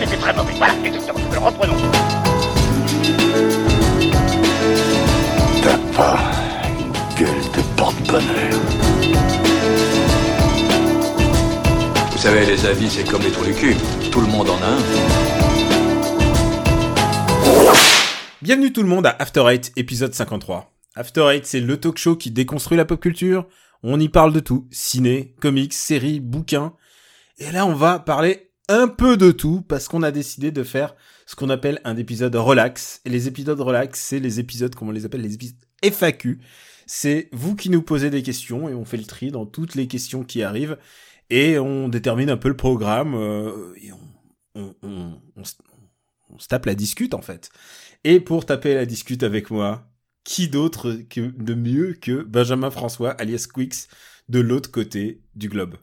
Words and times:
c'était 0.00 0.16
très 0.16 0.32
mauvais. 0.32 0.54
Voilà, 0.56 0.74
exactement. 0.84 1.20
Alors 1.30 1.44
reprenons. 1.44 1.76
T'as 5.62 5.78
pas 5.94 6.18
une 6.78 6.92
gueule 7.18 7.44
de 7.54 7.62
porte-bonheur. 7.76 8.60
Vous 12.12 12.18
savez, 12.18 12.46
les 12.46 12.66
avis, 12.66 12.90
c'est 12.90 13.04
comme 13.04 13.22
les 13.22 13.30
trous 13.30 13.44
du 13.44 13.54
cul. 13.54 13.76
Tout 14.10 14.20
le 14.20 14.26
monde 14.26 14.48
en 14.48 14.56
a 14.56 14.66
un. 14.66 14.78
Bienvenue 18.42 18.72
tout 18.72 18.82
le 18.82 18.88
monde 18.88 19.06
à 19.06 19.16
After 19.18 19.44
Eight, 19.48 19.72
épisode 19.76 20.14
53. 20.14 20.72
After 20.96 21.28
Eight, 21.30 21.46
c'est 21.46 21.60
le 21.60 21.78
talk 21.78 21.98
show 21.98 22.16
qui 22.16 22.30
déconstruit 22.30 22.78
la 22.78 22.86
pop 22.86 23.00
culture. 23.00 23.46
On 23.82 24.00
y 24.00 24.08
parle 24.08 24.32
de 24.32 24.40
tout. 24.40 24.66
Ciné, 24.70 25.34
comics, 25.40 25.74
séries, 25.74 26.20
bouquins. 26.20 26.72
Et 27.38 27.50
là, 27.52 27.64
on 27.64 27.74
va 27.74 27.98
parler 27.98 28.49
un 28.70 28.86
peu 28.86 29.16
de 29.16 29.32
tout 29.32 29.62
parce 29.62 29.88
qu'on 29.88 30.02
a 30.04 30.12
décidé 30.12 30.52
de 30.52 30.62
faire 30.62 30.94
ce 31.26 31.34
qu'on 31.34 31.50
appelle 31.50 31.80
un 31.84 31.96
épisode 31.96 32.36
relax. 32.36 33.00
Et 33.04 33.10
les 33.10 33.26
épisodes 33.26 33.60
relax, 33.60 34.00
c'est 34.00 34.20
les 34.20 34.38
épisodes, 34.38 34.74
comment 34.74 34.92
on 34.92 34.94
les 34.94 35.04
appelle, 35.04 35.22
les 35.22 35.34
épisodes 35.34 35.58
FAQ. 35.82 36.38
C'est 36.86 37.28
vous 37.32 37.56
qui 37.56 37.68
nous 37.68 37.82
posez 37.82 38.10
des 38.10 38.22
questions 38.22 38.68
et 38.68 38.74
on 38.74 38.84
fait 38.84 38.96
le 38.96 39.04
tri 39.04 39.30
dans 39.30 39.44
toutes 39.44 39.74
les 39.74 39.88
questions 39.88 40.22
qui 40.22 40.42
arrivent 40.42 40.78
et 41.30 41.58
on 41.58 41.88
détermine 41.88 42.30
un 42.30 42.36
peu 42.36 42.48
le 42.48 42.56
programme 42.56 43.14
euh, 43.14 43.74
et 43.76 43.90
on, 44.54 45.44
se 46.38 46.48
tape 46.48 46.66
la 46.66 46.74
discute 46.74 47.14
en 47.14 47.22
fait. 47.22 47.50
Et 48.04 48.20
pour 48.20 48.46
taper 48.46 48.74
la 48.74 48.86
discute 48.86 49.24
avec 49.24 49.50
moi, 49.50 49.88
qui 50.22 50.48
d'autre 50.48 50.96
que 51.08 51.20
de 51.20 51.54
mieux 51.54 51.94
que 51.94 52.22
Benjamin 52.22 52.70
François 52.70 53.10
alias 53.10 53.48
Quix 53.52 53.88
de 54.28 54.38
l'autre 54.38 54.70
côté 54.70 55.22
du 55.34 55.48
globe? 55.48 55.76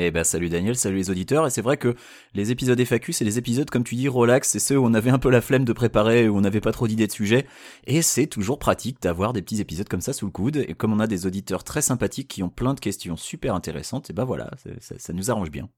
Eh 0.00 0.12
ben 0.12 0.22
salut 0.22 0.48
Daniel, 0.48 0.76
salut 0.76 0.98
les 0.98 1.10
auditeurs, 1.10 1.44
et 1.44 1.50
c'est 1.50 1.60
vrai 1.60 1.76
que 1.76 1.96
les 2.32 2.52
épisodes 2.52 2.78
FAQ, 2.80 3.12
c'est 3.12 3.24
les 3.24 3.36
épisodes 3.36 3.68
comme 3.68 3.82
tu 3.82 3.96
dis 3.96 4.06
relax, 4.06 4.48
c'est 4.48 4.60
ceux 4.60 4.78
où 4.78 4.86
on 4.86 4.94
avait 4.94 5.10
un 5.10 5.18
peu 5.18 5.28
la 5.28 5.40
flemme 5.40 5.64
de 5.64 5.72
préparer, 5.72 6.28
où 6.28 6.36
on 6.36 6.40
n'avait 6.40 6.60
pas 6.60 6.70
trop 6.70 6.86
d'idées 6.86 7.08
de 7.08 7.12
sujet, 7.12 7.46
et 7.84 8.00
c'est 8.00 8.28
toujours 8.28 8.60
pratique 8.60 9.02
d'avoir 9.02 9.32
des 9.32 9.42
petits 9.42 9.60
épisodes 9.60 9.88
comme 9.88 10.00
ça 10.00 10.12
sous 10.12 10.26
le 10.26 10.30
coude, 10.30 10.58
et 10.58 10.74
comme 10.74 10.92
on 10.92 11.00
a 11.00 11.08
des 11.08 11.26
auditeurs 11.26 11.64
très 11.64 11.82
sympathiques 11.82 12.28
qui 12.28 12.44
ont 12.44 12.48
plein 12.48 12.74
de 12.74 12.80
questions 12.80 13.16
super 13.16 13.56
intéressantes, 13.56 14.08
et 14.08 14.12
ben 14.12 14.24
voilà, 14.24 14.52
ça, 14.78 15.12
nous 15.12 15.32
arrange 15.32 15.50
bien. 15.50 15.68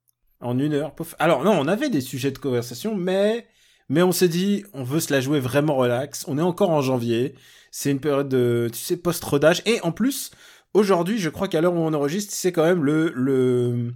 En 0.42 0.58
une 0.58 0.74
heure, 0.74 0.94
pouf. 0.94 1.14
Alors 1.18 1.42
non, 1.42 1.52
on 1.52 1.66
avait 1.66 1.88
des 1.88 2.02
sujets 2.02 2.30
de 2.30 2.36
conversation, 2.36 2.94
mais 2.94 3.46
mais 3.88 4.02
on 4.02 4.12
s'est 4.12 4.28
dit, 4.28 4.64
on 4.74 4.84
veut 4.84 5.00
se 5.00 5.14
la 5.14 5.22
jouer 5.22 5.40
vraiment 5.40 5.76
relax. 5.76 6.26
On 6.28 6.36
est 6.36 6.42
encore 6.42 6.70
en 6.70 6.82
janvier, 6.82 7.36
c'est 7.70 7.90
une 7.90 8.00
période 8.00 8.28
de, 8.28 8.68
tu 8.70 8.80
sais, 8.80 8.98
post-rodage, 8.98 9.62
et 9.64 9.80
en 9.80 9.92
plus, 9.92 10.30
aujourd'hui, 10.74 11.16
je 11.16 11.30
crois 11.30 11.48
qu'à 11.48 11.62
l'heure 11.62 11.72
où 11.72 11.78
on 11.78 11.94
enregistre, 11.94 12.34
c'est 12.34 12.52
quand 12.52 12.64
même 12.64 12.84
le 12.84 13.94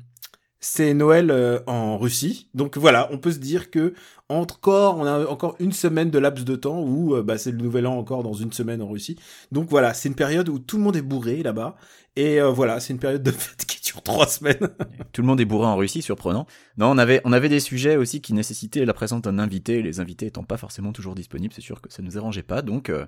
c'est 0.65 0.95
Noël 0.95 1.31
euh, 1.31 1.61
en 1.67 1.99
Russie. 1.99 2.49
Donc 2.55 2.79
voilà, 2.79 3.09
on 3.13 3.19
peut 3.19 3.33
se 3.33 3.39
dire 3.39 3.71
que 3.71 3.93
encore, 4.31 4.97
on 4.97 5.05
a 5.05 5.27
encore 5.27 5.57
une 5.61 5.73
semaine 5.73 6.11
de 6.11 6.19
laps 6.19 6.43
de 6.47 6.57
temps 6.57 6.81
où 6.83 7.15
euh, 7.15 7.23
bah, 7.23 7.37
c'est 7.37 7.51
le 7.51 7.59
nouvel 7.59 7.87
an 7.87 7.99
encore 7.99 8.23
dans 8.23 8.33
une 8.33 8.51
semaine 8.51 8.81
en 8.81 8.89
Russie. 8.89 9.19
Donc 9.53 9.69
voilà, 9.69 9.93
c'est 9.93 10.09
une 10.09 10.15
période 10.15 10.49
où 10.49 10.59
tout 10.59 10.79
le 10.79 10.83
monde 10.83 10.97
est 10.97 11.03
bourré 11.03 11.43
là-bas. 11.43 11.77
Et 12.17 12.41
euh, 12.41 12.49
voilà, 12.49 12.81
c'est 12.81 12.95
une 12.95 12.99
période 12.99 13.23
de 13.23 13.31
fête 13.31 13.67
qui 13.67 13.79
dure 13.83 14.03
trois 14.03 14.27
semaines. 14.27 14.71
Tout 15.13 15.21
le 15.21 15.27
monde 15.27 15.41
est 15.41 15.45
bourré 15.45 15.67
en 15.67 15.77
Russie, 15.77 16.01
surprenant. 16.01 16.47
Non, 16.79 16.91
on 16.91 16.97
avait, 16.97 17.21
on 17.25 17.33
avait 17.33 17.49
des 17.49 17.61
sujets 17.61 17.97
aussi 17.97 18.23
qui 18.23 18.33
nécessitaient 18.33 18.85
la 18.85 18.95
présence 18.95 19.21
d'un 19.21 19.39
invité, 19.39 19.83
les 19.83 20.01
invités 20.01 20.27
étant 20.27 20.45
pas 20.45 20.57
forcément 20.57 20.93
toujours 20.93 21.15
disponibles, 21.15 21.53
c'est 21.53 21.61
sûr 21.61 21.81
que 21.83 21.93
ça 21.93 22.03
nous 22.03 22.17
arrangeait 22.17 22.45
pas, 22.45 22.63
donc 22.63 22.89
euh, 22.89 23.05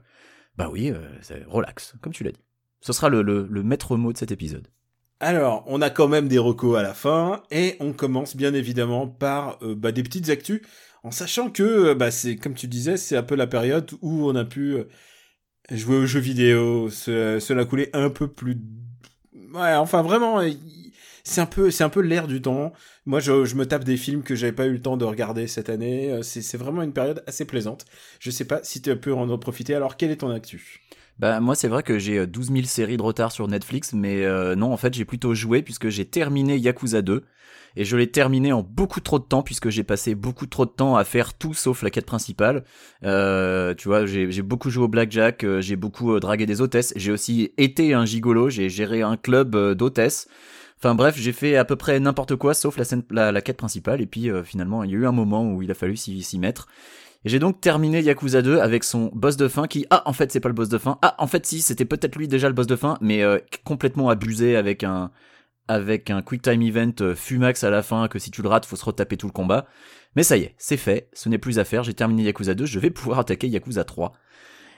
bah 0.56 0.68
oui, 0.70 0.90
euh, 0.90 1.08
relax, 1.46 1.94
comme 2.02 2.12
tu 2.12 2.24
l'as 2.24 2.32
dit. 2.32 2.44
Ce 2.80 2.92
sera 2.92 3.08
le, 3.08 3.22
le, 3.22 3.46
le 3.48 3.62
maître 3.62 3.96
mot 3.96 4.12
de 4.12 4.18
cet 4.18 4.32
épisode. 4.32 4.68
Alors, 5.20 5.64
on 5.67 5.81
a 5.81 5.89
quand 5.89 6.09
même 6.09 6.28
des 6.28 6.39
recos 6.39 6.78
à 6.78 6.83
la 6.83 6.92
fin, 6.92 7.42
et 7.50 7.77
on 7.81 7.95
commence 7.95 8.36
bien 8.36 8.53
évidemment 8.53 9.06
par 9.06 9.58
euh, 9.62 9.75
bah, 9.75 9.91
des 9.91 10.03
petites 10.03 10.28
actus, 10.28 10.61
en 11.05 11.11
sachant 11.11 11.51
que, 11.51 11.63
euh, 11.63 11.95
bah, 11.95 12.11
c'est 12.11 12.36
comme 12.36 12.55
tu 12.55 12.67
disais, 12.68 12.98
c'est 12.98 13.17
un 13.17 13.23
peu 13.23 13.35
la 13.35 13.46
période 13.46 13.90
où 14.02 14.29
on 14.29 14.35
a 14.35 14.45
pu 14.45 14.74
euh, 14.74 14.85
jouer 15.70 15.96
aux 15.96 16.07
jeux 16.07 16.20
vidéo, 16.20 16.90
se, 16.90 17.40
se 17.40 17.52
la 17.55 17.64
couler 17.64 17.89
un 17.95 18.11
peu 18.11 18.29
plus... 18.29 18.58
Ouais, 19.55 19.74
enfin 19.74 20.02
vraiment, 20.02 20.42
c'est 21.24 21.40
un 21.40 21.46
peu, 21.46 21.70
c'est 21.70 21.85
un 21.85 21.89
peu 21.89 22.01
l'air 22.01 22.27
du 22.27 22.42
temps. 22.42 22.73
Moi, 23.07 23.20
je, 23.20 23.55
me 23.55 23.64
tape 23.67 23.85
des 23.85 23.96
films 23.96 24.23
que 24.23 24.35
j'avais 24.35 24.52
pas 24.52 24.67
eu 24.67 24.73
le 24.73 24.83
temps 24.83 24.98
de 24.98 25.05
regarder 25.07 25.46
cette 25.46 25.70
année. 25.70 26.20
C'est, 26.23 26.58
vraiment 26.58 26.83
une 26.83 26.92
période 26.92 27.24
assez 27.27 27.46
plaisante. 27.46 27.86
Je 28.20 28.30
sais 28.30 28.45
pas 28.45 28.61
si 28.64 28.83
tu 28.83 28.95
peux 28.96 29.14
en 29.14 29.39
profiter. 29.39 29.74
Alors, 29.74 29.96
quel 29.96 30.11
est 30.11 30.17
ton 30.17 30.30
actu? 30.30 30.83
Bah 31.18 31.40
moi 31.40 31.54
c'est 31.54 31.68
vrai 31.68 31.82
que 31.82 31.98
j'ai 31.98 32.18
euh, 32.18 32.27
12 32.27 32.52
000 32.52 32.64
séries 32.64 32.96
de 32.96 33.02
retard 33.02 33.32
sur 33.32 33.48
Netflix, 33.48 33.92
mais 33.94 34.24
euh, 34.24 34.54
non 34.54 34.72
en 34.72 34.77
fait 34.77 34.94
j'ai 34.94 35.04
plutôt 35.04 35.34
joué 35.34 35.62
puisque 35.62 35.88
j'ai 35.88 36.04
terminé 36.04 36.58
Yakuza 36.58 37.02
2 37.02 37.24
et 37.77 37.84
je 37.84 37.96
l'ai 37.96 38.10
terminé 38.10 38.52
en 38.52 38.62
beaucoup 38.62 39.00
trop 39.00 39.18
de 39.18 39.24
temps 39.24 39.42
puisque 39.42 39.68
j'ai 39.68 39.84
passé 39.84 40.14
beaucoup 40.14 40.46
trop 40.46 40.64
de 40.64 40.70
temps 40.70 40.96
à 40.96 41.04
faire 41.04 41.34
tout 41.34 41.54
sauf 41.54 41.82
la 41.82 41.90
quête 41.90 42.06
principale. 42.06 42.64
Euh, 43.04 43.74
tu 43.74 43.88
vois 43.88 44.06
j'ai 44.06 44.42
beaucoup 44.42 44.70
joué 44.70 44.84
au 44.84 44.88
blackjack, 44.88 45.44
euh, 45.44 45.60
j'ai 45.60 45.77
beaucoup 45.77 46.14
euh, 46.14 46.20
dragué 46.20 46.46
des 46.46 46.60
hôtesses, 46.60 46.92
j'ai 46.96 47.12
aussi 47.12 47.52
été 47.58 47.94
un 47.94 48.04
gigolo, 48.06 48.48
j'ai 48.48 48.68
géré 48.68 49.02
un 49.02 49.16
club 49.16 49.54
euh, 49.54 49.74
d'hôtesses. 49.74 50.27
Enfin 50.78 50.94
bref, 50.94 51.16
j'ai 51.18 51.33
fait 51.33 51.56
à 51.56 51.64
peu 51.64 51.77
près 51.77 51.98
n'importe 52.00 52.36
quoi 52.36 52.52
sauf 52.52 52.78
la, 53.10 53.33
la, 53.33 53.40
quête 53.40 53.56
principale 53.56 54.02
et 54.02 54.06
puis 54.06 54.30
euh, 54.30 54.42
finalement 54.42 54.84
il 54.84 54.90
y 54.90 54.94
a 54.94 54.98
eu 54.98 55.06
un 55.06 55.12
moment 55.12 55.50
où 55.50 55.62
il 55.62 55.70
a 55.70 55.74
fallu 55.74 55.96
s'y 55.96 56.38
mettre. 56.38 56.68
Et 57.27 57.29
j'ai 57.29 57.41
donc 57.41 57.61
terminé 57.61 58.01
Yakuza 58.03 58.41
2 58.41 58.61
avec 58.61 58.85
son 58.85 59.11
boss 59.13 59.37
de 59.37 59.48
fin 59.48 59.67
qui, 59.67 59.85
ah, 59.91 60.05
en 60.07 60.13
fait, 60.13 60.31
c'est 60.31 60.39
pas 60.39 60.48
le 60.48 60.55
boss 60.55 60.69
de 60.69 60.79
fin. 60.79 60.97
Ah, 61.03 61.17
en 61.19 61.27
fait, 61.27 61.45
si, 61.45 61.61
c'était 61.61 61.85
peut-être 61.85 62.14
lui 62.14 62.29
déjà 62.29 62.47
le 62.47 62.55
boss 62.55 62.69
de 62.69 62.77
fin, 62.77 62.98
mais 63.01 63.25
euh, 63.25 63.41
complètement 63.64 64.09
abusé 64.11 64.55
avec 64.55 64.85
un, 64.85 65.11
avec 65.67 66.09
un 66.09 66.23
quick 66.23 66.41
time 66.41 66.63
event 66.63 66.92
euh, 67.01 67.17
Fumax 67.17 67.64
à 67.64 67.70
la 67.70 67.83
fin 67.83 68.07
que 68.07 68.20
si 68.20 68.31
tu 68.31 68.42
le 68.42 68.48
rates, 68.48 68.64
faut 68.64 68.77
se 68.77 68.85
retaper 68.85 69.17
tout 69.17 69.27
le 69.27 69.33
combat. 69.33 69.67
Mais 70.14 70.23
ça 70.23 70.37
y 70.37 70.42
est, 70.42 70.55
c'est 70.57 70.77
fait, 70.77 71.09
ce 71.14 71.29
n'est 71.29 71.39
plus 71.39 71.59
à 71.59 71.64
faire, 71.64 71.83
j'ai 71.83 71.95
terminé 71.95 72.23
Yakuza 72.23 72.55
2, 72.55 72.64
je 72.64 72.79
vais 72.79 72.91
pouvoir 72.91 73.19
attaquer 73.19 73.48
Yakuza 73.48 73.83
3. 73.83 74.13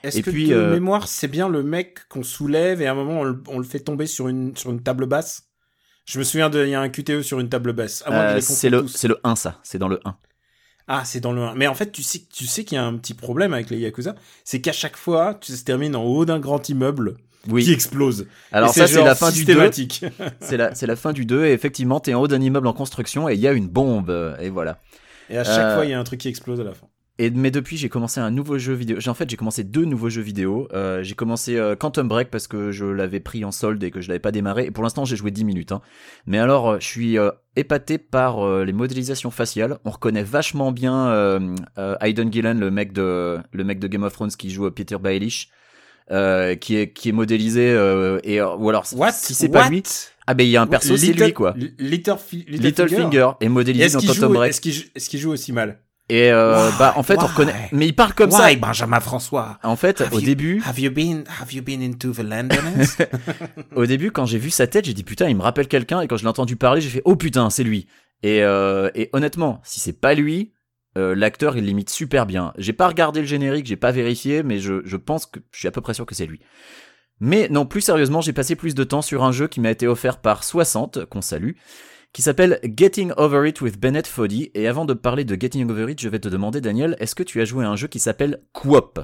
Est-ce 0.01 0.21
que 0.21 0.31
puis, 0.31 0.47
de 0.47 0.55
euh, 0.55 0.73
mémoire, 0.73 1.07
c'est 1.07 1.27
bien 1.27 1.49
le 1.49 1.61
mec 1.61 2.07
qu'on 2.09 2.23
soulève 2.23 2.81
et 2.81 2.87
à 2.87 2.93
un 2.93 2.95
moment 2.95 3.19
on 3.19 3.23
le, 3.25 3.43
on 3.47 3.59
le 3.59 3.63
fait 3.63 3.79
tomber 3.79 4.07
sur 4.07 4.27
une, 4.27 4.57
sur 4.57 4.71
une 4.71 4.81
table 4.81 5.05
basse? 5.05 5.43
Je 6.05 6.17
me 6.17 6.23
souviens 6.23 6.49
de, 6.49 6.65
il 6.65 6.71
y 6.71 6.73
a 6.73 6.81
un 6.81 6.89
QTE 6.89 7.21
sur 7.21 7.39
une 7.39 7.49
table 7.49 7.73
basse. 7.73 8.03
Euh, 8.07 8.33
les 8.33 8.41
c'est 8.41 8.71
le, 8.71 8.81
le 8.81 9.19
1 9.23 9.35
ça, 9.35 9.59
c'est 9.61 9.77
dans 9.77 9.87
le 9.87 9.99
1. 10.03 10.17
Ah, 10.91 11.03
c'est 11.05 11.19
dans 11.19 11.31
le 11.31 11.41
1. 11.41 11.53
Mais 11.55 11.67
en 11.67 11.75
fait, 11.75 11.91
tu 11.91 12.01
sais, 12.01 12.23
tu 12.33 12.47
sais 12.47 12.63
qu'il 12.63 12.75
y 12.75 12.79
a 12.79 12.83
un 12.83 12.97
petit 12.97 13.13
problème 13.13 13.53
avec 13.53 13.69
les 13.69 13.77
Yakuza. 13.77 14.15
C'est 14.43 14.59
qu'à 14.59 14.71
chaque 14.71 14.97
fois, 14.97 15.37
tu 15.39 15.51
se 15.53 15.63
termine 15.63 15.95
en 15.95 16.03
haut 16.03 16.25
d'un 16.25 16.39
grand 16.39 16.67
immeuble 16.67 17.15
qui 17.47 17.71
explose. 17.71 18.25
Alors 18.51 18.73
ça, 18.73 18.87
c'est 18.87 19.03
la 19.03 19.13
fin 19.15 19.29
du 19.31 19.45
2. 19.45 19.53
systématique. 19.53 20.03
C'est 20.41 20.57
la, 20.57 20.73
c'est 20.75 20.87
la 20.87 20.95
fin 20.95 21.13
du 21.13 21.25
2 21.25 21.45
et 21.45 21.51
effectivement, 21.53 21.99
t'es 21.99 22.13
en 22.15 22.21
haut 22.21 22.27
d'un 22.27 22.41
immeuble 22.41 22.67
en 22.67 22.73
construction 22.73 23.29
et 23.29 23.35
il 23.35 23.39
y 23.39 23.47
a 23.47 23.53
une 23.53 23.67
bombe 23.69 24.35
et 24.39 24.49
voilà. 24.49 24.79
Et 25.29 25.37
à 25.37 25.43
chaque 25.43 25.59
Euh, 25.59 25.75
fois, 25.75 25.85
il 25.85 25.91
y 25.91 25.93
a 25.93 25.99
un 25.99 26.03
truc 26.03 26.19
qui 26.21 26.27
explose 26.27 26.59
à 26.59 26.63
la 26.63 26.73
fin. 26.73 26.87
Et 27.21 27.29
mais 27.31 27.51
depuis, 27.51 27.75
j'ai 27.75 27.89
commencé 27.89 28.19
un 28.21 28.31
nouveau 28.31 28.57
jeu 28.57 28.73
vidéo. 28.73 28.97
En 29.07 29.13
fait, 29.13 29.29
j'ai 29.29 29.35
commencé 29.35 29.65
deux 29.65 29.83
nouveaux 29.83 30.09
jeux 30.09 30.21
vidéo. 30.21 30.69
Euh, 30.73 31.03
j'ai 31.03 31.15
commencé 31.15 31.57
euh, 31.57 31.75
Quantum 31.75 32.07
Break 32.07 32.29
parce 32.31 32.47
que 32.47 32.71
je 32.71 32.85
l'avais 32.85 33.19
pris 33.19 33.43
en 33.43 33.51
solde 33.51 33.83
et 33.83 33.91
que 33.91 33.99
je 33.99 34.07
l'avais 34.07 34.19
pas 34.19 34.31
démarré. 34.31 34.65
Et 34.67 34.71
pour 34.71 34.83
l'instant, 34.83 35.03
j'ai 35.03 35.17
joué 35.17 35.29
10 35.29 35.43
minutes. 35.43 35.73
Hein. 35.73 35.81
Mais 36.25 36.39
alors, 36.39 36.69
euh, 36.69 36.77
je 36.79 36.85
suis 36.87 37.17
épaté 37.57 37.97
par 37.97 38.63
les 38.63 38.71
modélisations 38.71 39.31
faciales. 39.31 39.79
On 39.83 39.89
reconnaît 39.89 40.23
vachement 40.23 40.71
bien 40.71 41.11
Aidan 41.99 42.31
Gillen, 42.31 42.57
le 42.59 42.71
mec 42.71 42.93
de 42.93 43.37
le 43.51 43.63
mec 43.65 43.79
de 43.79 43.87
Game 43.87 44.03
of 44.03 44.13
Thrones 44.13 44.31
qui 44.31 44.49
joue 44.49 44.71
Peter 44.71 44.97
Baelish. 44.97 45.49
Qui 46.09 46.75
est 46.77 46.93
qui 46.93 47.09
est 47.09 47.11
modélisé 47.11 47.67
et 48.23 48.41
ou 48.41 48.69
alors 48.69 48.85
What? 48.95 49.11
si 49.11 49.33
c'est 49.35 49.49
pas 49.49 49.69
lui 49.69 49.83
ah 50.25 50.33
ben 50.35 50.43
il 50.43 50.49
y 50.51 50.57
a 50.57 50.61
un 50.61 50.67
perso 50.67 50.95
c'est 50.95 51.07
Little- 51.07 51.25
lui 51.25 51.33
quoi 51.33 51.53
Little, 51.79 52.15
Fi- 52.23 52.45
Little, 52.47 52.63
Littlefinger 52.65 53.01
Finger. 53.03 53.31
est 53.41 53.49
modélisé 53.49 53.89
dans 53.89 53.99
Quantum 53.99 54.13
joue, 54.15 54.33
Break 54.33 54.49
est-ce 54.51 54.61
qu'il 54.61 54.73
joue, 54.73 54.83
est-ce 54.95 55.09
qu'il 55.09 55.19
joue 55.19 55.31
aussi 55.31 55.51
mal? 55.53 55.79
Et 56.09 56.31
euh, 56.31 56.69
Why? 56.69 56.75
bah 56.79 56.93
en 56.95 57.03
fait 57.03 57.17
on 57.17 57.27
reconnaît 57.27 57.69
mais 57.71 57.87
il 57.87 57.93
parle 57.95 58.13
comme 58.13 58.31
ça 58.31 58.47
Why, 58.47 58.55
Benjamin 58.57 58.99
François? 58.99 59.59
En 59.63 59.75
fait 59.75 60.01
Have 60.01 60.13
au 60.13 60.19
you- 60.19 60.25
début 60.25 60.61
Have 60.65 60.79
you 60.79 60.89
been, 60.91 61.23
have 61.39 61.53
you 61.53 61.61
been 61.61 61.81
into 61.83 62.11
the 62.11 62.19
Londoners? 62.23 62.97
Au 63.75 63.85
début, 63.85 64.11
quand 64.11 64.25
j'ai 64.25 64.37
vu 64.39 64.49
sa 64.49 64.67
tête, 64.67 64.85
j'ai 64.85 64.93
dit 64.93 65.03
putain, 65.03 65.29
il 65.29 65.35
me 65.35 65.41
rappelle 65.41 65.67
quelqu'un. 65.67 66.01
Et 66.01 66.07
quand 66.07 66.17
je 66.17 66.23
l'ai 66.23 66.29
entendu 66.29 66.55
parler, 66.55 66.81
j'ai 66.81 66.89
fait 66.89 67.01
oh 67.05 67.15
putain, 67.15 67.49
c'est 67.49 67.63
lui. 67.63 67.87
Et, 68.23 68.43
euh, 68.43 68.89
et 68.95 69.09
honnêtement, 69.13 69.61
si 69.63 69.79
c'est 69.79 69.93
pas 69.99 70.13
lui, 70.13 70.51
euh, 70.97 71.13
l'acteur 71.15 71.55
il 71.57 71.65
l'imite 71.65 71.89
super 71.89 72.25
bien. 72.25 72.53
J'ai 72.57 72.73
pas 72.73 72.87
regardé 72.87 73.21
le 73.21 73.27
générique, 73.27 73.65
j'ai 73.67 73.75
pas 73.77 73.91
vérifié, 73.91 74.43
mais 74.43 74.59
je, 74.59 74.81
je 74.85 74.97
pense 74.97 75.25
que 75.27 75.39
je 75.51 75.59
suis 75.59 75.67
à 75.67 75.71
peu 75.71 75.81
près 75.81 75.93
sûr 75.93 76.05
que 76.05 76.15
c'est 76.15 76.25
lui. 76.25 76.39
Mais 77.21 77.47
non, 77.49 77.65
plus 77.65 77.81
sérieusement, 77.81 78.21
j'ai 78.21 78.33
passé 78.33 78.55
plus 78.55 78.73
de 78.75 78.83
temps 78.83 79.01
sur 79.01 79.23
un 79.23 79.31
jeu 79.31 79.47
qui 79.47 79.59
m'a 79.59 79.71
été 79.71 79.87
offert 79.87 80.19
par 80.19 80.43
60, 80.43 81.05
qu'on 81.05 81.21
salue, 81.21 81.51
qui 82.13 82.21
s'appelle 82.21 82.59
Getting 82.63 83.11
Over 83.17 83.47
It 83.47 83.61
with 83.61 83.79
Bennett 83.79 84.07
Foddy. 84.07 84.51
Et 84.53 84.67
avant 84.67 84.85
de 84.85 84.93
parler 84.93 85.25
de 85.25 85.39
Getting 85.39 85.69
Over 85.69 85.91
It, 85.91 86.01
je 86.01 86.09
vais 86.09 86.19
te 86.19 86.27
demander, 86.27 86.61
Daniel, 86.61 86.95
est-ce 86.99 87.15
que 87.15 87.23
tu 87.23 87.41
as 87.41 87.45
joué 87.45 87.65
à 87.65 87.69
un 87.69 87.75
jeu 87.75 87.87
qui 87.87 87.99
s'appelle 87.99 88.43
Coop 88.53 88.99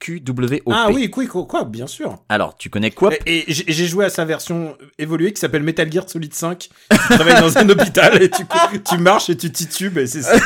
QWOP. 0.00 0.62
Ah 0.72 0.88
oui, 0.92 1.10
quoi, 1.10 1.26
quoi, 1.26 1.44
quoi, 1.46 1.64
bien 1.64 1.86
sûr. 1.86 2.16
Alors, 2.28 2.56
tu 2.56 2.70
connais 2.70 2.90
quoi? 2.90 3.12
Et, 3.26 3.50
et 3.50 3.54
j'ai 3.72 3.86
joué 3.86 4.04
à 4.06 4.10
sa 4.10 4.24
version 4.24 4.76
évoluée 4.98 5.32
qui 5.32 5.40
s'appelle 5.40 5.62
Metal 5.62 5.90
Gear 5.92 6.08
Solid 6.08 6.32
5. 6.34 6.58
Tu 6.90 6.96
travailles 7.14 7.40
dans 7.40 7.56
un 7.58 7.68
hôpital 7.68 8.22
et 8.22 8.30
tu, 8.30 8.42
tu 8.88 8.98
marches 8.98 9.30
et 9.30 9.36
tu 9.36 9.50
titubes 9.52 9.98
et 9.98 10.06
c'est 10.06 10.22
ça. 10.22 10.36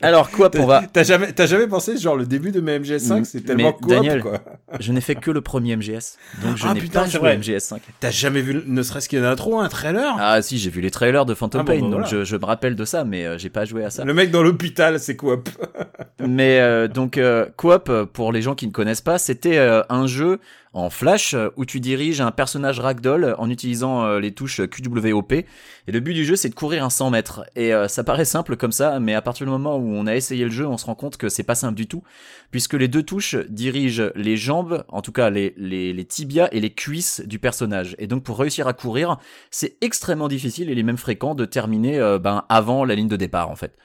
Alors, 0.00 0.30
quoi 0.30 0.50
on 0.58 0.66
va... 0.66 0.82
T'as 0.92 1.02
jamais, 1.04 1.32
jamais 1.38 1.66
pensé, 1.66 1.96
genre, 1.96 2.16
le 2.16 2.26
début 2.26 2.50
de 2.50 2.60
mes 2.60 2.78
MGS5, 2.78 3.20
Mm, 3.20 3.24
c'est 3.24 3.40
tellement 3.42 3.68
mais 3.68 3.72
coop, 3.74 3.88
Daniel, 3.88 4.22
quoi. 4.22 4.40
Je 4.80 4.92
n'ai 4.92 5.00
fait 5.00 5.14
que 5.16 5.30
le 5.30 5.40
premier 5.40 5.76
MGS, 5.76 6.16
donc 6.42 6.56
je 6.56 6.66
Ah, 6.66 6.74
n'ai 6.74 6.80
pas 6.82 7.06
joué 7.06 7.20
vrai. 7.20 7.32
à 7.32 7.36
MGS5. 7.36 7.78
T'as 8.00 8.10
jamais 8.10 8.40
vu, 8.42 8.62
ne 8.66 8.82
serait-ce 8.82 9.08
qu'une 9.08 9.24
intro, 9.24 9.58
un 9.60 9.68
trailer? 9.68 10.14
Ah 10.18 10.40
si, 10.42 10.58
j'ai 10.58 10.70
vu 10.70 10.80
les 10.80 10.90
trailers 10.90 11.26
de 11.26 11.34
Phantom 11.34 11.60
Ah, 11.60 11.64
Pain, 11.64 11.74
bah, 11.74 11.80
donc 11.80 11.90
voilà. 11.90 12.06
je, 12.06 12.24
je 12.24 12.36
me 12.36 12.44
rappelle 12.44 12.74
de 12.74 12.84
ça, 12.84 13.04
mais 13.04 13.26
euh, 13.26 13.38
j'ai 13.38 13.50
pas 13.50 13.64
joué 13.64 13.84
à 13.84 13.90
ça. 13.90 14.04
Le 14.04 14.14
mec 14.14 14.30
dans 14.30 14.42
l'hôpital, 14.42 14.98
c'est. 14.98 15.16
Mais 16.26 16.60
euh, 16.60 16.88
donc 16.88 17.18
euh, 17.18 17.46
Euh, 17.88 18.06
pour 18.06 18.32
les 18.32 18.42
gens 18.42 18.54
qui 18.54 18.66
ne 18.66 18.72
connaissent 18.72 19.00
pas, 19.00 19.18
c'était 19.18 19.58
euh, 19.58 19.82
un 19.88 20.06
jeu 20.06 20.40
en 20.74 20.90
flash 20.90 21.34
euh, 21.34 21.48
où 21.56 21.64
tu 21.64 21.80
diriges 21.80 22.20
un 22.20 22.30
personnage 22.30 22.80
ragdoll 22.80 23.34
en 23.38 23.50
utilisant 23.50 24.18
les 24.18 24.32
touches 24.32 24.60
QWOP. 24.66 25.32
Et 25.32 25.46
le 25.92 26.00
but 26.00 26.14
du 26.14 26.24
jeu, 26.24 26.36
c'est 26.36 26.48
de 26.48 26.54
courir 26.54 26.84
un 26.84 26.90
100 26.90 27.10
mètres. 27.10 27.44
Et 27.56 27.72
ça 27.88 28.04
paraît 28.04 28.24
simple 28.24 28.56
comme 28.56 28.72
ça, 28.72 29.00
mais 29.00 29.14
à 29.14 29.22
partir 29.22 29.46
du 29.46 29.50
moment 29.50 29.76
où 29.76 29.92
on 29.94 30.06
a 30.06 30.14
essayé 30.14 30.44
le 30.44 30.50
jeu, 30.50 30.66
on 30.66 30.78
se 30.78 30.86
rend 30.86 30.94
compte 30.94 31.16
que 31.16 31.28
c'est 31.28 31.42
pas 31.42 31.54
simple 31.54 31.74
du 31.74 31.86
tout, 31.86 32.02
puisque 32.50 32.74
les 32.74 32.88
deux 32.88 33.02
touches 33.02 33.36
dirigent 33.48 34.10
les 34.14 34.36
jambes, 34.36 34.84
en 34.88 35.02
tout 35.02 35.12
cas 35.12 35.30
les, 35.30 35.54
les, 35.56 35.92
les 35.92 36.04
tibias 36.04 36.48
et 36.52 36.60
les 36.60 36.70
cuisses 36.70 37.22
du 37.26 37.38
personnage. 37.38 37.96
Et 37.98 38.06
donc 38.06 38.22
pour 38.22 38.38
réussir 38.38 38.66
à 38.66 38.72
courir, 38.72 39.18
c'est 39.50 39.76
extrêmement 39.80 40.28
difficile 40.28 40.68
et 40.68 40.72
il 40.72 40.78
est 40.78 40.84
même 40.84 40.96
fréquent 40.96 41.34
de 41.34 41.44
terminer 41.44 41.98
ben, 42.20 42.44
avant 42.48 42.84
la 42.84 42.94
ligne 42.94 43.08
de 43.08 43.16
départ 43.16 43.50
en 43.50 43.56
fait. 43.56 43.76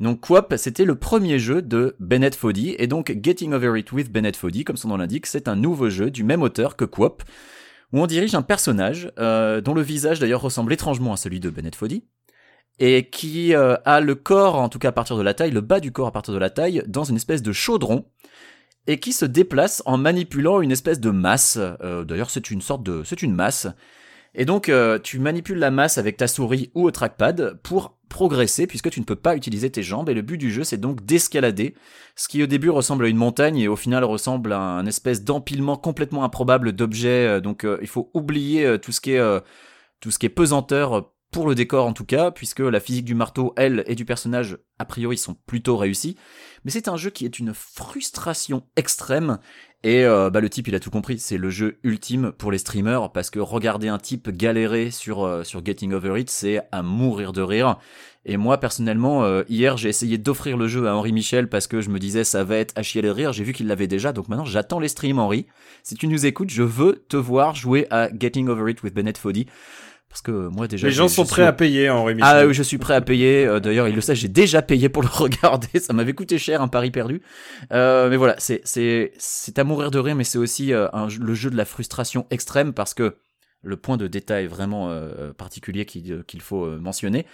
Donc 0.00 0.20
Coop, 0.20 0.54
c'était 0.56 0.86
le 0.86 0.94
premier 0.94 1.38
jeu 1.38 1.60
de 1.60 1.94
Bennett 2.00 2.34
Foddy, 2.34 2.74
et 2.78 2.86
donc 2.86 3.14
Getting 3.22 3.52
Over 3.52 3.78
It 3.78 3.92
with 3.92 4.10
Bennett 4.10 4.34
Foddy, 4.34 4.64
comme 4.64 4.78
son 4.78 4.88
nom 4.88 4.96
l'indique, 4.96 5.26
c'est 5.26 5.46
un 5.46 5.56
nouveau 5.56 5.90
jeu 5.90 6.10
du 6.10 6.24
même 6.24 6.42
auteur 6.42 6.76
que 6.76 6.86
Coop, 6.86 7.22
où 7.92 8.00
on 8.00 8.06
dirige 8.06 8.34
un 8.34 8.40
personnage 8.40 9.12
euh, 9.18 9.60
dont 9.60 9.74
le 9.74 9.82
visage 9.82 10.18
d'ailleurs 10.18 10.40
ressemble 10.40 10.72
étrangement 10.72 11.12
à 11.12 11.16
celui 11.18 11.38
de 11.38 11.50
Bennett 11.50 11.76
Foddy, 11.76 12.04
et 12.78 13.10
qui 13.10 13.54
euh, 13.54 13.76
a 13.84 14.00
le 14.00 14.14
corps, 14.14 14.56
en 14.56 14.70
tout 14.70 14.78
cas 14.78 14.88
à 14.88 14.92
partir 14.92 15.18
de 15.18 15.22
la 15.22 15.34
taille, 15.34 15.50
le 15.50 15.60
bas 15.60 15.80
du 15.80 15.92
corps 15.92 16.06
à 16.06 16.12
partir 16.12 16.32
de 16.32 16.38
la 16.38 16.48
taille, 16.48 16.82
dans 16.86 17.04
une 17.04 17.16
espèce 17.16 17.42
de 17.42 17.52
chaudron, 17.52 18.06
et 18.86 19.00
qui 19.00 19.12
se 19.12 19.26
déplace 19.26 19.82
en 19.84 19.98
manipulant 19.98 20.62
une 20.62 20.72
espèce 20.72 20.98
de 20.98 21.10
masse. 21.10 21.58
Euh, 21.60 22.04
d'ailleurs, 22.04 22.30
c'est 22.30 22.50
une 22.50 22.62
sorte 22.62 22.82
de, 22.82 23.02
c'est 23.04 23.20
une 23.20 23.34
masse. 23.34 23.66
Et 24.34 24.46
donc, 24.46 24.70
tu 25.02 25.18
manipules 25.18 25.58
la 25.58 25.72
masse 25.72 25.98
avec 25.98 26.16
ta 26.16 26.28
souris 26.28 26.70
ou 26.74 26.84
au 26.84 26.92
trackpad 26.92 27.58
pour 27.64 27.99
progresser, 28.10 28.66
puisque 28.66 28.90
tu 28.90 29.00
ne 29.00 29.06
peux 29.06 29.16
pas 29.16 29.36
utiliser 29.36 29.70
tes 29.70 29.82
jambes. 29.82 30.10
Et 30.10 30.14
le 30.14 30.20
but 30.20 30.36
du 30.36 30.50
jeu, 30.50 30.64
c'est 30.64 30.76
donc 30.76 31.06
d'escalader, 31.06 31.74
ce 32.16 32.28
qui 32.28 32.42
au 32.42 32.46
début 32.46 32.68
ressemble 32.68 33.06
à 33.06 33.08
une 33.08 33.16
montagne 33.16 33.56
et 33.56 33.68
au 33.68 33.76
final 33.76 34.04
ressemble 34.04 34.52
à 34.52 34.60
un 34.60 34.84
espèce 34.84 35.24
d'empilement 35.24 35.76
complètement 35.76 36.24
improbable 36.24 36.72
d'objets. 36.72 37.26
Euh, 37.26 37.40
Donc, 37.40 37.64
euh, 37.64 37.78
il 37.80 37.88
faut 37.88 38.10
oublier 38.12 38.66
euh, 38.66 38.76
tout 38.76 38.92
ce 38.92 39.00
qui 39.00 39.12
est 39.12 39.40
tout 40.00 40.10
ce 40.10 40.18
qui 40.18 40.26
est 40.26 40.30
pesanteur 40.30 41.12
pour 41.30 41.46
le 41.46 41.54
décor 41.54 41.86
en 41.86 41.92
tout 41.92 42.04
cas, 42.04 42.30
puisque 42.30 42.60
la 42.60 42.80
physique 42.80 43.04
du 43.04 43.14
marteau, 43.14 43.52
elle, 43.56 43.84
et 43.86 43.94
du 43.94 44.04
personnage, 44.04 44.58
a 44.78 44.84
priori, 44.84 45.16
sont 45.16 45.34
plutôt 45.46 45.76
réussis. 45.76 46.16
Mais 46.64 46.70
c'est 46.70 46.88
un 46.88 46.96
jeu 46.96 47.10
qui 47.10 47.24
est 47.24 47.38
une 47.38 47.54
frustration 47.54 48.66
extrême. 48.76 49.38
Et 49.82 50.04
euh, 50.04 50.28
bah, 50.28 50.40
le 50.40 50.50
type, 50.50 50.68
il 50.68 50.74
a 50.74 50.80
tout 50.80 50.90
compris. 50.90 51.18
C'est 51.18 51.38
le 51.38 51.48
jeu 51.48 51.78
ultime 51.82 52.32
pour 52.32 52.52
les 52.52 52.58
streamers, 52.58 53.10
parce 53.12 53.30
que 53.30 53.38
regarder 53.38 53.88
un 53.88 53.98
type 53.98 54.28
galérer 54.28 54.90
sur, 54.90 55.24
euh, 55.24 55.42
sur 55.42 55.64
Getting 55.64 55.94
Over 55.94 56.20
It, 56.20 56.28
c'est 56.28 56.60
à 56.70 56.82
mourir 56.82 57.32
de 57.32 57.40
rire. 57.40 57.78
Et 58.26 58.36
moi, 58.36 58.58
personnellement, 58.58 59.24
euh, 59.24 59.42
hier, 59.48 59.78
j'ai 59.78 59.88
essayé 59.88 60.18
d'offrir 60.18 60.58
le 60.58 60.68
jeu 60.68 60.86
à 60.86 60.94
Henri 60.94 61.12
Michel, 61.12 61.48
parce 61.48 61.66
que 61.66 61.80
je 61.80 61.88
me 61.88 61.98
disais, 61.98 62.24
ça 62.24 62.44
va 62.44 62.56
être 62.56 62.74
à 62.76 62.82
chier 62.82 63.00
de 63.00 63.08
rire. 63.08 63.32
J'ai 63.32 63.44
vu 63.44 63.54
qu'il 63.54 63.68
l'avait 63.68 63.86
déjà, 63.86 64.12
donc 64.12 64.28
maintenant, 64.28 64.44
j'attends 64.44 64.80
les 64.80 64.88
streams, 64.88 65.18
Henri. 65.18 65.46
Si 65.82 65.94
tu 65.94 66.08
nous 66.08 66.26
écoutes, 66.26 66.50
je 66.50 66.62
veux 66.62 67.02
te 67.08 67.16
voir 67.16 67.54
jouer 67.54 67.86
à 67.90 68.10
Getting 68.14 68.48
Over 68.48 68.70
It 68.70 68.82
with 68.82 68.92
Bennett 68.92 69.16
Foddy. 69.16 69.46
Parce 70.10 70.22
que 70.22 70.48
moi, 70.48 70.66
déjà... 70.66 70.88
Les 70.88 70.92
gens 70.92 71.06
sont 71.08 71.24
prêts 71.24 71.34
suis- 71.42 71.48
à 71.48 71.52
payer, 71.52 71.88
Henri 71.88 72.16
Michel. 72.16 72.28
ah 72.28 72.46
oui, 72.46 72.52
je 72.52 72.62
suis 72.64 72.78
prêt 72.78 72.94
à 72.94 73.00
payer. 73.00 73.46
Euh, 73.46 73.60
D'ailleurs, 73.60 73.86
il 73.88 73.94
le 73.94 74.00
sait, 74.00 74.16
j'ai 74.16 74.26
déjà 74.28 74.60
payé 74.60 74.88
pour 74.88 75.02
le 75.02 75.08
regarder. 75.12 75.78
Ça 75.78 75.92
m'avait 75.92 76.14
coûté 76.14 76.36
cher, 76.36 76.60
un 76.60 76.68
pari 76.68 76.90
perdu. 76.90 77.22
Euh, 77.72 78.10
mais 78.10 78.16
voilà, 78.16 78.34
c'est 78.38 78.60
c'est 78.64 79.12
c'est 79.18 79.58
à 79.60 79.64
mourir 79.64 79.90
de 79.92 79.98
rire, 80.00 80.16
mais 80.16 80.24
c'est 80.24 80.38
aussi 80.38 80.72
euh, 80.72 80.88
un 80.92 81.06
le 81.08 81.34
jeu 81.34 81.48
de 81.48 81.56
la 81.56 81.64
frustration 81.64 82.26
extrême 82.30 82.72
parce 82.72 82.92
que 82.92 83.16
le 83.62 83.76
point 83.76 83.96
de 83.96 84.08
détail 84.08 84.46
vraiment 84.46 84.92
particulier 85.38 85.84
qu'il 85.84 86.24
qu'il 86.24 86.40
faut 86.40 86.66
mentionner, 86.78 87.24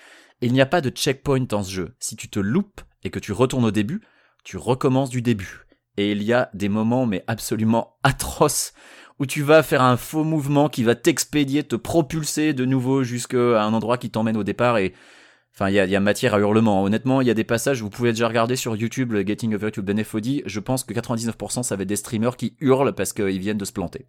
il 0.43 0.53
n'y 0.53 0.61
a 0.61 0.67
pas 0.67 0.81
de 0.83 0.91
checkpoint 0.91 1.47
dans 1.49 1.63
ce 1.63 1.71
jeu. 1.73 1.95
Si 1.99 2.15
tu 2.17 2.29
te 2.29 2.39
loupes 2.41 2.81
et 3.05 3.11
que 3.11 3.19
tu 3.21 3.33
retournes 3.33 3.65
au 3.65 3.71
début, 3.71 4.03
tu 4.45 4.57
recommences 4.59 5.09
du 5.11 5.23
début. 5.23 5.67
Et 5.97 6.11
il 6.13 6.23
y 6.23 6.33
a 6.35 6.51
des 6.53 6.69
moments 6.69 7.07
mais 7.07 7.25
absolument 7.27 7.97
atroces 8.03 8.73
où 9.19 9.27
tu 9.27 9.43
vas 9.43 9.63
faire 9.63 9.83
un 9.83 9.97
faux 9.97 10.25
mouvement 10.25 10.69
qui 10.69 10.83
va 10.83 10.95
t'expédier, 10.95 11.65
te 11.65 11.77
propulser 11.77 12.53
de 12.53 12.65
nouveau 12.65 13.03
jusqu'à 13.03 13.63
un 13.63 13.73
endroit 13.73 13.99
qui 13.99 14.11
t'emmène 14.11 14.37
au 14.37 14.45
départ 14.45 14.79
et 14.79 14.95
Enfin, 15.59 15.71
il 15.71 15.73
y 15.73 15.91
y 15.91 15.97
a 15.97 16.01
matière 16.01 16.35
à 16.35 16.39
hurlement. 16.39 16.85
Honnêtement, 16.85 17.23
il 17.23 17.27
y 17.27 17.31
a 17.31 17.35
des 17.35 17.43
passages, 17.43 17.81
vous 17.81 17.89
pouvez 17.89 18.11
déjà 18.13 18.29
regarder 18.29 18.57
sur 18.57 18.77
YouTube 18.77 19.13
le 19.13 19.27
Getting 19.27 19.55
Over 19.55 19.69
It 19.69 19.79
with 19.79 19.87
Benefody. 19.87 20.43
Je 20.45 20.61
pense 20.61 20.85
que 20.85 20.93
99% 20.93 21.63
ça 21.63 21.77
va 21.77 21.83
être 21.83 21.89
des 21.89 21.97
streamers 21.97 22.37
qui 22.37 22.57
hurlent 22.61 22.93
parce 22.93 23.15
qu'ils 23.15 23.39
viennent 23.39 23.57
de 23.57 23.65
se 23.65 23.73
planter. 23.73 24.05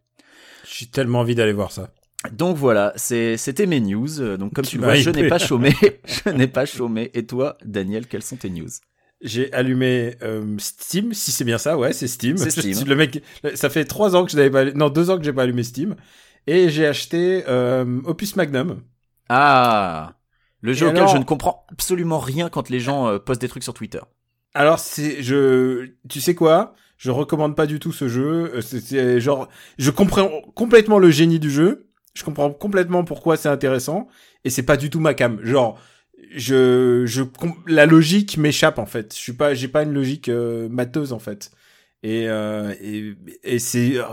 J'ai 0.70 0.88
tellement 0.88 1.22
envie 1.22 1.36
d'aller 1.36 1.54
voir 1.54 1.72
ça. 1.72 1.92
Donc 2.34 2.58
voilà, 2.58 2.92
c'était 2.98 3.66
mes 3.66 3.80
news. 3.80 4.20
Euh, 4.20 4.36
Donc 4.36 4.54
comme 4.54 4.66
Tu 4.66 4.72
tu 4.72 4.78
vois, 4.80 4.96
je 4.96 5.10
n'ai 5.10 5.30
pas 5.30 5.38
chômé. 5.40 5.74
je 6.26 6.30
n'ai 6.32 6.48
pas 6.48 6.66
chômé. 6.66 7.12
Et 7.14 7.26
toi, 7.26 7.58
Daniel, 7.64 8.08
quelles 8.08 8.24
sont 8.24 8.36
tes 8.36 8.50
news? 8.50 8.68
J'ai 9.22 9.52
allumé 9.52 10.16
euh, 10.22 10.56
Steam, 10.60 11.14
si 11.14 11.32
c'est 11.32 11.44
bien 11.44 11.58
ça, 11.58 11.78
ouais, 11.78 11.92
c'est 11.94 12.08
Steam. 12.08 12.38
Steam. 12.38 12.84
Le 12.88 12.96
mec, 12.96 13.24
ça 13.56 13.70
fait 13.70 13.86
trois 13.86 14.16
ans 14.16 14.26
que 14.26 14.32
je 14.32 14.38
n'avais 14.38 14.52
pas, 14.52 14.66
non, 14.66 14.90
deux 14.90 15.10
ans 15.10 15.18
que 15.18 15.24
j'ai 15.24 15.34
pas 15.34 15.44
allumé 15.44 15.64
Steam, 15.64 15.96
et 16.46 16.70
j'ai 16.70 16.86
acheté 16.86 17.44
euh, 17.48 18.00
Opus 18.06 18.36
Magnum. 18.36 18.82
Ah 19.30 20.14
Le 20.62 20.74
jeu 20.74 20.86
Et 20.86 20.90
auquel 20.90 21.00
alors 21.00 21.14
je 21.14 21.18
ne 21.18 21.24
comprends 21.24 21.66
absolument 21.72 22.20
rien 22.20 22.50
quand 22.50 22.70
les 22.70 22.80
gens 22.80 23.08
euh, 23.08 23.18
postent 23.18 23.42
des 23.42 23.50
trucs 23.50 23.64
sur 23.64 23.74
Twitter. 23.74 24.02
Alors 24.54 24.80
c'est, 24.80 25.24
je, 25.24 25.90
tu 26.08 26.22
sais 26.22 26.36
quoi? 26.36 26.76
Je 26.98 27.12
recommande 27.12 27.56
pas 27.56 27.66
du 27.68 27.80
tout 27.80 27.92
ce 27.92 28.08
jeu. 28.08 28.60
C'est 28.62 29.20
genre, 29.20 29.50
je 29.78 29.92
comprends 29.92 30.30
complètement 30.56 30.98
le 31.00 31.12
génie 31.12 31.40
du 31.40 31.52
jeu. 31.52 31.90
Je 32.14 32.24
comprends 32.24 32.52
complètement 32.52 33.04
pourquoi 33.04 33.38
c'est 33.38 33.50
intéressant, 33.50 34.08
et 34.44 34.50
c'est 34.50 34.64
pas 34.64 34.78
du 34.78 34.90
tout 34.90 35.00
ma 35.00 35.14
cam. 35.14 35.40
Genre, 35.44 35.80
je, 36.36 37.04
je, 37.06 37.24
la 37.68 37.86
logique 37.86 38.38
m'échappe 38.38 38.80
en 38.80 38.86
fait. 38.86 39.14
Je 39.14 39.20
suis 39.20 39.34
pas, 39.34 39.54
j'ai 39.54 39.68
pas 39.68 39.84
une 39.84 39.94
logique 39.94 40.30
euh, 40.30 40.70
mateuse 40.70 41.14
en 41.14 41.20
fait. 41.20 41.52
Et 42.04 42.28
euh, 42.30 42.74
et, 42.82 43.16
et 43.44 43.60
c'est, 43.60 43.98
euh, 43.98 44.04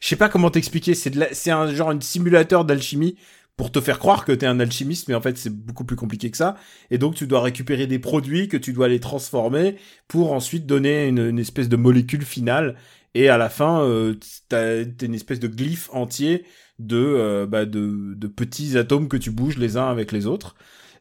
je 0.00 0.08
sais 0.08 0.16
pas 0.16 0.28
comment 0.28 0.50
t'expliquer. 0.50 0.94
C'est 0.94 1.10
de 1.10 1.20
la- 1.20 1.34
c'est 1.34 1.50
un 1.50 1.72
genre 1.74 1.90
un 1.90 2.00
simulateur 2.00 2.64
d'alchimie 2.64 3.16
pour 3.56 3.70
te 3.70 3.80
faire 3.80 3.98
croire 3.98 4.24
que 4.24 4.32
t'es 4.32 4.46
un 4.46 4.60
alchimiste, 4.60 5.08
mais 5.08 5.14
en 5.14 5.20
fait 5.20 5.36
c'est 5.38 5.50
beaucoup 5.54 5.84
plus 5.84 5.96
compliqué 5.96 6.30
que 6.30 6.36
ça. 6.36 6.56
Et 6.90 6.98
donc 6.98 7.14
tu 7.14 7.26
dois 7.26 7.40
récupérer 7.42 7.86
des 7.86 7.98
produits 7.98 8.48
que 8.48 8.56
tu 8.56 8.72
dois 8.72 8.88
les 8.88 9.00
transformer 9.00 9.76
pour 10.08 10.32
ensuite 10.32 10.66
donner 10.66 11.06
une, 11.08 11.18
une 11.20 11.38
espèce 11.38 11.68
de 11.68 11.76
molécule 11.76 12.24
finale. 12.24 12.76
Et 13.14 13.28
à 13.28 13.36
la 13.38 13.48
fin, 13.50 13.82
euh, 13.84 14.14
t'as 14.48 14.84
t'as 14.84 15.06
une 15.06 15.14
espèce 15.14 15.38
de 15.40 15.48
glyphe 15.48 15.90
entier 15.92 16.44
de, 16.78 16.96
euh, 16.96 17.46
bah, 17.46 17.66
de, 17.66 18.14
de 18.16 18.26
petits 18.26 18.76
atomes 18.78 19.08
que 19.08 19.16
tu 19.18 19.30
bouges 19.30 19.58
les 19.58 19.76
uns 19.76 19.88
avec 19.90 20.12
les 20.12 20.26
autres. 20.26 20.54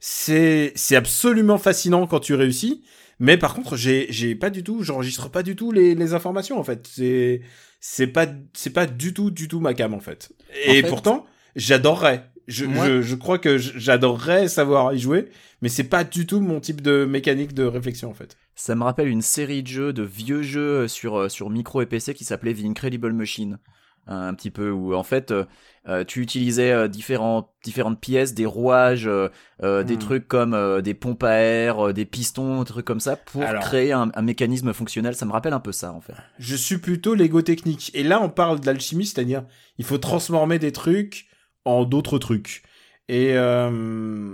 C'est 0.04 0.74
c'est 0.76 0.96
absolument 0.96 1.60
fascinant 1.60 2.08
quand 2.08 2.20
tu 2.20 2.34
réussis. 2.34 2.84
Mais 3.20 3.38
par 3.38 3.54
contre, 3.54 3.78
j'ai 3.78 4.08
j'ai 4.10 4.34
pas 4.36 4.50
du 4.50 4.64
tout, 4.64 4.82
j'enregistre 4.84 5.30
pas 5.30 5.44
du 5.44 5.56
tout 5.56 5.72
les, 5.72 5.94
les 5.94 6.14
informations 6.16 6.58
en 6.60 6.64
fait. 6.64 6.88
C'est 6.92 7.42
c'est 7.80 8.08
pas 8.08 8.26
c'est 8.54 8.72
pas 8.72 8.88
du 8.88 9.14
tout 9.14 9.30
du 9.30 9.48
tout 9.48 9.60
ma 9.60 9.76
cam 9.76 9.94
en 9.94 10.00
fait. 10.00 10.32
Et 10.66 10.82
fait- 10.82 10.88
pourtant, 10.90 11.26
j'adorerais. 11.56 12.28
Je, 12.48 12.66
Moi- 12.66 12.88
je, 12.88 13.02
je 13.04 13.16
crois 13.16 13.38
que 13.38 13.60
j'adorerais 13.60 14.48
savoir 14.48 14.92
y 14.94 15.00
jouer, 15.00 15.30
mais 15.62 15.70
c'est 15.70 15.84
pas 15.84 16.04
du 16.04 16.26
tout 16.26 16.40
mon 16.42 16.60
type 16.60 16.82
de 16.82 17.06
mécanique 17.06 17.54
de 17.54 17.64
réflexion 17.64 18.10
en 18.10 18.16
fait. 18.16 18.36
Ça 18.56 18.74
me 18.76 18.84
rappelle 18.84 19.08
une 19.08 19.22
série 19.22 19.62
de 19.62 19.68
jeux, 19.68 19.94
de 19.94 20.02
vieux 20.04 20.42
jeux 20.42 20.88
sur, 20.88 21.16
euh, 21.18 21.30
sur 21.30 21.50
micro 21.52 21.82
et 21.82 21.86
PC 21.86 22.16
qui 22.16 22.26
s'appelait 22.26 22.54
The 22.56 22.66
Incredible 22.66 23.14
Machine. 23.14 23.60
Un, 24.08 24.34
petit 24.34 24.52
peu, 24.52 24.72
où 24.72 24.94
en 24.96 25.04
fait, 25.04 25.32
euh, 25.32 25.46
euh, 25.88 26.04
tu 26.04 26.22
utilisais 26.22 26.72
euh, 26.72 26.88
différents, 26.88 27.54
différentes 27.64 28.02
pièces, 28.02 28.34
des 28.34 28.46
rouages, 28.46 29.08
euh, 29.08 29.30
euh, 29.64 29.84
des 29.84 29.96
Hmm. 29.96 30.00
trucs 30.00 30.28
comme 30.28 30.54
euh, 30.54 30.82
des 30.82 30.94
pompes 30.94 31.24
à 31.24 31.36
air, 31.36 31.88
euh, 31.88 31.94
des 31.94 32.06
pistons, 32.06 32.60
des 32.64 32.66
trucs 32.72 32.86
comme 32.86 33.00
ça, 33.00 33.16
pour 33.16 33.42
Alors. 33.46 33.62
créer 33.64 33.92
un, 33.94 34.12
un 34.14 34.22
mécanisme 34.22 34.74
fonctionnel. 34.74 35.16
Ça 35.16 35.26
me 35.26 35.32
rappelle 35.32 35.54
un 35.54 35.60
peu 35.60 35.72
ça, 35.72 35.94
en 35.94 36.02
fait. 36.02 36.14
Je 36.40 36.56
suis 36.56 36.78
plutôt 36.80 37.14
l'ego 37.14 37.42
technique. 37.42 37.92
Et 37.94 38.04
là, 38.04 38.22
on 38.22 38.30
parle 38.30 38.60
d'alchimie, 38.60 39.06
c'est-à-dire 39.06 39.46
il 39.78 39.86
faut 39.86 39.98
transformer 39.98 40.60
des 40.60 40.72
trucs 40.72 41.28
en 41.64 41.86
d'autres 41.86 42.18
trucs. 42.18 42.64
Et 43.08 43.34
euh, 43.38 44.32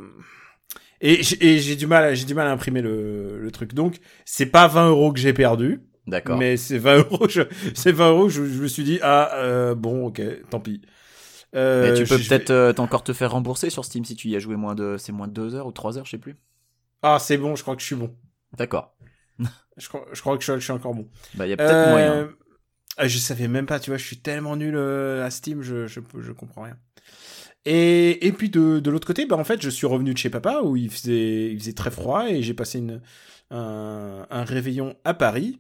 et 1.02 1.22
j'ai 1.24 1.76
du 1.76 1.86
mal, 1.88 2.04
à- 2.04 2.14
j'ai 2.16 2.26
du 2.26 2.34
mal 2.34 2.48
à 2.48 2.52
imprimer 2.52 2.82
le, 2.82 3.40
le 3.40 3.52
truc. 3.52 3.74
Donc 3.74 3.98
c'est 4.26 4.48
pas 4.48 4.68
20 4.68 4.90
euros 4.90 5.12
que 5.14 5.20
j'ai 5.20 5.34
perdu, 5.34 5.82
D'accord. 6.08 6.38
mais 6.38 6.58
c'est 6.58 6.78
20 6.78 6.98
euros. 6.98 7.28
je- 7.30 7.42
C'est 7.74 7.92
20 7.92 8.10
euros. 8.12 8.30
Je, 8.30 8.46
je 8.46 8.62
me 8.62 8.68
suis 8.68 8.84
dit 8.84 9.00
ah 9.02 9.32
euh, 9.36 9.76
bon 9.76 10.08
ok, 10.08 10.22
tant 10.50 10.60
pis. 10.60 10.82
Euh, 11.56 11.92
Mais 11.92 11.94
tu 11.98 12.04
peux 12.06 12.18
peut-être 12.18 12.50
euh, 12.52 12.74
encore 12.78 13.04
te 13.04 13.14
faire 13.14 13.32
rembourser 13.32 13.70
sur 13.70 13.86
Steam 13.86 14.04
si 14.06 14.16
tu 14.16 14.28
y 14.30 14.36
as 14.36 14.40
joué 14.40 14.56
moins 14.56 14.76
de, 14.76 14.98
c'est 14.98 15.12
moins 15.12 15.28
de 15.28 15.34
2 15.34 15.56
heures 15.56 15.68
ou 15.68 15.72
3 15.72 15.98
heures, 15.98 16.06
je 16.06 16.12
sais 16.12 16.18
plus. 16.18 16.36
Ah 17.02 17.20
c'est 17.20 17.38
bon, 17.38 17.56
je 17.56 17.62
crois 17.62 17.76
que 17.76 17.82
je 17.82 17.88
suis 17.88 17.96
bon. 17.96 18.14
D'accord. 18.58 18.96
je, 19.78 19.88
crois, 19.88 20.06
je 20.12 20.22
crois 20.22 20.38
que 20.38 20.44
je, 20.44 20.54
je 20.56 20.60
suis 20.64 20.74
encore 20.74 20.94
bon. 20.94 21.08
Bah, 21.36 21.46
il 21.48 21.50
y 21.52 21.54
a 21.54 21.58
peut-être 21.58 21.90
moyen. 21.90 22.30
Ah, 22.98 23.08
je 23.08 23.18
savais 23.18 23.48
même 23.48 23.66
pas, 23.68 23.80
tu 23.80 23.92
vois, 23.92 23.98
je 23.98 24.06
suis 24.06 24.18
tellement 24.18 24.56
nul 24.56 24.76
à 24.78 25.30
Steam, 25.30 25.62
je, 25.62 25.86
je, 25.88 26.00
je 26.20 26.32
comprends 26.32 26.64
rien. 26.64 26.78
Et, 27.66 28.26
et 28.26 28.32
puis 28.32 28.50
de, 28.50 28.80
de 28.80 28.90
l'autre 28.90 29.06
côté, 29.08 29.26
bah 29.26 29.36
en 29.36 29.44
fait, 29.44 29.62
je 29.62 29.70
suis 29.70 29.86
revenu 29.88 30.14
de 30.14 30.18
chez 30.18 30.30
papa 30.30 30.62
où 30.64 30.76
il 30.78 30.90
faisait, 30.90 31.52
il 31.52 31.60
faisait 31.60 31.74
très 31.74 31.92
froid 31.92 32.30
et 32.30 32.42
j'ai 32.42 32.54
passé 32.54 32.80
une, 32.80 33.02
un, 33.52 34.26
un 34.30 34.44
réveillon 34.44 34.96
à 35.04 35.14
Paris. 35.14 35.60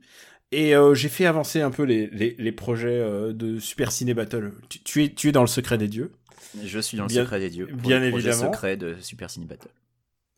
Et 0.51 0.75
euh, 0.75 0.93
j'ai 0.93 1.09
fait 1.09 1.25
avancer 1.25 1.61
un 1.61 1.71
peu 1.71 1.83
les, 1.83 2.07
les, 2.07 2.35
les 2.37 2.51
projets 2.51 2.87
euh, 2.89 3.33
de 3.33 3.59
Super 3.59 3.91
Ciné 3.91 4.13
Battle. 4.13 4.53
Tu, 4.69 4.79
tu, 4.83 5.03
es, 5.03 5.09
tu 5.13 5.29
es 5.29 5.31
dans 5.31 5.41
le 5.41 5.47
secret 5.47 5.77
des 5.77 5.87
dieux. 5.87 6.11
Je 6.63 6.79
suis 6.79 6.97
dans 6.97 7.03
le 7.03 7.09
secret 7.09 7.39
des 7.39 7.49
dieux. 7.49 7.67
pour 7.67 7.77
bien 7.77 7.99
le 7.99 8.05
évidemment. 8.07 8.51
secret 8.53 8.77
de 8.77 8.95
Super 9.01 9.29
Cine 9.29 9.45
Battle. 9.45 9.67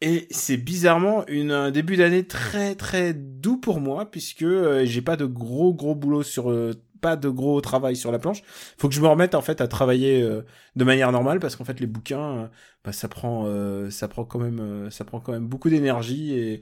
Et 0.01 0.27
c'est 0.31 0.57
bizarrement 0.57 1.25
une, 1.27 1.51
un 1.51 1.71
début 1.71 1.97
d'année 1.97 2.25
très 2.25 2.73
très 2.75 3.13
doux 3.13 3.57
pour 3.57 3.79
moi 3.81 4.09
puisque 4.09 4.43
euh, 4.43 4.85
j'ai 4.85 5.01
pas 5.01 5.17
de 5.17 5.25
gros 5.25 5.73
gros 5.73 5.93
boulot 5.93 6.23
sur 6.23 6.49
euh, 6.49 6.73
pas 7.01 7.15
de 7.17 7.27
gros 7.29 7.59
travail 7.61 7.95
sur 7.97 8.11
la 8.11 8.17
planche. 8.17 8.41
Faut 8.77 8.87
que 8.87 8.95
je 8.95 9.01
me 9.01 9.07
remette 9.07 9.35
en 9.35 9.41
fait 9.41 9.59
à 9.61 9.67
travailler 9.67 10.21
euh, 10.23 10.41
de 10.77 10.83
manière 10.85 11.11
normale 11.11 11.39
parce 11.39 11.55
qu'en 11.57 11.65
fait 11.65 11.79
les 11.81 11.87
bouquins 11.87 12.37
euh, 12.37 12.47
bah, 12.85 12.93
ça 12.93 13.09
prend 13.09 13.43
euh, 13.47 13.89
ça 13.89 14.07
prend 14.07 14.23
quand 14.23 14.39
même 14.39 14.59
euh, 14.61 14.89
ça 14.89 15.03
prend 15.03 15.19
quand 15.19 15.33
même 15.33 15.47
beaucoup 15.47 15.69
d'énergie 15.69 16.33
et 16.33 16.61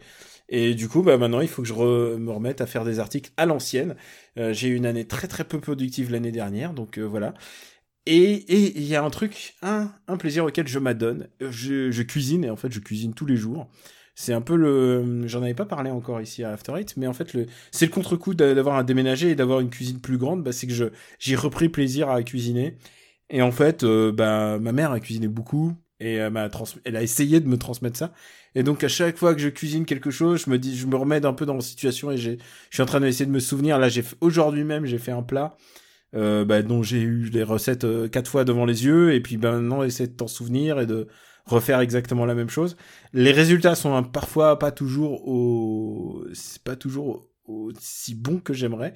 et 0.50 0.74
du 0.76 0.88
coup 0.90 1.02
bah 1.04 1.18
maintenant 1.18 1.42
il 1.42 1.48
faut 1.48 1.62
que 1.62 1.68
je 1.68 1.74
me 1.74 2.32
remette 2.32 2.62
à 2.62 2.68
faire 2.68 2.86
des 2.86 3.00
articles 3.00 3.32
à 3.38 3.46
l'ancienne. 3.46 3.96
Euh, 4.38 4.54
j'ai 4.54 4.70
eu 4.70 4.76
une 4.76 4.86
année 4.86 5.06
très 5.06 5.28
très 5.28 5.44
peu 5.46 5.60
productive 5.60 6.12
l'année 6.12 6.32
dernière 6.32 6.74
donc 6.74 6.98
euh, 6.98 7.04
voilà. 7.04 7.34
Et 8.06 8.46
il 8.78 8.84
y 8.84 8.96
a 8.96 9.04
un 9.04 9.10
truc, 9.10 9.56
un, 9.62 9.92
un 10.08 10.16
plaisir 10.18 10.46
auquel 10.46 10.68
je 10.68 10.80
m'adonne. 10.80 11.28
Euh, 11.42 11.52
Je, 11.52 11.92
je 11.92 12.02
cuisine, 12.04 12.46
et 12.46 12.50
en 12.50 12.56
fait, 12.56 12.72
je 12.72 12.80
cuisine 12.80 13.14
tous 13.14 13.26
les 13.26 13.36
jours. 13.36 13.68
C'est 14.16 14.34
un 14.34 14.42
peu 14.42 14.56
le... 14.56 15.28
J'en 15.28 15.44
avais 15.44 15.54
pas 15.54 15.66
parlé 15.66 15.92
encore 15.92 16.22
ici 16.22 16.44
à 16.44 16.52
After 16.54 16.74
Eight, 16.78 16.96
mais 16.98 17.08
en 17.08 17.14
fait, 17.14 17.34
le, 17.34 17.48
c'est 17.72 17.86
le 17.86 17.92
contre-coup 17.92 18.34
d'a- 18.34 18.54
d'avoir 18.56 18.78
un 18.78 18.84
déménagé 18.84 19.32
et 19.32 19.36
d'avoir 19.36 19.60
une 19.60 19.70
cuisine 19.70 20.00
plus 20.00 20.18
grande, 20.18 20.44
bah, 20.44 20.54
c'est 20.54 20.68
que 20.68 20.74
je, 20.74 20.86
j'ai 21.20 21.36
repris 21.36 21.70
plaisir 21.70 22.10
à 22.10 22.24
cuisiner. 22.24 22.78
Et 23.30 23.42
en 23.42 23.52
fait, 23.52 23.84
euh, 23.84 24.12
bah, 24.12 24.58
ma 24.60 24.72
mère 24.72 24.92
a 24.92 25.00
cuisiné 25.02 25.28
beaucoup, 25.28 25.74
et 26.00 26.20
trans... 26.52 26.66
elle 26.86 26.96
a 26.96 27.04
essayé 27.04 27.40
de 27.42 27.48
me 27.48 27.58
transmettre 27.58 27.98
ça. 27.98 28.14
Et 28.58 28.64
donc, 28.64 28.84
à 28.84 28.88
chaque 28.88 29.18
fois 29.18 29.36
que 29.36 29.40
je 29.40 29.50
cuisine 29.50 29.86
quelque 29.86 30.10
chose, 30.10 30.46
je 30.46 30.50
me 30.50 30.58
dis, 30.58 30.76
je 30.76 30.88
me 30.88 30.96
remets 30.96 31.24
un 31.28 31.34
peu 31.34 31.46
dans 31.46 31.54
la 31.54 31.62
situation 31.62 32.10
et 32.10 32.18
j'ai, 32.18 32.40
je 32.72 32.76
suis 32.76 32.82
en 32.82 32.88
train 32.88 33.00
d'essayer 33.00 33.28
de 33.28 33.32
me 33.32 33.40
souvenir. 33.40 33.78
Là, 33.78 33.88
j'ai 33.88 34.04
aujourd'hui 34.20 34.64
même, 34.64 34.88
j'ai 34.88 34.98
fait 34.98 35.12
un 35.12 35.22
plat 35.22 35.56
euh, 36.16 36.44
bah, 36.44 36.64
dont 36.64 36.82
j'ai 36.82 37.02
eu 37.02 37.30
les 37.32 37.44
recettes 37.44 37.84
euh, 37.84 38.08
quatre 38.08 38.32
fois 38.32 38.46
devant 38.46 38.66
les 38.66 38.84
yeux, 38.84 39.14
et 39.14 39.22
puis 39.22 39.38
bah, 39.38 39.52
maintenant 39.52 39.84
essayer 39.84 40.10
de 40.10 40.16
t'en 40.16 40.28
souvenir 40.28 40.80
et 40.80 40.88
de 40.88 41.08
refaire 41.46 41.82
exactement 41.82 42.26
la 42.26 42.34
même 42.34 42.50
chose. 42.50 42.78
Les 43.14 43.32
résultats 43.32 43.76
sont 43.76 43.94
hein, 43.94 44.02
parfois 44.02 44.58
pas 44.58 44.72
toujours 44.72 45.28
au, 45.28 46.26
c'est 46.34 46.64
pas 46.64 46.76
toujours 46.76 47.30
aussi 47.46 48.16
bon 48.16 48.40
que 48.40 48.54
j'aimerais, 48.54 48.94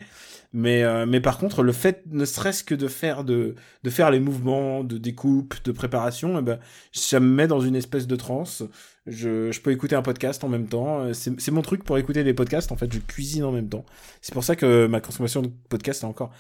mais 0.54 0.84
euh, 0.84 1.06
mais 1.06 1.22
par 1.22 1.38
contre 1.38 1.64
le 1.64 1.72
fait 1.72 2.04
ne 2.08 2.26
serait-ce 2.26 2.64
que 2.64 2.76
de 2.76 2.88
faire 2.88 3.24
de 3.24 3.56
de 3.84 3.90
faire 3.90 4.12
les 4.12 4.20
mouvements 4.20 4.84
de 4.84 4.98
découpe, 4.98 5.56
de 5.64 5.72
préparation, 5.72 6.40
et 6.40 6.42
ben 6.42 6.60
ça 6.92 7.20
me 7.20 7.28
met 7.28 7.48
dans 7.48 7.62
une 7.62 7.76
espèce 7.76 8.08
de 8.08 8.16
transe. 8.16 8.64
Je, 9.08 9.52
je 9.52 9.62
peux 9.62 9.72
écouter 9.72 9.96
un 9.96 10.02
podcast 10.04 10.44
en 10.44 10.50
même 10.50 10.68
temps. 10.68 11.02
Euh, 11.06 11.14
C'est 11.14 11.52
mon 11.52 11.62
truc 11.64 11.84
pour 11.84 11.98
écouter 11.98 12.24
des 12.24 12.34
podcasts. 12.34 12.72
En 12.72 12.76
fait, 12.76 12.92
je 12.94 13.00
cuisine 13.00 13.44
en 13.44 13.52
même 13.52 13.68
temps. 13.70 13.86
C'est 14.22 14.34
pour 14.34 14.44
ça 14.44 14.56
que 14.56 14.86
ma 14.88 15.02
consommation 15.02 15.42
de 15.42 15.50
podcasts 15.70 16.04
est 16.04 16.08
encore 16.08 16.32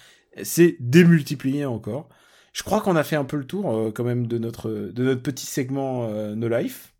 c'est 0.44 0.77
démultiplié 0.80 1.65
encore. 1.65 2.08
Je 2.53 2.63
crois 2.63 2.80
qu'on 2.80 2.96
a 2.96 3.03
fait 3.03 3.18
un 3.18 3.25
peu 3.25 3.36
le 3.36 3.44
tour 3.46 3.75
euh, 3.75 3.91
quand 3.91 4.06
même 4.06 4.27
de 4.27 4.38
notre 4.38 4.70
de 4.70 5.03
notre 5.03 5.22
petit 5.22 5.46
segment 5.46 6.08
euh, 6.10 6.36
No 6.36 6.48
Life. 6.48 6.94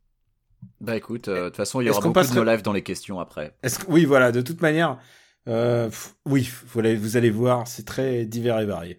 Bah 0.82 0.98
écoute, 0.98 1.30
euh, 1.30 1.44
de 1.46 1.48
toute 1.50 1.56
façon, 1.58 1.80
il 1.80 1.88
y 1.88 1.89
aura 1.89 2.01
beaucoup 2.01 2.13
passerait- 2.13 2.36
de 2.36 2.39
no 2.44 2.51
live 2.51 2.62
dans 2.62 2.74
les 2.74 2.84
questions 2.84 3.20
après. 3.22 3.56
Est-ce 3.63 3.80
que 3.80 3.86
oui 3.89 4.03
voilà 4.03 4.34
de 4.34 4.41
toute 4.41 4.62
manière 4.62 4.98
pff, 5.46 6.15
oui 6.25 6.50
vous 6.68 6.80
allez, 6.80 6.96
vous 6.98 7.15
allez 7.18 7.30
voir 7.30 7.68
c'est 7.70 7.86
très 7.86 8.25
divers 8.25 8.60
et 8.60 8.65
varié. 8.65 8.98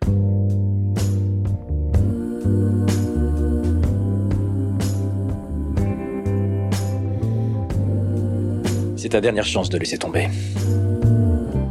C'est 9.03 9.09
ta 9.09 9.21
dernière 9.21 9.45
chance 9.45 9.69
de 9.69 9.79
laisser 9.79 9.99
tomber. 9.99 10.29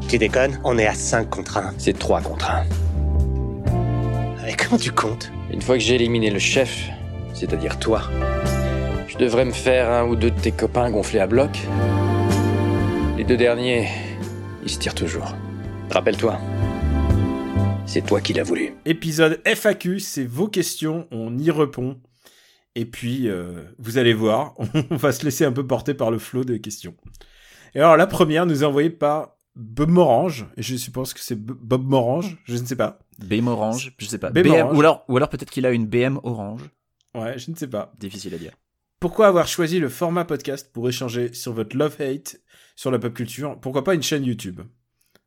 Tu 0.09 0.17
déconnes 0.17 0.59
On 0.65 0.77
est 0.77 0.85
à 0.85 0.93
5 0.93 1.29
contre 1.29 1.59
1. 1.59 1.75
C'est 1.77 1.97
3 1.97 2.19
contre 2.19 2.51
1. 2.51 4.49
Et 4.49 4.53
comment 4.57 4.77
tu 4.77 4.91
comptes? 4.91 5.31
Une 5.49 5.61
fois 5.61 5.77
que 5.77 5.81
j'ai 5.81 5.95
éliminé 5.95 6.29
le 6.29 6.39
chef, 6.39 6.89
c'est-à-dire 7.33 7.79
toi, 7.79 8.01
je 9.07 9.17
devrais 9.17 9.45
me 9.45 9.53
faire 9.53 9.89
un 9.89 10.09
ou 10.09 10.17
deux 10.17 10.31
de 10.31 10.39
tes 10.41 10.51
copains 10.51 10.91
gonflés 10.91 11.21
à 11.21 11.27
bloc. 11.27 11.57
Les 13.17 13.23
deux 13.23 13.37
derniers, 13.37 13.87
ils 14.65 14.69
se 14.69 14.77
tirent 14.77 14.93
toujours. 14.93 15.33
Rappelle-toi, 15.89 16.37
c'est 17.85 18.05
toi 18.05 18.19
qui 18.19 18.33
l'as 18.33 18.43
voulu. 18.43 18.73
Épisode 18.83 19.39
FAQ, 19.45 20.01
c'est 20.01 20.25
vos 20.25 20.49
questions, 20.49 21.07
on 21.11 21.37
y 21.37 21.49
répond. 21.49 21.95
Et 22.75 22.85
puis, 22.85 23.27
euh, 23.27 23.63
vous 23.79 23.97
allez 23.97 24.13
voir, 24.13 24.55
on 24.89 24.95
va 24.95 25.11
se 25.11 25.25
laisser 25.25 25.45
un 25.45 25.51
peu 25.51 25.65
porter 25.65 25.93
par 25.93 26.11
le 26.11 26.19
flot 26.19 26.43
des 26.43 26.61
questions. 26.61 26.95
Et 27.75 27.79
alors, 27.79 27.97
la 27.97 28.07
première 28.07 28.45
nous 28.45 28.63
est 28.63 28.65
envoyée 28.65 28.89
par 28.89 29.37
Bob 29.55 29.89
Morange, 29.89 30.45
et 30.55 30.61
je 30.61 30.75
suppose 30.75 31.13
que 31.13 31.19
c'est 31.19 31.35
Bob 31.35 31.85
Morange, 31.85 32.37
je 32.45 32.55
ne 32.55 32.65
sais 32.65 32.75
pas. 32.75 32.99
BM 33.19 33.47
Orange, 33.47 33.93
je 33.97 34.05
sais 34.05 34.17
pas. 34.17 34.29
BM 34.31 34.75
ou 34.75 34.79
alors, 34.79 35.03
ou 35.07 35.17
alors 35.17 35.29
peut-être 35.29 35.51
qu'il 35.51 35.65
a 35.65 35.71
une 35.71 35.85
BM 35.85 36.19
Orange. 36.23 36.69
Ouais, 37.13 37.37
je 37.37 37.51
ne 37.51 37.55
sais 37.55 37.67
pas. 37.67 37.93
Difficile 37.99 38.33
à 38.33 38.37
dire. 38.37 38.53
Pourquoi 38.99 39.27
avoir 39.27 39.47
choisi 39.47 39.79
le 39.79 39.89
format 39.89 40.25
podcast 40.25 40.71
pour 40.71 40.87
échanger 40.87 41.33
sur 41.33 41.53
votre 41.53 41.75
love-hate 41.75 42.39
sur 42.75 42.91
la 42.91 42.99
pop 42.99 43.13
culture? 43.13 43.59
Pourquoi 43.59 43.83
pas 43.83 43.95
une 43.95 44.03
chaîne 44.03 44.23
YouTube? 44.23 44.61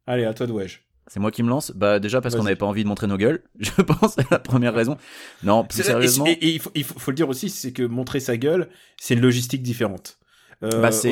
Allez, 0.07 0.25
à 0.25 0.33
toi 0.33 0.47
de 0.47 0.53
wesh. 0.53 0.84
C'est 1.07 1.21
moi 1.21 1.31
qui 1.31 1.43
me 1.43 1.49
lance 1.51 1.71
Bah 1.75 1.99
déjà 2.01 2.21
parce 2.21 2.35
qu'on 2.35 2.43
n'avait 2.45 2.57
pas 2.57 2.67
envie 2.67 2.83
de 2.83 2.89
montrer 2.89 3.07
nos 3.07 3.17
gueules. 3.17 3.43
Je 3.61 3.71
pense 3.83 4.15
c'est 4.17 4.31
la 4.31 4.39
première 4.39 4.75
raison. 4.75 4.97
Non, 5.43 5.65
plus 5.65 5.83
sérieusement. 5.83 6.27
Et, 6.27 6.33
et 6.33 6.49
il, 6.55 6.61
faut, 6.61 6.71
il 6.75 6.85
faut- 6.85 6.99
faut 6.99 7.11
le 7.11 7.17
dire 7.17 7.29
aussi, 7.29 7.51
c'est 7.51 7.73
que 7.73 7.83
montrer 7.83 8.21
sa 8.21 8.37
gueule, 8.37 8.69
c'est 9.01 9.15
une 9.15 9.21
logistique 9.21 9.63
différente. 9.63 10.19
Euh, 10.63 10.81
Bah, 10.81 10.93
c'est 10.93 11.11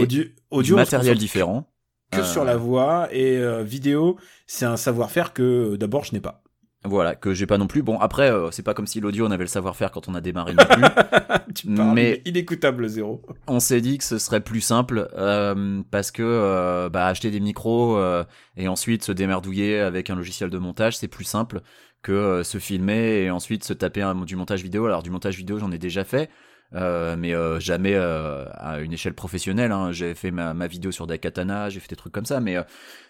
audio, 0.51 0.77
matériel 0.77 1.19
différent. 1.19 1.69
Que 2.11 2.19
Euh, 2.21 2.25
sur 2.25 2.45
la 2.45 2.57
voix 2.57 3.09
et 3.11 3.37
euh, 3.39 3.63
vidéo, 3.63 4.19
c'est 4.47 4.67
un 4.67 4.77
savoir-faire 4.77 5.33
que 5.33 5.73
euh, 5.73 5.77
d'abord 5.79 6.05
je 6.05 6.13
n'ai 6.13 6.21
pas. 6.21 6.43
Voilà, 6.85 7.15
que 7.15 7.33
j'ai 7.33 7.47
pas 7.47 7.59
non 7.59 7.69
plus. 7.69 7.83
Bon, 7.83 7.99
après, 8.01 8.31
euh, 8.31 8.51
c'est 8.51 8.65
pas 8.65 8.75
comme 8.75 8.89
si 8.89 8.99
l'audio 9.01 9.27
on 9.27 9.31
avait 9.31 9.45
le 9.45 9.49
savoir-faire 9.49 9.93
quand 9.93 10.09
on 10.09 10.15
a 10.15 10.21
démarré 10.21 10.53
non 10.55 10.65
plus. 10.65 10.83
tu 11.55 11.67
parles, 11.73 11.95
Mais- 11.95 12.23
inécoutable 12.25 12.89
zéro. 12.89 13.23
on 13.47 13.61
s'est 13.61 13.81
dit 13.81 13.99
que 13.99 14.05
ce 14.05 14.19
serait 14.19 14.41
plus 14.41 14.61
simple 14.61 15.09
euh, 15.17 15.81
parce 15.93 16.11
que 16.11 16.23
euh, 16.25 16.89
bah, 16.89 17.07
acheter 17.07 17.31
des 17.31 17.39
micros 17.41 17.97
euh, 17.99 18.25
et 18.57 18.67
ensuite 18.67 19.05
se 19.05 19.13
démerdouiller 19.13 19.79
avec 19.79 20.11
un 20.11 20.17
logiciel 20.17 20.51
de 20.51 20.59
montage, 20.59 20.97
c'est 20.97 21.07
plus 21.09 21.25
simple 21.25 21.61
que 22.03 22.11
euh, 22.11 22.43
se 22.43 22.59
filmer 22.59 23.23
et 23.23 23.31
ensuite 23.31 23.63
se 23.63 23.73
taper 23.73 24.03
un- 24.03 24.17
du 24.17 24.35
montage 24.35 24.63
vidéo. 24.65 24.87
Alors 24.87 25.05
du 25.05 25.11
montage 25.11 25.37
vidéo, 25.37 25.59
j'en 25.61 25.71
ai 25.71 25.79
déjà 25.79 26.03
fait. 26.03 26.31
Euh, 26.75 27.17
mais 27.17 27.35
euh, 27.35 27.61
jamais 27.61 27.95
euh, 27.95 28.45
à 28.55 28.81
une 28.81 28.93
échelle 28.93 29.15
professionnelle. 29.15 29.73
Hein. 29.73 29.93
J'ai 29.93 30.15
fait 30.15 30.31
ma, 30.31 30.55
ma 30.55 30.67
vidéo 30.67 30.91
sur 30.91 31.07
Dakatana, 31.07 31.69
j'ai 31.69 31.81
fait 31.81 31.91
des 31.91 31.97
trucs 31.97 32.13
comme 32.13 32.25
ça, 32.25 32.41
mais 32.41 32.57
euh, 32.57 32.63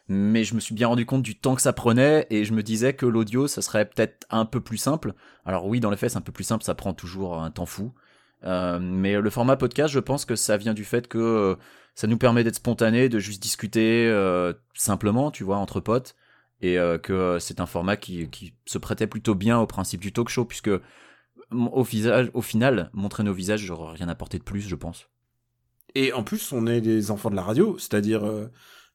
mais 0.08 0.44
je 0.44 0.54
me 0.54 0.60
suis 0.60 0.74
bien 0.74 0.88
rendu 0.88 1.06
compte 1.06 1.22
du 1.22 1.38
temps 1.38 1.54
que 1.54 1.62
ça 1.62 1.72
prenait 1.72 2.26
et 2.30 2.44
je 2.44 2.52
me 2.52 2.62
disais 2.62 2.94
que 2.94 3.06
l'audio, 3.06 3.46
ça 3.46 3.62
serait 3.62 3.84
peut-être 3.84 4.26
un 4.30 4.44
peu 4.44 4.60
plus 4.60 4.78
simple. 4.78 5.14
Alors 5.44 5.66
oui, 5.66 5.80
dans 5.80 5.90
les 5.90 5.96
faits, 5.96 6.10
c'est 6.10 6.18
un 6.18 6.22
peu 6.22 6.32
plus 6.32 6.44
simple, 6.44 6.64
ça 6.64 6.74
prend 6.74 6.92
toujours 6.92 7.40
un 7.40 7.50
temps 7.50 7.66
fou. 7.66 7.94
Euh, 8.44 8.80
mais 8.80 9.20
le 9.20 9.30
format 9.30 9.56
podcast, 9.56 9.94
je 9.94 10.00
pense 10.00 10.24
que 10.24 10.34
ça 10.34 10.56
vient 10.56 10.74
du 10.74 10.84
fait 10.84 11.06
que 11.06 11.56
ça 11.94 12.06
nous 12.08 12.18
permet 12.18 12.42
d'être 12.42 12.56
spontané, 12.56 13.08
de 13.08 13.18
juste 13.18 13.42
discuter 13.42 14.10
simplement, 14.74 15.30
tu 15.30 15.44
vois, 15.44 15.58
entre 15.58 15.78
potes, 15.78 16.16
et 16.62 16.76
que 17.02 17.38
c'est 17.38 17.60
un 17.60 17.66
format 17.66 17.96
qui, 17.96 18.28
qui 18.30 18.54
se 18.64 18.78
prêtait 18.78 19.06
plutôt 19.06 19.34
bien 19.34 19.58
au 19.60 19.66
principe 19.66 20.00
du 20.00 20.12
talk 20.12 20.28
show, 20.30 20.44
puisque 20.44 20.70
au, 21.72 21.82
visage, 21.82 22.30
au 22.34 22.42
final, 22.42 22.90
montrer 22.92 23.22
nos 23.22 23.32
visages, 23.34 23.60
j'aurais 23.60 23.96
rien 23.96 24.08
apporté 24.08 24.38
de 24.38 24.44
plus, 24.44 24.60
je 24.68 24.74
pense. 24.76 25.08
Et 25.94 26.12
en 26.12 26.22
plus, 26.22 26.52
on 26.52 26.66
est 26.66 26.80
des 26.80 27.10
enfants 27.10 27.30
de 27.30 27.36
la 27.36 27.42
radio, 27.42 27.76
c'est-à-dire 27.78 28.24
euh, 28.24 28.46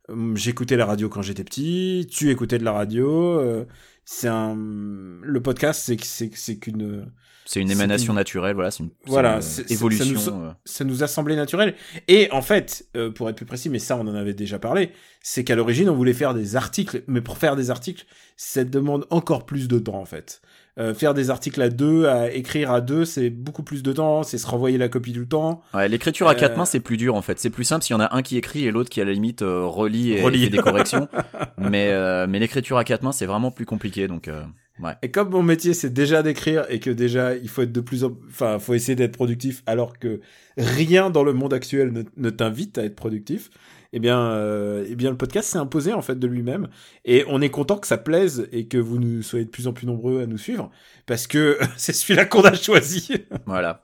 euh, 0.10 0.36
j'écoutais 0.36 0.78
la 0.78 0.86
radio 0.86 1.10
quand 1.10 1.22
j'étais 1.22 1.44
petit, 1.44 2.08
tu 2.10 2.32
écoutais 2.32 2.58
de 2.58 2.64
la 2.66 2.72
radio. 2.72 3.40
euh, 3.40 3.66
c'est 4.10 4.30
un 4.30 4.56
le 4.58 5.42
podcast, 5.42 5.82
c'est 5.86 6.02
c'est 6.02 6.32
c'est 6.34 6.58
qu'une 6.60 7.12
C'est 7.46 7.60
une 7.60 7.70
émanation 7.70 8.14
une- 8.14 8.18
naturelle, 8.20 8.56
voilà, 8.56 8.72
c'est 8.72 8.84
une, 8.84 8.92
Voilà, 9.06 9.40
une, 9.42 9.66
évolution. 9.74 10.18
ça 10.18 10.32
nous- 10.32 10.44
euh. 10.46 10.52
ça 10.64 10.84
nous 10.86 11.04
a 11.04 11.08
semblé 11.08 11.36
naturel. 11.36 11.76
Et 12.08 12.30
en 12.32 12.42
fait, 12.42 12.88
euh, 12.96 13.12
pour 13.12 13.30
être 13.30 13.36
plus 13.36 13.46
précis, 13.46 13.70
mais 13.70 13.80
ça 13.80 13.98
on 13.98 14.08
en 14.08 14.16
avait 14.16 14.34
déjà 14.34 14.60
parlé, 14.60 14.92
c'est 15.22 15.44
qu'à 15.44 15.56
l'origine 15.56 15.90
on 15.90 15.96
voulait 15.96 16.14
faire 16.14 16.34
des 16.34 16.56
articles, 16.56 17.04
mais 17.08 17.20
pour 17.20 17.38
faire 17.38 17.58
des 17.58 17.70
articles, 17.70 18.06
ça 18.38 18.64
demande 18.64 19.06
encore 19.10 19.46
plus 19.46 19.68
de 19.68 19.78
temps 19.78 20.00
en 20.00 20.06
fait. 20.06 20.42
Euh, 20.79 20.93
faire 20.93 21.13
des 21.15 21.29
articles 21.31 21.62
à 21.62 21.69
deux, 21.69 22.05
à 22.05 22.31
écrire 22.31 22.72
à 22.72 22.81
deux, 22.81 23.03
c'est 23.03 23.29
beaucoup 23.31 23.63
plus 23.63 23.81
de 23.81 23.91
temps, 23.93 24.22
c'est 24.24 24.38
se 24.38 24.46
renvoyer 24.46 24.77
la 24.77 24.89
copie 24.89 25.12
tout 25.13 25.19
le 25.22 25.27
temps. 25.27 25.62
Ouais, 25.74 25.88
l'écriture 25.89 26.27
à 26.27 26.36
quatre 26.36 26.53
Euh, 26.53 26.57
mains, 26.57 26.65
c'est 26.65 26.79
plus 26.79 26.98
dur 26.98 27.15
en 27.15 27.22
fait. 27.24 27.39
C'est 27.39 27.50
plus 27.50 27.63
simple 27.63 27.84
s'il 27.84 27.96
y 27.96 27.98
en 27.98 28.01
a 28.01 28.15
un 28.15 28.22
qui 28.22 28.38
écrit 28.38 28.65
et 28.65 28.72
l'autre 28.72 28.89
qui 28.91 29.01
à 29.01 29.05
la 29.05 29.12
limite 29.13 29.41
euh, 29.41 29.65
relit 29.65 30.12
et 30.12 30.22
Relit. 30.22 30.43
fait 30.46 30.50
des 30.51 30.57
corrections. 30.60 31.07
mais 31.57 31.89
euh, 31.91 32.27
mais 32.29 32.38
l'écriture 32.39 32.77
à 32.77 32.84
quatre 32.84 33.01
mains, 33.03 33.12
c'est 33.12 33.25
vraiment 33.25 33.50
plus 33.50 33.65
compliqué. 33.65 34.07
Donc 34.07 34.27
euh, 34.27 34.43
ouais. 34.84 34.93
Et 35.01 35.10
comme 35.10 35.29
mon 35.31 35.41
métier 35.41 35.74
c'est 35.74 35.91
déjà 35.91 36.22
d'écrire 36.22 36.65
et 36.69 36.79
que 36.79 36.91
déjà 36.91 37.36
il 37.36 37.50
faut 37.50 37.63
être 37.63 37.72
de 37.72 37.81
plus 37.81 38.03
en, 38.03 38.12
enfin 38.29 38.60
faut 38.60 38.75
essayer 38.75 38.96
d'être 38.96 39.13
productif 39.13 39.63
alors 39.65 39.98
que 39.98 40.22
rien 40.57 41.10
dans 41.10 41.24
le 41.24 41.34
monde 41.34 41.53
actuel 41.53 41.91
ne, 41.91 42.03
ne 42.17 42.29
t'invite 42.29 42.77
à 42.77 42.84
être 42.84 42.96
productif, 42.96 43.50
eh 43.94 44.00
bien, 44.00 44.20
euh, 44.32 44.86
eh 44.89 44.96
bien, 44.96 45.10
le 45.12 45.17
podcast 45.17 45.50
s'est 45.50 45.58
imposé 45.58 45.94
en 45.94 46.01
fait 46.01 46.17
de 46.20 46.27
lui-même, 46.27 46.67
et 47.06 47.24
on 47.27 47.41
est 47.41 47.50
content 47.50 47.77
que 47.77 47.88
ça 47.88 47.98
plaise 47.98 48.48
et 48.51 48.67
que 48.67 48.77
vous 48.77 49.00
nous 49.00 49.22
soyez 49.22 49.46
de 49.46 49.50
plus 49.50 49.67
en 49.67 49.74
plus 49.74 49.88
nombreux 49.88 50.22
à 50.22 50.25
nous 50.25 50.38
suivre, 50.38 50.70
parce 51.06 51.27
que 51.27 51.58
c'est 51.77 51.94
celui-là 51.94 52.25
qu'on 52.25 52.41
a 52.44 52.53
choisi. 52.53 53.12
Voilà. 53.46 53.84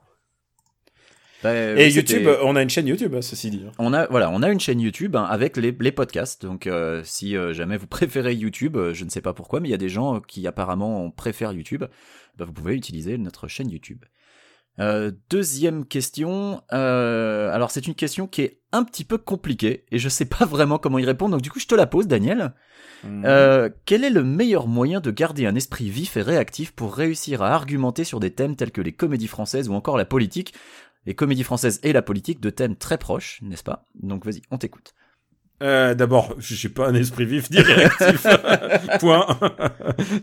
Et 1.46 1.90
YouTube, 1.90 2.26
on 2.42 2.56
a 2.56 2.62
une 2.62 2.70
chaîne 2.70 2.86
YouTube, 2.86 3.14
hein, 3.14 3.20
ceci 3.20 3.50
dit. 3.50 3.64
hein. 3.66 3.72
On 3.78 3.92
a 3.92 4.06
voilà, 4.06 4.30
on 4.30 4.42
a 4.42 4.48
une 4.50 4.60
chaîne 4.60 4.80
YouTube 4.80 5.14
hein, 5.14 5.24
avec 5.24 5.58
les, 5.58 5.76
les 5.78 5.92
podcasts. 5.92 6.42
Donc 6.42 6.66
euh, 6.66 7.02
si 7.04 7.36
euh, 7.36 7.52
jamais 7.52 7.76
vous 7.76 7.86
préférez 7.86 8.34
YouTube, 8.34 8.76
euh, 8.78 8.94
je 8.94 9.04
ne 9.04 9.10
sais 9.10 9.20
pas 9.20 9.34
pourquoi, 9.34 9.60
mais 9.60 9.68
il 9.68 9.70
y 9.70 9.74
a 9.74 9.78
des 9.78 9.90
gens 9.90 10.20
qui 10.20 10.46
apparemment 10.46 11.10
préfèrent 11.10 11.52
YouTube, 11.52 11.84
bah, 12.38 12.46
vous 12.46 12.52
pouvez 12.54 12.74
utiliser 12.74 13.18
notre 13.18 13.46
chaîne 13.46 13.68
YouTube. 13.70 14.04
Euh, 14.80 15.12
deuxième 15.30 15.84
question. 15.84 16.62
euh, 16.72 17.52
alors 17.52 17.70
c'est 17.70 17.86
une 17.86 17.94
question 17.94 18.26
qui 18.26 18.42
est 18.42 18.60
un 18.72 18.82
petit 18.82 19.04
peu 19.04 19.18
compliquée 19.18 19.84
et 19.92 19.98
je 19.98 20.08
sais 20.08 20.24
pas 20.24 20.44
vraiment 20.46 20.78
comment 20.78 20.98
y 20.98 21.04
répondre. 21.04 21.32
Donc 21.32 21.42
du 21.42 21.50
coup 21.50 21.60
je 21.60 21.66
te 21.66 21.74
la 21.74 21.86
pose, 21.86 22.06
Daniel. 22.06 22.52
Euh, 23.04 23.68
quel 23.84 24.02
est 24.02 24.10
le 24.10 24.24
meilleur 24.24 24.66
moyen 24.66 25.00
de 25.00 25.10
garder 25.10 25.46
un 25.46 25.54
esprit 25.54 25.90
vif 25.90 26.16
et 26.16 26.22
réactif 26.22 26.72
pour 26.72 26.94
réussir 26.94 27.42
à 27.42 27.54
argumenter 27.54 28.02
sur 28.02 28.18
des 28.18 28.30
thèmes 28.30 28.56
tels 28.56 28.72
que 28.72 28.80
les 28.80 28.92
comédies 28.92 29.26
françaises 29.26 29.68
ou 29.68 29.74
encore 29.74 29.98
la 29.98 30.06
politique 30.06 30.54
Les 31.04 31.14
comédies 31.14 31.44
françaises 31.44 31.80
et 31.82 31.92
la 31.92 32.00
politique, 32.00 32.40
deux 32.40 32.52
thèmes 32.52 32.76
très 32.76 32.96
proches, 32.96 33.40
n'est-ce 33.42 33.62
pas? 33.62 33.84
Donc 33.94 34.24
vas-y, 34.24 34.40
on 34.50 34.56
t'écoute. 34.56 34.94
Euh, 35.62 35.94
D'abord, 35.94 36.34
j'ai 36.38 36.68
pas 36.68 36.88
un 36.88 36.94
esprit 36.94 37.24
vif 37.26 37.50
ni 37.50 37.60
réactif. 37.60 38.26
Point. 39.00 39.26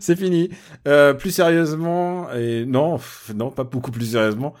c'est 0.00 0.16
fini. 0.16 0.50
Euh, 0.86 1.14
plus 1.14 1.30
sérieusement, 1.30 2.30
et 2.32 2.64
non, 2.66 3.00
non, 3.34 3.50
pas 3.50 3.64
beaucoup 3.64 3.90
plus 3.90 4.12
sérieusement. 4.12 4.54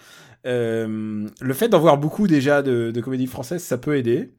Euh, 0.46 1.28
le 1.40 1.54
fait 1.54 1.68
d'en 1.68 1.78
voir 1.78 1.98
beaucoup 1.98 2.26
déjà 2.26 2.62
de, 2.62 2.90
de 2.90 3.00
comédies 3.00 3.26
françaises, 3.26 3.62
ça 3.62 3.78
peut 3.78 3.96
aider. 3.96 4.32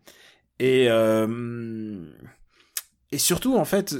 Et 0.60 0.88
euh, 0.90 2.04
et 3.12 3.18
surtout, 3.18 3.56
en 3.56 3.66
fait, 3.66 3.96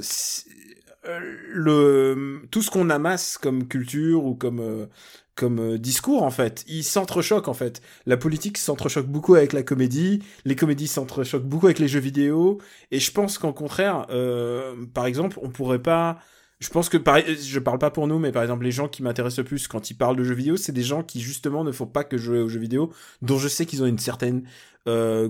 le 1.04 2.42
tout 2.50 2.62
ce 2.62 2.70
qu'on 2.70 2.90
amasse 2.90 3.38
comme 3.38 3.68
culture 3.68 4.24
ou 4.24 4.34
comme 4.34 4.88
comme 5.34 5.58
euh, 5.58 5.78
discours, 5.78 6.22
en 6.22 6.30
fait, 6.30 6.64
il 6.68 6.84
s'entrechoque 6.84 7.48
en 7.48 7.54
fait. 7.54 7.82
La 8.06 8.16
politique 8.16 8.58
s'entrechoque 8.58 9.06
beaucoup 9.06 9.34
avec 9.34 9.52
la 9.52 9.62
comédie, 9.62 10.22
les 10.44 10.56
comédies 10.56 10.86
s'entrechoquent 10.86 11.46
beaucoup 11.46 11.66
avec 11.66 11.78
les 11.78 11.88
jeux 11.88 12.00
vidéo, 12.00 12.58
et 12.90 13.00
je 13.00 13.10
pense 13.10 13.38
qu'en 13.38 13.52
contraire, 13.52 14.06
euh, 14.10 14.74
par 14.92 15.06
exemple, 15.06 15.38
on 15.42 15.50
pourrait 15.50 15.82
pas. 15.82 16.18
Je 16.60 16.68
pense 16.70 16.88
que, 16.88 16.96
par... 16.96 17.18
je 17.18 17.58
parle 17.58 17.78
pas 17.78 17.90
pour 17.90 18.06
nous, 18.06 18.18
mais 18.18 18.32
par 18.32 18.42
exemple, 18.42 18.64
les 18.64 18.70
gens 18.70 18.88
qui 18.88 19.02
m'intéressent 19.02 19.38
le 19.38 19.44
plus 19.44 19.68
quand 19.68 19.90
ils 19.90 19.94
parlent 19.94 20.16
de 20.16 20.24
jeux 20.24 20.34
vidéo, 20.34 20.56
c'est 20.56 20.72
des 20.72 20.82
gens 20.82 21.02
qui 21.02 21.20
justement 21.20 21.64
ne 21.64 21.72
font 21.72 21.86
pas 21.86 22.04
que 22.04 22.16
jouer 22.16 22.38
aux 22.38 22.48
jeux 22.48 22.60
vidéo, 22.60 22.92
dont 23.22 23.38
je 23.38 23.48
sais 23.48 23.66
qu'ils 23.66 23.82
ont 23.82 23.86
une 23.86 23.98
certaine 23.98 24.44
euh, 24.86 25.28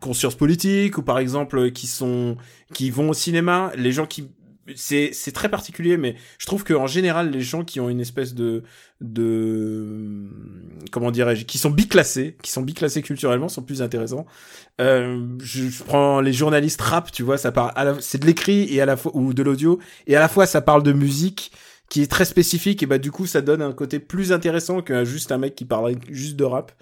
conscience 0.00 0.36
politique, 0.36 0.96
ou 0.96 1.02
par 1.02 1.18
exemple, 1.18 1.72
qui 1.72 1.86
sont, 1.86 2.36
qui 2.72 2.90
vont 2.90 3.10
au 3.10 3.14
cinéma. 3.14 3.72
Les 3.76 3.92
gens 3.92 4.06
qui, 4.06 4.30
c'est 4.76 5.32
très 5.32 5.48
particulier, 5.48 5.96
mais 5.96 6.16
je 6.38 6.46
trouve 6.46 6.64
que 6.64 6.74
en 6.74 6.86
général, 6.86 7.30
les 7.30 7.40
gens 7.40 7.64
qui 7.64 7.80
ont 7.80 7.88
une 7.88 8.00
espèce 8.00 8.34
de 8.34 8.62
de 9.00 10.30
comment 10.90 11.10
dirais-je, 11.10 11.44
qui 11.44 11.58
sont 11.58 11.70
biclassés, 11.70 12.36
qui 12.42 12.50
sont 12.50 12.62
biclassés 12.62 13.02
culturellement, 13.02 13.48
sont 13.48 13.62
plus 13.62 13.82
intéressants. 13.82 14.26
Euh, 14.80 15.26
je, 15.40 15.68
je 15.68 15.82
prends 15.82 16.20
les 16.20 16.32
journalistes 16.32 16.80
rap, 16.80 17.12
tu 17.12 17.22
vois, 17.22 17.38
ça 17.38 17.52
parle, 17.52 18.00
c'est 18.00 18.18
de 18.18 18.26
l'écrit 18.26 18.72
et 18.74 18.80
à 18.80 18.86
la 18.86 18.96
fois 18.96 19.12
ou 19.14 19.34
de 19.34 19.42
l'audio 19.42 19.78
et 20.06 20.16
à 20.16 20.20
la 20.20 20.28
fois 20.28 20.46
ça 20.46 20.60
parle 20.60 20.82
de 20.82 20.92
musique 20.92 21.52
qui 21.94 22.02
est 22.02 22.10
très 22.10 22.24
spécifique 22.24 22.82
et 22.82 22.86
bah 22.86 22.98
du 22.98 23.12
coup 23.12 23.24
ça 23.24 23.40
donne 23.40 23.62
un 23.62 23.72
côté 23.72 24.00
plus 24.00 24.32
intéressant 24.32 24.82
que 24.82 25.04
juste 25.04 25.30
un 25.30 25.38
mec 25.38 25.54
qui 25.54 25.64
parlerait 25.64 25.94
juste 26.10 26.34
de 26.34 26.42
rap. 26.42 26.72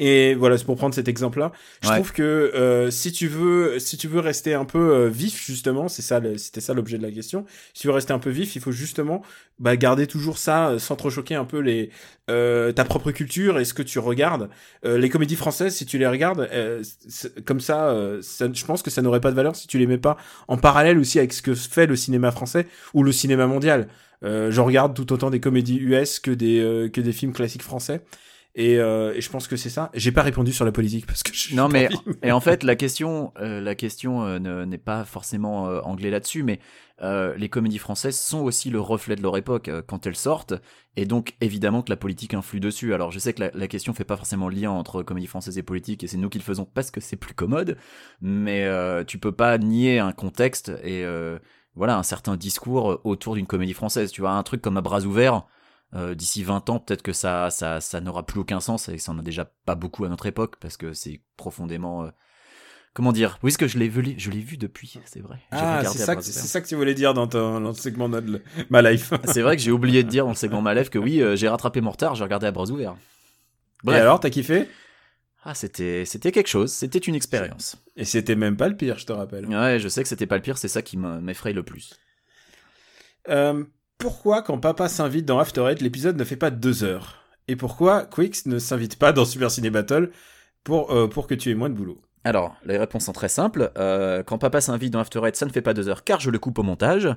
Et 0.00 0.34
voilà, 0.34 0.58
c'est 0.58 0.64
pour 0.66 0.76
prendre 0.76 0.94
cet 0.94 1.08
exemple-là. 1.08 1.52
Je 1.82 1.88
Ouais. 1.88 1.94
trouve 1.94 2.12
que 2.12 2.22
euh, 2.22 2.88
si 2.90 3.10
tu 3.10 3.26
veux, 3.28 3.78
si 3.80 3.96
tu 3.96 4.06
veux 4.08 4.20
rester 4.20 4.52
un 4.52 4.66
peu 4.66 4.78
euh, 4.78 5.08
vif 5.08 5.42
justement, 5.44 5.88
c'est 5.88 6.02
ça, 6.02 6.20
c'était 6.36 6.60
ça 6.60 6.74
l'objet 6.74 6.98
de 6.98 7.02
la 7.02 7.10
question. 7.10 7.46
Si 7.72 7.80
tu 7.80 7.86
veux 7.88 7.94
rester 7.94 8.12
un 8.12 8.18
peu 8.18 8.28
vif, 8.30 8.54
il 8.56 8.62
faut 8.62 8.70
justement 8.70 9.22
bah, 9.58 9.74
garder 9.76 10.06
toujours 10.06 10.36
ça, 10.38 10.68
euh, 10.68 10.78
sans 10.78 10.96
trop 10.96 11.08
choquer 11.10 11.34
un 11.34 11.46
peu 11.46 11.58
les 11.60 11.90
euh, 12.30 12.70
ta 12.70 12.84
propre 12.84 13.10
culture 13.10 13.58
et 13.58 13.64
ce 13.64 13.72
que 13.72 13.82
tu 13.82 13.98
regardes. 13.98 14.50
Les 14.84 15.08
comédies 15.08 15.34
françaises, 15.34 15.74
si 15.74 15.86
tu 15.86 15.96
les 15.96 16.06
regardes 16.06 16.46
euh, 16.52 16.82
comme 17.46 17.60
ça, 17.60 17.96
ça, 18.20 18.46
je 18.52 18.64
pense 18.66 18.82
que 18.82 18.90
ça 18.90 19.00
n'aurait 19.00 19.20
pas 19.22 19.30
de 19.30 19.36
valeur 19.36 19.56
si 19.56 19.66
tu 19.66 19.78
les 19.78 19.86
mets 19.86 19.98
pas 19.98 20.18
en 20.46 20.58
parallèle 20.58 20.98
aussi 20.98 21.18
avec 21.18 21.32
ce 21.32 21.40
que 21.40 21.54
fait 21.54 21.86
le 21.86 21.96
cinéma 21.96 22.30
français 22.32 22.66
ou 22.92 23.02
le 23.02 23.12
cinéma 23.12 23.46
mondial. 23.46 23.88
Euh, 24.24 24.50
je 24.50 24.60
regarde 24.60 24.94
tout 24.94 25.12
autant 25.12 25.30
des 25.30 25.40
comédies 25.40 25.78
US 25.78 26.18
que 26.20 26.30
des 26.30 26.60
euh, 26.60 26.88
que 26.88 27.00
des 27.00 27.12
films 27.12 27.32
classiques 27.32 27.62
français. 27.62 28.02
Et, 28.54 28.78
euh, 28.78 29.14
et 29.14 29.20
je 29.20 29.30
pense 29.30 29.46
que 29.46 29.54
c'est 29.56 29.68
ça. 29.70 29.88
J'ai 29.94 30.10
pas 30.10 30.22
répondu 30.22 30.52
sur 30.52 30.64
la 30.64 30.72
politique 30.72 31.06
parce 31.06 31.22
que 31.22 31.32
je 31.32 31.54
Non 31.54 31.68
mais 31.68 31.88
et 32.24 32.32
en 32.32 32.40
fait 32.40 32.64
la 32.64 32.74
question 32.74 33.32
euh, 33.40 33.60
la 33.60 33.76
question 33.76 34.24
euh, 34.24 34.40
ne- 34.40 34.64
n'est 34.64 34.78
pas 34.78 35.04
forcément 35.04 35.68
euh, 35.68 35.80
anglais 35.82 36.10
là-dessus 36.10 36.42
mais 36.42 36.58
euh, 37.00 37.36
les 37.36 37.48
comédies 37.48 37.78
françaises 37.78 38.18
sont 38.18 38.40
aussi 38.40 38.70
le 38.70 38.80
reflet 38.80 39.14
de 39.14 39.22
leur 39.22 39.36
époque 39.36 39.70
quand 39.86 40.06
elles 40.08 40.16
sortent 40.16 40.54
et 40.96 41.04
donc 41.04 41.34
évidemment 41.40 41.82
que 41.82 41.90
la 41.90 41.96
politique 41.96 42.34
influe 42.34 42.58
dessus. 42.58 42.94
Alors 42.94 43.12
je 43.12 43.20
sais 43.20 43.32
que 43.32 43.42
la, 43.42 43.50
la 43.54 43.68
question 43.68 43.92
fait 43.92 44.02
pas 44.04 44.16
forcément 44.16 44.48
lien 44.48 44.72
entre 44.72 45.04
comédie 45.04 45.28
française 45.28 45.56
et 45.56 45.62
politique 45.62 46.02
et 46.02 46.08
c'est 46.08 46.16
nous 46.16 46.30
qui 46.30 46.38
le 46.38 46.42
faisons 46.44 46.64
parce 46.64 46.90
que 46.90 47.00
c'est 47.00 47.16
plus 47.16 47.34
commode 47.34 47.76
mais 48.20 48.64
euh, 48.64 49.04
tu 49.04 49.18
peux 49.18 49.30
pas 49.30 49.56
nier 49.58 50.00
un 50.00 50.10
contexte 50.12 50.70
et 50.82 51.04
euh, 51.04 51.38
voilà 51.78 51.96
un 51.96 52.02
certain 52.02 52.36
discours 52.36 53.00
autour 53.04 53.34
d'une 53.36 53.46
comédie 53.46 53.72
française. 53.74 54.10
Tu 54.12 54.20
vois 54.20 54.32
un 54.32 54.42
truc 54.42 54.60
comme 54.60 54.76
à 54.76 54.80
bras 54.82 55.00
ouverts 55.02 55.44
euh, 55.94 56.14
d'ici 56.14 56.42
20 56.44 56.68
ans, 56.68 56.78
peut-être 56.80 57.00
que 57.02 57.14
ça, 57.14 57.48
ça, 57.50 57.80
ça 57.80 58.00
n'aura 58.02 58.26
plus 58.26 58.40
aucun 58.40 58.60
sens 58.60 58.90
et 58.90 58.98
ça 58.98 59.12
en 59.12 59.18
a 59.18 59.22
déjà 59.22 59.50
pas 59.64 59.74
beaucoup 59.74 60.04
à 60.04 60.08
notre 60.10 60.26
époque 60.26 60.56
parce 60.60 60.76
que 60.76 60.92
c'est 60.92 61.22
profondément. 61.38 62.04
euh, 62.04 62.10
Comment 62.94 63.12
dire 63.12 63.38
Oui, 63.42 63.52
ce 63.52 63.58
que 63.58 63.68
je 63.68 63.78
l'ai 63.78 63.88
vu, 63.88 64.14
je 64.18 64.30
l'ai 64.30 64.40
vu 64.40 64.56
depuis, 64.56 64.98
c'est 65.04 65.20
vrai. 65.20 65.38
Ah, 65.52 65.82
c'est 65.84 65.98
ça, 65.98 66.16
que- 66.16 66.22
ça 66.22 66.60
tu 66.60 66.74
voulais 66.74 66.94
dire 66.94 67.14
dans 67.14 67.28
ton, 67.28 67.60
dans 67.60 67.72
ton 67.72 67.78
segment 67.78 68.08
de 68.08 68.42
ma 68.70 68.82
life. 68.82 69.12
C'est 69.24 69.40
vrai 69.42 69.56
que 69.56 69.62
j'ai 69.62 69.70
oublié 69.70 70.02
de 70.02 70.08
dire 70.08 70.24
dans 70.24 70.30
le 70.30 70.36
segment 70.36 70.62
Malève 70.68 70.88
que 70.88 70.98
oui, 70.98 71.22
euh, 71.22 71.36
j'ai 71.36 71.48
rattrapé 71.48 71.80
mon 71.80 71.92
retard, 71.92 72.16
j'ai 72.16 72.24
regardé 72.24 72.46
à 72.46 72.50
bras 72.50 72.68
ouverts. 72.70 72.96
Et 72.96 73.84
Bref. 73.84 74.02
alors, 74.02 74.18
t'as 74.18 74.30
kiffé? 74.30 74.68
Ah, 75.44 75.54
c'était, 75.54 76.04
c'était 76.04 76.32
quelque 76.32 76.48
chose, 76.48 76.72
c'était 76.72 76.98
une 76.98 77.14
expérience. 77.14 77.76
Et 77.96 78.04
c'était 78.04 78.36
même 78.36 78.56
pas 78.56 78.68
le 78.68 78.76
pire, 78.76 78.98
je 78.98 79.06
te 79.06 79.12
rappelle. 79.12 79.46
Ouais, 79.46 79.78
je 79.78 79.88
sais 79.88 80.02
que 80.02 80.08
c'était 80.08 80.26
pas 80.26 80.36
le 80.36 80.42
pire, 80.42 80.58
c'est 80.58 80.68
ça 80.68 80.82
qui 80.82 80.96
me- 80.96 81.20
m'effraie 81.20 81.52
le 81.52 81.62
plus. 81.62 81.94
Euh, 83.28 83.64
pourquoi, 83.98 84.42
quand 84.42 84.58
papa 84.58 84.88
s'invite 84.88 85.24
dans 85.26 85.38
After 85.38 85.62
Eight, 85.68 85.80
l'épisode 85.80 86.16
ne 86.16 86.24
fait 86.24 86.36
pas 86.36 86.50
deux 86.50 86.84
heures? 86.84 87.22
Et 87.46 87.56
pourquoi 87.56 88.04
Quicks 88.04 88.46
ne 88.46 88.58
s'invite 88.58 88.96
pas 88.98 89.12
dans 89.12 89.24
Super 89.24 89.50
Ciné 89.50 89.70
Battle 89.70 90.10
pour, 90.64 90.90
euh, 90.92 91.08
pour 91.08 91.26
que 91.26 91.34
tu 91.34 91.50
aies 91.50 91.54
moins 91.54 91.70
de 91.70 91.74
boulot? 91.74 92.00
Alors, 92.24 92.56
les 92.64 92.76
réponses 92.76 93.04
sont 93.04 93.12
très 93.12 93.28
simples. 93.28 93.70
Euh, 93.78 94.22
quand 94.22 94.38
papa 94.38 94.60
s'invite 94.60 94.92
dans 94.92 95.00
After 95.00 95.20
Eight, 95.24 95.36
ça 95.36 95.46
ne 95.46 95.50
fait 95.50 95.62
pas 95.62 95.74
deux 95.74 95.88
heures 95.88 96.04
car 96.04 96.20
je 96.20 96.30
le 96.30 96.38
coupe 96.38 96.58
au 96.58 96.62
montage. 96.62 97.08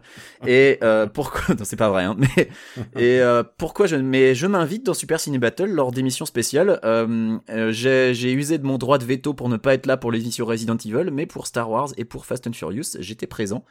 Et 0.45 0.77
euh, 0.83 1.07
pourquoi 1.07 1.41
Non, 1.55 1.63
c'est 1.63 1.75
pas 1.75 1.89
vrai. 1.89 2.03
Hein, 2.03 2.15
mais 2.17 2.49
et 2.95 3.19
euh, 3.21 3.43
pourquoi 3.57 3.87
je 3.87 3.95
Mais 3.95 4.35
je 4.35 4.47
m'invite 4.47 4.85
dans 4.85 4.93
Super 4.93 5.19
Ciné 5.19 5.39
Battle 5.39 5.69
lors 5.69 5.91
d'émissions 5.91 6.25
spéciales. 6.25 6.79
Euh, 6.83 7.37
euh, 7.49 7.71
j'ai 7.71 8.31
usé 8.31 8.57
de 8.57 8.65
mon 8.65 8.77
droit 8.77 8.97
de 8.97 9.05
veto 9.05 9.33
pour 9.33 9.49
ne 9.49 9.57
pas 9.57 9.73
être 9.73 9.85
là 9.85 9.97
pour 9.97 10.11
l'émission 10.11 10.45
Resident 10.45 10.77
Evil, 10.77 11.09
mais 11.11 11.25
pour 11.25 11.47
Star 11.47 11.69
Wars 11.69 11.89
et 11.97 12.05
pour 12.05 12.25
Fast 12.25 12.47
and 12.47 12.53
Furious, 12.53 12.97
j'étais 12.99 13.27
présent. 13.27 13.65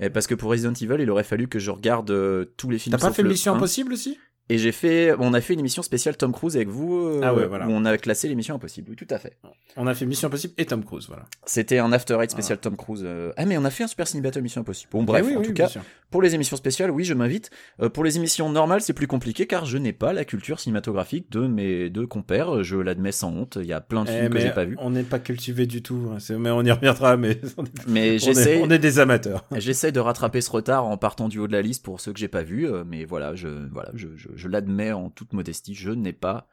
Et 0.00 0.08
parce 0.08 0.26
que 0.26 0.34
pour 0.34 0.50
Resident 0.50 0.72
Evil, 0.72 1.02
il 1.02 1.10
aurait 1.10 1.24
fallu 1.24 1.46
que 1.46 1.58
je 1.58 1.70
regarde 1.70 2.10
euh, 2.10 2.46
tous 2.56 2.70
les 2.70 2.78
films. 2.78 2.96
T'as 2.96 3.06
pas 3.06 3.12
fait 3.12 3.22
Mission 3.22 3.52
1. 3.52 3.56
Impossible 3.56 3.92
aussi? 3.92 4.18
Et 4.52 4.58
j'ai 4.58 4.72
fait, 4.72 5.14
on 5.20 5.32
a 5.32 5.40
fait 5.40 5.54
une 5.54 5.60
émission 5.60 5.80
spéciale 5.82 6.16
Tom 6.16 6.32
Cruise 6.32 6.56
avec 6.56 6.68
vous, 6.68 6.98
euh, 7.06 7.20
Ah 7.22 7.32
ouais, 7.32 7.46
voilà. 7.46 7.68
où 7.68 7.70
on 7.70 7.84
a 7.84 7.96
classé 7.96 8.26
l'émission 8.28 8.56
Impossible. 8.56 8.88
Oui, 8.90 8.96
tout 8.96 9.06
à 9.08 9.18
fait. 9.18 9.36
On 9.76 9.86
a 9.86 9.94
fait 9.94 10.04
Mission 10.06 10.26
Impossible 10.26 10.54
et 10.58 10.66
Tom 10.66 10.84
Cruise, 10.84 11.06
voilà. 11.06 11.26
C'était 11.46 11.78
un 11.78 11.92
After 11.92 12.18
Eight 12.20 12.32
spécial 12.32 12.58
Tom 12.58 12.76
Cruise. 12.76 13.02
euh. 13.04 13.32
Ah 13.36 13.46
mais 13.46 13.56
on 13.56 13.64
a 13.64 13.70
fait 13.70 13.84
un 13.84 13.86
Super 13.86 14.08
Ciné 14.08 14.22
Battle 14.22 14.42
Mission 14.42 14.62
Impossible. 14.62 14.90
Bon 14.92 15.04
bref, 15.04 15.24
Eh 15.24 15.30
oui, 15.30 15.36
en 15.36 15.40
oui, 15.40 15.46
tout 15.46 15.52
cas, 15.54 15.70
pour 16.10 16.20
les 16.20 16.34
émissions 16.34 16.56
spéciales, 16.56 16.90
oui, 16.90 17.04
je 17.04 17.14
m'invite. 17.14 17.50
Euh, 17.80 17.88
pour 17.88 18.02
les 18.02 18.16
émissions 18.16 18.50
normales, 18.50 18.80
c'est 18.80 18.92
plus 18.92 19.06
compliqué 19.06 19.46
car 19.46 19.64
je 19.66 19.78
n'ai 19.78 19.92
pas 19.92 20.12
la 20.12 20.24
culture 20.24 20.58
cinématographique 20.58 21.30
de 21.30 21.46
mes 21.46 21.88
deux 21.88 22.08
compères. 22.08 22.64
Je 22.64 22.76
l'admets 22.76 23.12
sans 23.12 23.30
honte. 23.32 23.56
Il 23.60 23.66
y 23.68 23.72
a 23.72 23.80
plein 23.80 24.02
de 24.04 24.10
Eh, 24.10 24.18
films 24.22 24.32
que 24.34 24.40
j'ai 24.40 24.50
pas 24.50 24.64
vus. 24.64 24.76
On 24.80 24.90
n'est 24.90 25.04
pas 25.04 25.20
cultivé 25.20 25.66
du 25.66 25.80
tout, 25.82 26.10
hein, 26.12 26.18
mais 26.38 26.50
on 26.50 26.62
y 26.64 26.72
reviendra, 26.72 27.16
mais 27.16 27.38
j'essaie, 28.18 28.60
on 28.64 28.70
est 28.70 28.80
des 28.80 28.98
amateurs. 28.98 29.44
j'essaie 29.56 29.92
de 29.92 30.00
rattraper 30.00 30.40
ce 30.40 30.50
retard 30.50 30.86
en 30.86 30.96
partant 30.96 31.28
du 31.28 31.38
haut 31.38 31.46
de 31.46 31.52
la 31.52 31.62
liste 31.62 31.84
pour 31.84 32.00
ceux 32.00 32.12
que 32.12 32.18
j'ai 32.18 32.26
pas 32.28 32.42
vus. 32.42 32.66
mais 32.86 33.04
voilà, 33.04 33.36
je, 33.36 33.46
voilà, 33.72 33.90
je, 33.94 34.08
je, 34.16 34.39
je 34.40 34.48
l'admets 34.48 34.92
en 34.92 35.10
toute 35.10 35.32
modestie. 35.32 35.74
Je 35.74 35.90
n'ai 35.90 36.12
pas 36.12 36.48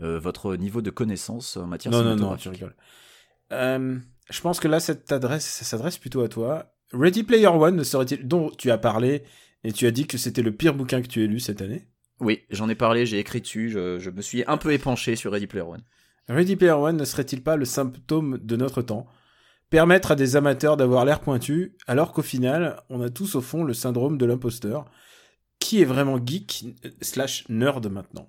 euh, 0.00 0.18
votre 0.18 0.56
niveau 0.56 0.82
de 0.82 0.90
connaissance 0.90 1.56
en 1.56 1.66
matière 1.66 1.92
Non, 1.92 2.02
non, 2.02 2.16
non, 2.16 2.36
tu 2.36 2.48
rigoles. 2.48 2.74
Euh, 3.52 3.96
je 4.30 4.40
pense 4.40 4.60
que 4.60 4.68
là, 4.68 4.80
cette 4.80 5.12
adresse, 5.12 5.46
ça 5.46 5.64
s'adresse 5.64 5.98
plutôt 5.98 6.22
à 6.22 6.28
toi. 6.28 6.74
Ready 6.92 7.22
Player 7.22 7.46
One 7.46 7.76
ne 7.76 7.84
serait-il, 7.84 8.26
dont 8.26 8.50
tu 8.50 8.70
as 8.70 8.78
parlé 8.78 9.22
et 9.64 9.72
tu 9.72 9.86
as 9.86 9.90
dit 9.90 10.06
que 10.06 10.18
c'était 10.18 10.42
le 10.42 10.52
pire 10.52 10.74
bouquin 10.74 11.02
que 11.02 11.08
tu 11.08 11.22
aies 11.22 11.26
lu 11.26 11.40
cette 11.40 11.62
année? 11.62 11.86
Oui, 12.20 12.42
j'en 12.50 12.68
ai 12.68 12.74
parlé, 12.74 13.06
j'ai 13.06 13.18
écrit 13.18 13.40
dessus. 13.40 13.70
Je, 13.70 13.98
je 13.98 14.10
me 14.10 14.22
suis 14.22 14.42
un 14.46 14.56
peu 14.56 14.72
épanché 14.72 15.16
sur 15.16 15.32
Ready 15.32 15.46
Player 15.46 15.66
One. 15.66 15.82
Ready 16.28 16.56
Player 16.56 16.72
One 16.72 16.96
ne 16.96 17.04
serait-il 17.04 17.42
pas 17.42 17.56
le 17.56 17.64
symptôme 17.64 18.38
de 18.38 18.56
notre 18.56 18.82
temps? 18.82 19.06
Permettre 19.70 20.12
à 20.12 20.16
des 20.16 20.36
amateurs 20.36 20.76
d'avoir 20.76 21.04
l'air 21.04 21.20
pointu, 21.20 21.76
alors 21.86 22.12
qu'au 22.12 22.22
final, 22.22 22.82
on 22.88 23.02
a 23.02 23.10
tous 23.10 23.34
au 23.34 23.42
fond 23.42 23.64
le 23.64 23.74
syndrome 23.74 24.16
de 24.16 24.24
l'imposteur. 24.24 24.86
Qui 25.60 25.82
est 25.82 25.84
vraiment 25.84 26.18
geek 26.24 26.64
euh, 26.84 26.90
slash 27.02 27.44
nerd 27.48 27.86
maintenant 27.90 28.28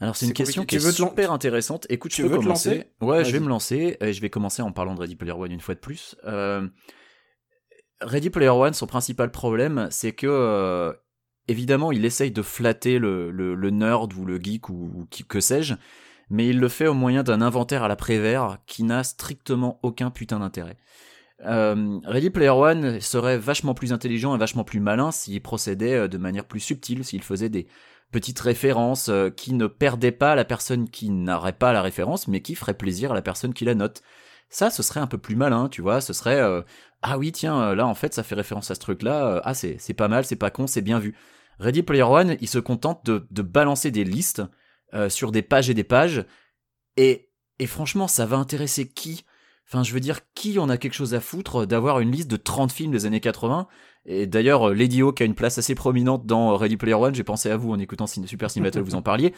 Alors 0.00 0.14
c'est 0.16 0.26
une 0.26 0.32
question 0.34 0.64
qui 0.64 0.76
est 0.76 0.90
super 1.08 1.32
intéressante. 1.32 1.86
Écoute, 1.88 2.12
Tu 2.12 2.22
je 2.22 2.26
peux 2.26 2.32
veux 2.34 2.38
te 2.38 2.44
commencer. 2.44 2.68
lancer 2.76 2.92
Ouais, 3.00 3.24
je 3.24 3.32
vais 3.32 3.40
me 3.40 3.48
lancer. 3.48 3.96
Et 4.00 4.12
je 4.12 4.20
vais 4.20 4.30
commencer 4.30 4.62
en 4.62 4.72
parlant 4.72 4.94
de 4.94 5.00
Ready 5.00 5.16
Player 5.16 5.32
One 5.32 5.50
une 5.52 5.60
fois 5.60 5.74
de 5.74 5.80
plus. 5.80 6.16
Euh, 6.24 6.66
Ready 8.00 8.30
Player 8.30 8.48
One, 8.50 8.74
son 8.74 8.86
principal 8.86 9.30
problème, 9.30 9.88
c'est 9.90 10.12
que 10.12 10.26
euh, 10.28 10.92
évidemment, 11.48 11.92
il 11.92 12.04
essaye 12.04 12.30
de 12.32 12.42
flatter 12.42 12.98
le, 12.98 13.30
le, 13.30 13.54
le 13.54 13.70
nerd 13.70 14.12
ou 14.14 14.24
le 14.24 14.38
geek 14.40 14.68
ou, 14.68 14.90
ou 14.94 15.06
qui- 15.06 15.24
que 15.24 15.40
sais-je, 15.40 15.74
mais 16.28 16.48
il 16.48 16.58
le 16.58 16.68
fait 16.68 16.88
au 16.88 16.94
moyen 16.94 17.22
d'un 17.22 17.40
inventaire 17.40 17.84
à 17.84 17.88
la 17.88 17.94
Prévert 17.96 18.58
qui 18.66 18.82
n'a 18.82 19.04
strictement 19.04 19.78
aucun 19.82 20.10
putain 20.10 20.40
d'intérêt. 20.40 20.76
Euh, 21.44 21.98
Ready 22.04 22.30
Player 22.30 22.50
One 22.50 23.00
serait 23.00 23.38
vachement 23.38 23.74
plus 23.74 23.92
intelligent 23.92 24.34
et 24.34 24.38
vachement 24.38 24.64
plus 24.64 24.80
malin 24.80 25.10
s'il 25.10 25.42
procédait 25.42 25.94
euh, 25.94 26.08
de 26.08 26.18
manière 26.18 26.44
plus 26.44 26.60
subtile, 26.60 27.04
s'il 27.04 27.22
faisait 27.22 27.48
des 27.48 27.66
petites 28.12 28.38
références 28.38 29.08
euh, 29.08 29.30
qui 29.30 29.54
ne 29.54 29.66
perdaient 29.66 30.12
pas 30.12 30.36
la 30.36 30.44
personne 30.44 30.88
qui 30.88 31.10
n'aurait 31.10 31.54
pas 31.54 31.72
la 31.72 31.82
référence, 31.82 32.28
mais 32.28 32.42
qui 32.42 32.54
ferait 32.54 32.74
plaisir 32.74 33.10
à 33.10 33.14
la 33.14 33.22
personne 33.22 33.54
qui 33.54 33.64
la 33.64 33.74
note. 33.74 34.02
Ça, 34.50 34.70
ce 34.70 34.82
serait 34.82 35.00
un 35.00 35.06
peu 35.06 35.18
plus 35.18 35.34
malin, 35.34 35.68
tu 35.68 35.82
vois. 35.82 36.00
Ce 36.00 36.12
serait 36.12 36.40
euh, 36.40 36.62
ah 37.00 37.18
oui 37.18 37.32
tiens 37.32 37.74
là 37.74 37.86
en 37.86 37.94
fait 37.94 38.14
ça 38.14 38.22
fait 38.22 38.36
référence 38.36 38.70
à 38.70 38.76
ce 38.76 38.80
truc-là. 38.80 39.26
euh, 39.26 39.40
ah 39.44 39.54
c'est 39.54 39.76
c'est 39.78 39.94
pas 39.94 40.08
mal, 40.08 40.24
c'est 40.24 40.36
pas 40.36 40.50
con, 40.50 40.66
c'est 40.68 40.82
bien 40.82 40.98
vu. 40.98 41.16
Ready 41.58 41.82
Player 41.82 42.02
One, 42.02 42.36
il 42.40 42.48
se 42.48 42.58
contente 42.58 43.04
de, 43.06 43.42
balancer 43.42 43.90
des 43.90 44.04
listes 44.04 44.42
sur 45.08 45.32
des 45.32 45.42
pages 45.42 45.70
et 45.70 45.74
des 45.74 45.84
pages, 45.84 46.26
et 46.96 47.30
et 47.58 47.66
franchement 47.66 48.08
ça 48.08 48.26
va 48.26 48.36
intéresser 48.36 48.88
qui? 48.88 49.24
Enfin, 49.68 49.82
je 49.82 49.92
veux 49.92 50.00
dire, 50.00 50.20
qui 50.34 50.58
en 50.58 50.68
a 50.68 50.76
quelque 50.76 50.94
chose 50.94 51.14
à 51.14 51.20
foutre 51.20 51.66
d'avoir 51.66 52.00
une 52.00 52.10
liste 52.10 52.30
de 52.30 52.36
30 52.36 52.72
films 52.72 52.92
des 52.92 53.06
années 53.06 53.20
80 53.20 53.68
Et 54.04 54.26
d'ailleurs, 54.26 54.68
euh, 54.68 54.74
Lady 54.74 55.02
Hawk 55.02 55.20
a 55.20 55.24
une 55.24 55.34
place 55.34 55.58
assez 55.58 55.74
prominente 55.74 56.26
dans 56.26 56.56
Ready 56.56 56.76
Player 56.76 56.94
One. 56.94 57.14
J'ai 57.14 57.24
pensé 57.24 57.50
à 57.50 57.56
vous 57.56 57.72
en 57.72 57.78
écoutant 57.78 58.06
Super 58.06 58.48
Battle, 58.56 58.80
vous 58.80 58.94
en 58.94 59.02
parliez. 59.02 59.32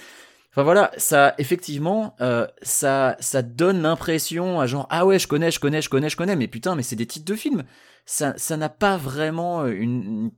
Enfin 0.55 0.63
voilà, 0.63 0.93
ça, 0.99 1.35
effectivement, 1.39 2.15
euh, 2.21 2.47
ça, 2.63 3.17
ça 3.19 3.43
donne 3.43 3.83
l'impression 3.83 4.61
à 4.61 4.69
genre 4.69 4.87
ah 4.89 5.05
ouais, 5.05 5.19
je 5.19 5.27
connais, 5.27 5.51
je 5.51 5.59
connais, 5.59 5.83
je 5.83 5.91
connais, 5.91 6.09
je 6.09 6.17
connais, 6.17 6.37
mais 6.37 6.47
putain, 6.47 6.77
mais 6.77 6.85
c'est 6.85 6.95
des 6.95 7.07
titres 7.07 7.25
de 7.25 7.35
films. 7.35 7.65
Ça, 8.07 8.35
ça 8.37 8.57
n'a 8.57 8.69
pas 8.69 8.97
vraiment 8.97 9.67
une, 9.67 10.31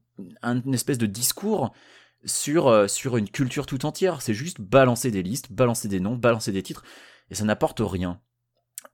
espèce 0.72 0.96
de 0.96 1.05
discours 1.05 1.72
sur 2.25 2.68
euh, 2.68 2.88
sur 2.88 3.18
une 3.18 3.29
culture 3.29 3.66
tout 3.66 3.85
entière. 3.85 4.22
C'est 4.22 4.33
juste 4.33 4.59
balancer 4.59 5.11
des 5.11 5.22
listes, 5.22 5.53
balancer 5.53 5.87
des 5.87 6.01
noms, 6.01 6.16
balancer 6.16 6.51
des 6.51 6.62
titres, 6.62 6.83
et 7.31 7.35
ça 7.35 7.44
n'apporte 7.44 7.83
rien. 7.85 8.18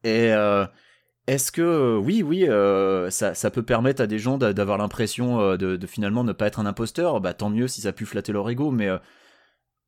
Et 0.05 0.33
euh, 0.33 0.67
est-ce 1.27 1.53
que 1.53 1.63
euh, 1.63 1.97
oui, 1.99 2.23
oui, 2.23 2.49
euh, 2.49 3.11
ça, 3.11 3.51
peut 3.51 3.63
permettre 3.63 4.03
à 4.03 4.07
des 4.07 4.19
gens 4.19 4.39
d'a- 4.39 4.53
d'avoir 4.53 4.79
l'impression 4.79 5.57
de, 5.57 5.87
finalement 5.87 6.25
ne 6.25 6.33
pas 6.33 6.47
être 6.47 6.61
un 6.61 6.67
imposteur? 6.67 7.21
Bah 7.21 7.35
tant 7.35 7.51
mieux 7.51 7.69
si 7.69 7.83
ça 7.83 7.91
a 7.91 7.93
pu 7.93 8.07
flatter 8.07 8.33
leur 8.33 8.49
ego, 8.51 8.71
mais 8.71 8.89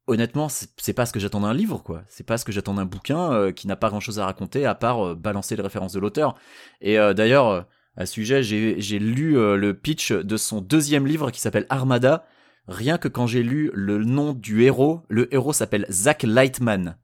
honnêtement, 0.07 0.48
c'est 0.48 0.92
pas 0.92 1.07
ce 1.07 1.12
que 1.12 1.20
j'attends 1.20 1.40
d'un 1.40 1.55
livre, 1.55 1.79
quoi. 1.83 2.05
C'est 2.09 2.27
pas 2.27 2.38
ce 2.38 2.44
que 2.44 2.53
j'attends 2.53 2.74
d'un 2.74 2.85
bouquin 2.85 3.53
qui 3.53 3.66
n'a 3.66 3.77
pas 3.77 3.88
grand-chose 3.88 4.18
à 4.20 4.27
raconter 4.27 4.66
à 4.66 4.74
part 4.74 5.16
balancer 5.16 5.57
les 5.57 5.62
références 5.62 5.92
de 5.92 6.00
l'auteur. 6.00 6.35
Et 6.81 6.96
d'ailleurs, 7.14 7.66
à 7.96 8.07
ce 8.07 8.12
sujet, 8.12 8.42
j'ai 8.42 8.98
lu 8.98 9.35
le 9.35 9.72
pitch 9.72 10.12
de 10.12 10.37
son 10.37 10.61
deuxième 10.61 11.07
livre 11.07 11.31
qui 11.31 11.40
s'appelle 11.40 11.66
Armada. 11.70 12.27
Rien 12.68 12.96
que 12.98 13.09
quand 13.09 13.27
j'ai 13.27 13.42
lu 13.42 13.70
le 13.74 14.05
nom 14.05 14.33
du 14.33 14.62
héros, 14.62 15.03
le 15.09 15.33
héros 15.35 15.53
s'appelle 15.53 15.87
Zach 15.90 16.22
Lightman. 16.22 16.96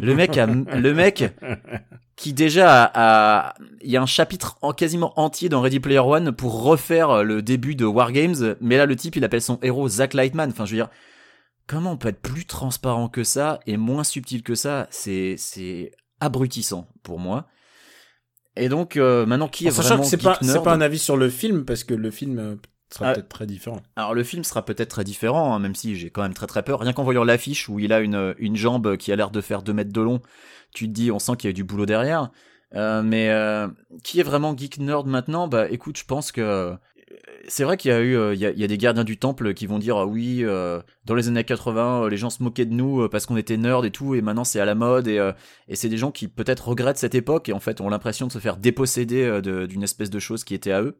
Le 0.00 0.14
mec, 0.14 0.36
a, 0.38 0.46
le 0.46 0.92
mec 0.92 1.24
qui 2.16 2.32
déjà 2.32 2.90
a, 2.94 3.54
il 3.82 3.90
y 3.90 3.96
a 3.96 4.02
un 4.02 4.06
chapitre 4.06 4.58
en 4.62 4.72
quasiment 4.72 5.18
entier 5.18 5.48
dans 5.48 5.60
Ready 5.60 5.80
Player 5.80 6.00
One 6.00 6.32
pour 6.32 6.62
refaire 6.62 7.24
le 7.24 7.42
début 7.42 7.74
de 7.74 7.84
Wargames, 7.84 8.56
mais 8.60 8.76
là 8.76 8.86
le 8.86 8.96
type 8.96 9.16
il 9.16 9.24
appelle 9.24 9.42
son 9.42 9.58
héros 9.62 9.88
Zach 9.88 10.14
Lightman. 10.14 10.50
Enfin, 10.50 10.64
je 10.64 10.72
veux 10.72 10.78
dire, 10.78 10.90
comment 11.66 11.92
on 11.92 11.96
peut 11.96 12.08
être 12.08 12.20
plus 12.20 12.44
transparent 12.44 13.08
que 13.08 13.24
ça 13.24 13.60
et 13.66 13.76
moins 13.76 14.04
subtil 14.04 14.42
que 14.42 14.54
ça? 14.54 14.86
C'est 14.90 15.36
c'est 15.38 15.92
abrutissant 16.20 16.88
pour 17.02 17.18
moi. 17.18 17.46
Et 18.56 18.68
donc 18.68 18.96
euh, 18.96 19.26
maintenant 19.26 19.48
qui 19.48 19.66
est 19.66 19.70
En 19.70 19.72
sachant 19.72 19.88
vraiment 19.88 20.02
que 20.04 20.08
c'est 20.10 20.16
pas, 20.16 20.38
c'est 20.40 20.62
pas 20.62 20.74
un 20.74 20.80
avis 20.80 20.98
sur 20.98 21.16
le 21.16 21.28
film, 21.28 21.64
parce 21.64 21.84
que 21.84 21.94
le 21.94 22.10
film 22.10 22.38
euh, 22.38 22.56
sera 22.94 23.10
Ah. 23.10 23.12
peut-être 23.14 23.28
très 23.28 23.46
différent. 23.46 23.80
Alors 23.96 24.14
le 24.14 24.24
film 24.24 24.44
sera 24.44 24.64
peut-être 24.64 24.88
très 24.88 25.04
différent, 25.04 25.54
hein, 25.54 25.58
même 25.58 25.74
si 25.74 25.96
j'ai 25.96 26.10
quand 26.10 26.22
même 26.22 26.34
très 26.34 26.46
très 26.46 26.62
peur. 26.62 26.80
Rien 26.80 26.92
qu'en 26.92 27.04
voyant 27.04 27.24
l'affiche 27.24 27.68
où 27.68 27.78
il 27.78 27.92
a 27.92 28.00
une, 28.00 28.34
une 28.38 28.56
jambe 28.56 28.96
qui 28.96 29.12
a 29.12 29.16
l'air 29.16 29.30
de 29.30 29.40
faire 29.40 29.62
2 29.62 29.72
mètres 29.72 29.92
de 29.92 30.00
long, 30.00 30.20
tu 30.74 30.86
te 30.86 30.92
dis, 30.92 31.10
on 31.10 31.18
sent 31.18 31.32
qu'il 31.38 31.48
y 31.48 31.52
a 31.52 31.54
du 31.54 31.64
boulot 31.64 31.86
derrière. 31.86 32.30
Euh, 32.74 33.02
mais 33.02 33.30
euh, 33.30 33.68
qui 34.02 34.18
est 34.18 34.24
vraiment 34.24 34.56
geek 34.56 34.78
nerd 34.78 35.06
maintenant? 35.06 35.46
Bah 35.46 35.68
écoute, 35.70 35.96
je 35.96 36.04
pense 36.04 36.32
que 36.32 36.40
euh, 36.40 36.74
c'est 37.46 37.62
vrai 37.62 37.76
qu'il 37.76 37.90
y 37.92 37.94
a 37.94 38.00
eu, 38.00 38.16
il 38.34 38.38
y, 38.40 38.46
a, 38.46 38.50
il 38.50 38.58
y 38.58 38.64
a 38.64 38.66
des 38.66 38.78
gardiens 38.78 39.04
du 39.04 39.16
temple 39.16 39.54
qui 39.54 39.66
vont 39.68 39.78
dire 39.78 39.96
ah 39.96 40.06
oui, 40.06 40.40
euh, 40.42 40.80
dans 41.04 41.14
les 41.14 41.28
années 41.28 41.44
80, 41.44 42.04
euh, 42.04 42.08
les 42.08 42.16
gens 42.16 42.30
se 42.30 42.42
moquaient 42.42 42.64
de 42.66 42.74
nous 42.74 43.08
parce 43.08 43.26
qu'on 43.26 43.36
était 43.36 43.56
nerds 43.56 43.84
et 43.84 43.92
tout, 43.92 44.16
et 44.16 44.22
maintenant 44.22 44.42
c'est 44.42 44.58
à 44.58 44.64
la 44.64 44.74
mode. 44.74 45.06
Et, 45.06 45.18
euh, 45.20 45.30
et 45.68 45.76
c'est 45.76 45.88
des 45.88 45.98
gens 45.98 46.10
qui 46.10 46.26
peut-être 46.26 46.66
regrettent 46.68 46.98
cette 46.98 47.14
époque 47.14 47.48
et 47.48 47.52
en 47.52 47.60
fait 47.60 47.80
ont 47.80 47.88
l'impression 47.88 48.26
de 48.26 48.32
se 48.32 48.38
faire 48.40 48.56
déposséder 48.56 49.40
de- 49.40 49.66
d'une 49.66 49.84
espèce 49.84 50.10
de 50.10 50.18
chose 50.18 50.42
qui 50.42 50.54
était 50.54 50.72
à 50.72 50.82
eux. 50.82 50.98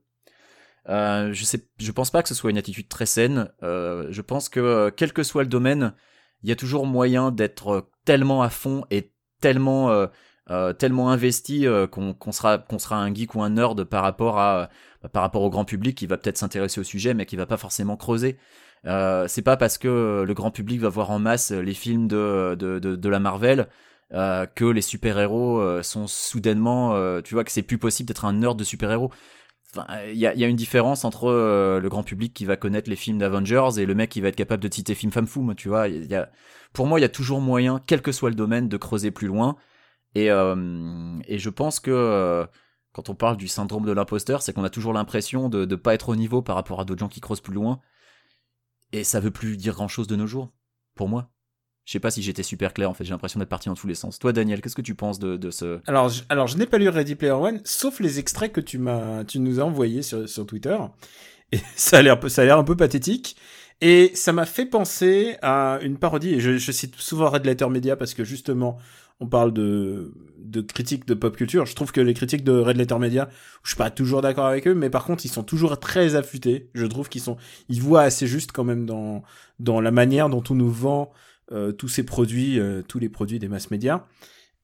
Euh, 0.88 1.32
je 1.32 1.44
sais, 1.44 1.66
pense 1.94 2.10
pas 2.10 2.22
que 2.22 2.28
ce 2.28 2.34
soit 2.34 2.50
une 2.50 2.58
attitude 2.58 2.88
très 2.88 3.06
saine. 3.06 3.50
Euh, 3.62 4.06
je 4.10 4.20
pense 4.20 4.48
que 4.48 4.60
euh, 4.60 4.90
quel 4.94 5.12
que 5.12 5.22
soit 5.22 5.42
le 5.42 5.48
domaine, 5.48 5.94
il 6.42 6.48
y 6.48 6.52
a 6.52 6.56
toujours 6.56 6.86
moyen 6.86 7.30
d'être 7.30 7.68
euh, 7.68 7.80
tellement 8.04 8.42
à 8.42 8.50
fond 8.50 8.84
et 8.90 9.12
tellement 9.40 9.90
euh, 9.90 10.72
tellement 10.74 11.10
investi 11.10 11.66
qu'on 11.90 12.32
sera 12.32 12.58
qu'on 12.58 12.78
sera 12.78 12.96
un 12.96 13.14
geek 13.14 13.34
ou 13.34 13.42
un 13.42 13.50
nerd 13.50 13.84
par 13.84 14.02
rapport 14.02 14.38
à 14.38 14.68
par 15.12 15.22
rapport 15.22 15.42
au 15.42 15.50
grand 15.50 15.64
public 15.64 15.96
qui 15.96 16.06
va 16.06 16.18
peut-être 16.18 16.36
s'intéresser 16.36 16.80
au 16.80 16.84
sujet 16.84 17.14
mais 17.14 17.24
qui 17.24 17.36
va 17.36 17.46
pas 17.46 17.56
forcément 17.56 17.96
creuser. 17.96 18.36
C'est 18.84 19.42
pas 19.42 19.56
parce 19.56 19.78
que 19.78 20.22
le 20.26 20.34
grand 20.34 20.50
public 20.50 20.80
va 20.80 20.90
voir 20.90 21.10
en 21.10 21.18
masse 21.18 21.50
les 21.50 21.72
films 21.72 22.08
de 22.08 22.56
de, 22.58 22.78
de, 22.78 22.94
de 22.94 23.08
la 23.08 23.20
Marvel 23.20 23.68
que 24.10 24.64
les 24.64 24.82
super-héros 24.82 25.60
euh, 25.60 25.82
sont 25.82 26.06
soudainement 26.06 26.94
tu 27.22 27.34
vois 27.34 27.44
que 27.44 27.50
c'est 27.50 27.62
plus 27.62 27.78
possible 27.78 28.08
d'être 28.08 28.26
un 28.26 28.34
nerd 28.34 28.58
de 28.58 28.64
super-héros. 28.64 29.10
Enfin, 29.10 29.16
il 30.12 30.18
y 30.18 30.26
a, 30.26 30.48
une 30.48 30.56
différence 30.56 31.04
entre 31.04 31.28
euh, 31.28 31.80
le 31.80 31.88
grand 31.88 32.02
public 32.02 32.34
qui 32.34 32.44
va 32.44 32.56
connaître 32.56 32.90
les 32.90 32.96
films 32.96 33.18
d'Avengers 33.18 33.78
et 33.78 33.87
le 33.87 33.94
mec 33.94 34.10
qui 34.10 34.20
va 34.20 34.28
être 34.28 34.37
capable 34.37 34.62
de 34.62 34.72
citer 34.72 34.94
film 34.94 35.12
femme 35.12 35.26
fou, 35.26 35.54
tu 35.54 35.68
vois. 35.68 35.87
Pour 36.72 36.87
moi, 36.87 36.98
il 36.98 37.02
y 37.02 37.06
a 37.06 37.10
toujours 37.10 37.40
moyen, 37.40 37.80
quel 37.87 38.02
que 38.02 38.12
soit 38.12 38.30
le 38.30 38.37
domaine, 38.37 38.68
de 38.68 38.76
creuser 38.76 39.10
plus 39.10 39.28
loin. 39.28 39.56
Et, 40.14 40.30
euh, 40.30 40.54
je 41.28 41.50
pense 41.50 41.80
que 41.80 41.90
euh, 41.90 42.46
quand 42.92 43.08
on 43.08 43.14
parle 43.14 43.37
du 43.37 43.48
syndrome 43.48 43.84
de 43.84 43.92
l'imposteur, 43.92 44.42
c'est 44.42 44.52
qu'on 44.52 44.64
a 44.64 44.70
toujours 44.70 44.92
l'impression 44.92 45.48
de 45.48 45.64
ne 45.64 45.76
pas 45.76 45.94
être 45.94 46.10
au 46.10 46.16
niveau 46.16 46.42
par 46.42 46.56
rapport 46.56 46.80
à 46.80 46.84
d'autres 46.84 47.00
gens 47.00 47.08
qui 47.08 47.20
creusent 47.20 47.40
plus 47.40 47.54
loin. 47.54 47.80
Et 48.92 49.04
ça 49.04 49.20
veut 49.20 49.32
plus 49.32 49.56
dire 49.56 49.74
grand-chose 49.74 50.06
de 50.06 50.16
nos 50.16 50.26
jours, 50.26 50.52
pour 50.94 51.08
moi. 51.08 51.33
Je 51.84 51.92
sais 51.92 52.00
pas 52.00 52.10
si 52.10 52.22
j'étais 52.22 52.42
super 52.42 52.72
clair, 52.72 52.88
en 52.88 52.94
fait, 52.94 53.04
j'ai 53.04 53.10
l'impression 53.10 53.38
d'être 53.38 53.48
parti 53.48 53.68
dans 53.68 53.74
tous 53.74 53.86
les 53.86 53.94
sens. 53.94 54.18
Toi, 54.18 54.32
Daniel, 54.32 54.62
qu'est-ce 54.62 54.74
que 54.74 54.82
tu 54.82 54.94
penses 54.94 55.18
de, 55.18 55.36
de 55.36 55.50
ce... 55.50 55.80
Alors, 55.86 56.08
je, 56.08 56.22
alors, 56.30 56.46
je 56.46 56.56
n'ai 56.56 56.66
pas 56.66 56.78
lu 56.78 56.88
Ready 56.88 57.14
Player 57.14 57.32
One, 57.32 57.60
sauf 57.64 58.00
les 58.00 58.18
extraits 58.18 58.52
que 58.52 58.60
tu 58.60 58.78
m'as, 58.78 59.24
tu 59.24 59.38
nous 59.38 59.60
as 59.60 59.64
envoyés 59.64 60.02
sur, 60.02 60.26
sur 60.28 60.46
Twitter. 60.46 60.76
Et 61.52 61.58
ça 61.76 61.98
a 61.98 62.02
l'air, 62.02 62.18
un 62.58 62.64
peu 62.64 62.76
pathétique. 62.76 63.36
Et 63.82 64.12
ça 64.14 64.32
m'a 64.32 64.46
fait 64.46 64.64
penser 64.64 65.36
à 65.42 65.78
une 65.82 65.98
parodie, 65.98 66.34
et 66.34 66.40
je, 66.40 66.56
je 66.56 66.72
cite 66.72 66.96
souvent 66.96 67.28
Red 67.28 67.44
Letter 67.44 67.68
Media 67.68 67.96
parce 67.96 68.14
que 68.14 68.24
justement, 68.24 68.78
on 69.20 69.26
parle 69.26 69.52
de, 69.52 70.14
de 70.38 70.60
critiques 70.60 71.06
de 71.06 71.14
pop 71.14 71.36
culture. 71.36 71.66
Je 71.66 71.74
trouve 71.74 71.92
que 71.92 72.00
les 72.00 72.14
critiques 72.14 72.44
de 72.44 72.52
Red 72.52 72.76
Letter 72.76 72.98
Media, 72.98 73.28
je 73.62 73.70
suis 73.70 73.76
pas 73.76 73.90
toujours 73.90 74.22
d'accord 74.22 74.46
avec 74.46 74.66
eux, 74.66 74.74
mais 74.74 74.90
par 74.90 75.04
contre, 75.04 75.24
ils 75.24 75.30
sont 75.30 75.42
toujours 75.42 75.78
très 75.78 76.14
affûtés. 76.14 76.70
Je 76.74 76.86
trouve 76.86 77.08
qu'ils 77.08 77.20
sont, 77.20 77.36
ils 77.68 77.80
voient 77.80 78.02
assez 78.02 78.26
juste 78.26 78.52
quand 78.52 78.64
même 78.64 78.86
dans, 78.86 79.22
dans 79.58 79.80
la 79.80 79.90
manière 79.90 80.28
dont 80.28 80.42
on 80.50 80.54
nous 80.54 80.70
vend 80.70 81.12
tous 81.72 81.88
ces 81.88 82.02
produits, 82.04 82.59
euh, 82.59 82.83
tous 82.87 82.98
les 82.98 83.09
produits 83.09 83.38
des 83.38 83.48
masses 83.48 83.70
médias. 83.70 84.04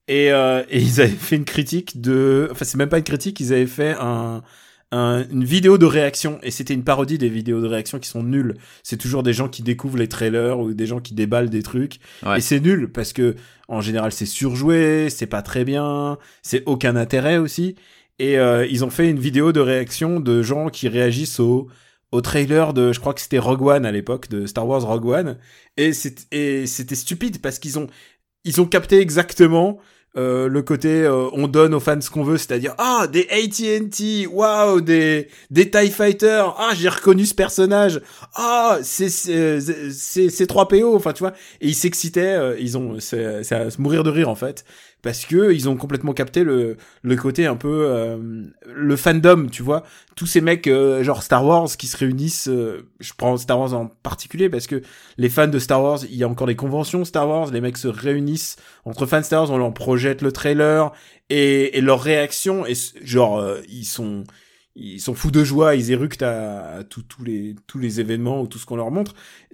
Et, 0.07 0.31
euh, 0.31 0.63
et 0.69 0.79
ils 0.81 1.01
avaient 1.01 1.09
fait 1.09 1.35
une 1.35 1.45
critique 1.45 2.01
de, 2.01 2.49
enfin 2.51 2.65
c'est 2.65 2.77
même 2.77 2.89
pas 2.89 2.97
une 2.97 3.03
critique, 3.03 3.39
ils 3.39 3.53
avaient 3.53 3.67
fait 3.67 3.95
un, 3.99 4.41
un- 4.91 5.23
une 5.31 5.43
vidéo 5.45 5.77
de 5.77 5.85
réaction 5.85 6.39
et 6.43 6.51
c'était 6.51 6.73
une 6.73 6.83
parodie 6.83 7.17
des 7.17 7.29
vidéos 7.29 7.61
de 7.61 7.67
réaction 7.67 7.99
qui 7.99 8.09
sont 8.09 8.23
nulles. 8.23 8.55
C'est 8.83 8.97
toujours 8.97 9.23
des 9.23 9.31
gens 9.33 9.47
qui 9.47 9.61
découvrent 9.63 9.97
les 9.99 10.09
trailers 10.09 10.59
ou 10.59 10.73
des 10.73 10.85
gens 10.87 10.99
qui 10.99 11.13
déballent 11.13 11.49
des 11.49 11.63
trucs 11.63 11.99
Ouais. 12.25 12.39
et 12.39 12.41
c'est 12.41 12.59
nul 12.59 12.91
parce 12.91 13.13
que 13.13 13.35
en 13.67 13.79
général 13.79 14.11
c'est 14.11 14.25
surjoué, 14.25 15.09
c'est 15.09 15.27
pas 15.27 15.41
très 15.43 15.63
bien, 15.63 16.17
c'est 16.41 16.63
aucun 16.65 16.95
intérêt 16.95 17.37
aussi. 17.37 17.75
Et 18.19 18.37
euh, 18.37 18.65
ils 18.69 18.83
ont 18.83 18.89
fait 18.89 19.09
une 19.09 19.19
vidéo 19.19 19.51
de 19.51 19.59
réaction 19.61 20.19
de 20.19 20.41
gens 20.43 20.69
qui 20.69 20.87
réagissent 20.89 21.39
au 21.39 21.69
au 22.11 22.21
trailer 22.21 22.73
de, 22.73 22.91
je 22.91 22.99
crois 22.99 23.13
que 23.13 23.21
c'était 23.21 23.39
Rogue 23.39 23.61
One 23.61 23.85
à 23.85 23.91
l'époque 23.91 24.29
de 24.29 24.45
Star 24.45 24.67
Wars 24.67 24.83
Rogue 24.83 25.05
One. 25.05 25.37
Et 25.77 25.93
c'était 25.93 26.95
stupide 26.95 27.41
parce 27.41 27.59
qu'ils 27.59 27.79
ont 27.79 27.87
ils 28.43 28.59
ont 28.59 28.65
capté 28.65 28.99
exactement 28.99 29.79
euh, 30.17 30.49
le 30.49 30.61
côté 30.61 30.89
euh, 30.89 31.29
on 31.31 31.47
donne 31.47 31.73
aux 31.73 31.79
fans 31.79 32.01
ce 32.01 32.09
qu'on 32.09 32.23
veut, 32.23 32.37
c'est-à-dire 32.37 32.75
ah 32.79 33.07
des 33.09 33.29
AT&T, 33.31 34.27
waouh 34.27 34.81
des 34.81 35.29
des 35.51 35.71
Tie 35.71 35.89
Fighters, 35.89 36.53
ah 36.57 36.71
j'ai 36.75 36.89
reconnu 36.89 37.25
ce 37.25 37.33
personnage, 37.33 38.01
ah 38.35 38.79
c'est 38.83 39.07
c'est 39.07 39.61
c'est 39.61 40.29
c'est 40.29 40.49
3PO, 40.49 40.97
enfin 40.97 41.13
tu 41.13 41.19
vois, 41.19 41.31
et 41.61 41.69
ils 41.69 41.75
s'excitaient, 41.75 42.35
euh, 42.35 42.57
ils 42.59 42.77
ont 42.77 42.99
c'est 42.99 43.53
à 43.53 43.69
se 43.69 43.79
mourir 43.79 44.03
de 44.03 44.09
rire 44.09 44.27
en 44.27 44.35
fait 44.35 44.65
parce 45.01 45.25
que 45.25 45.51
ils 45.53 45.67
ont 45.69 45.75
complètement 45.77 46.13
capté 46.13 46.43
le 46.43 46.77
le 47.01 47.15
côté 47.15 47.45
un 47.45 47.55
peu 47.55 47.85
euh, 47.87 48.17
le 48.65 48.95
fandom, 48.95 49.47
tu 49.47 49.63
vois, 49.63 49.83
tous 50.15 50.25
ces 50.27 50.41
mecs 50.41 50.67
euh, 50.67 51.03
genre 51.03 51.23
Star 51.23 51.45
Wars 51.45 51.67
qui 51.77 51.87
se 51.87 51.97
réunissent. 51.97 52.47
euh, 52.47 52.87
je 52.99 53.13
prends 53.17 53.37
Star 53.37 53.59
Wars 53.59 53.73
en 53.73 53.87
particulier 53.87 54.49
parce 54.49 54.67
que 54.67 54.81
les 55.17 55.29
fans 55.29 55.47
de 55.47 55.59
Star 55.59 55.81
Wars, 55.83 55.99
il 56.09 56.15
y 56.15 56.23
a 56.23 56.27
encore 56.27 56.47
des 56.47 56.55
conventions 56.55 57.05
Star 57.05 57.27
Wars, 57.27 57.51
les 57.51 57.61
mecs 57.61 57.77
se 57.77 57.87
réunissent 57.87 58.57
entre 58.85 59.05
fans 59.05 59.19
de 59.19 59.25
Star 59.25 59.41
Wars, 59.43 59.51
on 59.51 59.57
leur 59.57 59.73
projette 59.73 60.21
le 60.21 60.31
trailer 60.31 60.91
et, 61.29 61.77
et 61.77 61.81
leur 61.81 62.01
réaction 62.01 62.65
et 62.65 62.73
genre 63.03 63.39
euh, 63.39 63.61
ils 63.69 63.85
sont 63.85 64.23
ils 64.75 65.01
sont 65.01 65.13
fous 65.13 65.31
de 65.31 65.43
joie, 65.43 65.75
ils 65.75 65.91
éructent 65.91 66.21
à, 66.23 66.77
à 66.77 66.83
tous 66.83 67.03
les 67.25 67.55
tous 67.67 67.77
les 67.77 67.99
événements 67.99 68.41
ou 68.41 68.47
tout 68.47 68.57
ce 68.57 68.65
qu'on 68.65 68.77
leur 68.77 68.91
montre, 68.91 69.13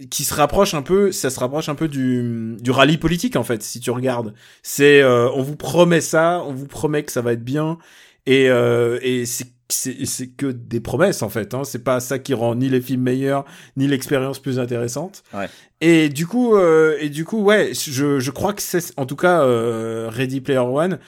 qui 0.09 0.23
se 0.23 0.33
rapproche 0.33 0.73
un 0.73 0.81
peu, 0.83 1.11
ça 1.11 1.29
se 1.29 1.39
rapproche 1.39 1.69
un 1.69 1.75
peu 1.75 1.87
du 1.87 2.55
du 2.59 2.71
rallye 2.71 2.97
politique 2.97 3.35
en 3.35 3.43
fait, 3.43 3.63
si 3.63 3.79
tu 3.79 3.91
regardes. 3.91 4.33
C'est 4.63 5.01
euh, 5.01 5.29
on 5.31 5.41
vous 5.41 5.55
promet 5.55 6.01
ça, 6.01 6.43
on 6.45 6.53
vous 6.53 6.67
promet 6.67 7.03
que 7.03 7.11
ça 7.11 7.21
va 7.21 7.33
être 7.33 7.43
bien 7.43 7.77
et 8.25 8.49
euh, 8.49 8.99
et 9.01 9.25
c'est 9.25 9.47
c'est 9.69 10.05
c'est 10.05 10.27
que 10.27 10.45
des 10.45 10.79
promesses 10.79 11.21
en 11.23 11.27
fait 11.29 11.53
hein. 11.53 11.63
c'est 11.65 11.83
pas 11.83 11.99
ça 11.99 12.19
qui 12.19 12.33
rend 12.33 12.55
ni 12.55 12.69
les 12.69 12.79
films 12.79 13.01
meilleurs 13.01 13.43
ni 13.75 13.85
l'expérience 13.85 14.39
plus 14.39 14.59
intéressante 14.59 15.23
Ouais. 15.33 15.49
et 15.81 16.07
du 16.07 16.25
coup 16.25 16.55
euh, 16.55 16.95
et 17.01 17.09
du 17.09 17.25
coup 17.25 17.41
ouais 17.43 17.71
je 17.73 18.17
je 18.21 18.31
crois 18.31 18.53
que 18.53 18.61
c'est 18.61 18.93
en 18.97 19.05
tout 19.05 19.17
cas 19.17 19.41
euh, 19.41 20.07
Ready 20.09 20.39
Player 20.39 20.59
One 20.59 20.99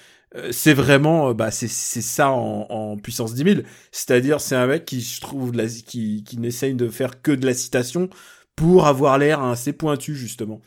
c'est 0.51 0.73
vraiment 0.73 1.29
euh, 1.29 1.33
bah 1.33 1.51
c'est 1.51 1.67
c'est 1.67 2.01
ça 2.01 2.31
en, 2.31 2.67
en 2.69 2.97
puissance 2.97 3.33
10 3.33 3.43
000 3.43 3.61
c'est-à-dire 3.91 4.39
c'est 4.41 4.55
un 4.55 4.67
mec 4.67 4.85
qui 4.85 5.01
je 5.01 5.21
trouve 5.21 5.51
de 5.51 5.65
qui 5.67 6.23
qui 6.23 6.37
n'essaye 6.37 6.75
de 6.75 6.87
faire 6.89 7.21
que 7.21 7.31
de 7.31 7.45
la 7.45 7.53
citation 7.53 8.09
pour 8.55 8.87
avoir 8.87 9.17
l'air 9.17 9.41
assez 9.41 9.73
pointu 9.73 10.15
justement. 10.15 10.61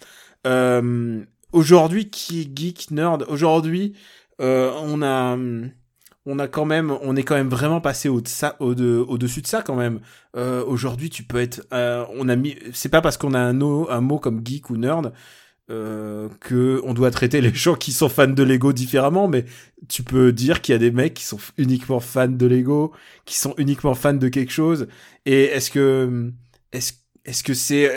Euh, 0.46 1.24
aujourd'hui 1.52 2.10
qui 2.10 2.42
est 2.42 2.58
geek 2.58 2.90
nerd? 2.90 3.24
Aujourd'hui 3.28 3.94
euh, 4.40 4.72
on 4.82 5.02
a 5.02 5.36
on 6.26 6.38
a 6.38 6.48
quand 6.48 6.64
même 6.64 6.96
on 7.02 7.16
est 7.16 7.22
quand 7.22 7.34
même 7.34 7.48
vraiment 7.48 7.80
passé 7.80 8.08
au 8.08 8.20
de 8.20 8.28
ça 8.28 8.56
au 8.60 8.74
de 8.74 9.04
au 9.08 9.18
dessus 9.18 9.42
de 9.42 9.46
ça 9.46 9.62
quand 9.62 9.76
même. 9.76 10.00
Euh, 10.36 10.64
aujourd'hui 10.64 11.10
tu 11.10 11.22
peux 11.24 11.40
être 11.40 11.66
euh, 11.72 12.04
on 12.14 12.28
a 12.28 12.36
mis 12.36 12.56
c'est 12.72 12.88
pas 12.88 13.00
parce 13.00 13.16
qu'on 13.16 13.34
a 13.34 13.40
un, 13.40 13.60
un 13.60 14.00
mot 14.00 14.18
comme 14.18 14.40
geek 14.44 14.70
ou 14.70 14.76
nerd 14.76 15.12
euh, 15.70 16.28
que 16.40 16.80
on 16.84 16.92
doit 16.94 17.10
traiter 17.10 17.40
les 17.40 17.54
gens 17.54 17.74
qui 17.74 17.92
sont 17.92 18.08
fans 18.08 18.26
de 18.26 18.42
Lego 18.42 18.72
différemment, 18.72 19.28
mais 19.28 19.44
tu 19.88 20.02
peux 20.02 20.32
dire 20.32 20.60
qu'il 20.60 20.72
y 20.72 20.76
a 20.76 20.78
des 20.78 20.90
mecs 20.90 21.14
qui 21.14 21.24
sont 21.24 21.38
uniquement 21.56 22.00
fans 22.00 22.28
de 22.28 22.46
Lego, 22.46 22.92
qui 23.24 23.36
sont 23.38 23.54
uniquement 23.58 23.94
fans 23.94 24.14
de 24.14 24.28
quelque 24.28 24.52
chose. 24.52 24.88
Et 25.26 25.44
est-ce 25.44 25.70
que 25.70 26.32
est-ce 26.72 26.94
est-ce 27.24 27.44
que 27.44 27.54
c'est 27.54 27.90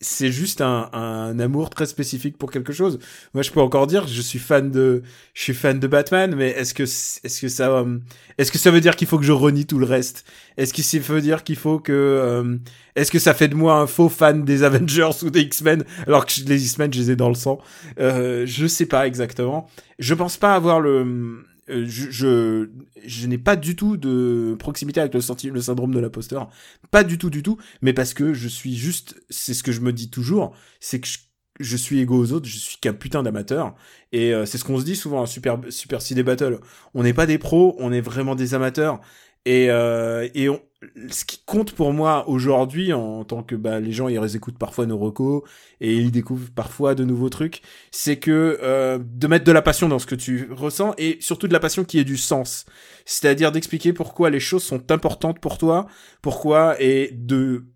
c'est 0.00 0.30
juste 0.30 0.60
un, 0.60 0.90
un 0.92 1.38
amour 1.38 1.70
très 1.70 1.86
spécifique 1.86 2.36
pour 2.36 2.50
quelque 2.50 2.72
chose. 2.72 2.98
Moi, 3.32 3.42
je 3.42 3.50
peux 3.50 3.60
encore 3.60 3.86
dire, 3.86 4.06
je 4.06 4.20
suis 4.20 4.38
fan 4.38 4.70
de 4.70 5.02
je 5.32 5.42
suis 5.42 5.54
fan 5.54 5.80
de 5.80 5.86
Batman, 5.86 6.34
mais 6.36 6.50
est-ce 6.50 6.74
que 6.74 6.82
est-ce 6.82 7.40
que 7.40 7.48
ça 7.48 7.70
euh, 7.70 7.98
est-ce 8.36 8.52
que 8.52 8.58
ça 8.58 8.70
veut 8.70 8.82
dire 8.82 8.94
qu'il 8.94 9.08
faut 9.08 9.18
que 9.18 9.24
je 9.24 9.32
renie 9.32 9.64
tout 9.64 9.78
le 9.78 9.86
reste? 9.86 10.24
Est-ce 10.58 10.74
que 10.74 10.82
ça 10.82 10.98
veut 10.98 11.22
dire 11.22 11.44
qu'il 11.44 11.56
faut 11.56 11.78
que 11.78 11.92
euh, 11.92 12.56
est-ce 12.94 13.10
que 13.10 13.18
ça 13.18 13.32
fait 13.32 13.48
de 13.48 13.54
moi 13.54 13.78
un 13.78 13.86
faux 13.86 14.10
fan 14.10 14.44
des 14.44 14.62
Avengers 14.64 15.10
ou 15.22 15.30
des 15.30 15.40
X-Men 15.40 15.84
alors 16.06 16.26
que 16.26 16.32
les 16.46 16.64
X-Men 16.66 16.92
je 16.92 16.98
les 17.00 17.10
ai 17.12 17.16
dans 17.16 17.28
le 17.30 17.34
sang? 17.34 17.58
Euh, 17.98 18.44
Je 18.46 18.66
sais 18.66 18.86
pas 18.86 19.06
exactement. 19.06 19.66
Je 19.98 20.12
pense 20.12 20.36
pas 20.36 20.54
avoir 20.54 20.80
le 20.80 21.42
euh, 21.70 21.84
je 21.86 22.10
je, 22.10 22.70
je 23.04 23.26
n'ai 23.26 23.38
pas 23.38 23.56
du 23.56 23.76
tout 23.76 23.96
de 23.96 24.56
proximité 24.58 25.00
avec 25.00 25.14
le, 25.14 25.20
le 25.50 25.60
syndrome 25.60 25.92
de 25.94 25.98
l'imposteur, 26.00 26.48
pas 26.90 27.04
du 27.04 27.18
tout 27.18 27.30
du 27.30 27.42
tout, 27.42 27.58
mais 27.82 27.92
parce 27.92 28.14
que 28.14 28.34
je 28.34 28.48
suis 28.48 28.76
juste, 28.76 29.20
c'est 29.30 29.54
ce 29.54 29.62
que 29.62 29.72
je 29.72 29.80
me 29.80 29.92
dis 29.92 30.10
toujours, 30.10 30.54
c'est 30.80 31.00
que 31.00 31.08
je, 31.08 31.18
je 31.60 31.76
suis 31.76 32.00
égaux 32.00 32.18
aux 32.18 32.32
autres, 32.32 32.46
je 32.46 32.58
suis 32.58 32.76
qu'un 32.78 32.92
putain 32.92 33.22
d'amateur, 33.22 33.74
et 34.12 34.32
euh, 34.32 34.46
c'est 34.46 34.58
ce 34.58 34.64
qu'on 34.64 34.78
se 34.78 34.84
dit 34.84 34.96
souvent 34.96 35.22
à 35.22 35.26
Super 35.26 35.58
Super 35.70 36.02
CD 36.02 36.22
Battle. 36.22 36.60
On 36.94 37.02
n'est 37.02 37.14
pas 37.14 37.26
des 37.26 37.38
pros, 37.38 37.76
on 37.78 37.92
est 37.92 38.00
vraiment 38.00 38.34
des 38.34 38.54
amateurs, 38.54 39.00
et 39.46 39.70
euh, 39.70 40.28
et 40.34 40.48
on, 40.48 40.60
ce 41.08 41.24
qui 41.24 41.40
compte 41.46 41.72
pour 41.72 41.92
moi 41.92 42.28
aujourd'hui 42.28 42.92
en 42.92 43.24
tant 43.24 43.42
que 43.42 43.54
bah 43.54 43.80
les 43.80 43.92
gens 43.92 44.08
ils 44.08 44.36
écoutent 44.36 44.58
parfois 44.58 44.86
nos 44.86 44.98
recos 44.98 45.42
et 45.80 45.94
ils 45.94 46.10
découvrent 46.10 46.50
parfois 46.50 46.94
de 46.96 47.04
nouveaux 47.04 47.28
trucs 47.28 47.62
c'est 47.92 48.18
que 48.18 48.58
euh, 48.62 48.98
de 49.00 49.26
mettre 49.28 49.44
de 49.44 49.52
la 49.52 49.62
passion 49.62 49.88
dans 49.88 50.00
ce 50.00 50.06
que 50.06 50.16
tu 50.16 50.48
ressens 50.52 50.94
et 50.98 51.16
surtout 51.20 51.46
de 51.46 51.52
la 51.52 51.60
passion 51.60 51.84
qui 51.84 51.98
ait 51.98 52.04
du 52.04 52.16
sens. 52.16 52.66
C'est-à-dire 53.04 53.52
d'expliquer 53.52 53.92
pourquoi 53.92 54.30
les 54.30 54.40
choses 54.40 54.64
sont 54.64 54.90
importantes 54.90 55.38
pour 55.40 55.58
toi 55.58 55.86
pourquoi 56.22 56.80
et 56.82 57.10
de 57.12 57.66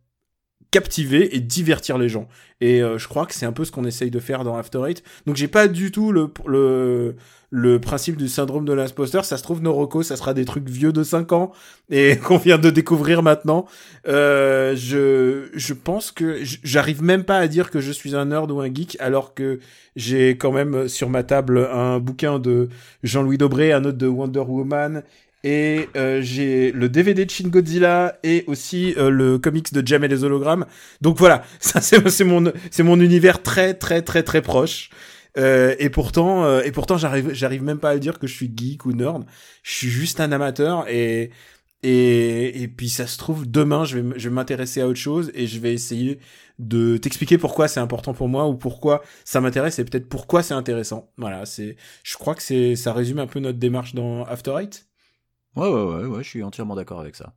captiver 0.70 1.34
et 1.36 1.40
divertir 1.40 1.98
les 1.98 2.08
gens. 2.08 2.28
Et 2.60 2.82
euh, 2.82 2.98
je 2.98 3.08
crois 3.08 3.26
que 3.26 3.34
c'est 3.34 3.46
un 3.46 3.52
peu 3.52 3.64
ce 3.64 3.72
qu'on 3.72 3.84
essaye 3.84 4.10
de 4.10 4.20
faire 4.20 4.44
dans 4.44 4.56
After 4.56 4.80
Eight. 4.86 5.02
Donc 5.26 5.36
j'ai 5.36 5.48
pas 5.48 5.68
du 5.68 5.90
tout 5.90 6.12
le 6.12 6.30
le 6.46 7.16
le 7.52 7.80
principe 7.80 8.16
du 8.16 8.28
syndrome 8.28 8.64
de 8.64 8.72
l'imposteur, 8.72 9.24
ça 9.24 9.36
se 9.36 9.42
trouve 9.42 9.60
nos 9.60 9.74
recos, 9.74 10.06
ça 10.06 10.16
sera 10.16 10.34
des 10.34 10.44
trucs 10.44 10.68
vieux 10.68 10.92
de 10.92 11.02
5 11.02 11.32
ans 11.32 11.50
et 11.90 12.16
qu'on 12.24 12.38
vient 12.38 12.58
de 12.58 12.70
découvrir 12.70 13.24
maintenant. 13.24 13.66
Euh, 14.06 14.76
je 14.76 15.48
je 15.54 15.74
pense 15.74 16.12
que 16.12 16.38
j'arrive 16.42 17.02
même 17.02 17.24
pas 17.24 17.38
à 17.38 17.48
dire 17.48 17.70
que 17.70 17.80
je 17.80 17.90
suis 17.90 18.14
un 18.14 18.26
nerd 18.26 18.50
ou 18.52 18.60
un 18.60 18.72
geek 18.72 18.96
alors 19.00 19.34
que 19.34 19.58
j'ai 19.96 20.36
quand 20.36 20.52
même 20.52 20.86
sur 20.86 21.10
ma 21.10 21.24
table 21.24 21.68
un 21.72 21.98
bouquin 21.98 22.38
de 22.38 22.68
Jean-Louis 23.02 23.38
Dobré, 23.38 23.72
un 23.72 23.84
autre 23.84 23.98
de 23.98 24.06
Wonder 24.06 24.40
Woman 24.40 25.02
et 25.42 25.88
euh, 25.96 26.20
j'ai 26.22 26.72
le 26.72 26.88
DVD 26.88 27.24
de 27.24 27.30
Shin 27.30 27.48
Godzilla 27.48 28.18
et 28.22 28.44
aussi 28.46 28.94
euh, 28.98 29.10
le 29.10 29.38
comics 29.38 29.72
de 29.72 29.86
Jam 29.86 30.04
et 30.04 30.08
les 30.08 30.24
hologrammes. 30.24 30.66
Donc 31.00 31.18
voilà, 31.18 31.44
ça 31.60 31.80
c'est 31.80 32.24
mon 32.24 32.52
c'est 32.70 32.82
mon 32.82 33.00
univers 33.00 33.42
très 33.42 33.74
très 33.74 34.02
très 34.02 34.22
très 34.22 34.42
proche. 34.42 34.90
Euh, 35.38 35.74
et 35.78 35.90
pourtant, 35.90 36.44
euh, 36.44 36.62
et 36.62 36.72
pourtant, 36.72 36.96
j'arrive, 36.98 37.32
j'arrive 37.32 37.62
même 37.62 37.78
pas 37.78 37.90
à 37.90 37.98
dire 37.98 38.18
que 38.18 38.26
je 38.26 38.34
suis 38.34 38.52
geek 38.54 38.84
ou 38.84 38.92
nerd. 38.92 39.24
Je 39.62 39.72
suis 39.72 39.88
juste 39.88 40.20
un 40.20 40.32
amateur 40.32 40.88
et 40.88 41.30
et 41.82 42.62
et 42.62 42.68
puis 42.68 42.88
ça 42.90 43.06
se 43.06 43.16
trouve 43.16 43.50
demain, 43.50 43.84
je 43.84 43.98
vais 43.98 44.18
je 44.18 44.28
vais 44.28 44.34
m'intéresser 44.34 44.80
à 44.82 44.88
autre 44.88 44.98
chose 44.98 45.30
et 45.34 45.46
je 45.46 45.58
vais 45.60 45.72
essayer 45.72 46.18
de 46.58 46.98
t'expliquer 46.98 47.38
pourquoi 47.38 47.68
c'est 47.68 47.80
important 47.80 48.12
pour 48.14 48.28
moi 48.28 48.46
ou 48.46 48.54
pourquoi 48.54 49.02
ça 49.24 49.40
m'intéresse 49.40 49.78
et 49.78 49.84
peut-être 49.84 50.08
pourquoi 50.08 50.42
c'est 50.42 50.54
intéressant. 50.54 51.10
Voilà, 51.16 51.46
c'est, 51.46 51.76
je 52.04 52.16
crois 52.18 52.34
que 52.34 52.42
c'est, 52.42 52.76
ça 52.76 52.92
résume 52.92 53.18
un 53.18 53.26
peu 53.26 53.40
notre 53.40 53.58
démarche 53.58 53.94
dans 53.94 54.24
After 54.24 54.54
Eight. 54.60 54.89
Ouais, 55.56 55.68
ouais, 55.68 55.82
ouais, 55.82 56.04
ouais, 56.06 56.22
je 56.22 56.28
suis 56.28 56.42
entièrement 56.42 56.74
d'accord 56.76 57.00
avec 57.00 57.16
ça. 57.16 57.32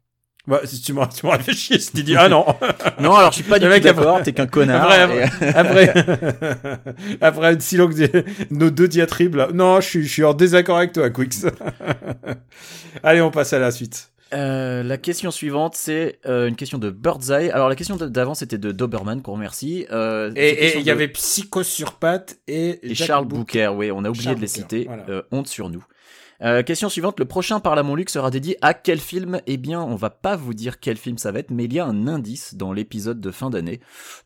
Bah, 0.46 0.60
si 0.66 0.82
tu 0.82 0.92
m'as, 0.92 1.08
tu 1.08 1.26
m'aurais 1.26 1.40
fait 1.40 1.54
chier 1.54 1.80
si 1.80 1.94
tu 1.94 2.04
dis 2.04 2.18
ah 2.18 2.28
non. 2.28 2.46
Non, 3.00 3.16
alors 3.16 3.32
je 3.32 3.36
suis 3.38 3.44
pas 3.46 3.60
du 3.60 3.66
tout 3.66 3.80
d'accord, 3.80 4.22
t'es 4.24 4.34
qu'un 4.34 4.46
connard. 4.46 4.92
Après, 4.92 5.30
et- 5.42 5.46
Après, 5.56 5.94
après 7.22 7.54
une 7.54 7.62
si 7.62 7.78
longue 7.78 7.96
nos 8.52 8.70
deux 8.70 8.90
diatribes 8.90 9.36
là. 9.36 9.48
Non, 9.54 9.80
je 9.80 9.88
suis, 9.88 10.04
je 10.04 10.12
suis 10.12 10.24
en 10.26 10.34
désaccord 10.34 10.78
avec 10.78 10.92
toi, 10.92 11.10
Quix. 11.10 11.46
Allez, 13.04 13.22
on 13.22 13.32
passe 13.32 13.54
à 13.54 13.60
la 13.60 13.72
suite. 13.72 14.10
Euh, 14.34 14.82
la 14.82 14.98
question 14.98 15.30
suivante, 15.30 15.76
c'est 15.76 16.20
euh, 16.26 16.48
une 16.48 16.56
question 16.56 16.80
de 16.80 16.90
Birdseye. 16.90 17.52
Alors 17.52 17.70
la 17.70 17.76
question 17.76 17.96
d'avant, 17.98 18.34
c'était 18.34 18.58
de 18.58 18.72
Doberman, 18.72 19.22
qu'on 19.22 19.34
remercie. 19.34 19.86
Euh, 19.92 20.32
Et 20.36 20.78
il 20.80 20.84
y 20.86 20.90
avait 20.90 21.08
Psycho 21.08 21.62
sur 21.64 21.94
pattes 21.94 22.38
et, 22.48 22.80
et 22.92 22.96
Charles. 22.96 23.26
Bouquer, 23.28 23.68
oui, 23.68 23.92
on 23.92 24.04
a 24.04 24.10
oublié 24.10 24.24
Charles 24.26 24.38
de 24.38 24.42
les 24.42 24.48
citer. 24.48 24.86
voilà. 24.88 25.06
Euh, 25.08 25.22
honte 25.32 25.48
sur 25.48 25.70
nous. 25.70 25.86
Euh, 26.42 26.62
question 26.64 26.90
suivante, 26.90 27.20
le 27.20 27.26
prochain 27.26 27.60
Parle 27.60 27.80
à 27.80 27.84
mon 27.84 27.96
Luc 27.96 28.10
sera 28.10 28.30
dédié 28.32 28.58
à 28.62 28.74
quel 28.74 29.00
film? 29.00 29.40
Eh 29.48 29.58
bien, 29.58 29.82
on 29.82 29.96
va 29.96 30.10
pas 30.10 30.36
vous 30.36 30.54
dire 30.54 30.80
quel 30.80 30.98
film 30.98 31.18
ça 31.18 31.32
va 31.32 31.40
être, 31.40 31.52
mais 31.52 31.66
il 31.66 31.74
y 31.74 31.80
a 31.80 31.86
un 31.86 32.08
indice 32.08 32.56
dans 32.56 32.74
l'épisode 32.74 33.22
de 33.22 33.32
fin 33.32 33.50
d'année. 33.50 33.80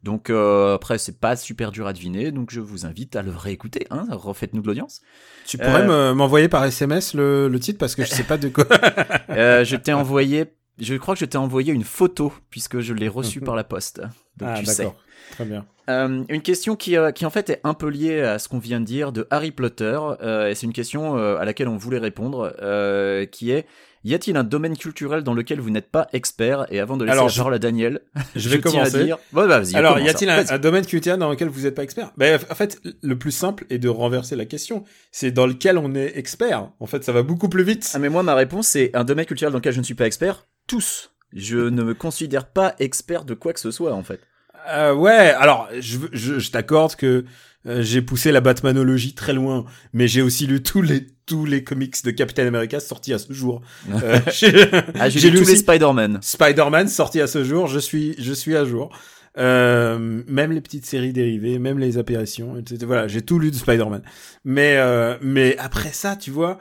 Donc 0.04 0.30
euh, 0.30 0.76
après, 0.76 0.98
c'est 0.98 1.20
pas 1.20 1.36
super 1.36 1.72
dur 1.72 1.86
à 1.86 1.94
deviner, 1.94 2.32
donc 2.32 2.50
je 2.52 2.60
vous 2.60 2.86
invite 2.86 3.16
à 3.16 3.22
le 3.22 3.32
réécouter. 3.32 3.86
Hein, 3.92 4.06
refaites-nous 4.10 4.62
de 4.62 4.68
l'audience. 4.68 5.02
Tu 5.46 5.58
pourrais 5.58 5.82
Euh, 5.90 6.12
me- 6.12 6.14
m'envoyer 6.16 6.48
par 6.50 6.64
SMS 6.64 7.14
le, 7.14 7.48
le 7.50 7.60
titre 7.60 7.78
parce 7.78 7.94
que 7.96 8.04
je 8.04 8.10
sais 8.10 8.24
pas 8.24 8.38
de 8.38 8.50
quoi. 8.50 8.66
Je 9.30 9.76
t'ai 9.76 9.94
envoyé, 9.94 10.46
je 10.80 10.96
crois 10.96 11.14
que 11.14 11.20
je 11.20 11.26
t'ai 11.26 11.38
envoyé 11.38 11.74
une 11.74 11.84
photo 11.84 12.34
puisque 12.50 12.80
je 12.80 12.94
l'ai 12.94 13.08
reçue 13.08 13.42
par 13.42 13.56
la 13.56 13.64
poste. 13.64 14.02
Donc 14.38 14.50
ah 14.52 14.60
tu 14.60 14.66
sais. 14.66 14.84
d'accord, 14.84 14.96
très 15.32 15.46
bien. 15.46 15.66
Euh, 15.90 16.24
une 16.30 16.42
question 16.42 16.76
qui, 16.76 16.98
euh, 16.98 17.12
qui 17.12 17.26
en 17.26 17.30
fait 17.30 17.50
est 17.50 17.62
un 17.64 17.74
peu 17.74 17.88
liée 17.88 18.22
à 18.22 18.40
ce 18.40 18.50
qu'on 18.50 18.60
vient 18.60 18.80
de 18.80 18.86
dire 18.86 19.12
de 19.12 19.28
Harry 19.30 19.52
Potter, 19.52 19.98
euh, 20.22 20.50
et 20.50 20.56
c'est 20.56 20.66
une 20.66 20.74
question 20.74 21.18
euh, 21.18 21.38
à 21.38 21.46
laquelle 21.46 21.68
on 21.68 21.78
voulait 21.78 21.98
répondre, 22.00 22.54
euh, 22.62 23.26
qui 23.26 23.52
est 23.52 23.66
y 24.04 24.14
a-t-il 24.14 24.38
un 24.38 24.46
domaine 24.46 24.78
culturel 24.78 25.24
dans 25.24 25.34
lequel 25.34 25.60
vous 25.60 25.70
n'êtes 25.70 25.92
pas 25.92 26.08
expert? 26.14 26.66
Et 26.72 26.80
avant 26.80 26.96
de 26.96 27.04
laisser 27.04 27.12
Alors, 27.18 27.28
la 27.28 27.34
parole 27.36 27.54
à 27.56 27.60
Daniel, 27.60 28.00
Je 28.36 28.48
vais 28.50 28.58
à 28.58 28.62
commencer. 28.62 29.04
dire. 29.04 29.18
Bon, 29.34 29.48
bah, 29.48 29.60
vas-y, 29.60 29.76
Alors, 29.76 30.00
y 30.00 30.08
a-t-il 30.08 30.30
hein. 30.30 30.46
un, 30.50 30.56
un 30.56 30.60
domaine 30.60 30.86
culturel 30.86 31.20
dans 31.20 31.30
lequel 31.30 31.50
vous 31.50 31.62
n'êtes 31.62 31.76
pas 31.76 31.84
expert? 31.84 32.12
Ben, 32.16 32.40
en 32.50 32.56
fait, 32.56 32.80
le 33.02 33.18
plus 33.18 33.32
simple 33.32 33.66
est 33.70 33.80
de 33.80 33.90
renverser 33.90 34.38
la 34.38 34.46
question. 34.46 34.86
C'est 35.12 35.32
dans 35.32 35.46
lequel 35.46 35.78
on 35.78 35.94
est 35.94 36.18
expert. 36.18 36.70
En 36.80 36.86
fait, 36.86 37.04
ça 37.04 37.12
va 37.12 37.22
beaucoup 37.24 37.50
plus 37.50 37.64
vite. 37.64 37.92
Ah 37.96 38.00
mais 38.00 38.08
moi 38.10 38.24
ma 38.24 38.36
réponse 38.36 38.68
c'est 38.68 38.96
un 38.96 39.04
domaine 39.04 39.26
culturel 39.26 39.52
dans 39.52 39.58
lequel 39.60 39.74
je 39.74 39.80
ne 39.80 39.84
suis 39.84 39.96
pas 39.96 40.06
expert. 40.06 40.46
Tous. 40.68 41.12
Je 41.34 41.58
ne 41.58 41.84
me 41.84 41.94
considère 41.94 42.48
pas 42.48 42.76
expert 42.80 43.26
de 43.26 43.34
quoi 43.34 43.52
que 43.52 43.60
ce 43.60 43.72
soit 43.72 43.94
en 43.94 44.04
fait. 44.04 44.22
Euh, 44.70 44.94
ouais, 44.94 45.12
alors 45.12 45.70
je, 45.80 45.98
je, 46.12 46.40
je 46.40 46.52
t'accorde 46.52 46.96
que 46.96 47.26
euh, 47.66 47.82
j'ai 47.82 48.02
poussé 48.02 48.32
la 48.32 48.42
Batmanologie 48.42 49.14
très 49.14 49.34
loin, 49.34 49.66
mais 49.94 50.08
j'ai 50.08 50.22
aussi 50.22 50.48
lu 50.48 50.62
tous 50.64 50.82
les 50.82 51.08
tous 51.26 51.46
les 51.46 51.64
comics 51.64 52.04
de 52.06 52.12
Captain 52.12 52.48
America 52.48 52.80
sortis 52.80 53.14
à 53.14 53.20
ce 53.20 53.34
jour. 53.34 53.62
Euh, 54.04 54.20
j'ai 54.32 54.70
Ah 55.00 55.10
j'ai 55.10 55.30
lu 55.30 55.40
tous 55.40 55.48
les 55.48 55.58
Spider-Man. 55.58 56.20
Spider-Man 56.22 56.88
sorti 56.88 57.22
à 57.22 57.28
ce 57.28 57.44
jour. 57.44 57.68
Je 57.68 57.80
suis 57.80 58.16
je 58.20 58.34
suis 58.34 58.56
à 58.56 58.66
jour. 58.66 58.92
Euh, 59.38 60.24
même 60.28 60.52
les 60.52 60.62
petites 60.62 60.86
séries 60.86 61.14
dérivées, 61.14 61.60
même 61.60 61.78
les 61.78 62.00
apparitions, 62.00 62.58
etc. 62.58 62.80
Voilà, 62.86 63.08
j'ai 63.08 63.22
tout 63.22 63.38
lu 63.38 63.52
de 63.52 63.56
Spider-Man. 63.56 64.02
Mais 64.46 64.78
euh, 64.78 65.16
mais 65.22 65.56
après 65.60 65.92
ça, 65.92 66.16
tu 66.16 66.32
vois, 66.32 66.58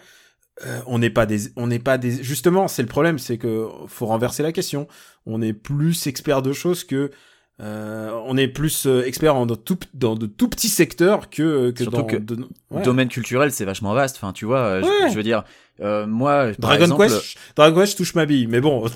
euh, 0.66 0.80
on 0.86 0.98
n'est 0.98 1.10
pas 1.10 1.26
des, 1.26 1.52
on 1.56 1.66
n'est 1.66 1.78
pas 1.78 1.96
des. 1.96 2.22
Justement, 2.22 2.68
c'est 2.68 2.82
le 2.82 2.88
problème, 2.88 3.18
c'est 3.18 3.38
que 3.38 3.68
faut 3.86 4.06
renverser 4.06 4.42
la 4.42 4.52
question. 4.52 4.88
On 5.24 5.40
est 5.40 5.54
plus 5.54 6.06
expert 6.06 6.42
de 6.42 6.52
choses 6.52 6.84
que 6.84 7.10
euh, 7.60 8.10
on 8.26 8.36
est 8.36 8.48
plus 8.48 8.86
euh, 8.86 9.02
expert 9.06 9.34
en, 9.34 9.46
dans, 9.46 9.56
tout, 9.56 9.78
dans 9.94 10.14
de 10.14 10.26
tout 10.26 10.48
petits 10.48 10.68
secteurs 10.68 11.30
que, 11.30 11.70
que 11.70 11.82
Surtout 11.84 11.96
dans 11.98 12.04
que 12.04 12.16
de- 12.16 12.46
ouais. 12.70 12.82
Domaine 12.82 13.08
culturel, 13.08 13.50
c'est 13.52 13.64
vachement 13.64 13.94
vaste. 13.94 14.16
Enfin, 14.16 14.32
tu 14.32 14.44
vois, 14.44 14.58
euh, 14.60 14.82
je- 14.82 14.86
Ouais. 15.04 15.10
je, 15.10 15.16
veux 15.16 15.22
dire, 15.22 15.42
euh, 15.82 16.06
moi, 16.06 16.52
Dragon 16.58 16.84
exemple, 16.84 17.02
Quest, 17.02 17.36
Dragon 17.54 17.80
Quest, 17.80 17.92
je 17.92 17.96
touche 17.98 18.14
ma 18.14 18.24
bille, 18.24 18.46
mais 18.46 18.60
bon, 18.60 18.84
ouais. 18.84 18.90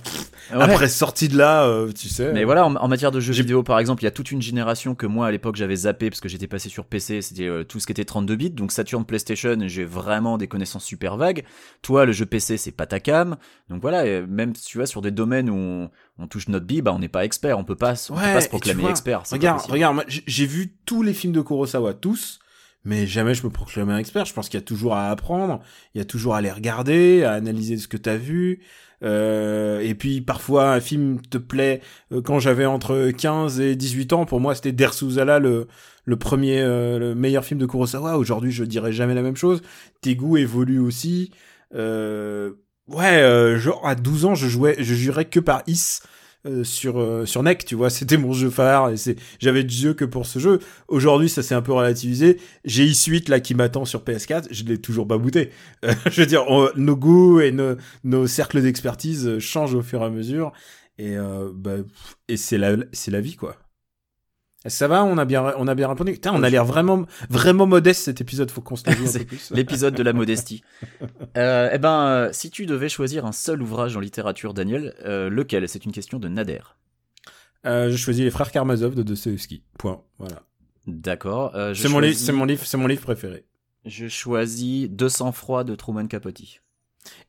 après 0.50 0.88
sorti 0.88 1.28
de 1.28 1.36
là, 1.36 1.64
euh, 1.66 1.92
tu 1.92 2.08
sais. 2.08 2.32
Mais 2.32 2.44
voilà, 2.44 2.64
en, 2.64 2.74
en 2.74 2.88
matière 2.88 3.10
de 3.10 3.20
jeux 3.20 3.34
vidéo, 3.34 3.62
par 3.62 3.78
exemple, 3.78 4.02
il 4.02 4.06
y 4.06 4.08
a 4.08 4.12
toute 4.12 4.30
une 4.30 4.40
génération 4.40 4.94
que 4.94 5.06
moi, 5.06 5.26
à 5.26 5.30
l'époque, 5.30 5.56
j'avais 5.56 5.76
zappé 5.76 6.08
parce 6.08 6.20
que 6.20 6.28
j'étais 6.28 6.46
passé 6.46 6.70
sur 6.70 6.86
PC, 6.86 7.20
c'était 7.20 7.46
euh, 7.46 7.64
tout 7.64 7.80
ce 7.80 7.86
qui 7.86 7.92
était 7.92 8.04
32 8.04 8.36
bits, 8.36 8.50
donc 8.50 8.72
Saturn, 8.72 9.04
PlayStation, 9.04 9.56
j'ai 9.66 9.84
vraiment 9.84 10.38
des 10.38 10.48
connaissances 10.48 10.84
super 10.84 11.16
vagues. 11.18 11.44
Toi, 11.82 12.06
le 12.06 12.12
jeu 12.12 12.24
PC, 12.24 12.56
c'est 12.56 12.72
pas 12.72 12.86
ta 12.86 12.98
cam. 12.98 13.36
Donc 13.68 13.82
voilà, 13.82 14.06
et 14.06 14.22
même, 14.26 14.54
tu 14.54 14.78
vois, 14.78 14.86
sur 14.86 15.02
des 15.02 15.10
domaines 15.10 15.50
où 15.50 15.54
on, 15.54 15.90
on 16.18 16.26
touche 16.28 16.48
notre 16.48 16.66
bille, 16.66 16.82
bah, 16.82 16.92
on 16.94 16.98
n'est 16.98 17.08
pas 17.08 17.24
expert, 17.24 17.58
on 17.58 17.64
peut 17.64 17.76
pas, 17.76 17.94
on 18.10 18.14
peut 18.14 18.20
pas 18.20 18.40
se 18.40 18.48
proclamer 18.48 18.82
vois, 18.82 18.90
expert. 18.90 19.22
Regarde, 19.30 19.60
regarde, 19.68 20.04
j'ai 20.08 20.46
vu 20.46 20.74
tous 20.86 21.02
les 21.02 21.12
films 21.12 21.32
de 21.34 21.42
Kurosawa, 21.42 21.92
tous, 21.94 22.40
mais 22.84 23.06
jamais 23.06 23.34
je 23.34 23.44
me 23.44 23.50
proclame 23.50 23.90
un 23.90 23.98
expert. 23.98 24.24
Je 24.24 24.32
pense 24.32 24.48
qu'il 24.48 24.58
y 24.58 24.62
a 24.62 24.66
toujours 24.66 24.94
à 24.94 25.10
apprendre, 25.10 25.60
il 25.94 25.98
y 25.98 26.00
a 26.00 26.04
toujours 26.04 26.34
à 26.34 26.40
les 26.40 26.50
regarder, 26.50 27.24
à 27.24 27.32
analyser 27.32 27.76
ce 27.76 27.88
que 27.88 27.96
t'as 27.96 28.16
vu. 28.16 28.60
Euh, 29.02 29.80
et 29.80 29.94
puis 29.94 30.20
parfois 30.20 30.72
un 30.72 30.80
film 30.80 31.22
te 31.22 31.38
plaît 31.38 31.80
euh, 32.12 32.20
quand 32.20 32.38
j'avais 32.38 32.66
entre 32.66 33.10
15 33.10 33.60
et 33.60 33.76
18 33.76 34.12
ans. 34.12 34.26
Pour 34.26 34.40
moi 34.40 34.54
c'était 34.54 34.72
Der 34.72 34.92
Suzuala 34.92 35.38
le 35.38 35.68
le 36.04 36.16
premier 36.16 36.60
euh, 36.60 36.98
le 36.98 37.14
meilleur 37.14 37.44
film 37.44 37.58
de 37.60 37.66
Kurosawa. 37.66 38.18
Aujourd'hui 38.18 38.52
je 38.52 38.64
dirais 38.64 38.92
jamais 38.92 39.14
la 39.14 39.22
même 39.22 39.36
chose. 39.36 39.62
Tes 40.02 40.16
goûts 40.16 40.36
évoluent 40.36 40.80
aussi. 40.80 41.30
Euh, 41.74 42.52
ouais 42.88 43.22
euh, 43.22 43.58
genre 43.58 43.86
à 43.86 43.94
12 43.94 44.24
ans 44.24 44.34
je 44.34 44.48
jouais 44.48 44.76
je 44.78 44.94
jurais 44.94 45.24
que 45.24 45.38
par 45.40 45.62
Is 45.66 46.00
euh, 46.46 46.64
sur 46.64 46.98
euh, 46.98 47.26
sur 47.26 47.42
NEC, 47.42 47.64
tu 47.64 47.74
vois, 47.74 47.90
c'était 47.90 48.16
mon 48.16 48.32
jeu 48.32 48.50
phare 48.50 48.90
et 48.90 48.96
c'est 48.96 49.16
j'avais 49.38 49.64
des 49.64 49.84
yeux 49.84 49.94
que 49.94 50.04
pour 50.04 50.26
ce 50.26 50.38
jeu. 50.38 50.60
Aujourd'hui, 50.88 51.28
ça 51.28 51.42
s'est 51.42 51.54
un 51.54 51.62
peu 51.62 51.72
relativisé. 51.72 52.38
J'ai 52.64 52.86
i8 52.86 53.30
là 53.30 53.40
qui 53.40 53.54
m'attend 53.54 53.84
sur 53.84 54.02
PS4, 54.02 54.48
je 54.50 54.64
l'ai 54.64 54.78
toujours 54.78 55.06
pas 55.06 55.18
booté. 55.18 55.50
Euh, 55.84 55.92
je 56.10 56.20
veux 56.20 56.26
dire, 56.26 56.44
nos 56.76 56.96
goûts 56.96 57.40
et 57.40 57.52
nos 57.52 57.76
nos 58.04 58.26
cercles 58.26 58.62
d'expertise 58.62 59.38
changent 59.38 59.74
au 59.74 59.82
fur 59.82 60.02
et 60.02 60.06
à 60.06 60.10
mesure 60.10 60.52
et 61.00 61.16
euh, 61.16 61.50
bah, 61.54 61.76
et 62.28 62.36
c'est 62.36 62.58
la 62.58 62.76
c'est 62.92 63.10
la 63.10 63.20
vie 63.20 63.36
quoi. 63.36 63.56
Ça 64.66 64.88
va, 64.88 65.04
on 65.04 65.16
a 65.16 65.24
bien 65.24 65.54
on 65.56 65.66
a 65.68 65.74
bien 65.74 65.88
répondu. 65.88 66.12
Putain, 66.12 66.32
on 66.34 66.42
a 66.42 66.50
l'air 66.50 66.64
vraiment 66.66 67.06
vraiment 67.30 67.66
modeste 67.66 68.02
cet 68.04 68.20
épisode, 68.20 68.50
faut 68.50 68.60
qu'on 68.60 68.76
se 68.76 68.84
l'avoue 68.88 69.04
un 69.04 69.06
peu 69.12 69.18
C'est 69.18 69.24
plus. 69.24 69.50
L'épisode 69.52 69.94
de 69.94 70.02
la 70.02 70.12
modestie. 70.12 70.62
Euh, 71.38 71.70
eh 71.72 71.78
ben, 71.78 72.06
euh, 72.06 72.28
si 72.32 72.50
tu 72.50 72.66
devais 72.66 72.88
choisir 72.90 73.24
un 73.24 73.32
seul 73.32 73.62
ouvrage 73.62 73.96
en 73.96 74.00
littérature, 74.00 74.52
Daniel, 74.52 74.94
euh, 75.06 75.30
lequel? 75.30 75.66
C'est 75.68 75.84
une 75.86 75.92
question 75.92 76.18
de 76.18 76.28
Nader. 76.28 76.60
Je 77.64 77.96
choisis 77.96 78.22
les 78.24 78.30
frères 78.30 78.50
Karamazov 78.52 78.94
de 78.94 79.02
Dostoevsky. 79.02 79.62
Point. 79.78 80.02
Voilà. 80.18 80.42
D'accord. 80.86 81.52
C'est 81.74 81.88
mon 81.88 82.00
choisis- 82.00 82.24
c'est 82.24 82.32
mon 82.32 82.44
livre, 82.44 82.64
c'est 82.66 82.76
mon 82.76 82.86
livre 82.86 83.02
préféré. 83.02 83.44
Je 83.86 84.08
choisis 84.08 84.88
200 84.90 85.32
froid 85.32 85.64
de 85.64 85.74
Truman 85.74 86.06
Capote. 86.06 86.42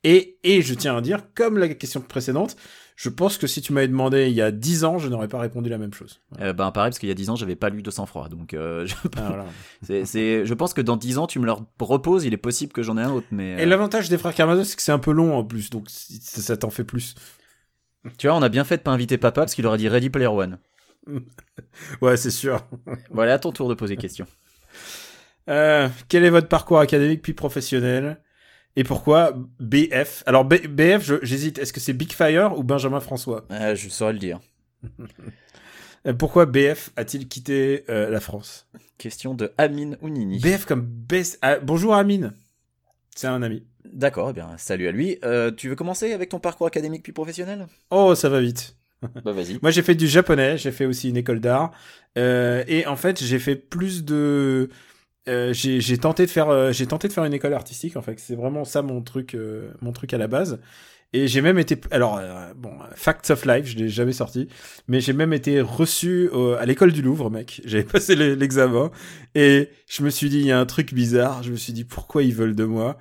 Et, 0.04 0.38
et 0.44 0.62
je 0.62 0.74
tiens 0.74 0.98
à 0.98 1.02
dire, 1.02 1.20
comme 1.34 1.58
la 1.58 1.70
question 1.70 2.02
précédente, 2.02 2.58
je 3.02 3.10
pense 3.10 3.40
que 3.40 3.48
si 3.48 3.64
tu 3.64 3.74
m'avais 3.74 3.88
demandé 3.88 4.28
il 4.28 4.34
y 4.36 4.44
a 4.44 4.52
10 4.52 4.84
ans, 4.84 5.00
je 5.00 5.08
n'aurais 5.10 5.28
pas 5.28 5.40
répondu 5.40 5.72
la 5.72 5.80
même 5.80 5.92
chose. 5.92 6.22
Voilà. 6.30 6.46
Euh, 6.46 6.54
ben 6.54 6.70
pareil 6.72 6.92
parce 6.92 7.00
qu'il 7.00 7.10
y 7.10 7.12
a 7.12 7.16
10 7.16 7.32
ans 7.32 7.36
j'avais 7.36 7.56
pas 7.56 7.70
lu 7.72 7.82
200 7.82 8.06
froid 8.06 8.30
donc 8.30 8.54
euh, 8.54 8.86
je, 8.86 8.94
Ah, 9.18 9.28
voilà. 9.30 9.46
je 10.46 10.54
pense 10.54 10.76
que 10.76 10.82
dans 10.82 10.98
10 10.98 11.18
ans 11.18 11.26
tu 11.26 11.40
me 11.40 11.48
le 11.48 11.54
reposes 11.80 12.26
il 12.26 12.34
est 12.36 12.38
possible 12.38 12.74
que 12.74 12.84
j'en 12.84 13.00
ai 13.00 13.02
un 13.02 13.10
autre 13.10 13.26
mais 13.32 13.54
Et 13.54 13.64
euh, 13.64 13.66
l'avantage 13.66 14.08
des 14.08 14.20
frères 14.20 14.36
Karamazov, 14.36 14.66
c'est 14.66 14.76
que 14.76 14.84
c'est 14.84 14.92
un 14.92 15.00
peu 15.00 15.12
long 15.14 15.36
en 15.36 15.44
plus, 15.44 15.72
donc 15.72 15.88
ça 15.90 16.58
t'en 16.58 16.70
fait 16.70 16.84
plus. 16.84 17.16
tu 18.20 18.28
vois 18.28 18.36
on 18.36 18.44
a 18.44 18.50
bien 18.50 18.64
fait 18.64 18.78
de 18.78 18.84
pas 18.84 18.92
inviter 18.92 19.18
papa 19.18 19.42
parce 19.42 19.56
qu'il 19.56 19.66
aurait 19.66 19.80
dit 19.80 19.90
Ready 19.90 20.12
Player 20.12 20.28
One. 20.28 20.60
Ouais, 22.02 22.18
c'est 22.18 22.32
sûr. 22.32 22.64
Voilà 23.10 23.34
à 23.34 23.40
ton 23.40 23.52
tour 23.52 23.68
de 23.68 23.74
poser 23.74 23.98
question. 23.98 24.28
Euh, 25.50 25.88
quel 26.08 26.24
est 26.24 26.30
votre 26.30 26.48
parcours 26.48 26.80
académique 26.80 27.22
puis 27.24 27.34
professionnel? 27.34 28.20
Et 28.76 28.84
pourquoi 28.84 29.34
BF 29.60 30.24
Alors 30.26 30.46
B- 30.46 30.68
BF, 30.68 31.24
j'hésite. 31.24 31.60
Est-ce 31.60 31.74
que 31.74 31.80
c'est 31.80 31.94
Big 31.94 32.14
Fire 32.14 32.58
ou 32.58 32.64
Benjamin 32.64 33.00
François? 33.00 33.46
Euh, 33.52 33.76
je 33.76 33.90
saurais 33.90 34.14
le 34.14 34.20
dire. 34.20 34.40
Euh, 36.08 36.14
Pourquoi 36.14 36.48
BF 36.48 36.90
a-t-il 36.96 37.28
quitté 37.28 37.84
euh, 37.88 38.10
la 38.10 38.20
France? 38.20 38.68
Question 38.98 39.36
de 39.36 39.52
Amine 39.60 39.98
Ounini. 40.02 40.40
BF 40.40 40.66
comme 40.66 40.82
best. 40.82 41.38
Ah, 41.44 41.60
bonjour 41.60 41.94
Amine. 41.94 42.34
C'est 43.16 43.28
un 43.28 43.44
ami. 43.44 43.64
D'accord, 43.86 44.32
eh 44.32 44.34
bien 44.34 44.50
salut 44.58 44.88
à 44.88 44.92
lui. 44.92 45.20
Euh, 45.24 45.52
tu 45.52 45.70
veux 45.70 45.76
commencer 45.76 46.12
avec 46.14 46.30
ton 46.30 46.40
parcours 46.40 46.66
académique 46.66 47.04
puis 47.04 47.12
professionnel? 47.14 47.68
Oh, 47.92 48.16
ça 48.16 48.30
va 48.30 48.42
vite. 48.42 48.76
Bah 49.24 49.32
vas-y. 49.32 49.60
Moi, 49.62 49.70
j'ai 49.70 49.84
fait 49.84 49.94
du 49.94 50.08
japonais, 50.08 50.58
j'ai 50.58 50.72
fait 50.72 50.86
aussi 50.88 51.10
une 51.10 51.18
école 51.18 51.40
d'art, 51.40 51.72
et 52.16 52.84
en 52.88 52.96
fait, 52.96 53.24
j'ai 53.24 53.38
fait 53.40 53.56
plus 53.56 54.04
de, 54.04 54.70
euh, 55.30 55.54
j'ai 55.54 55.98
tenté 55.98 56.26
de 56.26 56.32
faire, 56.32 56.50
euh, 56.50 56.72
j'ai 56.72 56.88
tenté 56.88 57.08
de 57.08 57.14
faire 57.14 57.26
une 57.26 57.34
école 57.34 57.54
artistique. 57.54 57.96
En 57.98 58.02
fait, 58.02 58.20
c'est 58.20 58.36
vraiment 58.36 58.66
ça 58.66 58.82
mon 58.82 59.02
truc, 59.02 59.36
euh, 59.36 59.72
mon 59.82 59.92
truc 59.92 60.14
à 60.14 60.18
la 60.18 60.28
base. 60.28 60.60
Et 61.14 61.28
j'ai 61.28 61.42
même 61.42 61.60
été, 61.60 61.80
alors 61.92 62.18
euh, 62.20 62.54
bon, 62.56 62.72
Facts 62.96 63.32
of 63.32 63.46
Life, 63.46 63.66
je 63.68 63.78
l'ai 63.78 63.90
jamais 63.90 64.14
sorti, 64.14 64.48
mais 64.88 65.02
j'ai 65.02 65.14
même 65.14 65.34
été 65.34 65.62
reçu 65.62 66.30
à 66.60 66.66
l'école 66.66 66.94
du 66.94 67.02
Louvre, 67.02 67.30
mec. 67.30 67.62
J'avais 67.66 67.84
passé 67.84 68.16
le- 68.16 68.34
l'examen 68.36 68.92
et 69.36 69.70
je 69.90 70.04
me 70.04 70.10
suis 70.10 70.30
dit, 70.30 70.40
il 70.40 70.46
y 70.48 70.52
a 70.52 70.60
un 70.60 70.66
truc 70.66 70.94
bizarre. 70.94 71.44
Je 71.44 71.52
me 71.52 71.58
suis 71.58 71.74
dit, 71.74 71.84
pourquoi 71.86 72.24
ils 72.24 72.34
veulent 72.36 72.56
de 72.56 72.66
moi? 72.66 72.98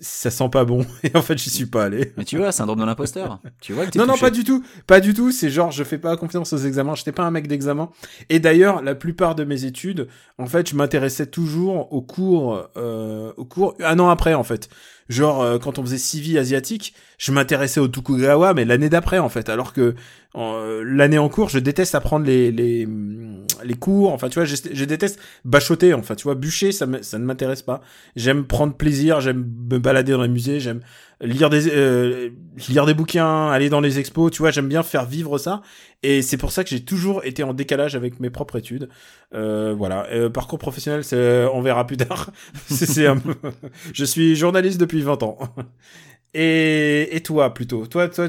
Ça 0.00 0.30
sent 0.30 0.48
pas 0.50 0.64
bon. 0.64 0.84
Et 1.02 1.14
en 1.14 1.22
fait, 1.22 1.38
j'y 1.38 1.50
suis 1.50 1.66
pas 1.66 1.84
allé. 1.84 2.12
Mais 2.16 2.24
tu 2.24 2.38
vois, 2.38 2.52
syndrome 2.52 2.80
de 2.80 2.84
l'imposteur. 2.84 3.40
Tu 3.60 3.72
vois 3.72 3.86
que 3.86 3.98
Non, 3.98 4.06
non, 4.06 4.16
pas 4.16 4.30
du 4.30 4.44
tout. 4.44 4.64
Pas 4.86 5.00
du 5.00 5.14
tout. 5.14 5.30
C'est 5.30 5.50
genre, 5.50 5.70
je 5.70 5.84
fais 5.84 5.98
pas 5.98 6.16
confiance 6.16 6.52
aux 6.52 6.58
examens. 6.58 6.94
J'étais 6.94 7.12
pas 7.12 7.24
un 7.24 7.30
mec 7.30 7.46
d'examen. 7.46 7.90
Et 8.28 8.40
d'ailleurs, 8.40 8.82
la 8.82 8.94
plupart 8.94 9.34
de 9.34 9.44
mes 9.44 9.64
études, 9.64 10.08
en 10.38 10.46
fait, 10.46 10.70
je 10.70 10.74
m'intéressais 10.74 11.26
toujours 11.26 11.92
aux 11.92 12.02
cours, 12.02 12.68
euh, 12.76 13.32
aux 13.36 13.44
cours 13.44 13.74
un 13.80 13.98
an 13.98 14.08
après, 14.08 14.34
en 14.34 14.44
fait. 14.44 14.68
Genre, 15.10 15.42
euh, 15.42 15.58
quand 15.58 15.78
on 15.78 15.82
faisait 15.82 15.98
civi 15.98 16.38
asiatique, 16.38 16.94
je 17.18 17.32
m'intéressais 17.32 17.80
au 17.80 17.88
Tokugawa, 17.88 18.54
mais 18.54 18.64
l'année 18.64 18.88
d'après, 18.88 19.18
en 19.18 19.28
fait. 19.28 19.48
Alors 19.50 19.72
que 19.74 19.94
euh, 20.36 20.82
l'année 20.86 21.18
en 21.18 21.28
cours, 21.28 21.48
je 21.50 21.58
déteste 21.58 21.94
apprendre 21.96 22.24
les, 22.24 22.52
les, 22.52 22.86
hum, 22.86 23.44
les 23.64 23.74
cours. 23.74 24.12
Enfin, 24.12 24.28
tu 24.28 24.36
vois, 24.36 24.44
je, 24.46 24.56
je 24.72 24.84
déteste 24.84 25.18
bachoter. 25.44 25.94
Enfin, 25.94 26.14
tu 26.14 26.22
vois, 26.24 26.36
bûcher, 26.36 26.70
ça, 26.72 26.86
me- 26.86 27.02
ça 27.02 27.18
ne 27.18 27.24
m'intéresse 27.24 27.62
pas. 27.62 27.82
J'aime 28.16 28.44
prendre 28.44 28.74
plaisir, 28.74 29.20
j'aime 29.20 29.44
me 29.70 29.78
balader 29.78 30.12
dans 30.12 30.22
les 30.22 30.28
musées, 30.28 30.60
j'aime 30.60 30.80
lire 31.20 31.50
des 31.50 31.68
euh, 31.68 32.30
lire 32.68 32.86
des 32.86 32.94
bouquins, 32.94 33.48
aller 33.48 33.68
dans 33.68 33.80
les 33.80 33.98
expos, 33.98 34.30
tu 34.30 34.38
vois, 34.38 34.50
j'aime 34.50 34.68
bien 34.68 34.82
faire 34.82 35.04
vivre 35.06 35.38
ça 35.38 35.62
et 36.02 36.22
c'est 36.22 36.36
pour 36.36 36.52
ça 36.52 36.64
que 36.64 36.70
j'ai 36.70 36.84
toujours 36.84 37.24
été 37.24 37.42
en 37.42 37.52
décalage 37.54 37.94
avec 37.94 38.20
mes 38.20 38.30
propres 38.30 38.56
études. 38.58 38.88
Euh, 39.34 39.74
voilà, 39.76 40.06
Euh, 40.12 40.30
parcours 40.30 40.58
professionnel, 40.58 41.04
c'est 41.04 41.46
on 41.52 41.60
verra 41.62 41.86
plus 41.86 41.96
tard. 41.96 42.30
c'est 42.66 43.06
un 43.06 43.20
je 43.94 44.04
suis 44.04 44.36
journaliste 44.36 44.80
depuis 44.80 45.02
20 45.02 45.22
ans. 45.22 45.38
Et, 46.34 47.08
et 47.16 47.22
toi 47.22 47.52
plutôt 47.52 47.86
Toi 47.88 48.08
toi 48.08 48.28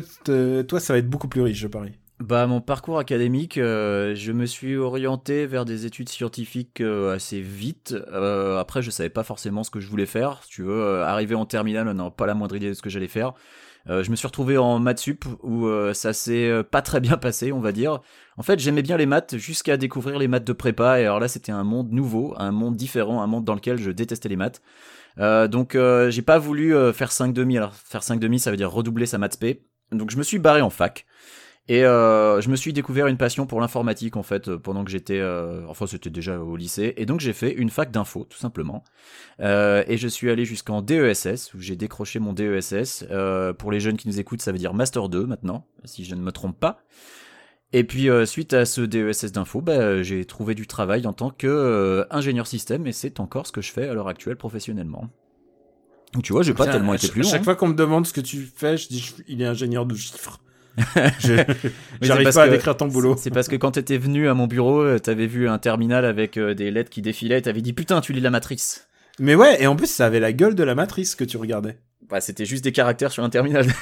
toi 0.67 0.79
ça 0.79 0.93
va 0.93 0.99
être 0.99 1.09
beaucoup 1.09 1.27
plus 1.27 1.41
riche, 1.41 1.59
je 1.59 1.67
parie. 1.67 2.00
Bah 2.21 2.45
mon 2.45 2.61
parcours 2.61 2.99
académique, 2.99 3.57
euh, 3.57 4.13
je 4.13 4.31
me 4.31 4.45
suis 4.45 4.77
orienté 4.77 5.47
vers 5.47 5.65
des 5.65 5.87
études 5.87 6.07
scientifiques 6.07 6.79
euh, 6.79 7.15
assez 7.15 7.41
vite. 7.41 7.95
Euh, 8.11 8.59
après, 8.59 8.83
je 8.83 8.91
savais 8.91 9.09
pas 9.09 9.23
forcément 9.23 9.63
ce 9.63 9.71
que 9.71 9.79
je 9.79 9.87
voulais 9.87 10.05
faire. 10.05 10.43
Si 10.43 10.49
tu 10.49 10.61
veux, 10.61 11.01
arrivé 11.01 11.33
en 11.33 11.47
terminale, 11.47 11.87
on 11.87 12.11
pas 12.11 12.27
la 12.27 12.35
moindre 12.35 12.55
idée 12.55 12.69
de 12.69 12.73
ce 12.75 12.83
que 12.83 12.91
j'allais 12.91 13.07
faire. 13.07 13.33
Je 13.87 14.11
me 14.11 14.15
suis 14.15 14.27
retrouvé 14.27 14.59
en 14.59 14.77
maths 14.77 14.99
sup 14.99 15.25
où 15.41 15.67
ça 15.93 16.13
s'est 16.13 16.61
pas 16.69 16.83
très 16.83 16.99
bien 16.99 17.17
passé, 17.17 17.51
on 17.51 17.59
va 17.59 17.71
dire. 17.71 18.01
En 18.37 18.43
fait, 18.43 18.59
j'aimais 18.59 18.83
bien 18.83 18.97
les 18.97 19.07
maths 19.07 19.37
jusqu'à 19.37 19.75
découvrir 19.75 20.19
les 20.19 20.27
maths 20.27 20.43
de 20.43 20.53
prépa. 20.53 21.01
Et 21.01 21.05
alors 21.05 21.19
là, 21.19 21.27
c'était 21.27 21.51
un 21.51 21.63
monde 21.63 21.91
nouveau, 21.91 22.35
un 22.37 22.51
monde 22.51 22.75
différent, 22.75 23.23
un 23.23 23.27
monde 23.27 23.45
dans 23.45 23.55
lequel 23.55 23.79
je 23.79 23.89
détestais 23.89 24.29
les 24.29 24.35
maths. 24.35 24.61
Donc, 25.17 25.75
j'ai 26.09 26.21
pas 26.21 26.37
voulu 26.37 26.75
faire 26.93 27.11
5 27.11 27.33
demi. 27.33 27.57
Alors, 27.57 27.73
faire 27.73 28.03
5 28.03 28.19
demi, 28.19 28.37
ça 28.37 28.51
veut 28.51 28.57
dire 28.57 28.71
redoubler 28.71 29.07
sa 29.07 29.17
maths 29.17 29.39
P. 29.39 29.65
Donc, 29.91 30.11
je 30.11 30.17
me 30.17 30.23
suis 30.23 30.37
barré 30.37 30.61
en 30.61 30.69
fac. 30.69 31.07
Et 31.73 31.85
euh, 31.85 32.41
je 32.41 32.49
me 32.49 32.57
suis 32.57 32.73
découvert 32.73 33.07
une 33.07 33.15
passion 33.15 33.45
pour 33.45 33.61
l'informatique 33.61 34.17
en 34.17 34.23
fait 34.23 34.49
euh, 34.49 34.57
pendant 34.57 34.83
que 34.83 34.91
j'étais, 34.91 35.19
euh, 35.19 35.65
enfin 35.69 35.87
c'était 35.87 36.09
déjà 36.09 36.37
au 36.37 36.57
lycée, 36.57 36.93
et 36.97 37.05
donc 37.05 37.21
j'ai 37.21 37.31
fait 37.31 37.53
une 37.53 37.69
fac 37.69 37.91
d'info 37.91 38.25
tout 38.29 38.37
simplement. 38.37 38.83
Euh, 39.39 39.81
et 39.87 39.95
je 39.95 40.09
suis 40.09 40.29
allé 40.29 40.43
jusqu'en 40.43 40.81
DESS 40.81 41.53
où 41.53 41.61
j'ai 41.61 41.77
décroché 41.77 42.19
mon 42.19 42.33
DESS. 42.33 43.05
Pour 43.57 43.71
les 43.71 43.79
jeunes 43.79 43.95
qui 43.95 44.09
nous 44.09 44.19
écoutent, 44.19 44.41
ça 44.41 44.51
veut 44.51 44.57
dire 44.57 44.73
Master 44.73 45.07
2 45.07 45.25
maintenant, 45.25 45.65
si 45.85 46.03
je 46.03 46.13
ne 46.13 46.19
me 46.21 46.33
trompe 46.33 46.59
pas. 46.59 46.83
Et 47.71 47.85
puis 47.85 48.09
suite 48.25 48.51
à 48.53 48.65
ce 48.65 48.81
DESS 48.81 49.31
d'info, 49.31 49.61
bah, 49.61 50.03
j'ai 50.03 50.25
trouvé 50.25 50.55
du 50.55 50.67
travail 50.67 51.07
en 51.07 51.13
tant 51.13 51.29
que 51.29 52.05
ingénieur 52.09 52.47
système, 52.47 52.85
et 52.85 52.91
c'est 52.91 53.21
encore 53.21 53.47
ce 53.47 53.53
que 53.53 53.61
je 53.61 53.71
fais 53.71 53.87
à 53.87 53.93
l'heure 53.93 54.09
actuelle 54.09 54.35
professionnellement. 54.35 55.07
Donc, 56.11 56.23
tu 56.23 56.33
vois, 56.33 56.43
j'ai 56.43 56.53
pas 56.53 56.67
tellement 56.67 56.95
été 56.95 57.07
plus 57.07 57.21
À 57.21 57.23
loin. 57.23 57.31
chaque 57.31 57.39
hein. 57.41 57.43
fois 57.45 57.55
qu'on 57.55 57.69
me 57.69 57.73
demande 57.75 58.05
ce 58.05 58.11
que 58.11 58.19
tu 58.19 58.39
fais, 58.53 58.75
je 58.75 58.89
dis 58.89 58.99
je- 58.99 59.23
il 59.29 59.41
est 59.41 59.45
ingénieur 59.45 59.85
de 59.85 59.95
chiffres. 59.95 60.41
J'arrive 62.01 62.31
pas 62.33 62.43
à 62.43 62.47
que- 62.47 62.51
décrire 62.53 62.77
ton 62.77 62.87
boulot. 62.87 63.15
C'est 63.17 63.29
parce 63.31 63.47
que 63.47 63.55
quand 63.55 63.71
t'étais 63.71 63.97
venu 63.97 64.27
à 64.29 64.33
mon 64.33 64.47
bureau, 64.47 64.81
euh, 64.81 64.99
t'avais 64.99 65.27
vu 65.27 65.47
un 65.49 65.57
terminal 65.57 66.05
avec 66.05 66.37
euh, 66.37 66.53
des 66.53 66.71
lettres 66.71 66.89
qui 66.89 67.01
défilaient, 67.01 67.39
et 67.39 67.41
t'avais 67.41 67.61
dit 67.61 67.73
putain, 67.73 68.01
tu 68.01 68.13
lis 68.13 68.21
la 68.21 68.29
matrice. 68.29 68.87
Mais 69.19 69.35
ouais, 69.35 69.61
et 69.61 69.67
en 69.67 69.75
plus, 69.75 69.87
ça 69.87 70.05
avait 70.05 70.19
la 70.19 70.33
gueule 70.33 70.55
de 70.55 70.63
la 70.63 70.73
matrice 70.75 71.15
que 71.15 71.23
tu 71.23 71.37
regardais. 71.37 71.77
Bah, 72.09 72.21
c'était 72.21 72.45
juste 72.45 72.63
des 72.63 72.71
caractères 72.71 73.11
sur 73.11 73.23
un 73.23 73.29
terminal. 73.29 73.65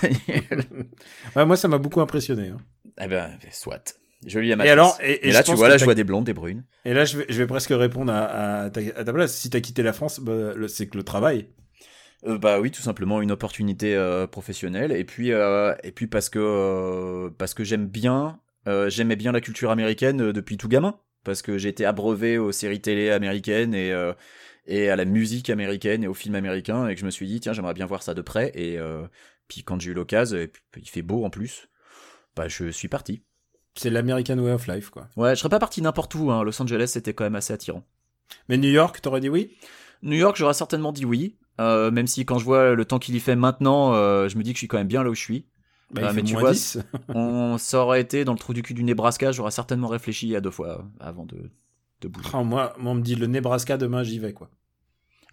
Ouais, 1.36 1.46
moi, 1.46 1.56
ça 1.58 1.68
m'a 1.68 1.78
beaucoup 1.78 2.02
impressionné. 2.02 2.48
hein. 2.50 2.58
eh 3.02 3.08
ben, 3.08 3.30
soit. 3.52 3.96
Je 4.26 4.40
lis 4.40 4.50
la 4.50 4.54
Et 4.54 4.58
matrice. 4.58 4.72
alors, 4.74 4.98
et, 5.02 5.12
et 5.12 5.30
Et 5.30 5.32
là, 5.32 5.44
tu 5.44 5.54
vois, 5.54 5.70
là, 5.70 5.78
je 5.78 5.86
vois 5.86 5.96
des 5.96 6.04
blondes, 6.04 6.26
des 6.26 6.34
brunes. 6.34 6.64
Et 6.86 6.94
là, 6.94 7.06
je 7.06 7.20
vais, 7.20 7.26
je 7.30 7.38
vais 7.38 7.48
presque 7.48 7.70
répondre 7.72 8.12
à, 8.12 8.64
à 8.64 8.70
ta, 8.70 8.82
à 8.98 9.04
ta 9.04 9.14
place. 9.14 9.34
Si 9.36 9.50
t'as 9.50 9.62
quitté 9.62 9.82
la 9.82 9.94
France, 9.94 10.20
bah, 10.20 10.52
c'est 10.68 10.88
que 10.88 10.98
le 10.98 11.04
travail. 11.04 11.48
Euh, 12.26 12.38
bah 12.38 12.60
oui, 12.60 12.72
tout 12.72 12.82
simplement 12.82 13.22
une 13.22 13.32
opportunité 13.32 13.96
euh, 13.96 14.28
professionnelle. 14.28 14.92
Et 14.92 15.04
puis 15.04 15.32
euh, 15.32 15.74
et 15.84 15.92
puis 15.92 16.08
parce 16.08 16.30
que 16.30 17.30
parce 17.38 17.54
que 17.54 17.64
j'aime 17.64 17.88
bien 17.88 18.40
j'aimais 18.88 19.16
bien 19.16 19.32
la 19.32 19.42
culture 19.42 19.72
américaine 19.72 20.32
depuis 20.32 20.58
tout 20.58 20.68
gamin. 20.68 21.00
Parce 21.24 21.42
que 21.42 21.58
j'ai 21.58 21.70
été 21.70 21.86
abreuvé 21.86 22.38
aux 22.38 22.52
séries 22.52 22.82
télé 22.82 23.10
américaines 23.10 23.74
et 23.74 23.94
et 24.68 24.90
à 24.90 24.96
la 24.96 25.06
musique 25.06 25.50
américaine 25.50 26.04
et 26.04 26.08
aux 26.08 26.14
films 26.14 26.36
américains. 26.36 26.88
Et 26.88 26.94
que 26.94 27.02
je 27.02 27.06
me 27.06 27.12
suis 27.12 27.26
dit 27.28 27.40
tiens 27.40 27.54
j'aimerais 27.54 27.74
bien 27.74 27.88
voir 27.88 28.04
ça 28.04 28.14
de 28.14 28.22
près. 28.22 28.52
Et 28.56 28.78
puis 29.48 29.64
quand 29.64 29.80
j'ai 29.80 29.92
eu 29.92 29.94
l'occasion 29.96 30.38
et 30.38 30.48
puis 30.48 30.62
il 30.84 30.90
fait 30.90 31.02
beau 31.02 31.26
en 31.26 31.30
plus 31.30 31.68
bah 32.36 32.48
je 32.48 32.70
suis 32.70 32.88
parti. 32.88 33.24
C'est 33.76 33.90
l'American 33.90 34.38
Way 34.38 34.52
of 34.52 34.68
Life, 34.68 34.90
quoi. 34.90 35.08
ouais 35.16 35.36
je 35.36 35.40
serais 35.40 35.50
pas 35.50 35.60
parti 35.60 35.82
n'importe 35.82 36.14
où 36.16 36.32
hein. 36.32 36.44
Los 36.44 36.62
Angeles 36.62 36.88
c'était 36.94 37.14
quand 37.14 37.24
même 37.24 37.36
assez 37.36 37.54
attirant. 37.54 37.84
Mais 38.48 38.58
New 38.58 38.70
York, 38.70 39.02
t'aurais 39.02 39.22
dit 39.22 39.30
oui? 39.30 39.56
New 40.04 40.18
York, 40.18 40.36
j'aurais 40.38 40.54
certainement 40.54 40.92
dit 40.92 41.06
oui, 41.06 41.38
euh, 41.60 41.92
même 41.92 42.08
si 42.08 42.26
quand 42.26 42.40
je 42.40 42.46
vois 42.46 42.74
le 42.74 42.86
temps 42.86 43.00
qu'il 43.00 43.16
y 43.16 43.20
fait 43.20 43.36
maintenant, 43.36 43.94
euh, 43.94 44.28
je 44.30 44.38
me 44.38 44.44
dis 44.44 44.52
que 44.54 44.58
je 44.58 44.62
suis 44.62 44.68
quand 44.68 44.78
même 44.78 44.88
bien 44.88 45.04
là 45.04 45.10
où 45.10 45.16
je 45.16 45.22
suis. 45.22 45.46
bah, 45.92 46.02
Ah, 46.06 46.10
il 46.12 46.16
mais 46.16 46.24
tu 46.24 46.36
vois, 46.36 46.52
10. 46.52 46.80
On 47.14 47.58
ça 47.58 47.80
aurait 47.80 48.02
été 48.02 48.26
dans 48.26 48.34
le 48.34 48.40
trou 48.40 48.54
du 48.54 48.62
cul 48.64 48.74
du 48.74 48.84
Nebraska, 48.84 49.32
j'aurais 49.32 49.52
certainement 49.52 49.88
réfléchi 49.88 50.36
à 50.36 50.42
deux 50.42 50.52
fois 50.52 50.80
euh, 50.80 50.84
avant 51.00 51.26
de, 51.26 51.52
de 52.02 52.08
bouger. 52.08 52.30
Ah, 52.34 52.44
moi, 52.44 52.74
moi, 52.80 52.92
on 52.94 52.96
me 52.96 53.02
dit 53.02 53.16
le 53.16 53.28
Nebraska 53.28 53.78
demain, 53.78 54.04
j'y 54.04 54.20
vais, 54.20 54.34
quoi. 54.34 54.50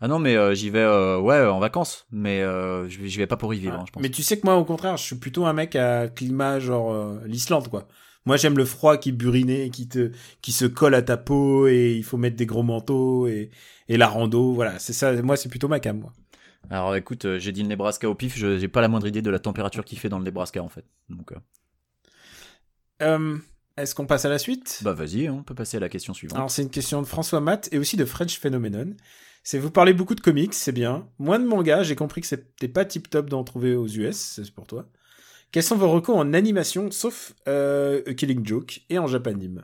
Ah 0.00 0.08
non, 0.08 0.18
mais 0.18 0.36
euh, 0.36 0.52
j'y 0.54 0.68
vais 0.68 0.80
euh, 0.80 1.18
ouais 1.18 1.40
en 1.46 1.58
vacances, 1.58 2.06
mais 2.10 2.42
euh, 2.42 2.86
je 2.86 2.98
vais 3.00 3.08
j'y 3.08 3.16
vais 3.16 3.26
pas 3.26 3.38
pour 3.38 3.54
y 3.54 3.58
vivre, 3.58 3.76
Ah, 3.78 3.80
hein, 3.80 3.84
je 3.86 3.92
pense. 3.92 4.02
Mais 4.02 4.10
tu 4.10 4.22
sais 4.22 4.38
que 4.38 4.46
moi, 4.46 4.56
au 4.56 4.64
contraire, 4.66 4.98
je 4.98 5.02
suis 5.02 5.16
plutôt 5.16 5.46
un 5.46 5.54
mec 5.54 5.74
à 5.74 6.08
climat 6.08 6.60
genre 6.60 6.92
euh, 6.92 7.18
l'Islande, 7.24 7.68
quoi. 7.68 7.88
Moi, 8.26 8.36
j'aime 8.36 8.56
le 8.58 8.64
froid 8.64 8.96
qui 8.98 9.12
buriné, 9.12 9.70
qui 9.70 9.88
te, 9.88 10.10
qui 10.42 10.52
se 10.52 10.64
colle 10.66 10.94
à 10.94 11.02
ta 11.02 11.16
peau 11.16 11.66
et 11.68 11.94
il 11.96 12.04
faut 12.04 12.16
mettre 12.18 12.36
des 12.36 12.46
gros 12.46 12.62
manteaux 12.62 13.26
et, 13.28 13.50
et 13.88 13.96
la 13.96 14.08
rando. 14.08 14.52
Voilà, 14.52 14.78
c'est 14.78 14.92
ça. 14.92 15.12
Moi, 15.22 15.36
c'est 15.36 15.48
plutôt 15.48 15.68
ma 15.68 15.80
cam, 15.80 15.98
moi. 16.00 16.12
Alors 16.68 16.96
écoute, 16.96 17.24
euh, 17.26 17.38
j'ai 17.38 17.52
dit 17.52 17.62
le 17.62 17.68
Nebraska 17.68 18.08
au 18.08 18.14
pif, 18.14 18.36
je 18.36 18.58
j'ai 18.58 18.68
pas 18.68 18.80
la 18.80 18.88
moindre 18.88 19.06
idée 19.06 19.22
de 19.22 19.30
la 19.30 19.38
température 19.38 19.84
qu'il 19.84 19.98
fait 19.98 20.08
dans 20.08 20.18
le 20.18 20.24
Nebraska 20.24 20.62
en 20.62 20.68
fait. 20.68 20.84
Donc 21.08 21.32
euh, 21.32 21.36
Euh, 23.02 23.38
Est-ce 23.76 23.94
qu'on 23.94 24.06
passe 24.06 24.24
à 24.24 24.28
la 24.28 24.38
suite? 24.38 24.80
Bah 24.82 24.92
vas-y, 24.92 25.28
on 25.28 25.42
peut 25.42 25.54
passer 25.54 25.76
à 25.76 25.80
la 25.80 25.88
question 25.88 26.14
suivante. 26.14 26.36
Alors, 26.36 26.50
c'est 26.50 26.62
une 26.62 26.70
question 26.70 27.00
de 27.02 27.06
François 27.06 27.40
Matt 27.40 27.68
et 27.72 27.78
aussi 27.78 27.96
de 27.96 28.04
French 28.04 28.38
Phenomenon. 28.38 28.94
C'est 29.44 29.58
vous 29.58 29.70
parlez 29.70 29.92
beaucoup 29.92 30.16
de 30.16 30.20
comics, 30.20 30.54
c'est 30.54 30.72
bien. 30.72 31.08
Moins 31.18 31.38
de 31.38 31.46
manga, 31.46 31.84
j'ai 31.84 31.94
compris 31.94 32.20
que 32.20 32.26
c'était 32.26 32.68
pas 32.68 32.84
tip 32.84 33.08
top 33.08 33.30
d'en 33.30 33.44
trouver 33.44 33.76
aux 33.76 33.86
US, 33.86 34.16
c'est 34.16 34.50
pour 34.50 34.66
toi. 34.66 34.88
Quels 35.52 35.62
sont 35.62 35.76
vos 35.76 35.90
recos 35.90 36.16
en 36.16 36.32
animation, 36.34 36.90
sauf 36.90 37.32
euh, 37.48 38.02
A 38.06 38.14
Killing 38.14 38.44
Joke 38.46 38.80
et 38.90 38.98
en 38.98 39.06
japanime? 39.06 39.62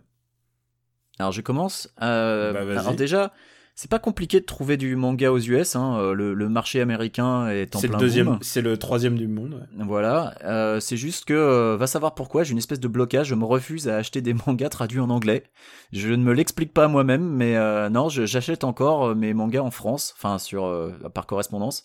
Alors 1.18 1.32
je 1.32 1.40
commence. 1.42 1.92
Euh, 2.00 2.52
Bah, 2.52 2.80
alors 2.80 2.94
déjà, 2.94 3.32
c'est 3.74 3.90
pas 3.90 3.98
compliqué 3.98 4.40
de 4.40 4.46
trouver 4.46 4.76
du 4.78 4.96
manga 4.96 5.30
aux 5.30 5.38
US. 5.38 5.76
Hein, 5.76 5.98
euh, 5.98 6.14
le, 6.14 6.32
le 6.34 6.48
marché 6.48 6.80
américain 6.80 7.48
est 7.48 7.76
en 7.76 7.78
C'est 7.80 7.88
plein 7.88 7.98
le 7.98 8.00
deuxième, 8.04 8.26
boom. 8.26 8.38
c'est 8.40 8.62
le 8.62 8.76
troisième 8.78 9.16
du 9.18 9.28
monde. 9.28 9.54
ouais. 9.78 9.84
Voilà, 9.86 10.34
euh, 10.44 10.80
c'est 10.80 10.96
juste 10.96 11.26
que 11.26 11.34
euh, 11.34 11.76
va 11.76 11.86
savoir 11.86 12.14
pourquoi 12.14 12.42
j'ai 12.44 12.52
une 12.52 12.58
espèce 12.58 12.80
de 12.80 12.88
blocage. 12.88 13.26
Je 13.28 13.34
me 13.34 13.44
refuse 13.44 13.88
à 13.88 13.96
acheter 13.96 14.22
des 14.22 14.34
mangas 14.46 14.70
traduits 14.70 15.00
en 15.00 15.10
anglais. 15.10 15.44
Je 15.92 16.08
ne 16.10 16.22
me 16.24 16.32
l'explique 16.32 16.72
pas 16.72 16.88
moi-même, 16.88 17.28
mais 17.28 17.56
euh, 17.56 17.90
non, 17.90 18.08
j'achète 18.08 18.64
encore 18.64 19.14
mes 19.14 19.34
mangas 19.34 19.60
en 19.62 19.70
France, 19.70 20.14
enfin 20.16 20.38
sur 20.38 20.90
par 21.12 21.26
correspondance, 21.26 21.84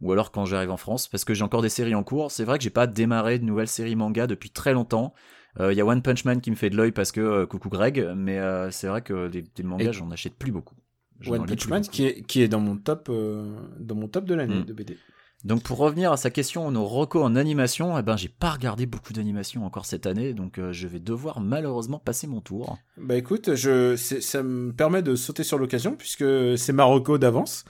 ou 0.00 0.12
alors 0.12 0.30
quand 0.32 0.44
j'arrive 0.44 0.70
en 0.70 0.76
France, 0.76 1.08
parce 1.08 1.24
que 1.24 1.34
j'ai 1.34 1.44
encore 1.44 1.62
des 1.62 1.68
séries 1.68 1.94
en 1.94 2.02
cours. 2.02 2.30
C'est 2.30 2.44
vrai 2.44 2.58
que 2.58 2.64
j'ai 2.64 2.70
pas 2.70 2.86
démarré 2.86 3.38
de 3.38 3.44
nouvelles 3.44 3.68
séries 3.68 3.96
manga 3.96 4.26
depuis 4.26 4.50
très 4.50 4.72
longtemps. 4.72 5.12
Euh, 5.58 5.72
Il 5.72 5.76
y 5.76 5.80
a 5.80 5.84
One 5.86 6.00
Punch 6.02 6.24
Man 6.24 6.40
qui 6.40 6.50
me 6.50 6.56
fait 6.56 6.70
de 6.70 6.76
l'œil 6.76 6.92
parce 6.92 7.12
que 7.12 7.20
euh, 7.20 7.46
coucou 7.46 7.68
Greg, 7.68 8.06
mais 8.16 8.38
euh, 8.38 8.70
c'est 8.70 8.86
vrai 8.86 9.02
que 9.02 9.28
des, 9.28 9.42
des 9.42 9.62
mangas 9.62 9.92
j'en 9.92 10.10
achète 10.10 10.34
plus 10.36 10.52
beaucoup. 10.52 10.76
One 11.26 11.44
Punch 11.44 11.68
Man 11.68 11.80
beaucoup. 11.82 11.92
qui 11.92 12.06
est, 12.06 12.22
qui 12.22 12.40
est 12.42 12.48
dans 12.48 12.60
mon 12.60 12.76
top, 12.76 13.10
dans 13.10 13.94
mon 13.94 14.08
top 14.08 14.24
de 14.24 14.34
l'année 14.34 14.60
Mm. 14.60 14.64
de 14.64 14.72
BD. 14.72 14.98
Donc 15.42 15.62
pour 15.62 15.78
revenir 15.78 16.12
à 16.12 16.18
sa 16.18 16.28
question, 16.28 16.70
nos 16.70 16.84
recos 16.84 17.22
en 17.24 17.34
animation, 17.34 17.98
eh 17.98 18.02
ben 18.02 18.14
j'ai 18.18 18.28
pas 18.28 18.50
regardé 18.50 18.84
beaucoup 18.84 19.14
d'animation 19.14 19.64
encore 19.64 19.86
cette 19.86 20.04
année, 20.04 20.34
donc 20.34 20.58
euh, 20.58 20.70
je 20.70 20.86
vais 20.86 21.00
devoir 21.00 21.40
malheureusement 21.40 21.98
passer 21.98 22.26
mon 22.26 22.42
tour. 22.42 22.76
Bah 22.98 23.16
écoute, 23.16 23.54
je, 23.54 23.96
ça 23.96 24.42
me 24.42 24.70
permet 24.74 25.00
de 25.00 25.14
sauter 25.14 25.42
sur 25.42 25.56
l'occasion 25.58 25.96
puisque 25.96 26.24
c'est 26.58 26.74
Marocco 26.74 27.16
d'avance. 27.16 27.64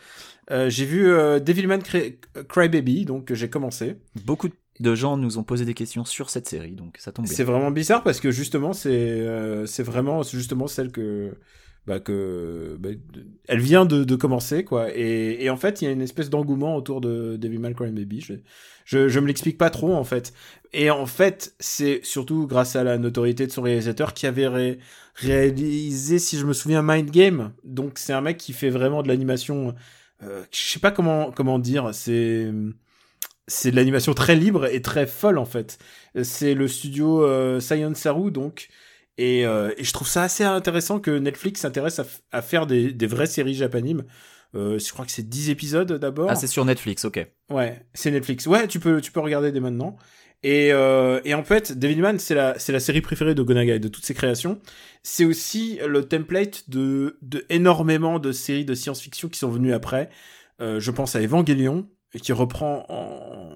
Euh, 0.51 0.69
j'ai 0.69 0.85
vu 0.85 1.09
euh, 1.09 1.39
Devilman 1.39 1.79
Cry, 1.79 2.19
Crybaby, 2.49 3.05
donc 3.05 3.33
j'ai 3.33 3.49
commencé. 3.49 3.97
Beaucoup 4.25 4.49
de 4.81 4.95
gens 4.95 5.17
nous 5.17 5.39
ont 5.39 5.45
posé 5.45 5.65
des 5.65 5.75
questions 5.75 6.05
sur 6.05 6.31
cette 6.31 6.49
série, 6.49 6.73
donc 6.73 6.97
ça 6.99 7.13
tombe 7.13 7.27
bien. 7.27 7.35
C'est 7.35 7.45
vraiment 7.45 7.71
bizarre 7.71 8.03
parce 8.03 8.19
que 8.19 8.31
justement, 8.31 8.73
c'est 8.73 8.91
euh, 8.91 9.67
c'est 9.67 9.83
vraiment 9.83 10.23
justement 10.23 10.67
celle 10.67 10.91
que 10.91 11.37
bah, 11.87 12.01
que 12.01 12.77
bah, 12.81 12.89
elle 13.47 13.61
vient 13.61 13.85
de, 13.85 14.05
de 14.05 14.17
commencer 14.17 14.65
quoi. 14.65 14.89
Et, 14.95 15.45
et 15.45 15.51
en 15.51 15.57
fait, 15.57 15.81
il 15.81 15.85
y 15.85 15.89
a 15.89 15.91
une 15.91 16.01
espèce 16.03 16.31
d'engouement 16.31 16.77
autour 16.77 17.01
de 17.01 17.37
Devilman 17.37 17.75
Crybaby. 17.75 18.21
Je, 18.21 18.35
je 18.85 19.09
je 19.09 19.21
me 19.21 19.27
l'explique 19.27 19.59
pas 19.59 19.71
trop 19.71 19.95
en 19.95 20.05
fait. 20.05 20.33
Et 20.73 20.91
en 20.91 21.07
fait, 21.07 21.55
c'est 21.61 22.01
surtout 22.03 22.47
grâce 22.47 22.75
à 22.75 22.83
la 22.83 22.97
notoriété 22.99 23.47
de 23.47 23.53
son 23.53 23.63
réalisateur 23.63 24.15
qui 24.15 24.27
avait 24.27 24.49
ré- 24.49 24.79
réalisé, 25.15 26.19
si 26.19 26.39
je 26.39 26.47
me 26.47 26.53
souviens, 26.53 26.83
Mind 26.83 27.11
Game. 27.11 27.53
Donc 27.65 27.99
c'est 27.99 28.13
un 28.13 28.21
mec 28.21 28.37
qui 28.37 28.53
fait 28.53 28.71
vraiment 28.71 29.03
de 29.03 29.09
l'animation. 29.09 29.75
Euh, 30.23 30.45
je 30.51 30.59
sais 30.59 30.79
pas 30.79 30.91
comment 30.91 31.31
comment 31.33 31.59
dire. 31.59 31.91
C'est 31.95 32.51
c'est 33.47 33.71
de 33.71 33.77
l'animation 33.77 34.15
très 34.15 34.37
libre 34.37 34.67
et 34.67 34.81
très 34.81 35.07
folle 35.07 35.39
en 35.39 35.45
fait. 35.45 35.79
C'est 36.23 36.55
le 36.55 36.69
studio 36.69 37.25
euh, 37.25 37.61
Science 37.61 37.99
Saru 37.99 38.31
donc. 38.31 38.69
Et, 39.19 39.45
euh, 39.45 39.75
et 39.77 39.85
je 39.85 39.93
trouve 39.93 40.09
ça 40.09 40.23
assez 40.23 40.45
intéressant 40.45 40.99
que 40.99 41.11
Netflix 41.11 41.61
s'intéresse 41.61 42.01
à, 42.33 42.43
faire 42.43 42.67
des, 42.67 42.93
des 42.93 43.07
vraies 43.07 43.27
séries 43.27 43.55
japanimes. 43.55 44.05
Euh, 44.55 44.79
je 44.79 44.93
crois 44.93 45.05
que 45.05 45.13
c'est 45.13 45.29
10 45.29 45.51
épisodes 45.51 45.93
d'abord. 45.93 46.31
Ah, 46.31 46.37
c'est 46.37 46.47
sur 46.47 46.65
Netflix, 46.65 47.05
ok. 47.05 47.27
Ouais, 47.51 47.85
c'est 47.93 48.11
Netflix. 48.11 48.47
Ouais, 48.47 48.67
tu 48.67 48.81
peux, 48.81 49.01
tu 49.01 49.13
peux 49.13 49.21
regarder 49.21 49.53
dès 49.53 49.61
maintenant. 49.61 49.97
Et, 50.43 50.73
euh, 50.73 51.21
et 51.25 51.35
en 51.35 51.45
fait, 51.45 51.79
Devilman, 51.79 52.19
c'est 52.19 52.35
la, 52.35 52.59
c'est 52.59 52.73
la 52.73 52.81
série 52.81 53.03
préférée 53.03 53.35
de 53.35 53.43
Gonagai, 53.43 53.79
de 53.79 53.89
toutes 53.89 54.07
ses 54.07 54.15
créations. 54.15 54.61
C'est 55.03 55.25
aussi 55.25 55.79
le 55.87 56.09
template 56.09 56.71
de, 56.71 57.19
de 57.23 57.45
énormément 57.51 58.19
de 58.19 58.33
séries 58.33 58.65
de 58.65 58.75
science-fiction 58.75 59.29
qui 59.29 59.39
sont 59.39 59.51
venues 59.51 59.75
après. 59.75 60.09
Euh, 60.61 60.81
je 60.81 60.91
pense 60.91 61.15
à 61.15 61.21
Evangelion, 61.21 61.89
qui 62.23 62.33
reprend 62.33 62.87
en, 62.89 63.51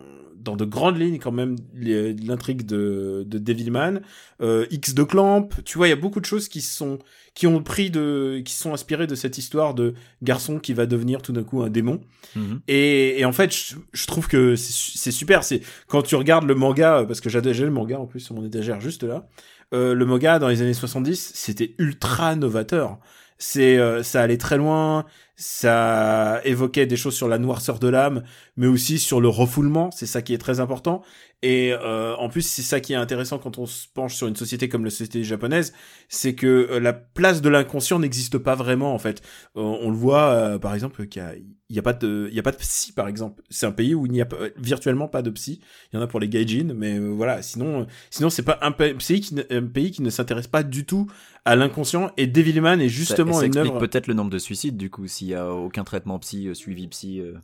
dans 0.45 0.57
de 0.57 0.65
grandes 0.65 0.99
lignes 0.99 1.19
quand 1.19 1.33
même 1.33 1.57
l'intrigue 1.75 2.65
de, 2.67 3.25
de 3.27 3.39
Devilman. 3.39 4.01
Euh, 4.41 4.67
X 4.71 4.95
de 4.95 5.03
Clamp, 5.03 5.49
tu 5.65 5.79
vois, 5.79 5.87
il 5.87 5.91
y 5.91 5.93
a 5.93 5.97
beaucoup 5.97 6.21
de 6.21 6.25
choses 6.27 6.49
qui 6.49 6.61
sont, 6.61 6.99
qui 7.35 7.47
ont 7.47 7.63
pris 7.63 7.91
de, 7.91 8.43
qui 8.45 8.53
sont 8.55 8.73
inspirées 8.73 9.07
de 9.07 9.15
cette 9.15 9.39
histoire 9.39 9.75
de 9.75 9.95
garçon 10.23 10.59
qui 10.59 10.73
va 10.75 10.87
devenir 10.87 11.23
tout 11.23 11.33
d'un 11.33 11.45
coup 11.45 11.63
un 11.63 11.71
démon. 11.71 12.01
Mhm. 12.37 12.61
Et, 12.69 13.21
et 13.21 13.25
en 13.25 13.33
fait, 13.33 13.55
je, 13.55 13.77
je 13.93 14.07
trouve 14.07 14.29
que 14.29 14.55
c'est 14.57 14.73
su- 14.73 14.99
c'est 14.99 15.11
super. 15.13 15.45
C'est 15.45 15.61
quand 15.89 16.03
tu 16.03 16.15
regardes 16.17 16.45
le 16.47 16.55
manga, 16.55 16.99
euh, 17.01 17.05
parce 17.05 17.21
que 17.21 17.29
j'adore 17.31 17.53
j'ai 17.55 17.65
le 17.65 17.71
manga 17.71 17.99
en 17.99 18.07
plus 18.07 18.21
sur 18.21 18.35
mon 18.35 18.45
étagère 18.45 18.81
juste 18.81 19.03
là. 19.05 19.27
Euh, 19.73 19.95
le 19.95 20.05
manga 20.07 20.39
dans 20.39 20.49
les 20.49 20.63
années 20.63 20.75
70, 20.75 21.33
c'était 21.35 21.75
ultra 21.79 22.37
novateur. 22.37 22.99
C'est, 23.39 23.79
euh, 23.79 24.03
ça 24.05 24.23
allait 24.23 24.37
très 24.39 24.57
loin. 24.57 25.05
Ça 25.37 26.41
évoquait 26.45 26.87
des 26.87 26.97
choses 26.97 27.14
sur 27.16 27.28
la 27.28 27.39
noirceur 27.39 27.78
de 27.78 27.89
l'âme, 27.89 28.22
mais 28.57 28.66
aussi 28.66 28.99
sur 28.99 29.20
le 29.20 29.28
refoulement. 29.28 29.91
C'est 29.91 30.07
ça 30.07 30.22
qui 30.22 30.32
est 30.32 30.39
très 30.39 30.61
important. 30.61 31.03
Et 31.43 31.72
euh, 31.74 32.14
en 32.16 32.28
plus, 32.30 32.41
c'est 32.43 32.62
ça 32.62 32.80
qui 32.80 32.95
est 32.95 32.97
intéressant 32.97 33.39
quand 33.39 33.59
on 33.59 33.66
se 33.66 33.87
penche 33.93 34.14
sur 34.14 34.26
une 34.28 34.37
société 34.37 34.68
comme 34.70 34.85
la 34.85 34.91
société 34.91 35.22
japonaise, 35.24 35.74
c'est 36.09 36.35
que 36.35 36.47
euh, 36.70 36.80
la 36.80 36.95
place 36.95 37.43
de 37.43 37.49
l'inconscient 37.51 37.99
n'existe 37.99 38.39
pas 38.39 38.55
vraiment 38.55 38.95
en 38.95 38.99
fait. 38.99 39.20
Euh, 39.57 39.61
on 39.61 39.91
le 39.91 39.97
voit 39.97 40.30
euh, 40.30 40.59
par 40.59 40.72
exemple 40.72 41.07
qu'il 41.07 41.22
y 41.68 41.78
a, 41.78 41.80
a 41.80 41.82
pas 41.82 41.93
de, 41.93 42.28
il 42.30 42.35
y 42.35 42.39
a 42.39 42.43
pas 42.43 42.53
de 42.53 42.57
psy 42.57 42.93
par 42.93 43.09
exemple. 43.09 43.43
C'est 43.51 43.66
un 43.66 43.72
pays 43.72 43.95
où 43.95 44.07
il 44.07 44.12
n'y 44.12 44.22
a 44.22 44.24
pas- 44.26 44.37
virtuellement 44.57 45.07
pas 45.09 45.20
de 45.20 45.28
psy. 45.30 45.61
Il 45.93 45.97
y 45.97 45.99
en 45.99 46.03
a 46.03 46.07
pour 46.07 46.18
les 46.20 46.28
gaijin, 46.30 46.72
mais 46.74 46.99
voilà. 46.99 47.43
Sinon, 47.43 47.87
sinon 48.09 48.30
c'est 48.30 48.43
pas 48.43 48.59
un 48.62 48.72
pa- 48.72 48.95
pays 48.95 49.20
qui, 49.20 49.35
ne- 49.35 49.43
un 49.51 49.66
pays 49.66 49.91
qui 49.91 50.01
ne 50.01 50.09
s'intéresse 50.11 50.47
pas 50.49 50.62
du 50.62 50.87
tout 50.87 51.11
à 51.45 51.57
l'inconscient. 51.57 52.11
Et 52.16 52.26
Devilman 52.26 52.80
est 52.80 52.89
Ça- 52.89 52.95
justement 52.95 53.35
ça 53.35 53.41
une 53.45 53.49
explique 53.55 53.72
œuvre. 53.72 53.80
peut-être 53.80 54.07
le 54.07 54.14
nombre 54.14 54.30
de 54.30 54.39
suicides, 54.39 54.78
du 54.78 54.89
coup, 54.89 55.09
s'il 55.25 55.31
y 55.31 55.35
a 55.35 55.51
aucun 55.53 55.85
traitement 55.85 56.18
psy, 56.18 56.49
euh, 56.49 56.55
suivi 56.55 56.89
psy. 56.89 57.20
euh. 57.20 57.35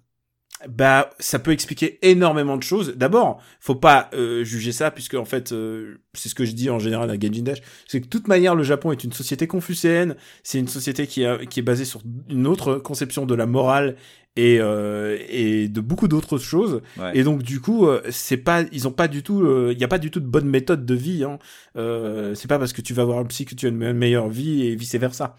bah 0.69 1.09
ça 1.19 1.39
peut 1.39 1.53
expliquer 1.53 1.99
énormément 2.03 2.59
de 2.59 2.63
choses. 2.63 2.95
D'abord, 2.97 3.41
faut 3.61 3.75
pas 3.77 4.11
euh, 4.13 4.45
juger 4.45 4.73
ça 4.73 4.91
puisque 4.91 5.15
en 5.15 5.25
fait 5.25 5.53
euh, 5.53 5.97
c'est 6.13 6.29
ce 6.29 6.35
que 6.35 6.45
je 6.45 6.53
dis 6.53 6.69
en 6.69 6.79
général 6.79 7.11
à 7.11 7.15
Genjin 7.15 7.43
Dash, 7.43 7.63
c'est 7.89 8.01
que 8.01 8.05
de 8.05 8.11
toute 8.11 8.29
manière 8.29 8.55
le 8.55 8.63
Japon 8.63 8.93
est 8.93 9.03
une 9.03 9.13
société 9.13 9.47
confucéenne, 9.47 10.17
c'est 10.43 10.59
une 10.59 10.69
société 10.69 11.07
qui, 11.07 11.25
a, 11.25 11.39
qui 11.47 11.61
est 11.61 11.63
basée 11.63 11.87
sur 11.87 12.03
une 12.29 12.47
autre 12.47 12.75
conception 12.77 13.25
de 13.25 13.35
la 13.35 13.47
morale 13.47 13.97
et 14.37 14.59
euh, 14.61 15.17
et 15.31 15.69
de 15.69 15.81
beaucoup 15.81 16.09
d'autres 16.09 16.37
choses. 16.39 16.83
Ouais. 16.99 17.17
Et 17.17 17.25
donc 17.25 17.43
du 17.43 17.61
coup, 17.61 17.89
c'est 18.11 18.37
pas 18.37 18.65
ils 18.71 18.87
ont 18.87 18.93
pas 18.93 19.09
du 19.09 19.23
tout 19.23 19.71
il 19.71 19.79
y 19.79 19.85
a 19.85 19.89
pas 19.89 19.99
du 19.99 20.11
tout 20.11 20.21
de 20.21 20.27
bonne 20.27 20.47
méthode 20.49 20.85
de 20.85 20.95
vie 20.95 21.25
hein. 21.25 21.39
C'est 22.35 22.49
pas 22.49 22.59
parce 22.59 22.73
que 22.75 22.83
tu 22.83 22.93
vas 22.93 23.05
voir 23.05 23.19
un 23.19 23.25
psy 23.25 23.47
que 23.47 23.55
tu 23.55 23.65
as 23.67 23.71
une 23.71 23.77
me- 23.79 23.95
meilleure 23.95 24.29
vie 24.29 24.67
et 24.67 24.77
vice 24.77 24.95
versa. 24.97 25.37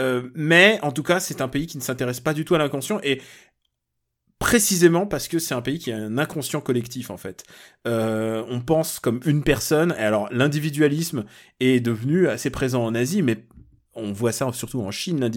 Euh, 0.00 0.28
mais 0.34 0.78
en 0.82 0.92
tout 0.92 1.02
cas, 1.02 1.20
c'est 1.20 1.40
un 1.40 1.48
pays 1.48 1.66
qui 1.66 1.78
ne 1.78 1.82
s'intéresse 1.82 2.20
pas 2.20 2.34
du 2.34 2.44
tout 2.44 2.54
à 2.54 2.58
l'inconscient 2.58 3.00
et 3.02 3.20
précisément 4.38 5.06
parce 5.06 5.28
que 5.28 5.38
c'est 5.38 5.54
un 5.54 5.62
pays 5.62 5.78
qui 5.78 5.90
a 5.92 5.96
un 5.96 6.18
inconscient 6.18 6.60
collectif 6.60 7.10
en 7.10 7.16
fait. 7.16 7.44
Euh, 7.86 8.44
on 8.48 8.60
pense 8.60 8.98
comme 8.98 9.20
une 9.24 9.42
personne. 9.42 9.94
Et 9.98 10.02
alors 10.02 10.28
l'individualisme 10.30 11.24
est 11.60 11.80
devenu 11.80 12.28
assez 12.28 12.50
présent 12.50 12.84
en 12.84 12.94
Asie, 12.94 13.22
mais 13.22 13.46
on 13.94 14.12
voit 14.12 14.32
ça 14.32 14.52
surtout 14.52 14.82
en 14.82 14.90
Chine. 14.90 15.30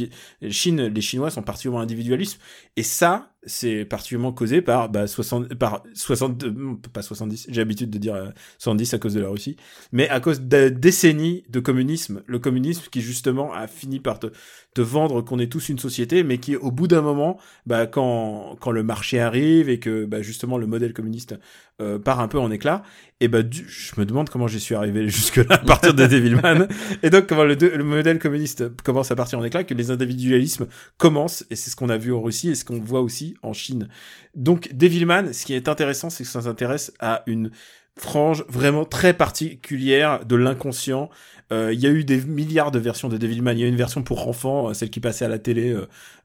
Chine, 0.49 0.87
les 0.87 1.01
Chinois 1.01 1.31
sont 1.31 1.41
particulièrement 1.41 1.81
individualistes 1.81 2.39
et 2.75 2.83
ça, 2.83 3.31
c'est 3.45 3.85
particulièrement 3.85 4.33
causé 4.33 4.61
par 4.61 4.89
bah, 4.89 5.07
60, 5.07 5.53
par 5.55 5.83
60, 5.93 6.43
euh, 6.43 6.75
pas 6.91 7.01
70. 7.01 7.47
J'ai 7.49 7.61
l'habitude 7.61 7.89
de 7.89 7.97
dire 7.97 8.15
euh, 8.15 8.29
70 8.57 8.93
à 8.93 8.99
cause 8.99 9.13
de 9.13 9.21
la 9.21 9.29
Russie, 9.29 9.55
mais 9.91 10.09
à 10.09 10.19
cause 10.19 10.41
de 10.41 10.69
décennies 10.69 11.43
de 11.49 11.59
communisme. 11.59 12.21
Le 12.27 12.39
communisme 12.39 12.83
qui 12.91 13.01
justement 13.01 13.53
a 13.53 13.67
fini 13.67 13.99
par 13.99 14.19
te, 14.19 14.27
te 14.73 14.81
vendre 14.81 15.21
qu'on 15.21 15.39
est 15.39 15.51
tous 15.51 15.69
une 15.69 15.79
société, 15.79 16.23
mais 16.23 16.37
qui 16.37 16.55
au 16.55 16.71
bout 16.71 16.87
d'un 16.87 17.01
moment, 17.01 17.39
bah, 17.65 17.87
quand, 17.87 18.57
quand 18.59 18.71
le 18.71 18.83
marché 18.83 19.19
arrive 19.19 19.69
et 19.69 19.79
que 19.79 20.05
bah, 20.05 20.21
justement 20.21 20.57
le 20.57 20.67
modèle 20.67 20.93
communiste 20.93 21.35
euh, 21.81 21.97
part 21.97 22.19
un 22.19 22.27
peu 22.27 22.39
en 22.39 22.51
éclat, 22.51 22.83
et 23.21 23.29
bah 23.29 23.41
du- 23.41 23.65
je 23.69 23.93
me 23.97 24.05
demande 24.05 24.29
comment 24.29 24.47
j'y 24.47 24.59
suis 24.59 24.75
arrivé 24.75 25.07
jusque 25.09 25.37
là 25.37 25.55
à 25.55 25.57
partir 25.59 25.93
de 25.93 26.05
Devilman. 26.05 26.67
et 27.03 27.09
donc 27.09 27.27
comment 27.27 27.45
le 27.45 27.83
modèle 27.83 28.19
communiste 28.19 28.67
commence 28.83 29.11
à 29.11 29.15
partir 29.15 29.39
en 29.39 29.43
éclat, 29.45 29.63
que 29.63 29.73
les 29.73 29.89
individualismes 29.89 30.67
commencent, 30.97 31.45
et 31.49 31.55
c'est 31.55 31.69
ce 31.69 31.77
qu'on 31.77 31.87
a 31.89 31.97
vu 31.97 32.13
en 32.13 32.21
Russie 32.21 32.49
et 32.49 32.55
ce 32.55 32.65
qu'on 32.65 32.79
voit 32.81 33.01
aussi 33.01 33.28
en 33.41 33.53
Chine. 33.53 33.89
Donc 34.35 34.69
Devilman, 34.73 35.33
ce 35.33 35.45
qui 35.45 35.53
est 35.53 35.67
intéressant, 35.67 36.09
c'est 36.09 36.23
que 36.23 36.29
ça 36.29 36.41
s'intéresse 36.41 36.93
à 36.99 37.23
une 37.27 37.51
frange 37.97 38.45
vraiment 38.47 38.85
très 38.85 39.13
particulière 39.13 40.25
de 40.25 40.35
l'inconscient. 40.35 41.09
Euh, 41.51 41.73
Il 41.73 41.79
y 41.79 41.87
a 41.87 41.89
eu 41.89 42.03
des 42.03 42.21
milliards 42.21 42.71
de 42.71 42.79
versions 42.79 43.09
de 43.09 43.17
Devilman. 43.17 43.53
Il 43.57 43.61
y 43.61 43.63
a 43.63 43.67
une 43.67 43.75
version 43.75 44.03
pour 44.03 44.27
enfants, 44.27 44.69
euh, 44.69 44.73
celle 44.73 44.89
qui 44.89 44.99
passait 44.99 45.25
à 45.25 45.27
la 45.27 45.39
télé, 45.39 45.75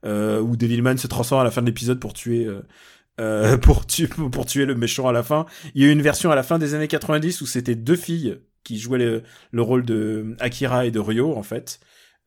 euh, 0.05 0.39
où 0.39 0.55
Devilman 0.55 0.97
se 0.97 1.07
transforme 1.07 1.41
à 1.41 1.43
la 1.43 1.51
fin 1.51 1.61
de 1.61 1.67
l'épisode 1.67 1.99
pour 1.99 2.13
tuer, 2.13 2.47
pour, 3.61 3.85
pour 4.31 4.45
tuer 4.45 4.65
le 4.65 4.75
méchant 4.75 5.07
à 5.07 5.11
la 5.11 5.23
fin. 5.23 5.45
Il 5.73 5.81
y 5.81 5.85
a 5.85 5.89
eu 5.89 5.91
une 5.91 6.01
version 6.01 6.31
à 6.31 6.35
la 6.35 6.43
fin 6.43 6.59
des 6.59 6.73
années 6.73 6.87
90 6.87 7.41
où 7.41 7.45
c'était 7.45 7.75
deux 7.75 7.95
filles 7.95 8.37
qui 8.63 8.79
jouaient 8.79 8.99
le, 8.99 9.23
le 9.51 9.61
rôle 9.61 9.85
de 9.85 10.35
Akira 10.39 10.85
et 10.85 10.91
de 10.91 10.99
Ryo, 10.99 11.35
en 11.35 11.43
fait. 11.43 11.79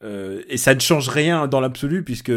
Euh, 0.05 0.43
et 0.49 0.59
ça 0.59 0.77
ne 0.77 0.81
change 0.81 1.09
rien 1.09 1.49
dans 1.49 1.59
l'absolu 1.61 2.05
puisque 2.05 2.31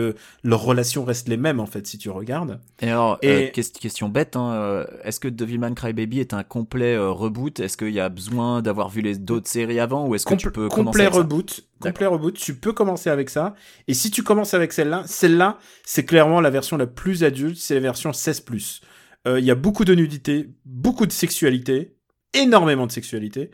leurs 0.44 0.62
relations 0.64 1.06
restent 1.06 1.28
les 1.28 1.38
mêmes 1.38 1.60
en 1.60 1.68
fait 1.68 1.86
si 1.86 2.00
tu 2.00 2.10
regardes. 2.10 2.60
Et 2.82 2.90
alors, 2.90 3.20
Et- 3.22 3.30
euh, 3.30 3.48
ques- 3.54 3.72
question 3.80 4.10
bête, 4.10 4.36
hein, 4.36 4.52
euh, 4.54 4.86
est-ce 5.04 5.20
que 5.20 5.28
Devilman 5.28 5.76
Crybaby 5.76 6.20
est 6.22 6.34
un 6.34 6.42
complet 6.44 6.96
euh, 6.96 7.12
reboot? 7.12 7.60
Est-ce 7.60 7.78
qu'il 7.78 7.92
y 7.92 8.00
a 8.00 8.10
besoin 8.10 8.64
d'avoir 8.64 8.90
vu 8.90 9.02
les 9.02 9.16
d'autres 9.16 9.48
séries 9.48 9.80
avant 9.80 10.08
ou 10.08 10.16
est-ce 10.16 10.26
que 10.26 10.34
tu 10.34 10.50
peux 10.50 10.70
commencer 10.70 10.86
complet 10.86 11.02
avec 11.04 11.14
ça? 11.14 11.20
reboot, 11.20 11.66
complet 11.80 12.08
reboot, 12.08 12.34
tu 12.36 12.56
peux 12.56 12.74
commencer 12.74 13.12
avec 13.12 13.30
ça. 13.30 13.54
Et 13.88 13.94
si 13.94 14.10
tu 14.10 14.24
commences 14.24 14.56
avec 14.56 14.74
celle-là, 14.74 15.04
celle-là, 15.06 15.60
c'est 15.86 16.04
clairement 16.06 16.42
la 16.42 16.50
version 16.50 16.78
la 16.78 16.88
plus 16.88 17.24
adulte, 17.24 17.58
c'est 17.58 17.76
la 17.76 17.80
version 17.82 18.12
16+. 18.12 18.82
Euh, 19.28 19.40
Il 19.40 19.46
y 19.46 19.52
a 19.52 19.56
beaucoup 19.56 19.86
de 19.86 19.94
nudité, 19.94 20.50
beaucoup 20.66 21.06
de 21.06 21.12
sexualité, 21.12 21.96
énormément 22.34 22.88
de 22.88 22.92
sexualité. 22.92 23.52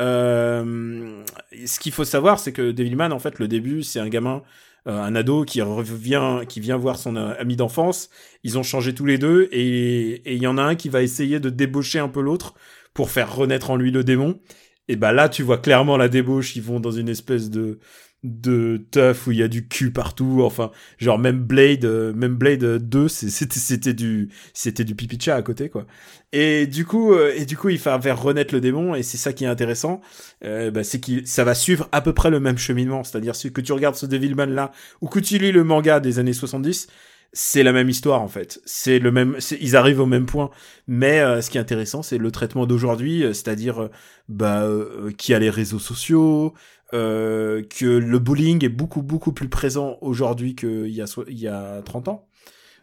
Euh, 0.00 1.22
ce 1.66 1.80
qu'il 1.80 1.92
faut 1.92 2.04
savoir, 2.04 2.38
c'est 2.38 2.52
que 2.52 2.70
Devilman, 2.70 3.12
en 3.12 3.18
fait, 3.18 3.38
le 3.38 3.48
début, 3.48 3.82
c'est 3.82 4.00
un 4.00 4.08
gamin, 4.08 4.42
euh, 4.86 5.00
un 5.02 5.14
ado 5.14 5.44
qui 5.44 5.62
revient, 5.62 6.40
qui 6.48 6.60
vient 6.60 6.76
voir 6.76 6.98
son 6.98 7.16
euh, 7.16 7.34
ami 7.38 7.56
d'enfance. 7.56 8.10
Ils 8.44 8.58
ont 8.58 8.62
changé 8.62 8.94
tous 8.94 9.06
les 9.06 9.18
deux 9.18 9.48
et 9.52 10.34
il 10.34 10.42
y 10.42 10.46
en 10.46 10.58
a 10.58 10.62
un 10.62 10.74
qui 10.74 10.88
va 10.88 11.02
essayer 11.02 11.40
de 11.40 11.50
débaucher 11.50 11.98
un 11.98 12.08
peu 12.08 12.20
l'autre 12.20 12.54
pour 12.94 13.10
faire 13.10 13.34
renaître 13.34 13.70
en 13.70 13.76
lui 13.76 13.90
le 13.90 14.04
démon. 14.04 14.40
Et 14.88 14.96
bah 14.96 15.12
là, 15.12 15.28
tu 15.28 15.42
vois 15.42 15.58
clairement 15.58 15.96
la 15.96 16.08
débauche. 16.08 16.56
Ils 16.56 16.62
vont 16.62 16.80
dans 16.80 16.92
une 16.92 17.08
espèce 17.08 17.50
de 17.50 17.80
de 18.26 18.84
teuf 18.90 19.26
où 19.26 19.32
il 19.32 19.38
y 19.38 19.42
a 19.42 19.48
du 19.48 19.68
cul 19.68 19.90
partout. 19.92 20.40
Enfin, 20.42 20.70
genre 20.98 21.18
même 21.18 21.40
Blade, 21.40 21.84
euh, 21.84 22.12
même 22.12 22.34
Blade 22.36 22.64
2, 22.78 23.08
c'est- 23.08 23.30
c'était 23.30 23.58
c'était 23.60 23.94
du 23.94 24.28
c'était 24.54 24.84
du 24.84 24.94
pipi 24.94 25.16
de 25.16 25.22
chat 25.22 25.36
à 25.36 25.42
côté 25.42 25.68
quoi. 25.68 25.86
Et 26.32 26.66
du 26.66 26.84
coup, 26.84 27.12
euh, 27.14 27.32
et 27.36 27.44
du 27.46 27.56
coup, 27.56 27.68
il 27.68 27.78
va 27.78 28.00
faire 28.00 28.20
renaître 28.20 28.52
le 28.54 28.60
démon 28.60 28.94
et 28.94 29.02
c'est 29.02 29.16
ça 29.16 29.32
qui 29.32 29.44
est 29.44 29.46
intéressant. 29.48 30.00
Euh, 30.44 30.70
bah, 30.70 30.84
c'est 30.84 31.00
que 31.00 31.24
ça 31.24 31.44
va 31.44 31.54
suivre 31.54 31.88
à 31.92 32.00
peu 32.00 32.12
près 32.12 32.30
le 32.30 32.40
même 32.40 32.58
cheminement. 32.58 33.04
C'est-à-dire 33.04 33.34
que 33.52 33.60
tu 33.60 33.72
regardes 33.72 33.94
ce 33.96 34.06
Devilman 34.06 34.46
là 34.50 34.72
ou 35.00 35.08
que 35.08 35.20
tu 35.20 35.38
lis 35.38 35.52
le 35.52 35.64
manga 35.64 36.00
des 36.00 36.18
années 36.18 36.32
70 36.32 36.88
c'est 37.32 37.62
la 37.62 37.72
même 37.72 37.88
histoire 37.90 38.22
en 38.22 38.28
fait. 38.28 38.60
C'est 38.64 38.98
le 38.98 39.12
même, 39.12 39.36
ils 39.60 39.76
arrivent 39.76 40.00
au 40.00 40.06
même 40.06 40.26
point. 40.26 40.50
Mais 40.86 41.20
euh, 41.20 41.42
ce 41.42 41.50
qui 41.50 41.58
est 41.58 41.60
intéressant, 41.60 42.02
c'est 42.02 42.18
le 42.18 42.30
traitement 42.30 42.66
d'aujourd'hui, 42.66 43.24
euh, 43.24 43.32
c'est-à-dire 43.34 43.82
euh, 43.82 43.90
bah 44.28 44.62
euh, 44.62 45.10
qui 45.18 45.34
a 45.34 45.38
les 45.38 45.50
réseaux 45.50 45.78
sociaux, 45.78 46.54
euh, 46.94 47.62
que 47.62 47.86
le 47.86 48.18
bullying 48.18 48.64
est 48.64 48.68
beaucoup 48.68 49.02
beaucoup 49.02 49.32
plus 49.32 49.48
présent 49.48 49.98
aujourd'hui 50.00 50.54
qu'il 50.54 50.88
y 50.88 51.02
a 51.02 51.06
il 51.28 51.38
y 51.38 51.48
a 51.48 51.82
30 51.82 52.08
ans. 52.08 52.28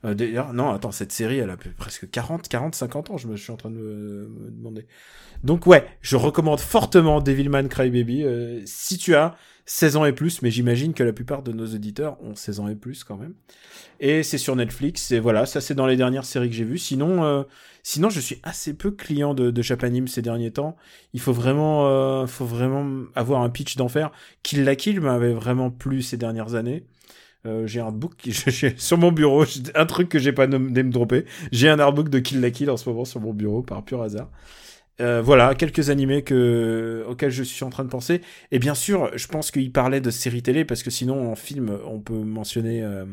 Euh, 0.06 0.14
D'ailleurs, 0.14 0.54
non, 0.54 0.72
attends, 0.72 0.92
cette 0.92 1.12
série, 1.12 1.38
elle 1.38 1.50
a 1.50 1.58
presque 1.78 2.10
40, 2.10 2.48
40, 2.48 2.76
50 2.76 3.12
ans, 3.12 3.18
je 3.18 3.28
me 3.28 3.38
suis 3.38 3.52
en 3.52 3.58
train 3.58 3.70
de 3.70 3.78
me, 3.78 4.28
me 4.28 4.52
demander. 4.52 4.86
Donc 5.44 5.66
ouais, 5.68 5.86
je 6.02 6.16
recommande 6.16 6.60
fortement 6.60 7.22
Devilman 7.22 7.68
Crybaby 7.68 8.24
euh, 8.24 8.62
si 8.66 8.98
tu 8.98 9.16
as 9.16 9.36
16 9.66 9.96
ans 9.98 10.06
et 10.06 10.14
plus, 10.14 10.42
mais 10.42 10.52
j'imagine 10.52 10.94
que 10.94 11.04
la 11.04 11.14
plupart 11.14 11.42
de 11.42 11.54
nos 11.54 11.66
auditeurs 11.66 12.22
ont 12.22 12.36
16 12.36 12.60
ans 12.60 12.68
et 12.68 12.76
plus 12.76 13.04
quand 13.04 13.18
même. 13.18 13.34
Et 14.00 14.24
c'est 14.24 14.38
sur 14.38 14.56
Netflix, 14.56 15.12
et 15.12 15.20
voilà, 15.20 15.46
ça 15.46 15.62
c'est 15.62 15.76
dans 15.76 15.88
les 15.88 15.96
dernières 15.96 16.26
séries 16.26 16.50
que 16.50 16.56
j'ai 16.56 16.66
vues. 16.66 16.78
Sinon, 16.78 17.24
euh, 17.24 17.44
sinon 17.84 18.10
je 18.10 18.20
suis 18.20 18.40
assez 18.44 18.74
peu 18.74 18.92
client 18.92 19.34
de, 19.34 19.52
de 19.52 19.62
Chapanim 19.62 20.08
ces 20.08 20.22
derniers 20.22 20.52
temps. 20.52 20.76
Il 21.14 21.20
faut 21.20 21.34
vraiment, 21.34 21.88
euh, 21.88 22.28
faut 22.28 22.46
vraiment 22.46 23.04
avoir 23.16 23.42
un 23.42 23.50
pitch 23.50 23.76
d'enfer. 23.76 24.12
Kill 24.44 24.64
la 24.64 24.76
Kill 24.76 25.00
m'avait 25.02 25.34
vraiment 25.34 25.70
plu 25.72 26.02
ces 26.02 26.18
dernières 26.18 26.56
années. 26.56 26.86
Euh, 27.46 27.68
j'ai 27.68 27.82
un 27.82 27.86
artbook 27.88 28.16
qui- 28.18 28.32
j'ai- 28.48 28.76
sur 28.78 28.98
mon 28.98 29.12
bureau, 29.12 29.46
un 29.76 29.86
truc 29.86 30.10
que 30.10 30.20
j'ai 30.20 30.32
pas 30.34 30.48
nommé 30.48 30.84
me 30.84 30.92
dropper. 30.92 31.26
J'ai 31.52 31.70
un 31.70 31.80
artbook 31.80 32.10
de 32.10 32.20
Kill 32.20 32.42
la 32.42 32.52
Kill 32.52 32.70
en 32.72 32.78
ce 32.78 32.90
moment 32.90 33.06
sur 33.06 33.20
mon 33.22 33.34
bureau 33.34 33.62
par 33.64 33.84
pur 33.84 34.02
hasard. 34.02 34.30
Euh, 35.02 35.22
voilà, 35.24 35.56
quelques 35.56 35.90
animés 35.90 36.24
que, 36.24 37.04
auxquels 37.10 37.32
je 37.32 37.44
suis 37.44 37.64
en 37.66 37.70
train 37.72 37.84
de 37.84 37.90
penser. 37.90 38.22
Et 38.52 38.60
bien 38.60 38.76
sûr, 38.76 39.10
je 39.18 39.28
pense 39.28 39.50
qu'il 39.52 39.72
parlait 39.72 40.02
de 40.02 40.12
séries 40.12 40.44
télé 40.44 40.66
parce 40.66 40.84
que 40.84 40.92
sinon, 40.92 41.32
en 41.32 41.36
film, 41.36 41.78
on 41.88 42.00
peut 42.00 42.14
mentionner 42.14 42.84
euh, 42.84 43.06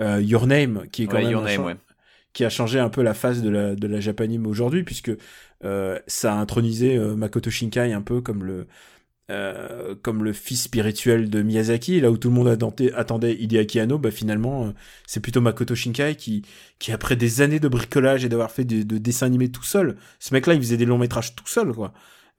euh, 0.00 0.20
Your 0.22 0.46
Name, 0.46 0.86
qui 0.90 1.04
est 1.04 1.06
quand 1.06 1.18
Ouais, 1.18 1.22
même 1.24 1.32
Your 1.32 1.42
Name, 1.42 1.64
ouais. 1.64 1.76
Qui 2.32 2.44
a 2.44 2.50
changé 2.50 2.78
un 2.78 2.88
peu 2.88 3.02
la 3.02 3.14
face 3.14 3.42
de 3.42 3.50
la, 3.50 3.74
de 3.74 3.86
la 3.86 4.00
Japanime 4.00 4.46
aujourd'hui, 4.46 4.84
puisque 4.84 5.12
euh, 5.64 5.98
ça 6.06 6.34
a 6.34 6.36
intronisé 6.36 6.96
euh, 6.96 7.14
Makoto 7.16 7.50
Shinkai 7.50 7.92
un 7.92 8.02
peu 8.02 8.20
comme 8.20 8.44
le, 8.44 8.66
euh, 9.30 9.94
comme 10.02 10.24
le 10.24 10.32
fils 10.32 10.62
spirituel 10.64 11.30
de 11.30 11.42
Miyazaki, 11.42 12.00
là 12.00 12.10
où 12.10 12.18
tout 12.18 12.28
le 12.28 12.34
monde 12.34 12.48
attendait, 12.48 12.92
attendait 12.94 13.34
Hideaki 13.34 13.80
Anno, 13.80 13.98
bah 13.98 14.10
finalement, 14.10 14.66
euh, 14.66 14.70
c'est 15.06 15.20
plutôt 15.20 15.40
Makoto 15.40 15.74
Shinkai 15.74 16.16
qui, 16.16 16.42
qui 16.78 16.92
après 16.92 17.16
des 17.16 17.40
années 17.40 17.60
de 17.60 17.68
bricolage 17.68 18.24
et 18.24 18.28
d'avoir 18.28 18.50
fait 18.50 18.64
des- 18.64 18.84
de 18.84 18.98
dessins 18.98 19.26
animés 19.26 19.50
tout 19.50 19.62
seul, 19.64 19.96
ce 20.18 20.34
mec-là, 20.34 20.54
il 20.54 20.60
faisait 20.60 20.76
des 20.76 20.86
longs 20.86 20.98
métrages 20.98 21.34
tout 21.36 21.46
seul, 21.46 21.72
quoi. 21.72 21.92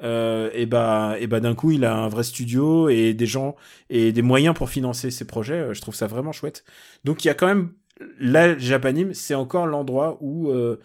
Euh, 0.03 0.49
et 0.53 0.65
bah, 0.65 1.15
et 1.19 1.27
bah 1.27 1.39
d'un 1.39 1.55
coup, 1.55 1.71
il 1.71 1.85
a 1.85 1.95
un 1.95 2.09
vrai 2.09 2.23
studio 2.23 2.89
et 2.89 3.13
des 3.13 3.25
gens 3.25 3.55
et 3.89 4.11
des 4.11 4.21
moyens 4.21 4.55
pour 4.55 4.69
financer 4.69 5.11
ses 5.11 5.25
projets. 5.25 5.53
Euh, 5.59 5.73
Je 5.73 5.81
trouve 5.81 5.95
ça 5.95 6.07
vraiment 6.07 6.31
chouette. 6.33 6.65
Donc 7.05 7.23
il 7.23 7.27
y 7.27 7.31
a 7.31 7.33
quand 7.35 7.47
même 7.47 7.71
la 8.19 8.57
Japanime, 8.57 9.13
c'est 9.13 9.35
encore 9.35 9.67
l'endroit 9.67 10.17
où 10.21 10.49
euh, 10.49 10.79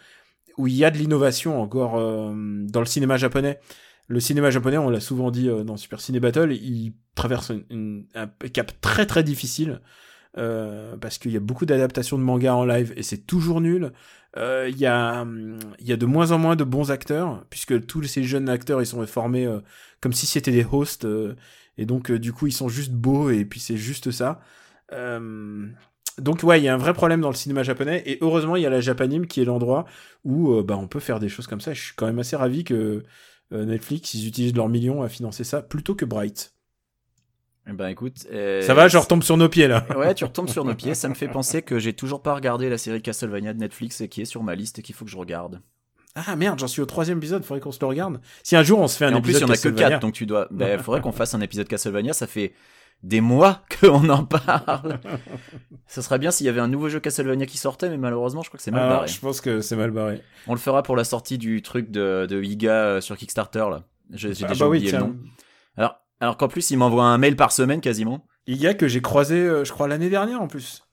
où 0.56 0.66
il 0.66 0.74
y 0.74 0.84
a 0.84 0.90
de 0.90 0.98
l'innovation 0.98 1.60
encore 1.60 1.96
euh, 1.96 2.32
dans 2.34 2.80
le 2.80 2.86
cinéma 2.86 3.16
japonais. 3.16 3.58
Le 4.08 4.20
cinéma 4.20 4.50
japonais, 4.50 4.78
on 4.78 4.90
l'a 4.90 5.00
souvent 5.00 5.30
dit 5.30 5.48
euh, 5.48 5.64
dans 5.64 5.76
Super 5.76 6.00
Ciné 6.00 6.18
Battle, 6.18 6.52
il 6.52 6.94
traverse 7.14 7.52
un 7.70 8.26
cap 8.52 8.72
très 8.80 9.06
très 9.06 9.22
difficile 9.22 9.80
parce 11.00 11.18
qu'il 11.18 11.32
y 11.32 11.36
a 11.36 11.40
beaucoup 11.40 11.66
d'adaptations 11.66 12.16
de 12.16 12.22
mangas 12.22 12.54
en 12.54 12.64
live 12.64 12.92
et 12.96 13.02
c'est 13.02 13.26
toujours 13.26 13.60
nul. 13.60 13.92
Il 14.36 14.78
y 14.78 14.86
a 14.86 15.26
y 15.80 15.92
a 15.92 15.96
de 15.96 16.06
moins 16.06 16.30
en 16.30 16.38
moins 16.38 16.54
de 16.54 16.62
bons 16.62 16.92
acteurs 16.92 17.44
puisque 17.50 17.86
tous 17.86 18.04
ces 18.04 18.22
jeunes 18.22 18.48
acteurs 18.48 18.80
ils 18.80 18.86
sont 18.86 19.04
formés 19.04 19.48
comme 20.00 20.12
si 20.12 20.26
c'était 20.26 20.52
des 20.52 20.64
hosts 20.70 21.08
et 21.76 21.86
donc 21.86 22.12
du 22.12 22.32
coup 22.32 22.46
ils 22.46 22.52
sont 22.52 22.68
juste 22.68 22.92
beaux 22.92 23.30
et 23.30 23.44
puis 23.44 23.58
c'est 23.58 23.76
juste 23.76 24.12
ça. 24.12 24.40
Donc 26.18 26.42
ouais, 26.42 26.60
il 26.60 26.64
y 26.64 26.68
a 26.68 26.74
un 26.74 26.78
vrai 26.78 26.94
problème 26.94 27.20
dans 27.20 27.28
le 27.28 27.34
cinéma 27.34 27.62
japonais 27.62 28.02
et 28.06 28.18
heureusement 28.20 28.56
il 28.56 28.62
y 28.62 28.66
a 28.66 28.70
la 28.70 28.80
Japanime 28.80 29.26
qui 29.26 29.40
est 29.40 29.44
l'endroit 29.44 29.84
où 30.24 30.52
euh, 30.52 30.62
bah, 30.62 30.76
on 30.76 30.88
peut 30.88 31.00
faire 31.00 31.20
des 31.20 31.28
choses 31.28 31.46
comme 31.46 31.60
ça. 31.60 31.72
Je 31.72 31.82
suis 31.82 31.94
quand 31.94 32.06
même 32.06 32.18
assez 32.18 32.36
ravi 32.36 32.64
que 32.64 33.04
euh, 33.52 33.64
Netflix 33.64 34.14
ils 34.14 34.26
utilisent 34.26 34.54
leurs 34.54 34.68
millions 34.68 35.02
à 35.02 35.08
financer 35.08 35.44
ça 35.44 35.62
plutôt 35.62 35.94
que 35.94 36.04
Bright. 36.04 36.54
Eh 37.70 37.72
Ben 37.72 37.88
écoute, 37.88 38.26
euh, 38.32 38.62
Ça 38.62 38.72
va, 38.72 38.88
je 38.88 38.96
retombe 38.96 39.22
sur 39.22 39.36
nos 39.36 39.48
pieds 39.48 39.68
là. 39.68 39.86
Ouais, 39.96 40.14
tu 40.14 40.24
retombes 40.24 40.48
sur 40.48 40.64
nos 40.64 40.74
pieds. 40.74 40.94
Ça 40.94 41.08
me 41.08 41.14
fait 41.14 41.28
penser 41.28 41.62
que 41.62 41.78
j'ai 41.78 41.92
toujours 41.92 42.22
pas 42.22 42.34
regardé 42.34 42.70
la 42.70 42.78
série 42.78 43.02
Castlevania 43.02 43.52
de 43.52 43.58
Netflix 43.58 44.00
et 44.00 44.08
qui 44.08 44.22
est 44.22 44.26
sur 44.26 44.42
ma 44.42 44.54
liste 44.54 44.78
et 44.78 44.82
qu'il 44.82 44.94
faut 44.94 45.04
que 45.04 45.10
je 45.10 45.18
regarde. 45.18 45.60
Ah 46.14 46.34
merde, 46.34 46.58
j'en 46.58 46.66
suis 46.66 46.80
au 46.80 46.86
troisième 46.86 47.18
épisode, 47.18 47.44
faudrait 47.44 47.60
qu'on 47.60 47.70
se 47.70 47.78
le 47.80 47.86
regarde. 47.86 48.20
Si 48.42 48.56
un 48.56 48.62
jour 48.62 48.80
on 48.80 48.88
se 48.88 48.96
fait 48.96 49.04
un 49.04 49.12
Et 49.12 49.14
en 49.14 49.20
plus, 49.20 49.32
il 49.32 49.36
épisode 49.36 49.48
y 49.48 49.52
en 49.52 49.54
a 49.54 49.72
que 49.72 49.90
4, 49.90 50.00
donc 50.00 50.14
tu 50.14 50.26
dois. 50.26 50.48
Ben, 50.50 50.78
faudrait 50.82 51.00
qu'on 51.00 51.12
fasse 51.12 51.34
un 51.34 51.40
épisode 51.40 51.68
Castlevania. 51.68 52.12
Ça 52.12 52.26
fait 52.26 52.54
des 53.02 53.20
mois 53.20 53.62
qu'on 53.80 54.08
en 54.08 54.24
parle. 54.24 55.00
Ce 55.86 56.02
serait 56.02 56.18
bien 56.18 56.30
s'il 56.30 56.46
y 56.46 56.48
avait 56.48 56.60
un 56.60 56.68
nouveau 56.68 56.88
jeu 56.88 57.00
Castlevania 57.00 57.46
qui 57.46 57.58
sortait, 57.58 57.88
mais 57.90 57.96
malheureusement, 57.98 58.42
je 58.42 58.48
crois 58.48 58.58
que 58.58 58.62
c'est 58.64 58.70
mal 58.70 58.82
Alors, 58.82 58.94
barré. 58.98 59.08
je 59.08 59.20
pense 59.20 59.40
que 59.40 59.60
c'est 59.60 59.76
mal 59.76 59.90
barré. 59.90 60.22
On 60.46 60.52
le 60.52 60.58
fera 60.58 60.82
pour 60.82 60.96
la 60.96 61.04
sortie 61.04 61.38
du 61.38 61.62
truc 61.62 61.90
de, 61.90 62.26
de 62.28 62.42
Iga 62.42 62.72
euh, 62.72 63.00
sur 63.00 63.16
Kickstarter 63.16 63.66
là. 63.70 63.84
J'ai 64.12 64.30
Ah 64.42 64.48
déjà 64.48 64.64
bah 64.64 64.68
oublié 64.68 64.90
le 64.92 64.98
nom. 64.98 65.16
Alors, 65.76 65.96
alors 66.20 66.36
qu'en 66.36 66.48
plus, 66.48 66.70
il 66.70 66.76
m'envoie 66.78 67.04
un 67.04 67.18
mail 67.18 67.36
par 67.36 67.52
semaine 67.52 67.80
quasiment. 67.80 68.26
Il 68.46 68.56
y 68.56 68.66
a 68.66 68.74
que 68.74 68.88
j'ai 68.88 69.02
croisé, 69.02 69.36
euh, 69.36 69.64
je 69.64 69.72
crois, 69.72 69.86
l'année 69.88 70.08
dernière 70.10 70.40
en 70.40 70.48
plus. 70.48 70.84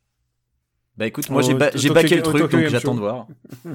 Bah 0.98 1.08
écoute, 1.08 1.30
moi 1.30 1.42
j'ai 1.42 1.54
ba- 1.54 1.72
baqué 1.94 2.16
le 2.16 2.22
truc, 2.22 2.50
donc 2.52 2.68
j'attends 2.68 2.94
de 2.96 3.00
voir. 3.00 3.28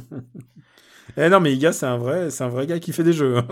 Eh 1.17 1.29
non, 1.29 1.41
mais 1.41 1.53
Iga, 1.53 1.73
c'est 1.73 1.87
un 1.87 1.99
vrai, 1.99 2.31
c'est 2.31 2.45
un 2.45 2.49
vrai 2.49 2.67
gars 2.69 2.79
qui 2.79 2.93
fait 2.93 3.03
des 3.03 3.13
jeux. 3.13 3.39
hein. 3.39 3.47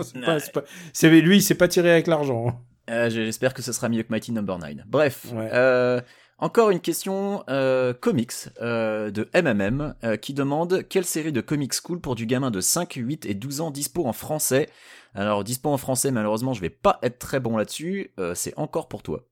Pas- 0.53 0.63
c'est- 0.93 1.09
lui, 1.21 1.37
il 1.37 1.41
s'est 1.41 1.55
pas 1.55 1.67
tiré 1.67 1.91
avec 1.91 2.07
l'argent. 2.07 2.61
Euh, 2.89 3.09
J'espère 3.09 3.53
que 3.53 3.61
ce 3.61 3.71
sera 3.71 3.89
mieux 3.89 4.03
que 4.03 4.11
Mighty 4.11 4.31
Number 4.31 4.57
9. 4.57 4.75
Bref, 4.87 5.25
Ouais. 5.33 5.49
euh, 5.53 6.01
encore 6.39 6.69
une 6.71 6.79
question 6.79 7.43
euh, 7.49 7.93
comics 7.93 8.33
de 8.61 9.29
MMM 9.33 9.95
qui 10.21 10.33
demande 10.33 10.83
quelle 10.87 11.05
série 11.05 11.31
de 11.31 11.41
comics 11.41 11.79
cool 11.81 11.99
pour 11.99 12.15
du 12.15 12.25
gamin 12.25 12.49
de 12.51 12.61
5, 12.61 12.93
8 12.93 13.25
et 13.25 13.33
12 13.33 13.61
ans 13.61 13.71
dispo 13.71 14.05
en 14.05 14.13
français. 14.13 14.69
Alors 15.15 15.43
dispo 15.43 15.69
en 15.69 15.77
français, 15.77 16.11
malheureusement, 16.11 16.53
je 16.53 16.61
vais 16.61 16.69
pas 16.69 16.99
être 17.03 17.19
très 17.19 17.39
bon 17.39 17.57
là-dessus. 17.57 18.11
C'est 18.35 18.53
encore 18.57 18.87
pour 18.87 19.03
toi. 19.03 19.25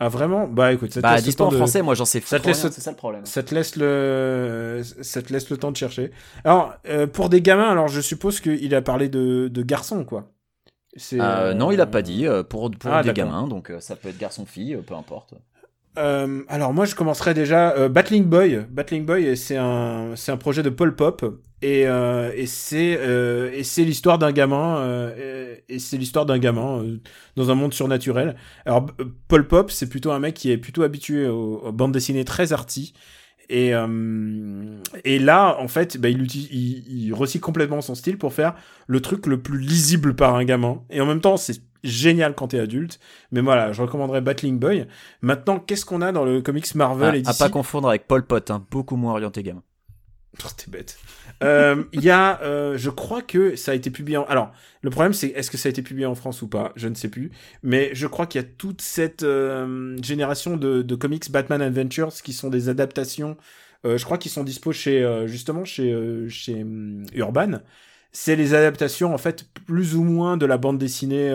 Ah 0.00 0.08
vraiment? 0.08 0.46
Bah 0.46 0.72
écoute, 0.72 0.92
ça 0.92 1.00
te 1.00 1.02
Bah 1.02 1.16
laisse 1.16 1.36
le 1.36 1.44
en 1.44 1.48
de- 1.48 1.56
français, 1.56 1.82
moi 1.82 1.94
j'en 1.96 2.04
sais 2.04 2.20
ça 2.20 2.38
te 2.38 2.46
laisse 2.46 2.60
rien, 2.62 2.70
le- 2.76 2.80
ça 2.82 2.90
le 2.92 2.96
problème. 2.96 3.26
Ça 3.26 3.42
te 3.42 3.52
laisse 3.52 3.74
le, 3.74 4.82
ça 5.02 5.22
te 5.22 5.32
laisse 5.32 5.50
le 5.50 5.56
temps 5.56 5.72
de 5.72 5.76
chercher. 5.76 6.12
Alors, 6.44 6.74
euh, 6.88 7.08
pour 7.08 7.28
des 7.28 7.42
gamins, 7.42 7.68
alors 7.68 7.88
je 7.88 8.00
suppose 8.00 8.40
qu'il 8.40 8.72
a 8.76 8.82
parlé 8.82 9.08
de, 9.08 9.48
de 9.48 9.62
garçons, 9.62 10.04
quoi. 10.04 10.30
Euh, 11.12 11.18
euh, 11.20 11.54
non, 11.54 11.70
il 11.70 11.80
a 11.80 11.86
pas 11.86 12.02
dit 12.02 12.26
euh, 12.26 12.42
pour 12.42 12.70
pour 12.70 12.92
Ah, 12.92 13.02
des 13.02 13.12
gamins, 13.12 13.46
donc 13.46 13.72
ça 13.80 13.96
peut 13.96 14.08
être 14.08 14.18
garçon-fille, 14.18 14.78
peu 14.86 14.94
importe. 14.94 15.34
Euh, 15.96 16.42
alors 16.48 16.72
moi 16.72 16.84
je 16.84 16.94
commencerai 16.94 17.34
déjà 17.34 17.72
euh, 17.72 17.88
Battling 17.88 18.24
Boy. 18.24 18.64
Battling 18.70 19.04
Boy 19.04 19.36
c'est 19.36 19.56
un 19.56 20.12
c'est 20.14 20.30
un 20.30 20.36
projet 20.36 20.62
de 20.62 20.70
Paul 20.70 20.94
Pop 20.94 21.24
et 21.60 21.88
euh, 21.88 22.30
et 22.36 22.46
c'est 22.46 22.92
et 23.52 23.64
c'est 23.64 23.82
l'histoire 23.82 24.18
d'un 24.18 24.30
gamin 24.30 25.10
et, 25.16 25.64
et 25.68 25.78
c'est 25.80 25.96
l'histoire 25.96 26.24
d'un 26.24 26.38
gamin 26.38 26.84
dans 27.34 27.50
un 27.50 27.56
monde 27.56 27.74
surnaturel. 27.74 28.36
Alors 28.64 28.86
Paul 29.26 29.48
Pop 29.48 29.72
c'est 29.72 29.88
plutôt 29.88 30.12
un 30.12 30.20
mec 30.20 30.34
qui 30.34 30.52
est 30.52 30.58
plutôt 30.58 30.84
habitué 30.84 31.26
aux, 31.26 31.62
aux 31.64 31.72
bandes 31.72 31.92
dessinées 31.92 32.24
très 32.24 32.52
arty 32.52 32.92
et 33.48 33.74
euh, 33.74 34.76
et 35.04 35.18
là 35.18 35.56
en 35.58 35.68
fait 35.68 35.98
bah, 35.98 36.08
il, 36.08 36.22
il 36.34 37.06
il 37.06 37.14
recycle 37.14 37.44
complètement 37.44 37.80
son 37.80 37.94
style 37.94 38.18
pour 38.18 38.32
faire 38.32 38.54
le 38.86 39.00
truc 39.00 39.26
le 39.26 39.40
plus 39.40 39.58
lisible 39.58 40.14
par 40.14 40.34
un 40.34 40.44
gamin. 40.44 40.82
Et 40.90 41.00
en 41.00 41.06
même 41.06 41.20
temps 41.20 41.36
c'est 41.36 41.62
génial 41.84 42.34
quand 42.34 42.48
t'es 42.48 42.58
adulte. 42.58 42.98
Mais 43.32 43.40
voilà 43.40 43.72
je 43.72 43.82
recommanderais 43.82 44.20
Battling 44.20 44.58
Boy. 44.58 44.86
Maintenant, 45.22 45.58
qu'est-ce 45.58 45.84
qu'on 45.84 46.02
a 46.02 46.12
dans 46.12 46.24
le 46.24 46.42
comics 46.42 46.74
Marvel 46.74 47.10
Ah, 47.14 47.16
et 47.16 47.28
à 47.28 47.34
pas 47.34 47.48
confondre 47.48 47.88
avec 47.88 48.06
Paul 48.06 48.24
Pot, 48.24 48.50
hein, 48.50 48.64
beaucoup 48.70 48.96
moins 48.96 49.12
orienté 49.12 49.42
gamin. 49.42 49.62
T'es 50.56 50.70
bête. 50.70 50.98
Euh, 51.42 51.84
Il 51.92 52.02
y 52.02 52.10
a, 52.10 52.40
euh, 52.42 52.76
je 52.76 52.90
crois 52.90 53.22
que 53.22 53.56
ça 53.56 53.72
a 53.72 53.74
été 53.74 53.90
publié 53.90 54.16
en... 54.16 54.24
Alors, 54.24 54.52
le 54.82 54.90
problème 54.90 55.12
c'est, 55.12 55.28
est-ce 55.28 55.50
que 55.50 55.56
ça 55.56 55.68
a 55.68 55.70
été 55.70 55.82
publié 55.82 56.06
en 56.06 56.14
France 56.14 56.42
ou 56.42 56.48
pas? 56.48 56.72
Je 56.76 56.88
ne 56.88 56.94
sais 56.94 57.08
plus. 57.08 57.30
Mais 57.62 57.90
je 57.94 58.06
crois 58.06 58.26
qu'il 58.26 58.40
y 58.40 58.44
a 58.44 58.46
toute 58.46 58.82
cette 58.82 59.22
euh, 59.22 59.96
génération 60.02 60.56
de, 60.56 60.94
comics 60.94 61.30
Batman 61.30 61.62
Adventures 61.62 62.12
qui 62.22 62.32
sont 62.32 62.50
des 62.50 62.68
adaptations. 62.68 63.36
je 63.84 64.02
crois 64.04 64.18
qu'ils 64.18 64.30
sont 64.30 64.44
dispo 64.44 64.72
chez, 64.72 65.24
justement, 65.26 65.64
chez, 65.64 65.96
chez 66.28 66.62
hum, 66.62 67.04
Urban. 67.14 67.60
C'est 68.12 68.36
les 68.36 68.54
adaptations, 68.54 69.12
en 69.14 69.18
fait, 69.18 69.44
plus 69.66 69.94
ou 69.94 70.02
moins 70.02 70.36
de 70.36 70.46
la 70.46 70.58
bande 70.58 70.78
dessinée 70.78 71.30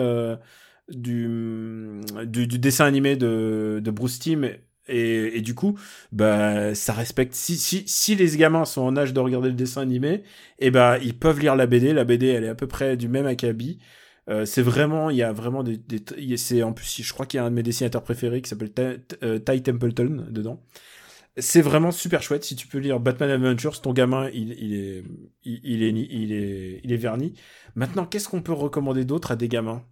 du, 0.88 2.00
du, 2.26 2.46
du 2.46 2.58
dessin 2.58 2.84
animé 2.84 3.16
de, 3.16 3.80
de 3.82 3.90
Bruce 3.90 4.18
Timm 4.18 4.50
et, 4.88 5.38
et 5.38 5.40
du 5.40 5.54
coup, 5.54 5.78
bah, 6.12 6.74
ça 6.74 6.92
respecte. 6.92 7.34
Si, 7.34 7.56
si, 7.56 7.84
si 7.86 8.14
les 8.14 8.36
gamins 8.36 8.64
sont 8.64 8.82
en 8.82 8.96
âge 8.96 9.12
de 9.12 9.20
regarder 9.20 9.48
le 9.48 9.54
dessin 9.54 9.82
animé, 9.82 10.22
et 10.58 10.70
bah, 10.70 10.98
ils 10.98 11.18
peuvent 11.18 11.40
lire 11.40 11.56
la 11.56 11.66
BD. 11.66 11.92
La 11.92 12.04
BD, 12.04 12.26
elle 12.28 12.44
est 12.44 12.48
à 12.48 12.54
peu 12.54 12.66
près 12.66 12.96
du 12.96 13.08
même 13.08 13.26
acabit. 13.26 13.78
Euh, 14.30 14.46
c'est 14.46 14.62
vraiment, 14.62 15.10
il 15.10 15.16
y 15.16 15.22
a 15.22 15.32
vraiment 15.32 15.62
des, 15.62 15.76
des 15.76 16.36
c'est 16.38 16.62
en 16.62 16.72
plus, 16.72 17.02
je 17.02 17.12
crois 17.12 17.26
qu'il 17.26 17.38
y 17.38 17.40
a 17.40 17.44
un 17.44 17.50
de 17.50 17.54
mes 17.56 17.62
dessinateurs 17.62 18.02
préférés 18.02 18.40
qui 18.40 18.48
s'appelle 18.48 18.72
Ty, 18.72 18.82
euh, 19.22 19.38
Templeton 19.38 20.26
dedans. 20.30 20.62
C'est 21.36 21.62
vraiment 21.62 21.90
super 21.90 22.22
chouette. 22.22 22.44
Si 22.44 22.54
tu 22.56 22.68
peux 22.68 22.78
lire 22.78 23.00
Batman 23.00 23.30
Adventures, 23.30 23.80
ton 23.80 23.92
gamin, 23.92 24.30
il, 24.32 24.52
est, 24.52 25.04
il, 25.44 25.60
il 25.64 25.82
est, 25.82 25.90
il 25.90 26.32
est, 26.32 26.80
il 26.84 26.92
est 26.92 26.96
verni. 26.96 27.34
Maintenant, 27.74 28.06
qu'est-ce 28.06 28.28
qu'on 28.28 28.42
peut 28.42 28.52
recommander 28.52 29.04
d'autre 29.04 29.32
à 29.32 29.36
des 29.36 29.48
gamins? 29.48 29.84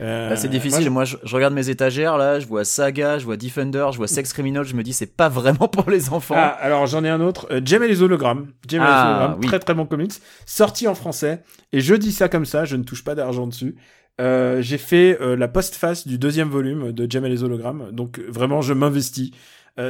Euh, 0.00 0.34
c'est 0.36 0.48
moi, 0.48 0.52
difficile. 0.52 0.90
Moi, 0.90 1.04
je, 1.04 1.16
je 1.22 1.34
regarde 1.36 1.54
mes 1.54 1.68
étagères 1.68 2.18
là, 2.18 2.40
je 2.40 2.46
vois 2.46 2.64
Saga, 2.64 3.18
je 3.18 3.24
vois 3.24 3.36
Defender, 3.36 3.86
je 3.92 3.96
vois 3.96 4.08
Sex 4.08 4.32
Criminal, 4.32 4.64
je 4.64 4.74
me 4.74 4.82
dis 4.82 4.92
c'est 4.92 5.14
pas 5.16 5.28
vraiment 5.28 5.68
pour 5.68 5.88
les 5.90 6.10
enfants. 6.10 6.34
Ah, 6.36 6.48
alors 6.60 6.86
j'en 6.86 7.04
ai 7.04 7.08
un 7.08 7.20
autre. 7.20 7.46
Euh, 7.50 7.60
Jem 7.64 7.82
et 7.82 7.88
les 7.88 8.02
hologrammes. 8.02 8.48
Et 8.72 8.76
Ah, 8.78 9.04
les 9.06 9.10
hologrammes, 9.10 9.38
oui. 9.40 9.46
très 9.46 9.58
très 9.58 9.74
bon 9.74 9.86
comics. 9.86 10.12
Sorti 10.46 10.88
en 10.88 10.94
français. 10.94 11.42
Et 11.72 11.80
je 11.80 11.94
dis 11.94 12.12
ça 12.12 12.28
comme 12.28 12.44
ça, 12.46 12.64
je 12.64 12.76
ne 12.76 12.82
touche 12.82 13.04
pas 13.04 13.14
d'argent 13.14 13.46
dessus. 13.46 13.76
Euh, 14.20 14.62
j'ai 14.62 14.78
fait 14.78 15.18
euh, 15.20 15.36
la 15.36 15.48
postface 15.48 16.06
du 16.06 16.18
deuxième 16.18 16.48
volume 16.48 16.92
de 16.92 17.10
Jem 17.10 17.24
et 17.24 17.28
les 17.28 17.42
hologrammes. 17.44 17.90
Donc 17.92 18.20
vraiment, 18.28 18.62
je 18.62 18.72
m'investis. 18.74 19.30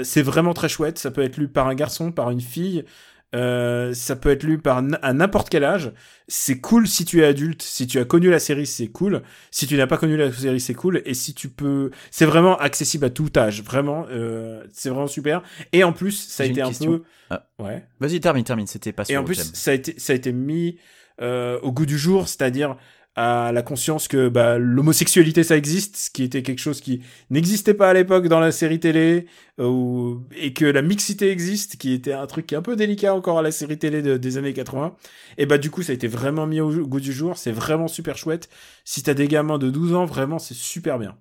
C'est 0.03 0.23
vraiment 0.23 0.55
très 0.55 0.71
chouette. 0.71 0.99
Ça 0.99 1.11
peut 1.11 1.23
être 1.23 1.37
lu 1.37 1.47
par 1.47 1.69
un 1.69 1.75
garçon, 1.75 2.11
par 2.11 2.31
une 2.31 2.41
fille. 2.41 2.87
Euh, 3.35 3.93
ça 3.95 4.15
peut 4.17 4.31
être 4.31 4.45
lu 4.45 4.59
par 4.59 4.79
à 5.03 5.13
n'importe 5.13 5.49
quel 5.49 5.65
âge. 5.65 5.93
C'est 6.29 6.61
cool 6.61 6.87
si 6.87 7.05
tu 7.05 7.21
es 7.21 7.25
adulte. 7.25 7.63
Si 7.63 7.87
tu 7.87 7.99
as 7.99 8.05
connu 8.05 8.31
la 8.31 8.39
série, 8.39 8.67
c'est 8.67 8.87
cool. 8.89 9.23
Si 9.51 9.67
tu 9.67 9.77
n'as 9.77 9.87
pas 9.87 9.97
connu 9.97 10.17
la 10.17 10.31
série, 10.33 10.61
c'est 10.61 10.75
cool. 10.75 11.03
Et 11.05 11.15
si 11.15 11.35
tu 11.35 11.49
peux, 11.49 11.91
c'est 12.11 12.27
vraiment 12.27 12.57
accessible 12.59 13.05
à 13.07 13.11
tout 13.11 13.31
âge. 13.37 13.63
Vraiment, 13.63 14.07
euh, 14.11 14.63
c'est 14.73 14.89
vraiment 14.89 15.07
super. 15.09 15.43
Et 15.73 15.83
en 15.85 15.93
plus, 15.93 16.13
ça 16.13 16.45
a 16.45 16.47
été 16.47 16.63
un 16.63 16.69
question. 16.69 16.99
peu, 16.99 17.03
Ah. 17.31 17.47
ouais. 17.59 17.85
Vas-y, 18.01 18.21
termine, 18.21 18.45
termine. 18.45 18.67
C'était 18.67 18.93
pas 18.93 19.03
Et 19.09 19.17
en 19.17 19.25
plus, 19.25 19.37
thème. 19.37 19.47
ça 19.53 19.71
a 19.73 19.75
été, 19.75 19.95
ça 19.99 20.13
a 20.13 20.17
été 20.17 20.33
mis 20.33 20.79
euh, 21.21 21.59
au 21.63 21.73
goût 21.73 21.87
du 21.87 21.99
jour, 21.99 22.29
c'est-à-dire 22.29 22.77
à 23.17 23.53
la 23.53 23.63
conscience 23.63 24.09
que 24.09 24.29
bah, 24.29 24.59
l'homosexualité 24.59 25.45
ça 25.45 25.57
existe, 25.57 25.97
ce 25.97 26.11
qui 26.11 26.25
était 26.25 26.43
quelque 26.43 26.59
chose 26.59 26.81
qui 26.81 27.01
n'existait 27.31 27.75
pas 27.75 27.91
à 27.91 27.95
l'époque 27.95 28.27
dans 28.27 28.41
la 28.41 28.51
série 28.51 28.81
télé, 28.81 29.27
euh, 29.61 30.15
et 30.37 30.53
que 30.53 30.65
la 30.65 30.83
mixité 30.83 31.31
existe, 31.31 31.77
qui 31.77 31.93
était 31.93 32.13
un 32.13 32.27
truc 32.27 32.47
qui 32.49 32.55
est 32.55 32.59
un 32.59 32.63
peu 32.63 32.75
délicat 32.75 33.15
encore 33.15 33.39
à 33.39 33.43
la 33.43 33.53
série 33.53 33.79
télé 33.79 34.03
de- 34.03 34.17
des 34.17 34.37
années 34.37 34.53
80. 34.53 34.97
Et 35.39 35.47
bah 35.47 35.59
du 35.59 35.71
coup 35.71 35.83
ça 35.83 35.93
a 35.93 35.95
été 35.95 36.09
vraiment 36.09 36.47
mis 36.49 36.61
au 36.61 36.71
goût 36.87 36.99
du 37.01 37.13
jour, 37.13 37.39
c'est 37.39 37.53
vraiment 37.53 37.87
super 37.87 38.17
chouette. 38.19 38.49
Si 38.85 39.03
t'as 39.05 39.15
des 39.15 39.29
gamins 39.29 39.59
de 39.59 39.71
12 39.71 39.95
ans, 39.95 40.07
vraiment 40.07 40.41
c'est 40.41 40.55
super 40.55 40.99
bien. 40.99 41.17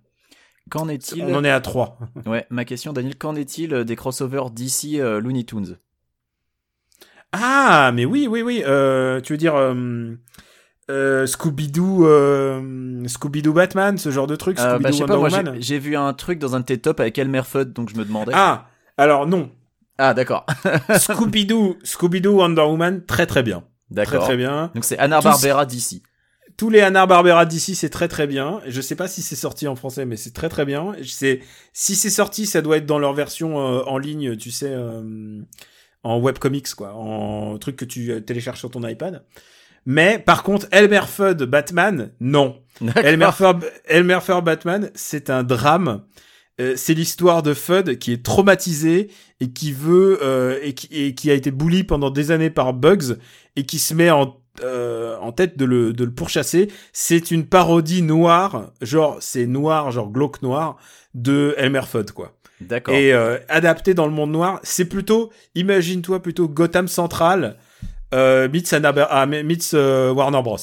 Qu'en 0.72 0.90
est-il 0.90 1.24
On 1.24 1.36
en 1.36 1.44
est 1.44 1.52
à 1.52 1.62
3. 1.62 2.00
Ouais, 2.26 2.48
ma 2.50 2.66
question, 2.66 2.92
Daniel, 2.94 3.18
qu'en 3.18 3.36
est-il 3.36 3.74
euh, 3.74 3.84
des 3.84 3.96
crossovers 3.96 4.50
d'ici 4.50 4.98
Looney 4.98 5.44
Tunes? 5.44 5.78
Ah, 7.32 7.92
mais 7.94 8.06
oui, 8.06 8.28
oui, 8.28 8.42
oui. 8.42 8.64
Euh, 8.66 9.20
tu 9.22 9.34
veux 9.34 9.38
dire 9.38 9.56
euh, 10.90 11.26
Scooby-Doo, 11.26 12.06
euh, 12.08 13.04
Scooby-Doo 13.08 13.54
Batman, 13.54 13.98
ce 13.98 14.12
genre 14.12 14.28
de 14.28 14.36
truc, 14.36 14.60
Euh, 14.60 14.80
Scooby-Doo 14.80 15.06
bah, 15.08 15.18
Wonder 15.18 15.38
Woman. 15.38 15.58
j'ai 15.60 15.80
vu 15.80 15.96
un 15.96 16.14
truc 16.14 16.40
dans 16.40 16.56
un 16.56 16.60
de 16.60 16.66
tes 16.66 16.78
tops 16.78 17.00
avec 17.00 17.18
Elmer 17.18 17.44
Fudd, 17.44 17.74
donc 17.74 17.90
je 17.90 17.96
me 17.98 18.06
demandais. 18.06 18.34
Ah, 18.36 18.68
alors 18.98 19.28
non. 19.28 19.50
Ah, 19.98 20.14
d'accord. 20.14 20.46
Scooby-Doo, 20.90 21.78
Scooby-Doo 21.84 22.32
Wonder 22.38 22.62
Woman, 22.64 23.06
très 23.06 23.26
très 23.26 23.44
bien. 23.44 23.60
Très 23.60 24.06
D'accord. 24.06 24.24
très 24.24 24.38
bien. 24.38 24.72
Donc 24.74 24.86
c'est 24.86 24.98
Anna 24.98 25.22
Barbera 25.22 25.66
d'ici. 25.66 26.02
Tous 26.58 26.70
les 26.70 26.82
Hanna-Barbera 26.82 27.46
d'ici, 27.46 27.74
c'est 27.76 27.90
très 27.90 28.08
très 28.08 28.28
bien. 28.28 28.62
Je 28.68 28.80
sais 28.82 28.96
pas 28.96 29.08
si 29.08 29.22
c'est 29.24 29.36
sorti 29.36 29.68
en 29.68 29.76
français, 29.76 30.06
mais 30.06 30.18
c'est 30.18 30.34
très 30.34 30.50
très 30.50 30.66
bien. 30.66 30.94
C'est 31.04 31.42
si 31.74 31.96
c'est 31.96 32.10
sorti, 32.12 32.46
ça 32.46 32.62
doit 32.62 32.78
être 32.78 32.86
dans 32.86 33.00
leur 33.00 33.14
version 33.14 33.60
euh, 33.60 33.84
en 33.86 33.98
ligne, 33.98 34.36
tu 34.38 34.52
sais, 34.52 34.70
euh, 34.72 35.40
en 36.04 36.20
webcomics 36.20 36.74
quoi, 36.76 36.94
en 36.94 37.58
truc 37.58 37.76
que 37.76 37.86
tu 37.86 38.22
télécharges 38.24 38.60
sur 38.60 38.70
ton 38.70 38.88
iPad. 38.88 39.24
Mais 39.86 40.20
par 40.20 40.44
contre, 40.44 40.68
Elmer 40.72 41.02
Fudd 41.08 41.44
Batman, 41.44 42.12
non. 42.20 42.62
Elmer 42.96 43.32
Fudd, 43.34 43.66
Elmer 43.86 44.20
Fudd 44.22 44.44
Batman, 44.44 44.90
c'est 44.96 45.30
un 45.30 45.44
drame. 45.44 46.04
Euh, 46.62 46.76
c'est 46.76 46.94
l'histoire 46.94 47.42
de 47.42 47.54
Fudd 47.54 47.98
qui 47.98 48.14
est 48.14 48.24
traumatisé 48.24 49.10
et 49.40 49.52
qui 49.52 49.72
veut 49.72 50.20
euh, 50.22 50.60
et, 50.62 50.74
qui, 50.74 50.88
et 50.92 51.16
qui 51.16 51.32
a 51.32 51.34
été 51.34 51.50
bully 51.50 51.84
pendant 51.84 52.12
des 52.12 52.30
années 52.30 52.52
par 52.52 52.74
Bugs 52.74 53.18
et 53.56 53.66
qui 53.66 53.80
se 53.80 53.96
met 53.96 54.12
en 54.12 54.40
euh, 54.64 55.18
en 55.18 55.32
tête 55.32 55.58
de 55.58 55.66
le, 55.66 55.94
de 55.94 56.04
le 56.04 56.12
pourchasser. 56.12 56.72
C'est 56.92 57.32
une 57.32 57.48
parodie 57.48 58.04
noire, 58.04 58.72
genre 58.82 59.18
c'est 59.20 59.48
noir, 59.48 59.90
genre 59.90 60.12
glauque 60.12 60.44
noir 60.44 60.78
de 61.16 61.56
Elmer 61.58 61.82
Fudd 61.90 62.12
quoi. 62.12 62.38
D'accord. 62.62 62.94
Et 62.94 63.12
adapté 63.50 63.94
dans 63.94 64.06
le 64.06 64.14
monde 64.14 64.32
noir, 64.32 64.60
c'est 64.64 64.86
plutôt, 64.86 65.32
imagine-toi 65.56 66.22
plutôt 66.22 66.48
Gotham 66.48 66.88
Central, 66.88 67.58
euh, 68.14 68.48
ah, 69.10 69.26
meets 69.26 69.74
euh, 69.74 70.12
Warner 70.12 70.42
Bros. 70.42 70.58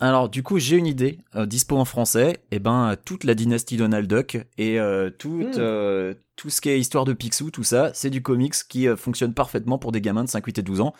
Alors 0.00 0.28
du 0.28 0.42
coup 0.42 0.58
j'ai 0.58 0.76
une 0.76 0.86
idée, 0.86 1.18
euh, 1.36 1.46
dispo 1.46 1.76
en 1.76 1.84
français, 1.84 2.38
et 2.50 2.58
ben 2.58 2.96
toute 3.04 3.24
la 3.24 3.34
dynastie 3.34 3.76
Donald 3.76 4.08
Duck 4.08 4.38
et 4.58 4.80
euh, 4.80 5.10
tout, 5.10 5.44
Hmm. 5.44 5.52
euh, 5.56 6.14
tout 6.36 6.50
ce 6.50 6.60
qui 6.60 6.68
est 6.68 6.80
histoire 6.80 7.04
de 7.04 7.12
Picsou, 7.12 7.50
tout 7.50 7.62
ça, 7.62 7.92
c'est 7.94 8.10
du 8.10 8.20
comics 8.22 8.54
qui 8.68 8.88
euh, 8.88 8.96
fonctionne 8.96 9.34
parfaitement 9.34 9.78
pour 9.78 9.92
des 9.92 10.00
gamins 10.00 10.24
de 10.24 10.28
5, 10.28 10.44
8 10.44 10.58
et 10.58 10.62
12 10.62 10.80
ans. 10.80 10.94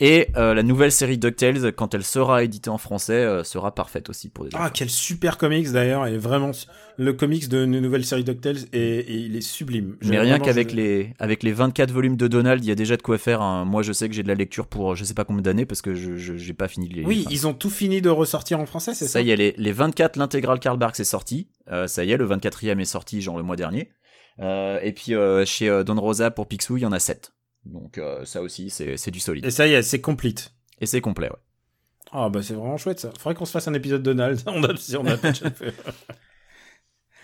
Et 0.00 0.26
euh, 0.36 0.54
la 0.54 0.64
nouvelle 0.64 0.90
série 0.90 1.18
DuckTales, 1.18 1.72
quand 1.72 1.94
elle 1.94 2.02
sera 2.02 2.42
éditée 2.42 2.68
en 2.68 2.78
français, 2.78 3.12
euh, 3.12 3.44
sera 3.44 3.72
parfaite 3.76 4.10
aussi 4.10 4.28
pour 4.28 4.44
des 4.44 4.50
Ah, 4.54 4.62
enfants. 4.62 4.70
quel 4.74 4.90
super 4.90 5.38
comics 5.38 5.70
d'ailleurs, 5.70 6.08
et 6.08 6.18
vraiment 6.18 6.50
le 6.96 7.12
comics 7.12 7.48
de 7.48 7.64
une 7.64 7.78
nouvelle 7.78 8.04
série 8.04 8.24
DuckTales 8.24 8.56
et 8.72 9.08
il 9.14 9.36
est 9.36 9.40
sublime. 9.40 9.96
Je- 10.00 10.10
Mais 10.10 10.18
rien 10.18 10.40
qu'avec 10.40 10.70
je- 10.70 10.76
les 10.76 11.14
avec 11.20 11.44
les 11.44 11.52
24 11.52 11.92
volumes 11.92 12.16
de 12.16 12.26
Donald, 12.26 12.64
il 12.64 12.68
y 12.68 12.72
a 12.72 12.74
déjà 12.74 12.96
de 12.96 13.02
quoi 13.02 13.18
faire. 13.18 13.40
hein. 13.40 13.64
Moi, 13.64 13.82
je 13.84 13.92
sais 13.92 14.08
que 14.08 14.14
j'ai 14.16 14.24
de 14.24 14.28
la 14.28 14.34
lecture 14.34 14.66
pour 14.66 14.96
je 14.96 15.04
sais 15.04 15.14
pas 15.14 15.24
combien 15.24 15.42
d'années 15.42 15.64
parce 15.64 15.80
que 15.80 15.94
je 15.94 16.16
je- 16.16 16.36
j'ai 16.36 16.54
pas 16.54 16.66
fini 16.66 16.88
de 16.88 16.94
les. 16.94 17.04
Oui, 17.04 17.20
enfin, 17.20 17.30
ils 17.32 17.46
ont 17.46 17.54
tout 17.54 17.70
fini 17.70 18.02
de 18.02 18.10
ressortir 18.10 18.58
en 18.58 18.66
français, 18.66 18.94
c'est 18.94 19.04
ça 19.06 19.12
ça 19.12 19.20
y 19.20 19.30
est, 19.30 19.36
les, 19.36 19.54
les 19.56 19.72
24, 19.72 20.16
l'intégrale 20.16 20.58
Karl 20.58 20.76
Barks 20.76 20.98
est 20.98 21.04
sorti. 21.04 21.50
Euh, 21.70 21.86
ça 21.86 22.04
y 22.04 22.10
est, 22.10 22.16
le 22.16 22.26
24e 22.26 22.80
est 22.80 22.84
sorti 22.84 23.22
genre 23.22 23.36
le 23.36 23.44
mois 23.44 23.54
dernier. 23.56 23.90
Euh, 24.40 24.80
et 24.82 24.92
puis 24.92 25.14
euh, 25.14 25.44
chez 25.44 25.84
Don 25.86 26.00
Rosa 26.00 26.32
pour 26.32 26.48
Picsou, 26.48 26.78
il 26.78 26.80
y 26.82 26.86
en 26.86 26.90
a 26.92 26.98
7. 26.98 27.30
Donc 27.66 27.98
euh, 27.98 28.24
ça 28.24 28.42
aussi, 28.42 28.70
c'est 28.70 29.10
du 29.10 29.20
solide. 29.20 29.44
Et 29.46 29.50
ça 29.50 29.66
y 29.66 29.72
est, 29.72 29.82
c'est 29.82 30.00
complete. 30.00 30.52
Et 30.80 30.86
c'est 30.86 31.00
complet, 31.00 31.28
ouais. 31.30 31.36
Ah 32.12 32.28
bah 32.28 32.42
c'est 32.42 32.54
vraiment 32.54 32.76
chouette 32.76 33.00
ça. 33.00 33.10
Faudrait 33.18 33.34
qu'on 33.34 33.44
se 33.44 33.50
fasse 33.52 33.66
un 33.68 33.74
épisode 33.74 34.02
Donald. 34.02 34.40
on 34.46 34.62
a, 34.64 34.76
si 34.76 34.96
on 34.96 35.06
a 35.06 35.16
pas. 35.16 35.32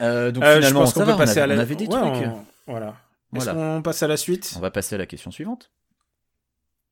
Euh, 0.01 0.31
donc 0.31 0.43
Euh, 0.43 0.55
finalement, 0.57 0.81
je 0.81 0.85
pense 0.85 0.95
qu'on 0.95 1.05
va, 1.05 1.17
passer 1.17 1.41
on 1.41 1.43
à 1.43 1.47
la. 1.47 1.55
on 1.57 1.59
avait 1.59 1.75
des 1.75 1.87
Ouais, 1.87 1.91
trucs. 2.01 2.27
on- 2.27 2.45
Voilà. 2.67 2.97
Est-ce 3.37 3.45
Voilà. 3.45 3.53
qu'on 3.77 3.83
passe 3.83 4.03
à 4.03 4.09
la 4.09 4.17
suite? 4.17 4.55
On 4.57 4.61
va 4.61 4.71
passer 4.71 4.95
à 4.95 4.99
la 4.99 5.05
question 5.07 5.31
suivante. 5.31 5.71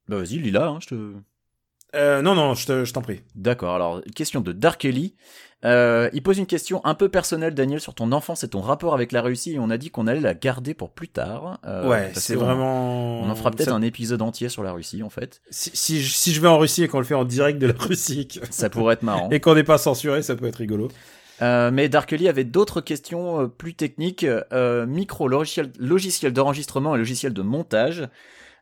Bah 0.08 0.18
vas-y, 0.18 0.38
Lila, 0.38 0.66
hein, 0.66 0.78
je 0.80 0.88
te... 0.88 1.12
euh, 1.94 2.22
Non, 2.22 2.34
non, 2.34 2.54
je 2.54 2.66
te- 2.66 2.84
je 2.84 2.92
t'en 2.92 3.02
prie. 3.02 3.20
D'accord, 3.34 3.74
alors, 3.74 4.00
question 4.14 4.40
de 4.40 4.52
Dark 4.52 4.84
Ellie. 4.84 5.14
Euh, 5.64 6.08
il 6.12 6.22
pose 6.22 6.38
une 6.38 6.46
question 6.46 6.80
un 6.86 6.94
peu 6.94 7.08
personnelle, 7.08 7.52
Daniel, 7.52 7.80
sur 7.80 7.92
ton 7.92 8.12
enfance 8.12 8.44
et 8.44 8.48
ton 8.48 8.60
rapport 8.60 8.94
avec 8.94 9.10
la 9.10 9.22
Russie, 9.22 9.54
et 9.54 9.58
on 9.58 9.70
a 9.70 9.76
dit 9.76 9.90
qu'on 9.90 10.06
allait 10.06 10.20
la 10.20 10.34
garder 10.34 10.72
pour 10.72 10.90
plus 10.90 11.08
tard. 11.08 11.58
Euh, 11.66 11.88
ouais, 11.88 12.12
c'est 12.14 12.36
vraiment. 12.36 13.20
On 13.22 13.28
en 13.28 13.34
fera 13.34 13.50
peut-être 13.50 13.70
ça- 13.70 13.74
un 13.74 13.82
épisode 13.82 14.22
entier 14.22 14.48
sur 14.48 14.62
la 14.62 14.70
Russie, 14.70 15.02
en 15.02 15.10
fait. 15.10 15.40
Si, 15.50 15.70
si, 15.74 16.00
je- 16.00 16.14
si 16.14 16.32
je 16.32 16.40
vais 16.40 16.46
en 16.46 16.58
Russie 16.58 16.84
et 16.84 16.88
qu'on 16.88 16.98
le 17.00 17.04
fait 17.04 17.14
en 17.16 17.24
direct 17.24 17.58
de 17.58 17.66
la 17.66 17.74
Russie 17.76 18.28
que- 18.28 18.38
Ça 18.50 18.70
pourrait 18.70 18.94
être 18.94 19.02
marrant. 19.02 19.28
et 19.32 19.40
qu'on 19.40 19.56
n'est 19.56 19.64
pas 19.64 19.78
censuré, 19.78 20.22
ça 20.22 20.36
peut 20.36 20.46
être 20.46 20.56
rigolo. 20.56 20.88
Euh, 21.42 21.70
mais 21.72 21.88
Dark 21.88 22.12
Ellie 22.12 22.28
avait 22.28 22.44
d'autres 22.44 22.80
questions 22.80 23.48
plus 23.48 23.74
techniques. 23.74 24.24
Micro, 24.86 25.26
logiciel, 25.26 25.72
logiciel 25.80 26.32
d'enregistrement 26.32 26.94
et 26.94 26.98
logiciel 26.98 27.32
de 27.32 27.42
montage. 27.42 28.08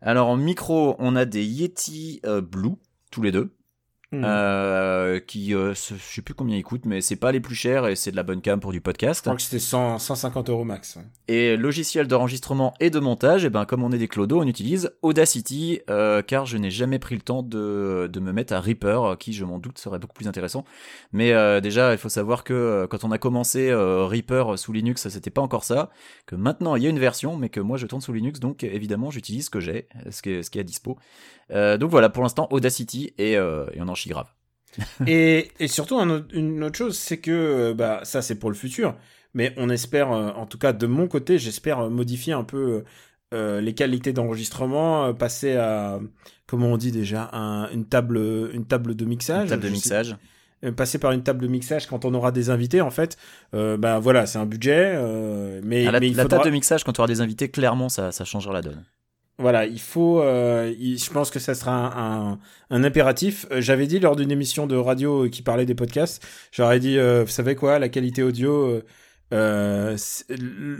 Alors 0.02 0.28
en 0.28 0.36
micro, 0.36 0.94
on 0.98 1.14
a 1.16 1.24
des 1.26 1.44
Yeti 1.44 2.20
Blue, 2.42 2.76
tous 3.10 3.22
les 3.22 3.32
deux. 3.32 3.56
Hmm. 4.12 4.22
Euh, 4.24 5.18
qui, 5.18 5.52
euh, 5.52 5.74
je 5.74 5.94
sais 5.98 6.22
plus 6.22 6.32
combien 6.32 6.56
ils 6.56 6.62
coûtent, 6.62 6.86
mais 6.86 7.00
c'est 7.00 7.16
pas 7.16 7.32
les 7.32 7.40
plus 7.40 7.56
chers 7.56 7.88
et 7.88 7.96
c'est 7.96 8.12
de 8.12 8.16
la 8.16 8.22
bonne 8.22 8.40
cam 8.40 8.60
pour 8.60 8.70
du 8.70 8.78
Je 8.78 8.82
podcast. 8.82 9.22
crois 9.22 9.34
que 9.34 9.42
c'était 9.42 9.58
100 9.58 9.98
150 9.98 10.48
euros 10.48 10.62
max. 10.62 10.96
Et 11.26 11.56
logiciel 11.56 12.06
d'enregistrement 12.06 12.74
et 12.78 12.90
de 12.90 13.00
montage, 13.00 13.44
et 13.44 13.50
ben 13.50 13.64
comme 13.64 13.82
on 13.82 13.90
est 13.90 13.98
des 13.98 14.06
clodos, 14.06 14.40
on 14.40 14.46
utilise 14.46 14.92
Audacity, 15.02 15.80
euh, 15.90 16.22
car 16.22 16.46
je 16.46 16.56
n'ai 16.56 16.70
jamais 16.70 17.00
pris 17.00 17.16
le 17.16 17.20
temps 17.20 17.42
de, 17.42 18.08
de 18.10 18.20
me 18.20 18.30
mettre 18.32 18.52
à 18.52 18.60
Reaper, 18.60 19.16
qui 19.18 19.32
je 19.32 19.44
m'en 19.44 19.58
doute 19.58 19.78
serait 19.78 19.98
beaucoup 19.98 20.14
plus 20.14 20.28
intéressant. 20.28 20.64
Mais 21.12 21.32
euh, 21.32 21.60
déjà, 21.60 21.90
il 21.90 21.98
faut 21.98 22.08
savoir 22.08 22.44
que 22.44 22.54
euh, 22.54 22.86
quand 22.86 23.02
on 23.02 23.10
a 23.10 23.18
commencé 23.18 23.70
euh, 23.70 24.04
Reaper 24.06 24.56
sous 24.56 24.72
Linux, 24.72 25.08
c'était 25.08 25.30
pas 25.30 25.42
encore 25.42 25.64
ça. 25.64 25.90
Que 26.26 26.36
maintenant 26.36 26.76
il 26.76 26.84
y 26.84 26.86
a 26.86 26.90
une 26.90 27.00
version, 27.00 27.36
mais 27.36 27.48
que 27.48 27.58
moi 27.58 27.76
je 27.76 27.88
tourne 27.88 28.00
sous 28.00 28.12
Linux, 28.12 28.38
donc 28.38 28.62
évidemment 28.62 29.10
j'utilise 29.10 29.46
ce 29.46 29.50
que 29.50 29.58
j'ai, 29.58 29.88
ce 30.10 30.22
qui 30.22 30.30
est, 30.30 30.42
ce 30.44 30.50
qui 30.50 30.58
est 30.58 30.60
à 30.60 30.64
dispo. 30.64 30.96
Euh, 31.52 31.78
donc 31.78 31.90
voilà, 31.90 32.08
pour 32.08 32.22
l'instant 32.22 32.48
Audacity 32.50 33.12
et, 33.18 33.36
euh, 33.36 33.66
et 33.72 33.80
on 33.80 33.88
en 33.88 33.94
chie 33.94 34.08
grave. 34.08 34.26
et, 35.06 35.50
et 35.58 35.68
surtout, 35.68 35.98
un 35.98 36.26
une 36.32 36.62
autre 36.64 36.76
chose, 36.76 36.98
c'est 36.98 37.18
que 37.18 37.30
euh, 37.30 37.74
bah, 37.74 38.00
ça, 38.04 38.20
c'est 38.22 38.34
pour 38.38 38.50
le 38.50 38.56
futur. 38.56 38.94
Mais 39.34 39.52
on 39.58 39.68
espère, 39.68 40.08
en 40.10 40.46
tout 40.46 40.56
cas 40.58 40.72
de 40.72 40.86
mon 40.86 41.08
côté, 41.08 41.38
j'espère 41.38 41.90
modifier 41.90 42.32
un 42.32 42.42
peu 42.44 42.84
euh, 43.34 43.60
les 43.60 43.74
qualités 43.74 44.12
d'enregistrement, 44.14 45.12
passer 45.12 45.56
à, 45.56 46.00
comment 46.46 46.68
on 46.68 46.76
dit 46.78 46.90
déjà, 46.90 47.28
un- 47.34 47.68
une, 47.70 47.84
table, 47.84 48.16
une 48.52 48.64
table 48.64 48.94
de 48.96 49.04
mixage. 49.04 49.44
Une 49.44 49.50
table 49.50 49.62
de 49.62 49.68
sais- 49.68 49.72
mixage. 49.74 50.16
passer 50.74 50.98
par 50.98 51.12
une 51.12 51.22
table 51.22 51.42
de 51.42 51.48
mixage 51.48 51.86
quand 51.86 52.06
on 52.06 52.14
aura 52.14 52.32
des 52.32 52.48
invités, 52.48 52.80
en 52.80 52.90
fait. 52.90 53.18
Euh, 53.54 53.76
bah 53.76 53.98
voilà, 53.98 54.24
c'est 54.26 54.38
un 54.38 54.46
budget. 54.46 54.92
euh, 54.96 55.60
mais, 55.62 55.86
Ah, 55.86 55.90
la 55.92 56.00
mais 56.00 56.08
il 56.08 56.16
la 56.16 56.22
faudra... 56.22 56.38
table 56.38 56.48
de 56.48 56.54
mixage, 56.54 56.82
quand 56.84 56.92
tu 56.94 57.00
auras 57.02 57.08
des 57.08 57.20
invités, 57.20 57.50
clairement 57.50 57.90
ça, 57.90 58.12
ça 58.12 58.24
changera 58.24 58.54
la 58.54 58.62
donne. 58.62 58.84
Voilà, 59.38 59.66
il 59.66 59.80
faut. 59.80 60.20
euh, 60.22 60.72
il- 60.78 60.98
je 60.98 61.10
pense 61.10 61.30
que 61.30 61.38
ça 61.38 61.54
sera 61.54 61.72
un, 61.72 62.30
un, 62.32 62.38
un 62.70 62.84
impératif. 62.84 63.44
Euh, 63.52 63.60
J'avais 63.60 63.86
dit 63.86 63.98
lors 64.00 64.16
d'une 64.16 64.30
émission 64.30 64.66
de 64.66 64.76
radio 64.76 65.24
euh, 65.26 65.28
qui 65.28 65.42
parlait 65.42 65.66
des 65.66 65.74
podcasts, 65.74 66.26
j'aurais 66.52 66.80
dit, 66.80 66.96
euh, 66.98 67.22
vous 67.24 67.30
savez 67.30 67.54
quoi, 67.54 67.78
la 67.78 67.88
qualité 67.90 68.22
audio. 68.22 68.50
euh, 68.70 68.82
euh, 69.34 69.96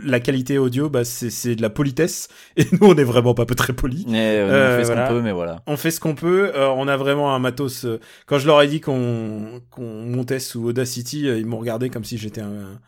la 0.05 0.19
qualité 0.19 0.57
audio, 0.57 0.89
bah, 0.89 1.03
c'est 1.03 1.29
c'est 1.29 1.55
de 1.55 1.61
la 1.61 1.69
politesse. 1.69 2.29
Et 2.57 2.63
nous, 2.71 2.79
on 2.87 2.95
est 2.95 3.03
vraiment 3.03 3.33
pas 3.33 3.45
peu 3.45 3.55
très 3.55 3.73
polis. 3.73 4.05
Mais 4.07 4.37
euh, 4.39 4.49
Euh, 4.49 4.73
on 4.73 4.77
fait 4.77 4.83
ce 4.83 4.87
voilà. 4.87 5.07
qu'on 5.07 5.13
peut, 5.15 5.21
mais 5.21 5.31
voilà. 5.33 5.61
On 5.67 5.77
fait 5.77 5.91
ce 5.91 5.99
qu'on 5.99 6.15
peut. 6.15 6.51
on 6.55 6.87
a 6.87 6.97
vraiment 6.97 7.35
un 7.35 7.39
matos. 7.39 7.85
quand 8.25 8.39
je 8.39 8.47
leur 8.47 8.61
ai 8.61 8.67
dit 8.67 8.81
qu'on 8.81 9.61
qu'on 9.69 10.03
montait 10.05 10.39
sous 10.39 10.65
Audacity, 10.69 11.21
ils 11.27 11.45
m'ont 11.45 11.59
regardé 11.59 11.89
comme 11.89 12.03
si 12.05 12.17
j'étais 12.17 12.41
un, 12.41 12.47
un, 12.47 12.79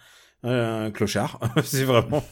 un 0.43 0.89
clochard. 0.91 1.39
c'est 1.63 1.83
vraiment. 1.83 2.23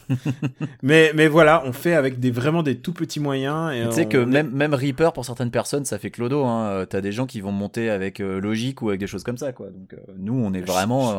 mais 0.82 1.12
mais 1.14 1.28
voilà, 1.28 1.62
on 1.66 1.72
fait 1.72 1.94
avec 1.94 2.18
des 2.20 2.30
vraiment 2.30 2.62
des 2.62 2.78
tout 2.78 2.92
petits 2.92 3.20
moyens. 3.20 3.72
Et 3.74 3.86
Tu 3.88 3.94
sais 3.94 4.06
on- 4.06 4.08
que 4.08 4.18
même, 4.18 4.50
même 4.50 4.74
Reaper, 4.74 5.12
pour 5.12 5.24
certaines 5.24 5.50
personnes, 5.50 5.84
ça 5.84 5.98
fait 5.98 6.10
clodo. 6.10 6.44
Hein. 6.44 6.68
Euh, 6.70 6.86
T'as 6.86 7.00
des 7.00 7.12
gens 7.12 7.26
qui 7.26 7.40
vont 7.40 7.52
monter 7.52 7.90
avec 7.90 8.20
euh, 8.20 8.40
Logic 8.40 8.80
ou 8.82 8.88
avec 8.88 9.00
des 9.00 9.06
choses 9.06 9.24
comme 9.24 9.38
ça, 9.38 9.52
quoi. 9.52 9.68
Donc 9.70 9.92
euh, 9.94 9.98
nous, 10.16 10.34
on 10.34 10.52
est 10.54 10.60
vraiment, 10.62 11.12
je- 11.12 11.16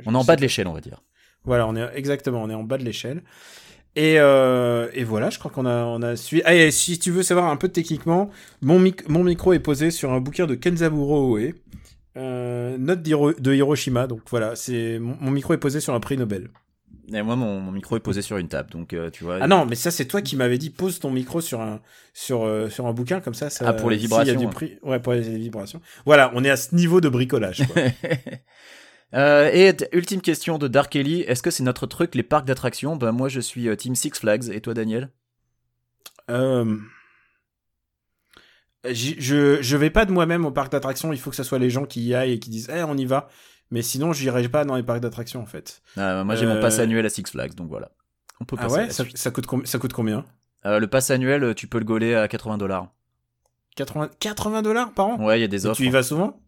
euh, 0.00 0.02
on 0.06 0.14
est 0.14 0.18
en 0.18 0.24
bas 0.24 0.36
de 0.36 0.40
l'échelle, 0.42 0.66
on 0.68 0.72
va 0.74 0.80
dire. 0.80 1.02
Voilà, 1.44 1.66
on 1.66 1.74
est 1.76 1.88
exactement, 1.94 2.42
on 2.42 2.50
est 2.50 2.54
en 2.54 2.62
bas 2.64 2.78
de 2.78 2.84
l'échelle. 2.84 3.22
Et, 3.94 4.14
euh, 4.18 4.88
et 4.94 5.04
voilà, 5.04 5.28
je 5.28 5.38
crois 5.38 5.50
qu'on 5.50 5.66
a, 5.66 5.84
on 5.84 6.00
a 6.00 6.16
suivi. 6.16 6.40
Ah, 6.46 6.54
et 6.54 6.70
si 6.70 6.98
tu 6.98 7.10
veux 7.10 7.22
savoir 7.22 7.50
un 7.50 7.56
peu 7.56 7.68
techniquement, 7.68 8.30
mon, 8.62 8.78
mic- 8.78 9.06
mon 9.08 9.22
micro 9.22 9.52
est 9.52 9.58
posé 9.58 9.90
sur 9.90 10.12
un 10.12 10.20
bouquin 10.20 10.46
de 10.46 10.54
Kenzaburo 10.54 11.36
Oe, 11.36 11.52
euh, 12.16 12.76
note 12.78 13.02
de 13.02 13.54
Hiroshima. 13.54 14.06
Donc 14.06 14.22
voilà, 14.30 14.56
c'est 14.56 14.98
mon, 14.98 15.30
micro 15.30 15.54
est 15.54 15.58
posé 15.58 15.80
sur 15.80 15.94
un 15.94 16.00
prix 16.00 16.16
Nobel. 16.16 16.48
Et 17.12 17.20
moi, 17.22 17.36
mon, 17.36 17.60
mon 17.60 17.72
micro 17.72 17.96
est 17.96 18.00
posé 18.00 18.22
sur 18.22 18.36
une 18.38 18.48
table, 18.48 18.70
donc 18.70 18.92
euh, 18.92 19.10
tu 19.10 19.24
vois. 19.24 19.38
Ah 19.40 19.48
non, 19.48 19.66
mais 19.66 19.74
ça 19.74 19.90
c'est 19.90 20.04
toi 20.04 20.22
qui 20.22 20.36
m'avais 20.36 20.58
dit 20.58 20.70
pose 20.70 21.00
ton 21.00 21.10
micro 21.10 21.40
sur 21.40 21.60
un 21.60 21.80
sur 22.14 22.44
euh, 22.44 22.68
sur 22.68 22.86
un 22.86 22.92
bouquin 22.92 23.20
comme 23.20 23.34
ça. 23.34 23.50
ça 23.50 23.64
Ah, 23.68 23.72
pour 23.72 23.90
les 23.90 23.98
s'il 23.98 24.10
y 24.10 24.14
a 24.14 24.22
vibrations, 24.22 24.40
du 24.40 24.46
hein. 24.46 24.50
prix, 24.50 24.78
ouais, 24.82 25.00
pour 25.00 25.12
les 25.12 25.20
vibrations. 25.20 25.80
Voilà, 26.06 26.30
on 26.34 26.44
est 26.44 26.50
à 26.50 26.56
ce 26.56 26.74
niveau 26.74 27.00
de 27.00 27.08
bricolage. 27.08 27.66
quoi. 27.66 27.82
Euh, 29.14 29.50
et 29.52 29.76
ultime 29.92 30.22
question 30.22 30.56
de 30.56 30.68
Dark 30.68 30.96
Ellie, 30.96 31.20
est-ce 31.20 31.42
que 31.42 31.50
c'est 31.50 31.62
notre 31.62 31.86
truc, 31.86 32.14
les 32.14 32.22
parcs 32.22 32.46
d'attractions? 32.46 32.96
Ben 32.96 33.12
moi, 33.12 33.28
je 33.28 33.40
suis 33.40 33.76
Team 33.76 33.94
Six 33.94 34.12
Flags, 34.18 34.48
et 34.50 34.62
toi, 34.62 34.72
Daniel? 34.72 35.10
Euh, 36.30 36.78
je 38.84 39.58
je 39.60 39.76
vais 39.76 39.90
pas 39.90 40.04
de 40.04 40.12
moi-même 40.12 40.44
au 40.44 40.50
parc 40.50 40.72
d'attractions. 40.72 41.12
Il 41.12 41.18
faut 41.18 41.30
que 41.30 41.36
ce 41.36 41.42
soit 41.44 41.58
les 41.58 41.70
gens 41.70 41.84
qui 41.84 42.02
y 42.02 42.14
aillent 42.14 42.32
et 42.32 42.38
qui 42.38 42.50
disent, 42.50 42.70
eh, 42.74 42.82
on 42.82 42.96
y 42.96 43.04
va. 43.04 43.28
Mais 43.70 43.82
sinon, 43.82 44.12
j'irai 44.12 44.46
pas 44.48 44.64
dans 44.64 44.76
les 44.76 44.82
parcs 44.82 45.00
d'attractions 45.00 45.40
en 45.40 45.46
fait. 45.46 45.80
Euh, 45.98 46.24
Moi, 46.24 46.34
j'ai 46.36 46.44
Euh, 46.46 46.54
mon 46.54 46.60
pass 46.60 46.78
annuel 46.78 47.06
à 47.06 47.08
Six 47.08 47.24
Flags, 47.30 47.54
donc 47.54 47.68
voilà. 47.68 47.90
On 48.40 48.44
peut 48.44 48.56
Ah 48.58 48.64
passer 48.64 48.74
à 48.74 48.78
ouais, 48.84 48.90
ça, 48.90 49.04
ça 49.14 49.30
coûte 49.30 49.46
ça 49.64 49.78
coûte 49.78 49.92
combien? 49.92 50.24
Euh, 50.66 50.78
le 50.78 50.86
pass 50.88 51.10
annuel, 51.10 51.42
euh, 51.42 51.54
tu 51.54 51.66
peux 51.68 51.78
le 51.78 51.84
gauler 51.84 52.14
à 52.14 52.28
80 52.28 52.58
dollars. 52.58 52.88
80 53.76 54.10
80 54.20 54.62
dollars 54.62 54.92
par 54.92 55.06
an? 55.06 55.24
Ouais, 55.24 55.38
il 55.38 55.40
y 55.42 55.44
a 55.44 55.48
des 55.48 55.64
Et 55.64 55.68
offres. 55.68 55.76
tu 55.78 55.86
y 55.86 55.90
vas 55.90 56.02
souvent? 56.02 56.40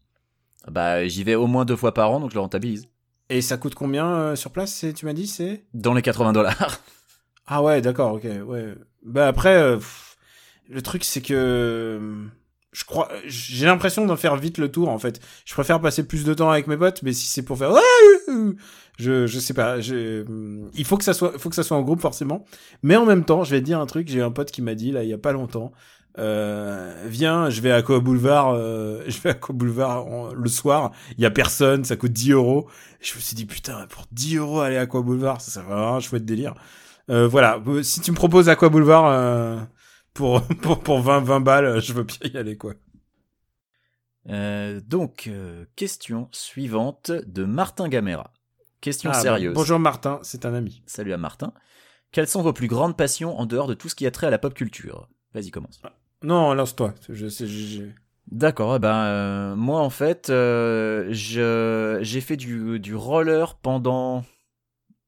Bah, 0.70 1.06
j'y 1.06 1.24
vais 1.24 1.34
au 1.34 1.46
moins 1.46 1.64
deux 1.64 1.76
fois 1.76 1.94
par 1.94 2.10
an, 2.10 2.20
donc 2.20 2.30
je 2.30 2.34
le 2.34 2.40
rentabilise. 2.40 2.88
Et 3.30 3.40
ça 3.40 3.56
coûte 3.56 3.74
combien 3.74 4.06
euh, 4.06 4.36
sur 4.36 4.50
place? 4.50 4.84
Tu 4.94 5.06
m'as 5.06 5.12
dit 5.14 5.26
c'est? 5.26 5.64
Dans 5.72 5.94
les 5.94 6.02
80 6.02 6.32
dollars. 6.32 6.80
Ah 7.46 7.62
ouais, 7.62 7.82
d'accord, 7.82 8.14
ok, 8.14 8.24
ouais. 8.46 8.74
Bah 9.04 9.28
après, 9.28 9.54
euh, 9.54 9.76
pff, 9.76 10.13
le 10.68 10.82
truc 10.82 11.04
c'est 11.04 11.20
que 11.20 12.28
je 12.74 12.84
crois, 12.84 13.08
j'ai 13.26 13.66
l'impression 13.66 14.04
d'en 14.04 14.16
faire 14.16 14.36
vite 14.36 14.58
le 14.58 14.70
tour 14.70 14.88
en 14.88 14.98
fait. 14.98 15.20
Je 15.44 15.54
préfère 15.54 15.80
passer 15.80 16.06
plus 16.06 16.24
de 16.24 16.34
temps 16.34 16.50
avec 16.50 16.66
mes 16.66 16.76
potes, 16.76 17.02
mais 17.02 17.12
si 17.12 17.26
c'est 17.26 17.42
pour 17.42 17.56
faire, 17.56 17.72
je 18.98 19.26
je 19.26 19.38
sais 19.38 19.54
pas, 19.54 19.80
je, 19.80 20.24
il 20.74 20.84
faut 20.84 20.96
que 20.96 21.04
ça 21.04 21.14
soit, 21.14 21.38
faut 21.38 21.48
que 21.48 21.54
ça 21.54 21.62
soit 21.62 21.76
en 21.76 21.82
groupe 21.82 22.00
forcément. 22.00 22.44
Mais 22.82 22.96
en 22.96 23.06
même 23.06 23.24
temps, 23.24 23.44
je 23.44 23.52
vais 23.52 23.60
te 23.60 23.64
dire 23.64 23.78
un 23.80 23.86
truc. 23.86 24.08
J'ai 24.08 24.22
un 24.22 24.32
pote 24.32 24.50
qui 24.50 24.60
m'a 24.60 24.74
dit 24.74 24.90
là 24.90 25.04
il 25.04 25.08
y 25.08 25.12
a 25.12 25.18
pas 25.18 25.32
longtemps. 25.32 25.72
Euh, 26.18 27.04
viens, 27.06 27.50
je 27.50 27.60
vais 27.60 27.70
à 27.72 27.76
Aqua 27.76 28.00
Boulevard, 28.00 28.54
euh, 28.54 29.02
je 29.08 29.20
vais 29.20 29.30
à 29.30 29.32
Aqua 29.32 29.54
Boulevard 29.54 30.34
le 30.34 30.48
soir, 30.48 30.92
il 31.16 31.22
y 31.22 31.26
a 31.26 31.30
personne, 31.30 31.84
ça 31.84 31.96
coûte 31.96 32.12
10 32.12 32.32
euros. 32.32 32.68
Je 33.00 33.14
me 33.14 33.20
suis 33.20 33.36
dit, 33.36 33.46
putain, 33.46 33.86
pour 33.88 34.06
10 34.12 34.36
euros 34.36 34.60
aller 34.60 34.76
à 34.76 34.82
Aqua 34.82 35.02
Boulevard, 35.02 35.40
ça 35.40 35.50
serait 35.50 35.66
vraiment 35.66 35.96
un 35.96 36.00
chouette 36.00 36.24
délire. 36.24 36.54
Euh, 37.10 37.28
voilà, 37.28 37.62
si 37.82 38.00
tu 38.00 38.10
me 38.10 38.16
proposes 38.16 38.48
Aqua 38.48 38.68
Boulevard 38.68 39.06
euh, 39.06 39.60
pour, 40.14 40.42
pour, 40.62 40.80
pour 40.80 41.00
20, 41.00 41.20
20 41.20 41.40
balles, 41.40 41.80
je 41.80 41.92
veux 41.92 42.04
bien 42.04 42.18
y 42.32 42.36
aller, 42.36 42.56
quoi. 42.56 42.74
Euh, 44.28 44.80
donc, 44.80 45.26
euh, 45.26 45.66
question 45.76 46.28
suivante 46.32 47.10
de 47.10 47.44
Martin 47.44 47.88
Gamera. 47.88 48.32
Question 48.80 49.10
Ah, 49.10 49.14
bah, 49.14 49.20
sérieuse. 49.20 49.54
bonjour 49.54 49.78
Martin, 49.78 50.20
c'est 50.22 50.46
un 50.46 50.54
ami. 50.54 50.82
Salut 50.86 51.12
à 51.12 51.18
Martin. 51.18 51.52
Quelles 52.12 52.28
sont 52.28 52.42
vos 52.42 52.52
plus 52.52 52.68
grandes 52.68 52.96
passions 52.96 53.38
en 53.38 53.44
dehors 53.46 53.66
de 53.66 53.74
tout 53.74 53.88
ce 53.88 53.94
qui 53.94 54.06
a 54.06 54.10
trait 54.10 54.28
à 54.28 54.30
la 54.30 54.38
pop 54.38 54.54
culture? 54.54 55.08
Vas-y, 55.34 55.50
commence. 55.50 55.82
Non, 56.22 56.54
lance-toi. 56.54 56.94
Je 57.08 57.26
j'ai- 57.28 57.92
D'accord, 58.30 58.76
eh 58.76 58.78
ben 58.78 58.94
euh, 59.04 59.54
moi 59.56 59.80
en 59.80 59.90
fait, 59.90 60.30
euh, 60.30 61.08
je 61.10 61.98
j'ai 62.00 62.20
fait 62.22 62.38
du, 62.38 62.80
du 62.80 62.94
roller 62.94 63.56
pendant 63.56 64.24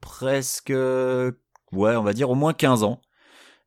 presque 0.02 0.68
ouais, 0.70 1.96
on 1.96 2.02
va 2.02 2.12
dire 2.12 2.28
au 2.28 2.34
moins 2.34 2.52
15 2.52 2.82
ans. 2.82 3.00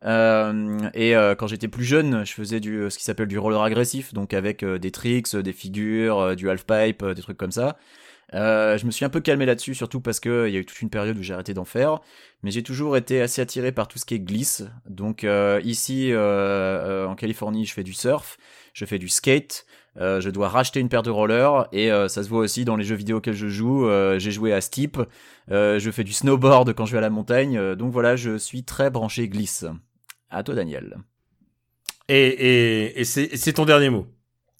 Euh, 0.05 0.89
et 0.93 1.15
euh, 1.15 1.35
quand 1.35 1.47
j'étais 1.47 1.67
plus 1.67 1.83
jeune, 1.83 2.25
je 2.25 2.33
faisais 2.33 2.59
du 2.59 2.89
ce 2.89 2.97
qui 2.97 3.03
s'appelle 3.03 3.27
du 3.27 3.37
roller 3.37 3.61
agressif, 3.61 4.13
donc 4.13 4.33
avec 4.33 4.63
euh, 4.63 4.79
des 4.79 4.91
tricks, 4.91 5.35
des 5.35 5.53
figures, 5.53 6.19
euh, 6.19 6.35
du 6.35 6.49
half 6.49 6.65
pipe, 6.65 7.03
des 7.05 7.21
trucs 7.21 7.37
comme 7.37 7.51
ça. 7.51 7.77
je 8.33 8.85
me 8.85 8.91
suis 8.91 9.05
un 9.05 9.09
peu 9.09 9.19
calmé 9.19 9.45
là-dessus, 9.45 9.75
surtout 9.75 10.01
parce 10.01 10.19
que 10.19 10.47
il 10.47 10.53
y 10.53 10.57
a 10.57 10.59
eu 10.59 10.65
toute 10.65 10.81
une 10.81 10.89
période 10.89 11.17
où 11.17 11.23
j'ai 11.23 11.33
arrêté 11.33 11.53
d'en 11.53 11.65
faire. 11.65 11.99
Mais 12.43 12.51
j'ai 12.51 12.63
toujours 12.63 12.95
été 12.97 13.21
assez 13.21 13.41
attiré 13.41 13.71
par 13.71 13.87
tout 13.87 13.99
ce 13.99 14.05
qui 14.05 14.15
est 14.15 14.19
glisse. 14.19 14.63
Donc 14.89 15.25
ici 15.63 16.13
en 16.15 17.15
Californie, 17.15 17.65
je 17.65 17.73
fais 17.73 17.83
du 17.83 17.93
surf, 17.93 18.37
je 18.73 18.85
fais 18.85 18.99
du 18.99 19.09
skate. 19.09 19.65
Euh, 19.97 20.21
je 20.21 20.29
dois 20.29 20.47
racheter 20.49 20.79
une 20.79 20.87
paire 20.87 21.03
de 21.03 21.09
rollers 21.09 21.67
et 21.71 21.91
euh, 21.91 22.07
ça 22.07 22.23
se 22.23 22.29
voit 22.29 22.39
aussi 22.39 22.63
dans 22.63 22.75
les 22.75 22.85
jeux 22.85 22.95
vidéo 22.95 23.17
auxquels 23.17 23.33
je 23.33 23.47
joue. 23.47 23.87
Euh, 23.87 24.19
j'ai 24.19 24.31
joué 24.31 24.53
à 24.53 24.61
Steep, 24.61 24.97
je 25.49 25.89
fais 25.91 26.03
du 26.03 26.13
snowboard 26.13 26.73
quand 26.73 26.85
je 26.85 26.91
vais 26.93 26.99
à 26.99 27.01
la 27.01 27.09
montagne. 27.09 27.75
donc 27.75 27.91
voilà, 27.91 28.15
je 28.15 28.37
suis 28.37 28.63
très 28.63 28.89
branché 28.89 29.27
glisse. 29.27 29.65
À 30.29 30.43
toi, 30.43 30.55
Daniel. 30.55 30.97
Et, 32.07 32.27
et, 32.27 33.01
et 33.01 33.03
c'est 33.03 33.53
ton 33.53 33.65
dernier 33.65 33.89
mot 33.89 34.07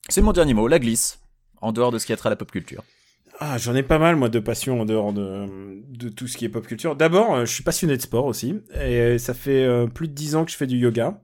C'est 0.08 0.22
mon 0.22 0.34
dernier 0.34 0.54
mot, 0.54 0.68
la 0.68 0.80
glisse, 0.80 1.20
en 1.62 1.72
dehors 1.72 1.92
de 1.92 1.98
ce 1.98 2.06
qui 2.06 2.14
a 2.14 2.18
trait 2.18 2.28
à 2.28 2.32
la 2.32 2.36
pop 2.36 2.52
culture. 2.52 2.84
Ah, 3.40 3.58
j'en 3.58 3.74
ai 3.76 3.84
pas 3.84 4.00
mal, 4.00 4.16
moi, 4.16 4.30
de 4.30 4.40
passion 4.40 4.82
en 4.82 4.86
dehors 4.86 5.14
de, 5.14 5.46
de 5.88 6.10
tout 6.10 6.28
ce 6.28 6.38
qui 6.38 6.46
est 6.46 6.50
pop 6.50 6.66
culture. 6.68 6.96
D'abord, 6.96 7.46
je 7.46 7.52
suis 7.52 7.64
passionné 7.64 7.96
de 7.96 8.02
sport 8.02 8.26
aussi. 8.26 8.60
Et 8.82 9.18
ça 9.18 9.34
fait 9.34 9.88
plus 9.94 10.08
de 10.08 10.14
10 10.14 10.36
ans 10.36 10.46
que 10.46 10.52
je 10.52 10.58
fais 10.58 10.68
du 10.68 10.78
yoga. 10.78 11.22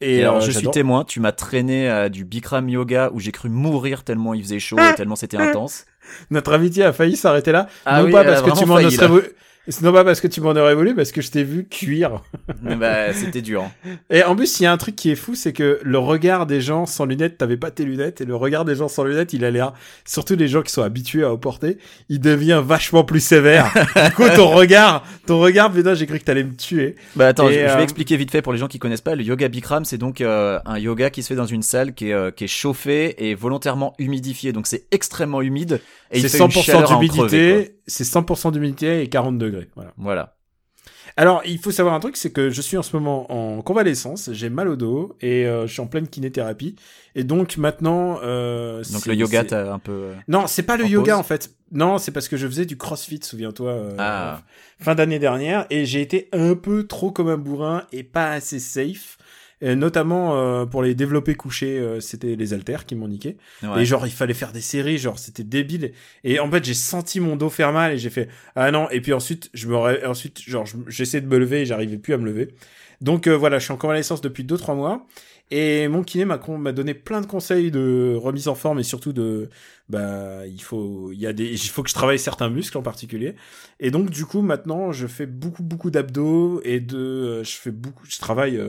Et, 0.00 0.22
alors, 0.22 0.40
je 0.40 0.50
suis 0.50 0.70
témoin, 0.70 1.04
tu 1.04 1.20
m'as 1.20 1.32
traîné 1.32 1.88
à 1.88 2.08
du 2.08 2.24
Bikram 2.24 2.68
yoga 2.68 3.10
où 3.14 3.20
j'ai 3.20 3.32
cru 3.32 3.48
mourir 3.48 4.04
tellement 4.04 4.34
il 4.34 4.42
faisait 4.42 4.58
chaud 4.58 4.78
et 4.78 4.94
tellement 4.96 5.16
c'était 5.16 5.38
intense. 5.38 5.86
Notre 6.30 6.52
amitié 6.52 6.84
a 6.84 6.92
failli 6.92 7.16
s'arrêter 7.16 7.50
là. 7.50 7.68
Ah 7.86 8.02
non 8.02 8.10
pas 8.10 8.24
parce 8.24 8.42
que 8.42 8.58
tu 8.58 8.66
m'en 8.66 8.76
non 9.82 9.92
pas 9.92 10.04
parce 10.04 10.20
que 10.20 10.28
tu 10.28 10.40
m'en 10.40 10.50
aurais 10.50 10.74
voulu, 10.74 10.94
parce 10.94 11.12
que 11.12 11.20
je 11.20 11.30
t'ai 11.30 11.44
vu 11.44 11.66
cuire. 11.68 12.22
bah, 12.62 13.12
c'était 13.12 13.42
dur. 13.42 13.64
Et 14.10 14.22
en 14.22 14.36
plus, 14.36 14.60
il 14.60 14.64
y 14.64 14.66
a 14.66 14.72
un 14.72 14.76
truc 14.76 14.96
qui 14.96 15.10
est 15.10 15.16
fou, 15.16 15.34
c'est 15.34 15.52
que 15.52 15.80
le 15.82 15.98
regard 15.98 16.46
des 16.46 16.60
gens 16.60 16.86
sans 16.86 17.04
lunettes, 17.04 17.38
t'avais 17.38 17.56
pas 17.56 17.70
tes 17.70 17.84
lunettes, 17.84 18.20
et 18.20 18.24
le 18.24 18.36
regard 18.36 18.64
des 18.64 18.76
gens 18.76 18.88
sans 18.88 19.04
lunettes, 19.04 19.32
il 19.32 19.44
a 19.44 19.50
l'air, 19.50 19.72
surtout 20.04 20.36
les 20.36 20.48
gens 20.48 20.62
qui 20.62 20.72
sont 20.72 20.82
habitués 20.82 21.24
à 21.24 21.36
porter, 21.36 21.78
il 22.08 22.20
devient 22.20 22.62
vachement 22.64 23.04
plus 23.04 23.20
sévère. 23.20 23.72
du 23.74 24.14
coup, 24.14 24.24
ton 24.34 24.48
regard, 24.54 25.04
ton 25.26 25.40
regard, 25.40 25.72
putain, 25.72 25.94
j'ai 25.94 26.06
cru 26.06 26.18
que 26.18 26.24
t'allais 26.24 26.44
me 26.44 26.54
tuer. 26.54 26.96
Bah 27.14 27.28
attends, 27.28 27.48
je, 27.48 27.54
vais 27.54 27.68
euh, 27.68 27.80
expliquer 27.80 28.16
vite 28.16 28.30
fait 28.30 28.42
pour 28.42 28.52
les 28.52 28.58
gens 28.58 28.68
qui 28.68 28.78
connaissent 28.78 29.00
pas. 29.00 29.14
Le 29.14 29.22
yoga 29.22 29.48
Bikram, 29.48 29.84
c'est 29.84 29.98
donc 29.98 30.20
euh, 30.20 30.58
un 30.64 30.78
yoga 30.78 31.10
qui 31.10 31.22
se 31.22 31.28
fait 31.28 31.34
dans 31.34 31.46
une 31.46 31.62
salle 31.62 31.94
qui 31.94 32.10
est, 32.10 32.12
euh, 32.12 32.30
qui 32.30 32.44
est 32.44 32.48
chauffée 32.48 33.28
et 33.28 33.34
volontairement 33.34 33.94
humidifiée. 33.98 34.52
Donc 34.52 34.66
c'est 34.66 34.86
extrêmement 34.90 35.42
humide. 35.42 35.80
Et 36.10 36.20
c'est 36.20 36.38
100% 36.38 36.86
d'humidité, 36.88 37.76
c'est 37.86 38.04
100% 38.04 38.52
d'humidité 38.52 39.02
et 39.02 39.08
40 39.08 39.38
degrés. 39.38 39.55
Voilà. 39.74 39.92
Voilà. 39.96 40.36
Alors, 41.16 41.42
il 41.46 41.58
faut 41.58 41.70
savoir 41.70 41.94
un 41.94 42.00
truc, 42.00 42.16
c'est 42.16 42.30
que 42.30 42.50
je 42.50 42.60
suis 42.60 42.76
en 42.76 42.82
ce 42.82 42.94
moment 42.94 43.30
en 43.32 43.62
convalescence, 43.62 44.30
j'ai 44.32 44.50
mal 44.50 44.68
au 44.68 44.76
dos 44.76 45.16
et 45.20 45.46
euh, 45.46 45.66
je 45.66 45.72
suis 45.72 45.80
en 45.80 45.86
pleine 45.86 46.08
kinéthérapie. 46.08 46.76
Et 47.14 47.24
donc 47.24 47.56
maintenant, 47.56 48.18
euh, 48.22 48.82
donc 48.92 49.06
le 49.06 49.14
yoga 49.14 49.44
t'as 49.44 49.72
un 49.72 49.78
peu. 49.78 49.92
Euh, 49.92 50.14
non, 50.28 50.46
c'est 50.46 50.62
pas 50.62 50.76
le 50.76 50.86
yoga 50.86 51.16
en 51.16 51.22
fait. 51.22 51.52
Non, 51.72 51.98
c'est 51.98 52.12
parce 52.12 52.28
que 52.28 52.36
je 52.36 52.46
faisais 52.46 52.66
du 52.66 52.76
CrossFit, 52.76 53.20
souviens-toi, 53.22 53.70
euh, 53.70 53.96
ah. 53.98 54.42
fin 54.78 54.94
d'année 54.94 55.18
dernière, 55.18 55.66
et 55.70 55.84
j'ai 55.84 56.00
été 56.00 56.28
un 56.32 56.54
peu 56.54 56.86
trop 56.86 57.10
comme 57.10 57.28
un 57.28 57.38
bourrin 57.38 57.84
et 57.92 58.04
pas 58.04 58.30
assez 58.30 58.60
safe. 58.60 59.18
Et 59.66 59.74
notamment 59.74 60.36
euh, 60.36 60.64
pour 60.64 60.84
les 60.84 60.94
développer 60.94 61.34
couchés, 61.34 61.80
euh, 61.80 61.98
c'était 61.98 62.36
les 62.36 62.54
haltères 62.54 62.86
qui 62.86 62.94
m'ont 62.94 63.08
niqué. 63.08 63.36
Et 63.76 63.84
genre 63.84 64.06
il 64.06 64.12
fallait 64.12 64.32
faire 64.32 64.52
des 64.52 64.60
séries, 64.60 64.96
genre 64.96 65.18
c'était 65.18 65.42
débile. 65.42 65.90
Et 66.22 66.38
en 66.38 66.48
fait 66.48 66.64
j'ai 66.64 66.72
senti 66.72 67.18
mon 67.18 67.34
dos 67.34 67.50
faire 67.50 67.72
mal 67.72 67.92
et 67.92 67.98
j'ai 67.98 68.10
fait 68.10 68.28
ah 68.54 68.70
non. 68.70 68.88
Et 68.90 69.00
puis 69.00 69.12
ensuite 69.12 69.50
je 69.54 69.66
me 69.66 70.06
ensuite 70.06 70.40
genre 70.40 70.66
j'essayais 70.86 71.20
de 71.20 71.26
me 71.26 71.36
lever 71.36 71.62
et 71.62 71.66
j'arrivais 71.66 71.96
plus 71.96 72.14
à 72.14 72.16
me 72.16 72.26
lever. 72.26 72.54
Donc 73.00 73.26
euh, 73.26 73.36
voilà, 73.36 73.58
je 73.58 73.64
suis 73.64 73.72
en 73.72 73.76
convalescence 73.76 74.20
depuis 74.20 74.44
2-3 74.44 74.76
mois. 74.76 75.04
Et 75.50 75.88
mon 75.88 76.04
kiné 76.04 76.24
m'a 76.24 76.38
donné 76.72 76.94
plein 76.94 77.20
de 77.20 77.26
conseils 77.26 77.72
de 77.72 78.16
remise 78.16 78.46
en 78.46 78.54
forme 78.54 78.78
et 78.78 78.84
surtout 78.84 79.12
de 79.12 79.48
bah 79.88 80.46
il 80.46 80.62
faut 80.62 81.12
il 81.12 81.20
y 81.20 81.26
a 81.26 81.32
des 81.32 81.44
il 81.44 81.68
faut 81.70 81.82
que 81.82 81.88
je 81.88 81.94
travaille 81.94 82.18
certains 82.18 82.50
muscles 82.50 82.78
en 82.78 82.82
particulier. 82.82 83.34
Et 83.80 83.90
donc 83.90 84.10
du 84.10 84.24
coup 84.24 84.42
maintenant 84.42 84.92
je 84.92 85.06
fais 85.06 85.26
beaucoup 85.26 85.62
beaucoup 85.62 85.90
d'abdos 85.90 86.60
et 86.64 86.80
de 86.80 87.42
je 87.42 87.56
fais 87.56 87.70
beaucoup 87.70 88.04
je 88.08 88.18
travaille 88.18 88.60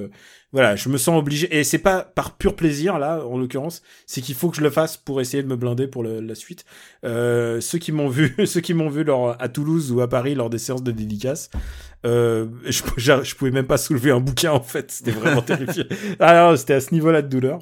voilà, 0.53 0.77
je 0.77 0.87
me 0.87 0.97
sens 0.97 1.19
obligé 1.19 1.55
et 1.57 1.65
c'est 1.65 1.77
pas 1.77 2.03
par 2.03 2.37
pur 2.37 2.55
plaisir 2.55 2.99
là 2.99 3.25
en 3.25 3.37
l'occurrence, 3.37 3.83
c'est 4.05 4.21
qu'il 4.21 4.33
faut 4.33 4.49
que 4.49 4.55
je 4.55 4.61
le 4.61 4.69
fasse 4.69 4.95
pour 4.95 5.19
essayer 5.19 5.43
de 5.43 5.47
me 5.47 5.57
blinder 5.57 5.87
pour 5.87 6.03
la 6.03 6.35
suite. 6.35 6.63
Euh, 7.03 7.59
ceux 7.59 7.79
qui 7.79 7.91
m'ont 7.91 8.07
vu, 8.07 8.33
ceux 8.45 8.61
qui 8.61 8.73
m'ont 8.73 8.89
vu 8.89 9.03
lors, 9.03 9.35
à 9.41 9.49
Toulouse 9.49 9.91
ou 9.91 9.99
à 9.99 10.07
Paris 10.07 10.35
lors 10.35 10.49
des 10.49 10.57
séances 10.57 10.83
de 10.83 10.91
dédicace, 10.91 11.49
euh, 12.05 12.47
je, 12.65 12.81
je, 12.97 13.35
pouvais 13.35 13.51
même 13.51 13.67
pas 13.67 13.77
soulever 13.77 14.11
un 14.11 14.21
bouquin 14.21 14.53
en 14.53 14.61
fait, 14.61 14.89
c'était 14.89 15.11
vraiment 15.11 15.41
terrifiant. 15.43 15.83
Ah 16.19 16.53
c'était 16.55 16.75
à 16.75 16.81
ce 16.81 16.93
niveau-là 16.93 17.21
de 17.21 17.27
douleur. 17.27 17.59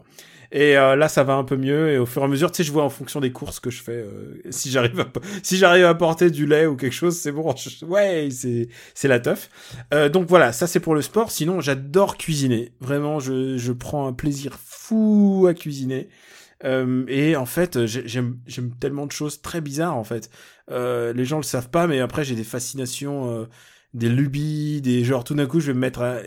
Et 0.52 0.78
euh, 0.78 0.96
là, 0.96 1.08
ça 1.08 1.24
va 1.24 1.34
un 1.34 1.44
peu 1.44 1.58
mieux. 1.58 1.92
Et 1.92 1.98
au 1.98 2.06
fur 2.06 2.22
et 2.22 2.26
à 2.26 2.28
mesure, 2.28 2.52
tu 2.52 2.58
sais, 2.58 2.64
je 2.64 2.72
vois 2.72 2.84
en 2.84 2.90
fonction 2.90 3.20
des 3.20 3.32
courses 3.32 3.60
que 3.60 3.70
je 3.70 3.82
fais. 3.82 3.94
Euh, 3.94 4.42
si 4.50 4.72
j'arrive 4.72 5.00
à 5.00 5.08
si 5.44 5.58
j'arrive 5.58 5.86
à 5.86 5.96
porter 5.96 6.30
du 6.32 6.46
lait 6.46 6.66
ou 6.66 6.76
quelque 6.76 6.94
chose, 6.94 7.18
c'est 7.18 7.32
bon. 7.32 7.54
ouais, 7.88 8.30
c'est 8.32 8.70
c'est 8.94 9.08
la 9.08 9.20
teuf. 9.20 9.50
Euh, 9.94 10.10
donc 10.10 10.28
voilà, 10.28 10.52
ça 10.52 10.68
c'est 10.68 10.80
pour 10.80 10.96
le 10.96 11.02
sport. 11.02 11.32
Sinon, 11.32 11.62
j'adore 11.62 12.18
cuisiner. 12.18 12.74
Vraiment, 12.80 13.20
je 13.20 13.58
je 13.58 13.72
prends 13.72 14.08
un 14.08 14.14
plaisir 14.14 14.58
fou 14.64 15.46
à 15.50 15.54
cuisiner. 15.54 16.10
Euh, 16.64 17.06
et 17.08 17.36
en 17.36 17.46
fait, 17.46 17.86
j'aime 17.86 18.40
j'aime 18.48 18.74
tellement 18.80 19.06
de 19.06 19.12
choses 19.12 19.42
très 19.42 19.62
bizarres 19.62 19.98
en 19.98 20.04
fait. 20.04 20.30
Euh, 20.72 21.14
les 21.14 21.26
gens 21.26 21.38
le 21.38 21.44
savent 21.44 21.70
pas, 21.70 21.88
mais 21.88 22.00
après 22.00 22.24
j'ai 22.24 22.36
des 22.36 22.44
fascinations, 22.44 23.48
des 23.94 24.10
lubies, 24.10 24.82
des 24.82 25.04
genre 25.04 25.24
tout 25.24 25.36
d'un 25.36 25.48
coup 25.48 25.60
je 25.60 25.68
vais 25.68 25.74
me 25.74 25.80
mettre 25.80 26.02
à... 26.02 26.18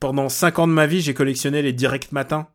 pendant 0.00 0.28
5 0.28 0.58
ans 0.60 0.68
de 0.68 0.72
ma 0.72 0.86
vie, 0.86 1.00
j'ai 1.00 1.14
collectionné 1.14 1.62
les 1.62 1.72
directs 1.72 2.12
matins. 2.12 2.48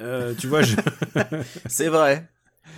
Euh, 0.00 0.34
tu 0.38 0.46
vois, 0.46 0.62
je... 0.62 0.76
c'est 1.66 1.88
vrai. 1.88 2.28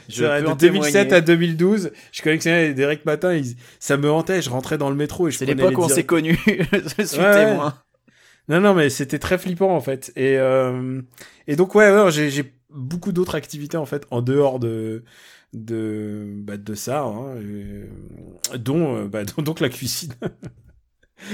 Je 0.08 0.24
de 0.24 0.54
2007 0.58 1.12
à 1.12 1.20
2012, 1.20 1.90
je 2.12 2.22
collectionnais 2.22 2.68
les 2.68 2.74
Derek 2.74 3.04
Matin, 3.06 3.40
ça 3.78 3.96
me 3.96 4.10
hantait, 4.10 4.42
je 4.42 4.50
rentrais 4.50 4.78
dans 4.78 4.90
le 4.90 4.96
métro 4.96 5.28
et 5.28 5.30
je 5.30 5.38
C'est 5.38 5.46
l'époque 5.46 5.78
où 5.78 5.82
on 5.82 5.88
s'est 5.88 6.04
connus, 6.04 6.38
je 6.46 7.04
suis 7.04 7.18
témoin. 7.18 7.74
Non, 8.48 8.60
non, 8.60 8.74
mais 8.74 8.90
c'était 8.90 9.18
très 9.18 9.38
flippant 9.38 9.74
en 9.74 9.80
fait. 9.80 10.12
Et, 10.16 10.36
euh... 10.38 11.00
et 11.46 11.56
donc, 11.56 11.74
ouais, 11.74 11.90
ouais 11.90 12.10
j'ai 12.10 12.54
beaucoup 12.70 13.12
d'autres 13.12 13.34
activités 13.34 13.76
en 13.76 13.86
fait 13.86 14.06
en 14.10 14.20
dehors 14.20 14.58
de 14.58 15.04
de 15.54 16.26
bah, 16.38 16.56
de 16.56 16.74
ça 16.74 17.02
hein, 17.02 17.36
dont 18.56 18.96
euh, 18.96 19.06
bah, 19.06 19.24
donc 19.38 19.60
la 19.60 19.68
cuisine 19.68 20.12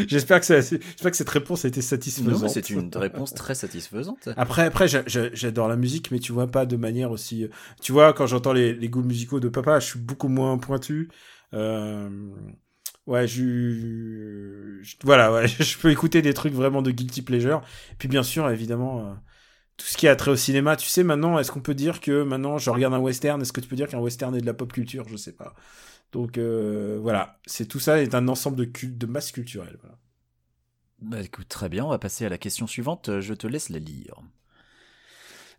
J'espère 0.06 0.40
que, 0.40 1.08
que 1.08 1.16
cette 1.16 1.28
réponse 1.28 1.64
a 1.64 1.68
été 1.68 1.82
satisfaisante. 1.82 2.50
C'est 2.50 2.70
une 2.70 2.90
réponse 2.94 3.34
très 3.34 3.54
satisfaisante. 3.54 4.28
Après, 4.36 4.64
après, 4.64 4.86
j'adore 4.88 5.68
la 5.68 5.76
musique, 5.76 6.10
mais 6.10 6.18
tu 6.18 6.32
vois 6.32 6.46
pas 6.46 6.66
de 6.66 6.76
manière 6.76 7.10
aussi. 7.10 7.48
Tu 7.80 7.92
vois, 7.92 8.12
quand 8.12 8.26
j'entends 8.26 8.52
les, 8.52 8.74
les, 8.74 8.88
goûts 8.88 9.02
musicaux 9.02 9.40
de 9.40 9.48
papa, 9.48 9.80
je 9.80 9.86
suis 9.86 9.98
beaucoup 9.98 10.28
moins 10.28 10.58
pointu. 10.58 11.08
Euh, 11.54 12.08
ouais, 13.06 13.26
je, 13.26 14.80
voilà, 15.02 15.32
ouais, 15.32 15.48
je 15.58 15.78
peux 15.78 15.90
écouter 15.90 16.22
des 16.22 16.34
trucs 16.34 16.52
vraiment 16.52 16.82
de 16.82 16.90
guilty 16.90 17.22
pleasure. 17.22 17.62
Puis 17.98 18.08
bien 18.08 18.22
sûr, 18.22 18.48
évidemment, 18.50 19.00
euh, 19.00 19.14
tout 19.76 19.86
ce 19.86 19.96
qui 19.96 20.08
a 20.08 20.16
trait 20.16 20.30
au 20.30 20.36
cinéma. 20.36 20.76
Tu 20.76 20.88
sais, 20.88 21.02
maintenant, 21.02 21.38
est-ce 21.38 21.50
qu'on 21.50 21.60
peut 21.60 21.74
dire 21.74 22.00
que 22.00 22.22
maintenant 22.22 22.58
je 22.58 22.70
regarde 22.70 22.94
un 22.94 22.98
western? 22.98 23.40
Est-ce 23.40 23.52
que 23.52 23.60
tu 23.60 23.68
peux 23.68 23.76
dire 23.76 23.88
qu'un 23.88 23.98
western 23.98 24.34
est 24.36 24.40
de 24.40 24.46
la 24.46 24.54
pop 24.54 24.72
culture? 24.72 25.08
Je 25.08 25.16
sais 25.16 25.32
pas. 25.32 25.54
Donc 26.12 26.38
euh, 26.38 26.98
voilà, 27.00 27.38
c'est 27.46 27.66
tout 27.66 27.80
ça 27.80 28.02
est 28.02 28.14
un 28.14 28.26
ensemble 28.28 28.56
de, 28.56 28.70
de 28.82 29.06
masse 29.06 29.30
culturelle. 29.32 29.78
Bah 31.00 31.20
écoute, 31.22 31.48
très 31.48 31.68
bien, 31.68 31.84
on 31.84 31.90
va 31.90 31.98
passer 31.98 32.26
à 32.26 32.28
la 32.28 32.38
question 32.38 32.66
suivante, 32.66 33.20
je 33.20 33.32
te 33.34 33.46
laisse 33.46 33.70
la 33.70 33.78
lire. 33.78 34.14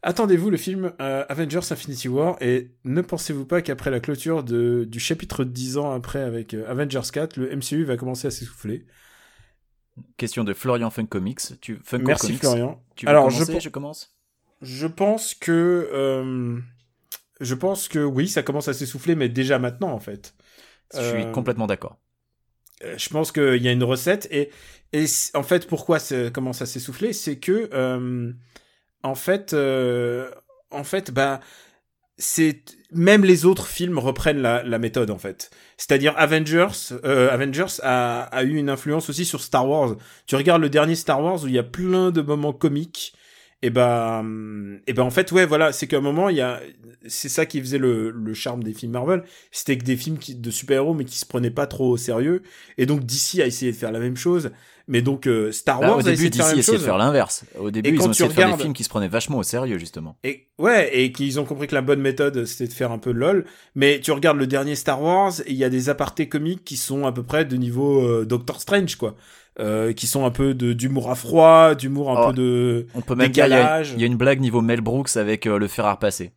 Attendez-vous 0.03 0.49
le 0.49 0.57
film 0.57 0.93
euh, 0.99 1.25
Avengers 1.29 1.71
Infinity 1.71 2.07
War 2.07 2.35
et 2.41 2.71
ne 2.85 3.01
pensez-vous 3.01 3.45
pas 3.45 3.61
qu'après 3.61 3.91
la 3.91 3.99
clôture 3.99 4.43
de, 4.43 4.83
du 4.83 4.99
chapitre 4.99 5.43
10 5.43 5.77
ans 5.77 5.91
après 5.91 6.21
avec 6.21 6.53
euh, 6.53 6.69
Avengers 6.69 7.11
4, 7.11 7.37
le 7.37 7.55
MCU 7.55 7.83
va 7.83 7.97
commencer 7.97 8.27
à 8.27 8.31
s'essouffler? 8.31 8.85
Question 10.17 10.43
de 10.43 10.53
Florian 10.53 10.89
Fun 10.89 11.05
Comics. 11.05 11.59
Tu, 11.61 11.79
Merci 11.99 12.33
Florian. 12.33 12.83
Tu 12.95 13.05
veux 13.05 13.11
Alors 13.11 13.27
commencer, 13.27 13.53
je, 13.55 13.59
je 13.59 13.69
commence? 13.69 14.17
Je 14.61 14.87
pense 14.87 15.35
que... 15.35 16.61
je 17.39 17.53
pense 17.55 17.87
que 17.87 17.99
oui, 17.99 18.27
ça 18.27 18.41
commence 18.41 18.67
à 18.67 18.73
s'essouffler, 18.73 19.15
mais 19.15 19.29
déjà 19.29 19.59
maintenant 19.59 19.91
en 19.91 19.99
fait. 19.99 20.33
Je 20.93 21.01
suis 21.01 21.23
euh, 21.23 21.31
complètement 21.31 21.67
d'accord. 21.67 21.97
Euh, 22.83 22.97
je 22.97 23.09
pense 23.09 23.31
qu'il 23.31 23.61
y 23.61 23.67
a 23.67 23.71
une 23.71 23.83
recette 23.83 24.27
et, 24.31 24.49
et 24.93 25.05
en 25.33 25.43
fait 25.43 25.67
pourquoi 25.67 25.99
ça 25.99 26.29
commence 26.29 26.61
à 26.61 26.65
s'essouffler, 26.65 27.13
c'est 27.13 27.37
que 27.37 27.69
euh, 27.73 28.31
en 29.03 29.15
fait 29.15 29.55
en 30.71 30.83
fait 30.83 31.11
bah 31.11 31.39
c'est 32.17 32.63
même 32.91 33.23
les 33.23 33.45
autres 33.45 33.65
films 33.65 33.97
reprennent 33.97 34.41
la, 34.41 34.63
la 34.63 34.77
méthode 34.79 35.09
en 35.09 35.17
fait. 35.17 35.49
C'est-à-dire 35.77 36.13
Avengers, 36.17 36.93
Avengers 37.03 37.79
a, 37.81 38.23
a, 38.23 38.43
eu 38.43 38.55
une 38.55 38.69
influence 38.69 39.09
aussi 39.09 39.25
sur 39.25 39.41
Star 39.41 39.67
Wars. 39.67 39.95
Tu 40.27 40.35
regardes 40.35 40.61
le 40.61 40.69
dernier 40.69 40.95
Star 40.95 41.23
Wars 41.23 41.43
où 41.43 41.47
il 41.47 41.53
y 41.53 41.59
a 41.59 41.63
plein 41.63 42.11
de 42.11 42.21
moments 42.21 42.53
comiques 42.53 43.15
Et 43.63 43.69
ben, 43.69 44.79
et 44.87 44.93
ben 44.93 45.03
en 45.03 45.11
fait, 45.11 45.31
ouais, 45.31 45.45
voilà, 45.45 45.71
c'est 45.71 45.85
qu'à 45.87 45.97
un 45.97 46.01
moment, 46.01 46.29
il 46.29 46.37
y 46.37 46.41
a, 46.41 46.59
c'est 47.07 47.29
ça 47.29 47.45
qui 47.45 47.59
faisait 47.61 47.77
le, 47.77 48.09
le 48.09 48.33
charme 48.33 48.63
des 48.63 48.73
films 48.73 48.93
Marvel, 48.93 49.23
c'était 49.51 49.77
que 49.77 49.83
des 49.83 49.95
films 49.97 50.17
qui, 50.17 50.33
de 50.35 50.49
super-héros, 50.49 50.95
mais 50.95 51.05
qui 51.05 51.17
se 51.19 51.27
prenaient 51.27 51.51
pas 51.51 51.67
trop 51.67 51.89
au 51.91 51.97
sérieux. 51.97 52.41
Et 52.79 52.87
donc 52.87 53.05
DC 53.05 53.39
a 53.39 53.45
essayé 53.45 53.71
de 53.71 53.77
faire 53.77 53.91
la 53.91 53.99
même 53.99 54.17
chose. 54.17 54.51
Mais 54.87 55.01
donc 55.01 55.27
euh, 55.27 55.51
Star 55.51 55.79
Bah, 55.79 55.89
Wars 55.89 55.97
au 55.99 56.01
début, 56.01 56.29
de 56.29 56.35
faire 56.35 56.45
la 56.45 56.51
DC 56.51 56.55
même 56.55 56.59
essayait 56.59 56.73
de 56.77 56.79
chose. 56.79 56.85
faire 56.85 56.97
l'inverse. 56.97 57.43
Au 57.59 57.71
début, 57.71 57.89
Et 57.89 57.93
ils 57.93 58.01
ont 58.01 58.11
essayé 58.11 58.27
de 58.29 58.33
faire 58.33 58.55
des 58.55 58.61
films 58.61 58.73
qui 58.73 58.83
se 58.83 58.89
prenaient 58.89 59.07
vachement 59.07 59.37
au 59.37 59.43
sérieux, 59.43 59.77
justement. 59.77 60.17
Et 60.23 60.47
ouais, 60.57 60.89
et 60.97 61.11
qu'ils 61.11 61.39
ont 61.39 61.45
compris 61.45 61.67
que 61.67 61.75
la 61.75 61.81
bonne 61.81 62.01
méthode 62.01 62.45
c'était 62.45 62.67
de 62.67 62.73
faire 62.73 62.91
un 62.91 62.97
peu 62.97 63.13
de 63.13 63.19
lol. 63.19 63.45
Mais 63.75 63.99
tu 64.01 64.11
regardes 64.11 64.37
le 64.37 64.47
dernier 64.47 64.75
Star 64.75 65.01
Wars, 65.01 65.33
il 65.47 65.55
y 65.55 65.63
a 65.63 65.69
des 65.69 65.89
apartés 65.89 66.27
comiques 66.27 66.63
qui 66.65 66.77
sont 66.77 67.05
à 67.05 67.11
peu 67.11 67.23
près 67.23 67.45
de 67.45 67.55
niveau 67.55 68.01
euh, 68.01 68.25
Doctor 68.25 68.59
Strange, 68.61 68.95
quoi. 68.95 69.15
Euh, 69.59 69.91
qui 69.91 70.07
sont 70.07 70.25
un 70.25 70.31
peu 70.31 70.53
d'humour 70.53 71.11
à 71.11 71.15
froid, 71.15 71.75
d'humour 71.75 72.09
un 72.17 72.23
Oh. 72.23 72.27
peu 72.29 72.33
de. 72.33 72.87
On 72.95 73.01
peut 73.01 73.15
même 73.15 73.25
il 73.27 73.29
y, 73.29 73.33
Décalage. 73.33 73.91
il 73.95 73.99
y 74.01 74.03
a 74.03 74.07
une 74.07 74.15
blague 74.15 74.39
niveau 74.39 74.61
Mel 74.61 74.79
Brooks 74.81 75.17
avec 75.17 75.45
euh, 75.45 75.59
le 75.59 75.67
fer 75.67 75.85
à 75.85 75.91
repasser. 75.93 76.31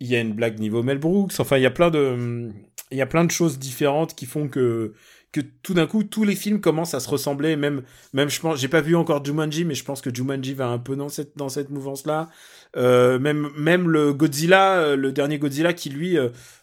Il 0.00 0.06
y 0.08 0.16
a 0.16 0.20
une 0.20 0.32
blague 0.32 0.58
niveau 0.58 0.82
Mel 0.82 0.96
Brooks. 0.98 1.34
Enfin, 1.38 1.58
il 1.58 1.62
y 1.62 1.66
a 1.66 1.70
plein 1.70 1.90
de, 1.90 2.48
il 2.90 2.96
y 2.96 3.02
a 3.02 3.06
plein 3.06 3.24
de 3.26 3.30
choses 3.30 3.58
différentes 3.58 4.14
qui 4.14 4.24
font 4.24 4.48
que 4.48 4.94
que 5.32 5.40
tout 5.62 5.74
d'un 5.74 5.86
coup 5.86 6.02
tous 6.02 6.24
les 6.24 6.34
films 6.34 6.60
commencent 6.60 6.94
à 6.94 7.00
se 7.00 7.08
ressembler. 7.08 7.56
Même 7.56 7.82
même 8.12 8.28
je 8.28 8.40
pense, 8.40 8.58
j'ai 8.58 8.68
pas 8.68 8.80
vu 8.80 8.96
encore 8.96 9.24
Jumanji, 9.24 9.64
mais 9.64 9.74
je 9.74 9.84
pense 9.84 10.00
que 10.00 10.14
Jumanji 10.14 10.54
va 10.54 10.66
un 10.66 10.78
peu 10.78 10.96
dans 10.96 11.08
cette 11.08 11.36
dans 11.36 11.48
cette 11.48 11.70
mouvance 11.70 12.06
là. 12.06 12.28
Euh, 12.76 13.18
même 13.18 13.48
même 13.56 13.88
le 13.88 14.12
Godzilla, 14.12 14.78
euh, 14.78 14.96
le 14.96 15.12
dernier 15.12 15.38
Godzilla 15.38 15.72
qui 15.72 15.90
lui, 15.90 16.16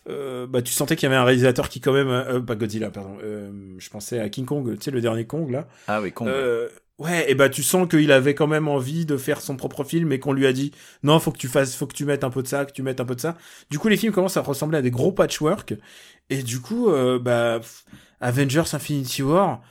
euh, 0.09 0.47
bah 0.47 0.61
tu 0.61 0.73
sentais 0.73 0.95
qu'il 0.95 1.07
y 1.07 1.11
avait 1.11 1.19
un 1.19 1.25
réalisateur 1.25 1.69
qui 1.69 1.79
quand 1.81 1.93
même, 1.93 2.09
euh, 2.09 2.39
pas 2.39 2.55
Godzilla, 2.55 2.89
pardon. 2.89 3.17
je 3.21 3.89
pensais 3.89 4.19
à 4.19 4.29
King 4.29 4.45
Kong, 4.45 4.75
tu 4.77 4.83
sais 4.83 4.91
le 4.91 5.01
dernier 5.01 5.25
Kong 5.25 5.49
là. 5.51 5.67
Ah 5.87 6.01
oui. 6.01 6.13
Euh, 6.21 6.67
ouais, 6.97 7.29
et 7.29 7.35
bah 7.35 7.49
tu 7.49 7.63
sens 7.63 7.87
qu'il 7.87 8.11
avait 8.11 8.35
quand 8.35 8.47
même 8.47 8.67
envie 8.67 9.05
de 9.05 9.17
faire 9.17 9.41
son 9.41 9.55
propre 9.55 9.83
film 9.83 10.11
et 10.11 10.19
qu'on 10.19 10.33
lui 10.33 10.47
a 10.47 10.53
dit 10.53 10.71
non, 11.03 11.19
faut 11.19 11.31
que 11.31 11.37
tu 11.37 11.47
fasses, 11.47 11.75
faut 11.75 11.87
que 11.87 11.95
tu 11.95 12.05
mettes 12.05 12.23
un 12.23 12.29
peu 12.29 12.41
de 12.41 12.47
ça, 12.47 12.65
que 12.65 12.71
tu 12.71 12.83
mettes 12.83 12.99
un 12.99 13.05
peu 13.05 13.15
de 13.15 13.21
ça. 13.21 13.37
Du 13.69 13.79
coup, 13.79 13.87
les 13.87 13.97
films 13.97 14.13
commencent 14.13 14.37
à 14.37 14.41
ressembler 14.41 14.77
à 14.77 14.81
des 14.81 14.91
gros 14.91 15.11
patchwork 15.11 15.75
et 16.29 16.43
du 16.43 16.59
coup, 16.59 16.89
euh, 16.89 17.19
bah 17.19 17.61
Avengers 18.21 18.73
Infinity 18.73 19.23
War. 19.23 19.61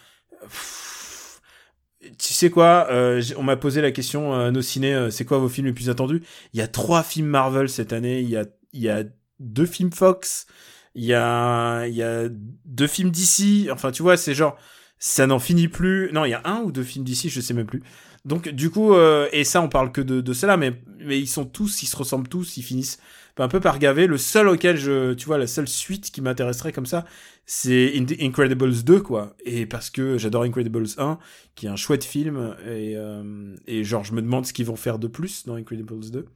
tu 2.19 2.33
sais 2.33 2.51
quoi 2.51 2.87
euh, 2.91 3.23
On 3.37 3.43
m'a 3.43 3.57
posé 3.57 3.81
la 3.81 3.91
question 3.91 4.35
euh, 4.35 4.49
à 4.49 4.51
nos 4.51 4.63
ciné, 4.63 4.95
euh, 4.95 5.11
c'est 5.11 5.25
quoi 5.25 5.39
vos 5.39 5.49
films 5.49 5.67
les 5.67 5.73
plus 5.73 5.91
attendus? 5.91 6.23
Il 6.53 6.59
y 6.59 6.63
a 6.63 6.69
trois 6.69 7.03
films 7.03 7.29
Marvel 7.29 7.69
cette 7.69 7.93
année. 7.93 8.21
Il 8.21 8.29
y 8.29 8.37
a, 8.37 8.45
il 8.73 8.83
y 8.83 8.89
a 8.89 9.05
deux 9.41 9.67
films 9.67 9.93
Fox. 9.93 10.47
Il 10.95 11.05
y 11.05 11.15
a, 11.15 11.87
il 11.87 11.95
y 11.95 12.03
a 12.03 12.29
deux 12.65 12.87
films 12.87 13.11
d'ici. 13.11 13.69
Enfin, 13.71 13.91
tu 13.91 14.03
vois, 14.03 14.17
c'est 14.17 14.35
genre 14.35 14.57
ça 14.99 15.27
n'en 15.27 15.39
finit 15.39 15.69
plus. 15.69 16.11
Non, 16.13 16.25
il 16.25 16.31
y 16.31 16.35
a 16.35 16.43
un 16.45 16.61
ou 16.61 16.73
deux 16.73 16.83
films 16.83 17.05
d'ici, 17.05 17.29
je 17.29 17.41
sais 17.41 17.55
même 17.55 17.67
plus. 17.67 17.83
Donc 18.25 18.49
du 18.49 18.71
coup, 18.71 18.95
euh, 18.95 19.29
et 19.33 19.45
ça, 19.45 19.63
on 19.63 19.69
parle 19.69 19.93
que 19.93 20.01
de, 20.01 20.21
de 20.21 20.33
cela, 20.33 20.57
mais 20.57 20.73
mais 20.99 21.19
ils 21.21 21.29
sont 21.29 21.45
tous, 21.45 21.83
ils 21.83 21.87
se 21.87 21.97
ressemblent 21.97 22.29
tous, 22.29 22.57
ils 22.57 22.63
finissent 22.63 22.99
un 23.43 23.49
peu 23.49 23.61
par 23.61 23.79
gaver. 23.79 24.07
Le 24.07 24.19
seul 24.19 24.49
auquel 24.49 24.77
je, 24.77 25.15
tu 25.15 25.27
vois, 25.27 25.39
la 25.39 25.47
seule 25.47 25.69
suite 25.69 26.11
qui 26.11 26.21
m'intéresserait 26.21 26.73
comme 26.73 26.87
ça, 26.87 27.05
c'est 27.45 27.95
Incredibles 28.21 28.83
2, 28.83 29.01
quoi. 29.01 29.37
Et 29.45 29.67
parce 29.67 29.91
que 29.91 30.19
j'adore 30.19 30.43
Incredibles 30.43 30.87
1, 30.99 31.19
qui 31.55 31.67
est 31.67 31.69
un 31.71 31.77
chouette 31.77 32.05
film, 32.05 32.57
et 32.67 32.97
euh, 32.97 33.55
et 33.67 33.85
genre 33.85 34.05
je 34.05 34.13
me 34.13 34.23
demande 34.23 34.47
ce 34.47 34.53
qu'ils 34.53 34.67
vont 34.67 34.77
faire 34.77 34.99
de 34.99 35.07
plus 35.07 35.47
dans 35.47 35.55
Incredibles 35.55 36.11
2. 36.11 36.27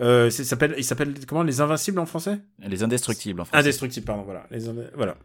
Euh, 0.00 0.30
s'appelle, 0.30 0.74
il 0.78 0.84
s'appelle 0.84 1.14
comment? 1.26 1.42
Les 1.42 1.60
Invincibles 1.60 1.98
en 1.98 2.06
français? 2.06 2.40
Les 2.66 2.82
indestructibles, 2.82 3.40
en 3.40 3.44
français. 3.44 3.60
Indestructibles, 3.60 4.06
pardon, 4.06 4.22
voilà. 4.22 4.46
Les 4.50 4.60
voilà. 4.94 5.16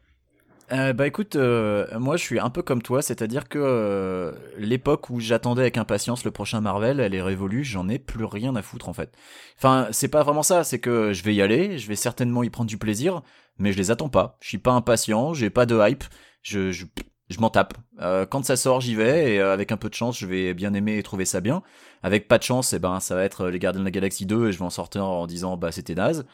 Euh, 0.72 0.94
bah 0.94 1.06
écoute, 1.06 1.36
euh, 1.36 1.86
moi 2.00 2.18
je 2.18 2.24
suis 2.24 2.40
un 2.40 2.50
peu 2.50 2.64
comme 2.64 2.82
toi, 2.82 3.04
c'est-à-dire 3.04 3.48
que 3.48 3.60
euh, 3.62 4.32
l'époque 4.58 5.12
où 5.12 5.20
j'attendais 5.20 5.62
avec 5.62 5.78
impatience 5.78 6.26
le 6.26 6.32
prochain 6.32 6.60
Marvel, 6.60 7.00
elle 7.00 7.14
est 7.14 7.22
révolue, 7.22 7.64
j'en 7.64 7.88
ai 7.88 8.00
plus 8.00 8.26
rien 8.26 8.56
à 8.56 8.64
foutre 8.64 8.90
en 8.90 8.94
fait. 8.94 9.14
Enfin, 9.60 9.88
c'est 9.92 10.08
pas 10.08 10.24
vraiment 10.24 10.42
ça, 10.42 10.64
c'est 10.64 10.80
que 10.80 11.14
je 11.14 11.24
vais 11.24 11.36
y 11.36 11.42
aller, 11.44 11.78
je 11.78 11.88
vais 11.88 11.96
certainement 11.96 12.42
y 12.42 12.50
prendre 12.50 12.68
du 12.68 12.80
plaisir, 12.80 13.22
mais 13.60 13.74
je 13.74 13.78
les 13.78 13.92
attends 13.92 14.10
pas. 14.10 14.38
Je 14.42 14.48
suis 14.48 14.58
pas 14.58 14.72
impatient, 14.72 15.36
j'ai 15.36 15.52
pas 15.52 15.68
de 15.68 15.80
hype, 15.88 16.04
je, 16.42 16.72
je, 16.72 16.86
je 17.30 17.40
m'en 17.40 17.52
tape. 17.52 17.76
Euh, 18.02 18.26
quand 18.26 18.44
ça 18.44 18.56
sort, 18.56 18.82
j'y 18.82 18.96
vais, 18.96 19.36
et 19.36 19.40
euh, 19.40 19.54
avec 19.54 19.72
un 19.72 19.78
peu 19.78 19.90
de 19.90 19.94
chance, 19.94 20.18
je 20.18 20.26
vais 20.26 20.56
bien 20.56 20.74
aimer 20.74 20.98
et 20.98 21.04
trouver 21.04 21.26
ça 21.26 21.42
bien. 21.42 21.62
Avec 22.02 22.28
pas 22.28 22.40
de 22.40 22.44
chance, 22.44 22.74
eh 22.74 22.80
ben 22.80 23.00
ça 23.00 23.14
va 23.14 23.24
être 23.24 23.50
les 23.50 23.60
Gardiens 23.60 23.82
de 23.82 23.86
la 23.86 23.92
Galaxie 23.92 24.26
2 24.26 24.48
et 24.48 24.52
je 24.52 24.58
vais 24.58 24.66
en 24.66 24.72
sortir 24.72 25.06
en 25.06 25.28
disant 25.28 25.58
bah 25.58 25.72
c'était 25.72 25.96
naze. 25.96 26.26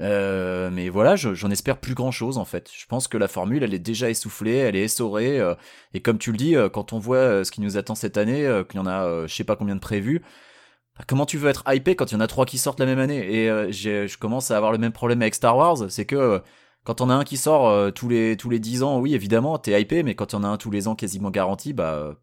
Euh, 0.00 0.70
mais 0.72 0.88
voilà, 0.88 1.16
je- 1.16 1.34
j'en 1.34 1.50
espère 1.50 1.78
plus 1.78 1.94
grand 1.94 2.10
chose 2.10 2.38
en 2.38 2.44
fait. 2.46 2.70
Je 2.74 2.86
pense 2.86 3.08
que 3.08 3.18
la 3.18 3.28
formule, 3.28 3.62
elle 3.62 3.74
est 3.74 3.78
déjà 3.78 4.08
essoufflée, 4.10 4.56
elle 4.56 4.74
est 4.76 4.84
essorée. 4.84 5.38
euh, 5.38 5.54
et 5.94 6.00
comme 6.00 6.18
tu 6.18 6.32
le 6.32 6.38
dis, 6.38 6.56
euh, 6.56 6.68
quand 6.70 6.92
on 6.94 6.98
voit 6.98 7.44
ce 7.44 7.50
qui 7.50 7.60
nous 7.60 7.76
attend 7.76 7.94
cette 7.94 8.16
année, 8.16 8.48
qu'il 8.70 8.80
y 8.80 8.82
en 8.82 8.86
a, 8.86 9.26
je 9.26 9.34
sais 9.34 9.44
pas 9.44 9.54
combien 9.56 9.74
de 9.74 9.80
prévus, 9.80 10.22
bah, 10.98 11.04
comment 11.06 11.26
tu 11.26 11.36
veux 11.38 11.50
être 11.50 11.62
hypé 11.68 11.94
quand 11.94 12.10
il 12.10 12.14
y 12.14 12.16
en 12.16 12.20
a 12.20 12.26
trois 12.26 12.46
qui 12.46 12.56
sortent 12.58 12.80
la 12.80 12.86
même 12.86 12.98
année? 12.98 13.18
Et 13.34 13.72
je 13.72 14.16
commence 14.18 14.50
à 14.50 14.56
avoir 14.56 14.72
le 14.72 14.78
même 14.78 14.92
problème 14.92 15.20
avec 15.22 15.34
Star 15.34 15.56
Wars, 15.56 15.76
c'est 15.90 16.06
que 16.06 16.40
quand 16.84 17.00
on 17.02 17.10
a 17.10 17.14
un 17.14 17.24
qui 17.24 17.36
sort 17.36 17.92
tous 17.92 18.08
les 18.08 18.36
tous 18.38 18.48
les 18.50 18.58
dix 18.58 18.82
ans, 18.82 18.98
oui 18.98 19.14
évidemment, 19.14 19.58
t'es 19.58 19.78
hypé, 19.80 20.02
mais 20.02 20.14
quand 20.14 20.32
il 20.32 20.36
y 20.36 20.38
en 20.38 20.44
a 20.44 20.48
un 20.48 20.56
tous 20.56 20.70
les 20.70 20.88
ans 20.88 20.94
quasiment 20.94 21.30
garanti, 21.30 21.72
bah 21.74 22.16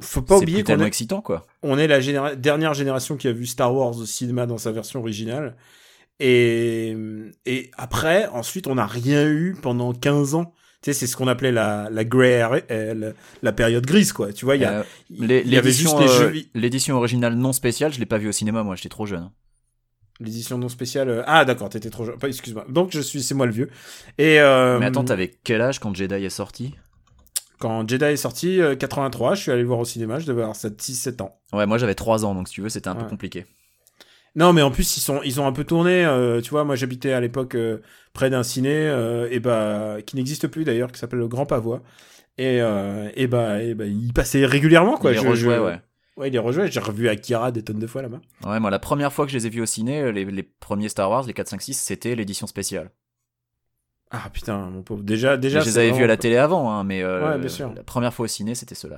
Faut 0.00 0.22
pas 0.22 0.38
oublier 0.38 0.62
qu'on 0.64 0.80
est, 0.80 0.86
excitant 0.86 1.20
quoi. 1.20 1.44
on 1.62 1.78
est 1.78 1.86
la 1.86 2.00
généra- 2.00 2.34
dernière 2.34 2.74
génération 2.74 3.16
qui 3.16 3.28
a 3.28 3.32
vu 3.32 3.46
Star 3.46 3.74
Wars 3.74 3.96
au 3.96 4.06
cinéma 4.06 4.46
dans 4.46 4.58
sa 4.58 4.72
version 4.72 5.00
originale. 5.00 5.56
Et, 6.24 6.96
et 7.46 7.70
après, 7.76 8.28
ensuite, 8.28 8.68
on 8.68 8.76
n'a 8.76 8.86
rien 8.86 9.26
eu 9.26 9.56
pendant 9.60 9.92
15 9.92 10.34
ans. 10.36 10.54
Tu 10.82 10.92
sais, 10.92 10.92
c'est 10.92 11.06
ce 11.08 11.16
qu'on 11.16 11.26
appelait 11.26 11.50
la, 11.52 11.88
la 11.90 12.02
area, 12.02 12.62
euh, 12.70 13.12
la, 13.42 13.52
période 13.52 13.84
grise, 13.84 14.12
quoi. 14.12 14.32
Tu 14.32 14.44
vois, 14.44 14.54
il 14.56 14.62
y, 14.62 14.64
Euh, 14.64 14.82
y 15.10 15.56
avait 15.56 15.72
juste 15.72 15.98
les 15.98 16.08
euh, 16.08 16.30
jeux, 16.32 16.42
l'édition 16.54 16.96
originale 16.96 17.34
non 17.34 17.52
spéciale, 17.52 17.92
je 17.92 17.98
l'ai 17.98 18.06
pas 18.06 18.18
vue 18.18 18.28
au 18.28 18.32
cinéma, 18.32 18.62
moi 18.62 18.76
j'étais 18.76 18.88
trop 18.88 19.06
jeune. 19.06 19.30
l'édition 20.20 20.58
non 20.58 20.68
spéciale. 20.68 21.24
Ah, 21.26 21.44
d'accord, 21.44 21.68
t'étais 21.68 21.90
trop 21.90 22.04
jeune. 22.04 22.16
Excuse-moi. 22.22 22.66
Donc, 22.68 22.90
je 22.92 23.00
suis, 23.00 23.20
c'est 23.22 23.34
moi 23.34 23.46
le 23.46 23.52
vieux. 23.52 23.70
Et, 24.18 24.38
euh, 24.40 24.78
Mais 24.78 24.86
attends, 24.86 25.04
t'avais 25.04 25.32
quel 25.42 25.60
âge 25.60 25.80
quand 25.80 25.92
Jedi 25.94 26.14
est 26.24 26.30
sorti? 26.30 26.74
Quand 27.58 27.88
Jedi 27.88 28.04
est 28.04 28.16
sorti, 28.16 28.60
euh, 28.60 28.74
83, 28.76 29.34
je 29.34 29.42
suis 29.42 29.50
allé 29.52 29.62
le 29.62 29.68
voir 29.68 29.78
au 29.80 29.84
cinéma, 29.84 30.18
je 30.20 30.26
devais 30.26 30.42
avoir 30.42 30.56
6-7 30.56 31.20
ans. 31.22 31.40
Ouais, 31.52 31.66
moi 31.66 31.78
j'avais 31.78 31.94
3 31.94 32.24
ans, 32.24 32.34
donc 32.34 32.48
si 32.48 32.54
tu 32.54 32.60
veux, 32.60 32.68
c'était 32.68 32.88
un 32.88 32.96
peu 32.96 33.06
compliqué. 33.06 33.46
Non, 34.34 34.52
mais 34.52 34.62
en 34.62 34.70
plus 34.70 34.96
ils 34.96 35.00
sont 35.00 35.20
ils 35.22 35.40
ont 35.40 35.46
un 35.46 35.52
peu 35.52 35.64
tourné. 35.64 36.04
euh, 36.04 36.40
tu 36.40 36.50
vois, 36.50 36.64
moi 36.64 36.74
j'habitais 36.74 37.12
à 37.12 37.20
l'époque 37.20 37.54
euh, 37.54 37.78
près 38.14 38.30
d'un 38.30 38.42
ciné 38.42 38.70
euh, 38.72 39.28
et 39.30 39.40
bah 39.40 39.96
qui 40.06 40.16
n'existe 40.16 40.48
plus 40.48 40.64
d'ailleurs, 40.64 40.90
qui 40.90 40.98
s'appelle 40.98 41.18
le 41.18 41.28
Grand 41.28 41.46
Pavois. 41.46 41.82
Et 42.38 42.56
et 43.14 43.26
bah 43.26 43.62
et 43.62 43.74
bah 43.74 43.84
il 43.86 44.12
passait 44.14 44.46
régulièrement 44.46 44.96
quoi. 44.96 45.12
Il 45.12 45.18
Je- 45.18 45.26
rejouait, 45.28 45.56
je- 45.56 45.60
ouais. 45.60 45.80
Ouais, 46.16 46.28
il 46.28 46.34
est 46.36 46.38
rejoué. 46.38 46.70
J'ai 46.70 46.80
revu 46.80 47.08
Akira 47.08 47.52
des 47.52 47.62
tonnes 47.62 47.78
de 47.78 47.86
fois 47.86 48.02
là-bas. 48.02 48.20
Ouais, 48.46 48.58
moi 48.60 48.70
la 48.70 48.78
première 48.78 49.12
fois 49.12 49.24
que 49.26 49.32
je 49.32 49.36
les 49.38 49.46
ai 49.46 49.50
vus 49.50 49.62
au 49.62 49.66
ciné, 49.66 50.12
les, 50.12 50.24
les 50.26 50.42
premiers 50.42 50.88
Star 50.90 51.10
Wars, 51.10 51.24
les 51.26 51.32
4, 51.34 51.48
5, 51.48 51.60
6, 51.62 51.74
c'était 51.74 52.14
l'édition 52.14 52.46
spéciale. 52.46 52.90
Ah 54.10 54.28
putain, 54.30 54.58
mon 54.70 54.82
pauvre. 54.82 55.02
Déjà 55.02 55.36
déjà. 55.38 55.60
je 55.60 55.64
les 55.66 55.78
avais 55.78 55.90
vus 55.92 56.04
à 56.04 56.06
la 56.06 56.18
télé 56.18 56.36
avant, 56.36 56.70
hein, 56.70 56.84
mais 56.84 57.02
euh, 57.02 57.32
Ouais, 57.32 57.38
bien 57.38 57.48
sûr. 57.48 57.72
la 57.74 57.82
première 57.82 58.12
fois 58.12 58.24
au 58.24 58.28
ciné, 58.28 58.54
c'était 58.54 58.74
cela. 58.74 58.96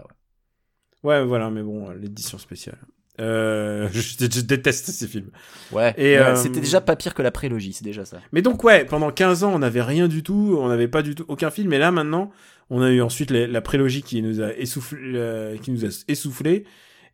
Ouais. 1.02 1.10
Ouais, 1.10 1.24
voilà, 1.24 1.50
mais 1.50 1.62
bon, 1.62 1.90
l'édition 1.90 2.38
spéciale. 2.38 2.78
Euh, 3.20 3.88
je, 3.92 4.00
je 4.18 4.40
déteste 4.40 4.86
ces 4.90 5.06
films. 5.06 5.30
Ouais, 5.72 5.94
Et, 5.96 6.18
euh, 6.18 6.34
c'était 6.34 6.60
déjà 6.60 6.80
pas 6.80 6.96
pire 6.96 7.14
que 7.14 7.22
la 7.22 7.30
prélogie, 7.30 7.72
c'est 7.72 7.84
déjà 7.84 8.04
ça. 8.04 8.18
Mais 8.32 8.42
donc 8.42 8.64
ouais, 8.64 8.84
pendant 8.84 9.10
15 9.10 9.44
ans, 9.44 9.52
on 9.54 9.60
n'avait 9.60 9.82
rien 9.82 10.08
du 10.08 10.22
tout, 10.22 10.56
on 10.60 10.68
n'avait 10.68 10.88
pas 10.88 11.02
du 11.02 11.14
tout 11.14 11.24
aucun 11.28 11.50
film. 11.50 11.72
Et 11.72 11.78
là 11.78 11.90
maintenant, 11.90 12.30
on 12.70 12.82
a 12.82 12.90
eu 12.90 13.00
ensuite 13.02 13.30
la 13.30 13.60
prélogie 13.60 14.02
qui 14.02 14.20
nous 14.22 14.40
a 14.40 14.52
essoufflé, 14.54 14.98
euh, 15.14 15.56
qui 15.58 15.70
nous 15.70 15.84
a 15.84 15.88
essoufflé. 16.08 16.64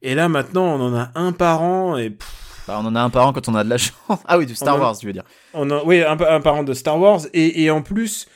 Et 0.03 0.14
là 0.14 0.28
maintenant, 0.28 0.64
on 0.64 0.80
en 0.80 0.94
a 0.94 1.11
un 1.14 1.32
par 1.32 1.62
an 1.62 1.98
et 1.98 2.09
pff, 2.11 2.62
Bah, 2.66 2.78
on 2.82 2.86
en 2.86 2.94
a 2.96 3.01
un 3.03 3.11
par 3.11 3.26
an 3.26 3.32
quand 3.34 3.48
on 3.48 3.55
a 3.55 3.64
de 3.64 3.68
la 3.68 3.76
chance. 3.78 3.92
Ah 4.26 4.38
oui, 4.38 4.46
du 4.46 4.55
Star 4.55 4.76
a- 4.76 4.80
Wars, 4.80 4.96
tu 4.96 5.07
veux 5.07 5.12
dire. 5.12 5.24
on 5.53 5.70
a 5.70 5.84
oui 5.84 6.03
un, 6.03 6.18
un 6.18 6.40
par 6.40 6.55
an 6.55 6.62
de 6.62 6.72
Star 6.72 6.98
Wars 6.98 7.20
et, 7.34 7.62
et 7.62 7.70
en 7.70 7.82
plus 7.82 8.26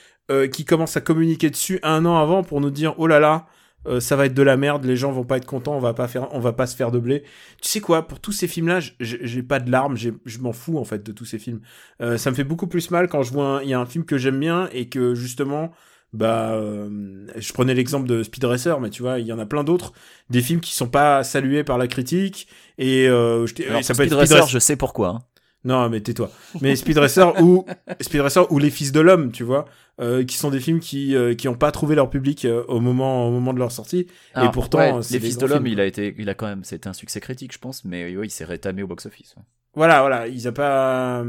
qui 0.52 0.64
commence 0.64 0.96
à 0.96 1.02
communiquer 1.02 1.50
dessus 1.50 1.78
un 1.82 2.04
an 2.06 2.16
avant 2.18 2.42
pour 2.42 2.60
nous 2.62 2.70
dire 2.70 2.94
oh 2.98 3.06
là 3.06 3.20
là. 3.20 3.46
Euh, 3.86 4.00
ça 4.00 4.16
va 4.16 4.26
être 4.26 4.34
de 4.34 4.42
la 4.42 4.56
merde, 4.56 4.84
les 4.84 4.96
gens 4.96 5.12
vont 5.12 5.24
pas 5.24 5.36
être 5.36 5.46
contents, 5.46 5.74
on 5.74 5.80
va 5.80 5.94
pas 5.94 6.08
faire, 6.08 6.28
on 6.32 6.40
va 6.40 6.52
pas 6.52 6.66
se 6.66 6.74
faire 6.76 6.90
de 6.90 6.98
blé. 6.98 7.22
Tu 7.62 7.68
sais 7.68 7.80
quoi, 7.80 8.06
pour 8.08 8.20
tous 8.20 8.32
ces 8.32 8.48
films-là, 8.48 8.80
j'ai 9.00 9.42
pas 9.42 9.60
de 9.60 9.70
larmes, 9.70 9.96
je 9.96 10.38
m'en 10.38 10.52
fous 10.52 10.78
en 10.78 10.84
fait 10.84 11.02
de 11.04 11.12
tous 11.12 11.24
ces 11.24 11.38
films. 11.38 11.60
Euh, 12.00 12.16
ça 12.18 12.30
me 12.30 12.34
fait 12.36 12.44
beaucoup 12.44 12.66
plus 12.66 12.90
mal 12.90 13.08
quand 13.08 13.22
je 13.22 13.32
vois 13.32 13.60
il 13.62 13.68
y 13.68 13.74
a 13.74 13.80
un 13.80 13.86
film 13.86 14.04
que 14.04 14.18
j'aime 14.18 14.40
bien 14.40 14.68
et 14.72 14.88
que 14.88 15.14
justement, 15.14 15.70
bah, 16.12 16.52
euh, 16.54 17.26
je 17.36 17.52
prenais 17.52 17.74
l'exemple 17.74 18.08
de 18.08 18.22
Speed 18.22 18.44
Racer, 18.44 18.80
mais 18.80 18.90
tu 18.90 19.02
vois, 19.02 19.18
il 19.18 19.26
y 19.26 19.32
en 19.32 19.38
a 19.38 19.46
plein 19.46 19.64
d'autres, 19.64 19.92
des 20.30 20.40
films 20.42 20.60
qui 20.60 20.74
sont 20.74 20.88
pas 20.88 21.24
salués 21.24 21.64
par 21.64 21.76
la 21.78 21.88
critique 21.88 22.48
et 22.78 23.06
je 23.06 23.46
ça 23.82 23.94
peut 23.94 24.04
Speed 24.04 24.12
être 24.12 24.16
Racer, 24.16 24.26
Speed 24.26 24.40
Racer. 24.42 24.48
je 24.48 24.58
sais 24.58 24.76
pourquoi. 24.76 25.08
hein. 25.08 25.22
Non, 25.64 25.88
mais 25.88 26.00
tais-toi. 26.02 26.30
Mais 26.60 26.76
Speed 26.76 26.98
Racer 26.98 27.32
ou 27.42 27.64
Speed 28.00 28.20
Racer 28.20 28.52
ou 28.52 28.58
Les 28.58 28.70
Fils 28.70 28.92
de 28.92 29.00
l'homme, 29.00 29.32
tu 29.32 29.44
vois, 29.44 29.64
euh, 30.00 30.24
qui 30.24 30.36
sont 30.36 30.50
des 30.50 30.60
films 30.60 30.80
qui 30.80 31.14
euh, 31.14 31.34
qui 31.34 31.46
ont 31.46 31.54
pas 31.54 31.70
trouvé 31.70 31.94
leur 31.94 32.10
public 32.10 32.44
euh, 32.44 32.64
au 32.66 32.80
moment 32.80 33.28
au 33.28 33.30
moment 33.30 33.54
de 33.54 33.58
leur 33.58 33.70
sortie. 33.70 34.06
Alors, 34.34 34.50
pourtant, 34.50 34.78
ouais, 34.78 35.00
Les 35.10 35.20
Fils 35.20 35.38
de 35.38 35.46
l'Homme, 35.46 35.66
il 35.66 35.80
a 35.80 35.84
été, 35.84 36.14
il 36.18 36.28
a 36.28 36.34
quand 36.34 36.46
même, 36.46 36.64
c'était 36.64 36.88
un 36.88 36.92
succès 36.92 37.20
critique, 37.20 37.52
je 37.52 37.58
pense, 37.58 37.84
mais 37.84 38.16
ouais, 38.16 38.26
il 38.26 38.30
s'est 38.30 38.44
rétamé 38.44 38.82
au 38.82 38.86
box-office. 38.86 39.34
ouais. 39.36 39.42
Voilà, 39.74 40.00
voilà, 40.00 40.28
ils 40.28 40.46
a 40.46 40.52
pas. 40.52 41.24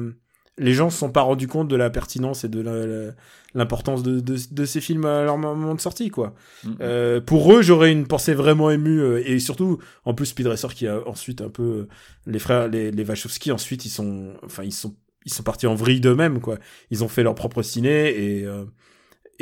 les 0.58 0.74
gens 0.74 0.90
se 0.90 0.98
sont 0.98 1.12
pas 1.12 1.22
rendus 1.22 1.48
compte 1.48 1.68
de 1.68 1.76
la 1.76 1.90
pertinence 1.90 2.44
et 2.44 2.50
de 2.50 3.14
l'importance 3.54 4.04
de, 4.04 4.20
de, 4.20 4.38
de 4.52 4.66
ces 4.66 4.82
films 4.82 5.06
à 5.06 5.24
leur 5.24 5.38
moment 5.38 5.76
de 5.76 5.82
sortie, 5.82 6.10
quoi. 6.10 6.34
Mhm. 6.64 6.78
Euh, 6.82 7.22
pour 7.22 7.54
eux, 7.54 7.62
j'aurais 7.62 7.92
une 7.92 8.06
pensée 8.08 8.34
vraiment 8.34 8.70
émue 8.70 9.00
euh, 9.00 9.24
et 9.26 9.40
surtout, 9.40 9.80
en 10.06 10.14
plus, 10.14 10.28
Speed 10.28 10.48
Racer 10.48 10.74
qui 10.74 10.88
a 10.88 11.08
ensuite 11.08 11.42
un 11.42 11.50
peu 11.50 11.64
euh, 11.64 11.88
les 12.28 12.40
frères, 12.40 12.68
les, 12.68 12.92
les 12.92 13.04
Wachowski, 13.04 13.52
ensuite 13.52 13.86
ils 13.86 13.90
sont, 13.90 14.34
enfin 14.44 14.64
ils 14.64 14.74
sont, 14.74 14.96
ils 15.26 15.34
sont 15.34 15.44
partis 15.44 15.68
en 15.68 15.76
vrille 15.76 16.00
d'eux-mêmes, 16.00 16.40
quoi. 16.40 16.58
Ils 16.92 17.04
ont 17.04 17.08
fait 17.08 17.24
leur 17.24 17.36
propre 17.36 17.62
ciné 17.62 18.10
et 18.10 18.46
euh, 18.46 18.66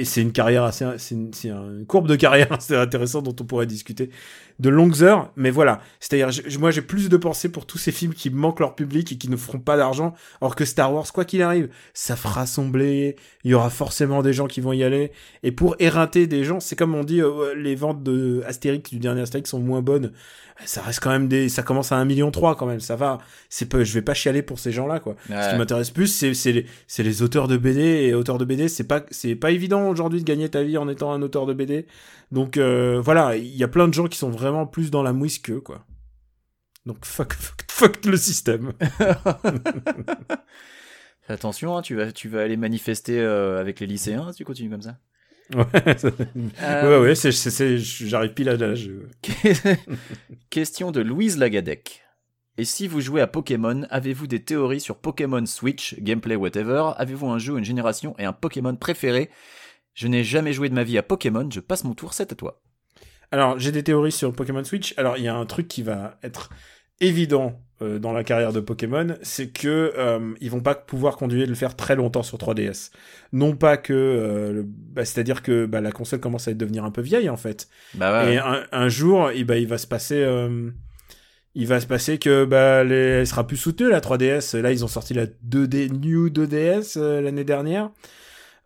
c'est 0.03 0.21
une 0.21 0.31
carrière 0.31 0.63
assez, 0.63 0.85
c'est 0.97 1.15
une 1.15 1.85
courbe 1.85 2.07
de 2.07 2.15
carrière 2.15 2.51
assez 2.53 2.75
intéressante 2.75 3.25
dont 3.25 3.35
on 3.39 3.45
pourrait 3.45 3.67
discuter 3.67 4.09
de 4.59 4.69
longues 4.69 5.03
heures. 5.03 5.31
Mais 5.35 5.49
voilà, 5.49 5.81
c'est-à-dire, 5.99 6.29
moi 6.59 6.71
j'ai 6.71 6.81
plus 6.81 7.09
de 7.09 7.17
pensée 7.17 7.49
pour 7.49 7.65
tous 7.65 7.77
ces 7.77 7.91
films 7.91 8.13
qui 8.13 8.29
manquent 8.29 8.59
leur 8.59 8.75
public 8.75 9.11
et 9.11 9.17
qui 9.17 9.29
ne 9.29 9.35
feront 9.35 9.59
pas 9.59 9.77
d'argent, 9.77 10.13
alors 10.41 10.55
que 10.55 10.65
Star 10.65 10.93
Wars, 10.93 11.11
quoi 11.11 11.25
qu'il 11.25 11.41
arrive, 11.41 11.69
ça 11.93 12.15
fera 12.15 12.45
blé. 12.69 13.15
Il 13.43 13.51
y 13.51 13.53
aura 13.53 13.69
forcément 13.69 14.21
des 14.21 14.33
gens 14.33 14.47
qui 14.47 14.61
vont 14.61 14.73
y 14.73 14.83
aller. 14.83 15.11
Et 15.43 15.51
pour 15.51 15.75
éreinter 15.79 16.27
des 16.27 16.43
gens, 16.43 16.59
c'est 16.59 16.75
comme 16.75 16.95
on 16.95 17.03
dit, 17.03 17.21
euh, 17.21 17.53
les 17.55 17.75
ventes 17.75 18.03
de 18.03 18.43
Astérix 18.45 18.89
du 18.89 18.99
dernier 18.99 19.21
Astérix 19.21 19.49
sont 19.49 19.59
moins 19.59 19.81
bonnes. 19.81 20.11
Ça 20.65 20.81
reste 20.81 20.99
quand 20.99 21.09
même 21.09 21.27
des, 21.27 21.49
ça 21.49 21.63
commence 21.63 21.91
à 21.91 21.97
1 21.97 22.05
million 22.05 22.29
trois 22.29 22.55
quand 22.55 22.67
même. 22.67 22.79
Ça 22.79 22.95
va. 22.95 23.17
C'est 23.49 23.65
peu, 23.65 23.83
je 23.83 23.93
vais 23.93 24.01
pas 24.01 24.13
chialer 24.13 24.43
pour 24.43 24.59
ces 24.59 24.71
gens-là 24.71 24.99
quoi. 24.99 25.15
Ce 25.27 25.51
qui 25.51 25.57
m'intéresse 25.57 25.89
plus, 25.89 26.07
c'est 26.07 26.33
c'est 26.33 26.51
les, 26.51 26.65
c'est 26.87 27.03
les 27.03 27.21
auteurs 27.21 27.47
de 27.47 27.57
BD 27.57 27.81
et 27.81 28.13
auteurs 28.13 28.37
de 28.37 28.45
BD. 28.45 28.67
C'est 28.67 28.83
pas 28.83 29.03
c'est 29.09 29.35
pas 29.35 29.51
évident 29.51 29.89
aujourd'hui 29.89 30.19
de 30.19 30.25
gagner 30.25 30.49
ta 30.49 30.61
vie 30.63 30.77
en 30.77 30.87
étant 30.87 31.11
un 31.11 31.21
auteur 31.21 31.45
de 31.45 31.53
BD. 31.53 31.85
Donc 32.33 32.57
euh, 32.57 32.99
voilà, 32.99 33.35
il 33.37 33.55
y 33.55 33.63
a 33.63 33.67
plein 33.67 33.87
de 33.87 33.93
gens 33.93 34.07
qui 34.07 34.17
sont 34.17 34.31
vraiment 34.31 34.65
plus 34.65 34.89
dans 34.89 35.03
la 35.03 35.13
mouise 35.13 35.37
qu'eux 35.37 35.61
quoi. 35.61 35.85
Donc 36.87 37.05
fuck 37.05 37.33
fuck 37.33 37.61
fuck 37.69 38.05
le 38.05 38.17
système. 38.17 38.73
Attention, 41.29 41.77
hein, 41.77 41.81
tu 41.81 41.95
vas, 41.95 42.11
tu 42.11 42.27
vas 42.27 42.41
aller 42.41 42.57
manifester 42.57 43.19
euh, 43.19 43.59
avec 43.59 43.79
les 43.79 43.87
lycéens 43.87 44.31
si 44.31 44.39
tu 44.39 44.45
continues 44.45 44.69
comme 44.69 44.81
ça. 44.81 44.97
ouais, 45.55 45.97
ça- 45.97 46.09
Euh, 46.63 46.99
ouais 46.99 47.07
ouais, 47.09 47.15
c'est 47.15 47.31
c'est 47.31 47.49
c'est- 47.51 47.77
j'arrive 47.77 48.33
pile 48.33 48.49
à 48.49 48.57
l'âge. 48.57 48.89
Question 50.49 50.91
de 50.91 50.99
Louise 51.01 51.37
Lagadec. 51.37 52.01
Et 52.57 52.65
si 52.65 52.87
vous 52.87 52.99
jouez 53.01 53.21
à 53.21 53.27
Pokémon, 53.27 53.83
avez-vous 53.89 54.27
des 54.27 54.43
théories 54.43 54.81
sur 54.81 54.97
Pokémon 54.97 55.45
Switch, 55.45 55.95
gameplay, 55.99 56.35
whatever? 56.35 56.91
Avez-vous 56.97 57.27
un 57.29 57.39
jeu, 57.39 57.57
une 57.57 57.63
génération 57.63 58.15
et 58.19 58.25
un 58.25 58.33
Pokémon 58.33 58.75
préféré? 58.75 59.29
Je 59.93 60.07
n'ai 60.07 60.23
jamais 60.23 60.53
joué 60.53 60.69
de 60.69 60.73
ma 60.73 60.83
vie 60.83 60.97
à 60.97 61.03
Pokémon, 61.03 61.47
je 61.49 61.59
passe 61.59 61.83
mon 61.83 61.93
tour, 61.93 62.13
c'est 62.13 62.31
à 62.31 62.35
toi. 62.35 62.61
Alors, 63.31 63.57
j'ai 63.57 63.71
des 63.71 63.83
théories 63.83 64.11
sur 64.11 64.31
Pokémon 64.33 64.63
Switch. 64.63 64.93
Alors, 64.97 65.17
il 65.17 65.23
y 65.23 65.27
a 65.27 65.35
un 65.35 65.45
truc 65.45 65.67
qui 65.67 65.81
va 65.81 66.19
être 66.23 66.49
évident 67.01 67.59
euh, 67.81 67.99
dans 67.99 68.13
la 68.13 68.23
carrière 68.23 68.53
de 68.53 68.59
Pokémon, 68.59 69.15
c'est 69.23 69.49
que 69.49 69.93
euh, 69.97 70.33
ils 70.39 70.51
vont 70.51 70.61
pas 70.61 70.75
pouvoir 70.75 71.17
continuer 71.17 71.45
de 71.45 71.49
le 71.49 71.55
faire 71.55 71.75
très 71.75 71.95
longtemps 71.95 72.23
sur 72.23 72.37
3DS. 72.37 72.91
Non 73.31 73.55
pas 73.55 73.77
que, 73.77 73.93
euh, 73.93 74.63
bah, 74.65 75.03
c'est-à-dire 75.03 75.41
que 75.41 75.65
bah, 75.65 75.81
la 75.81 75.91
console 75.91 76.19
commence 76.19 76.47
à 76.47 76.53
devenir 76.53 76.85
un 76.85 76.91
peu 76.91 77.01
vieille 77.01 77.29
en 77.29 77.37
fait. 77.37 77.67
Bah 77.95 78.23
ouais. 78.23 78.35
Et 78.35 78.37
un, 78.37 78.63
un 78.71 78.89
jour, 78.89 79.31
eh 79.33 79.43
ben, 79.43 79.55
il 79.55 79.67
va 79.67 79.79
se 79.79 79.87
passer, 79.87 80.21
euh, 80.21 80.69
il 81.55 81.67
va 81.67 81.79
se 81.79 81.87
passer 81.87 82.19
que 82.19 82.45
bah, 82.45 82.83
les, 82.83 82.95
elle 82.95 83.27
sera 83.27 83.45
plus 83.45 83.57
soutenue 83.57 83.89
la 83.89 83.99
3DS. 83.99 84.59
Là, 84.59 84.71
ils 84.71 84.85
ont 84.85 84.87
sorti 84.87 85.13
la 85.13 85.25
2D 85.25 85.91
New 85.91 86.29
2DS 86.29 86.97
euh, 86.97 87.21
l'année 87.21 87.43
dernière 87.43 87.89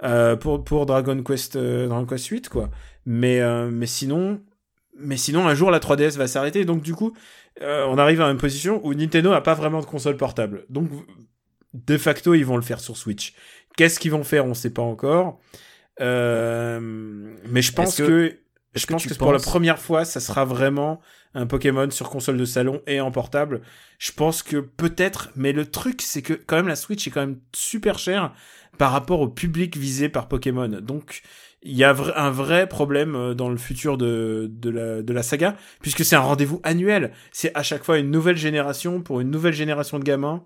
euh, 0.04 0.36
pour 0.36 0.64
pour 0.64 0.86
Dragon 0.86 1.22
Quest 1.24 1.56
euh, 1.56 1.88
Dragon 1.88 2.06
Quest 2.06 2.28
8 2.28 2.50
quoi. 2.50 2.70
Mais 3.06 3.40
euh, 3.42 3.70
mais 3.72 3.86
sinon, 3.88 4.42
mais 4.98 5.18
sinon 5.18 5.48
un 5.48 5.56
jour 5.56 5.72
la 5.72 5.80
3DS 5.80 6.18
va 6.18 6.28
s'arrêter. 6.28 6.66
Donc 6.66 6.82
du 6.82 6.94
coup, 6.94 7.14
euh, 7.62 7.86
on 7.90 7.98
arrive 7.98 8.22
à 8.22 8.30
une 8.30 8.38
position 8.38 8.80
où 8.86 8.94
Nintendo 8.94 9.32
a 9.32 9.42
pas 9.42 9.54
vraiment 9.54 9.80
de 9.82 9.86
console 9.86 10.18
portable. 10.18 10.66
Donc 10.70 10.90
de 11.74 11.98
facto, 11.98 12.34
ils 12.34 12.46
vont 12.46 12.56
le 12.56 12.62
faire 12.64 12.80
sur 12.80 12.98
Switch. 12.98 13.34
Qu'est-ce 13.76 14.00
qu'ils 14.00 14.12
vont 14.12 14.24
faire, 14.24 14.46
on 14.46 14.54
sait 14.54 14.72
pas 14.74 14.82
encore. 14.82 15.40
Euh, 16.00 16.80
mais 17.50 17.62
je 17.62 17.72
pense 17.74 17.98
que- 17.98 18.04
je 18.78 18.88
pense 18.88 19.06
que 19.06 19.14
pour 19.14 19.34
la 19.34 19.40
première 19.40 19.80
fois, 19.80 20.06
ça 20.06 20.20
sera 20.20 20.46
vraiment 20.46 21.00
un 21.34 21.46
Pokémon 21.46 21.90
sur 21.92 22.10
console 22.10 22.38
de 22.38 22.46
salon 22.46 22.82
et 22.88 23.00
en 23.00 23.12
portable. 23.12 23.62
Je 24.00 24.12
pense 24.12 24.44
que 24.44 24.58
peut-être, 24.58 25.30
mais 25.36 25.54
le 25.54 25.66
truc, 25.66 26.02
c'est 26.02 26.22
que 26.22 26.34
quand 26.34 26.56
même 26.56 26.68
la 26.68 26.76
Switch 26.76 27.08
est 27.08 27.12
quand 27.12 27.22
même 27.22 27.40
super 27.54 28.00
chère 28.00 28.34
par 28.78 28.92
rapport 28.92 29.22
au 29.22 29.28
public 29.28 29.78
visé 29.78 30.10
par 30.10 30.28
Pokémon. 30.28 30.68
Donc, 30.68 31.22
il 31.64 31.76
y 31.76 31.84
a 31.84 31.96
un 32.16 32.30
vrai 32.30 32.68
problème 32.68 33.16
euh, 33.16 33.34
dans 33.34 33.50
le 33.50 33.58
futur 33.58 33.98
de, 33.98 34.48
de, 34.52 34.70
la, 34.70 35.02
de 35.02 35.14
la 35.14 35.24
saga, 35.24 35.56
puisque 35.82 36.06
c'est 36.06 36.16
un 36.16 36.22
rendez-vous 36.22 36.62
annuel. 36.64 37.12
C'est 37.32 37.52
à 37.56 37.64
chaque 37.64 37.84
fois 37.84 37.98
une 37.98 38.12
nouvelle 38.12 38.38
génération 38.38 39.02
pour 39.02 39.20
une 39.20 39.32
nouvelle 39.32 39.54
génération 39.54 40.00
de 40.00 40.04
gamins. 40.04 40.46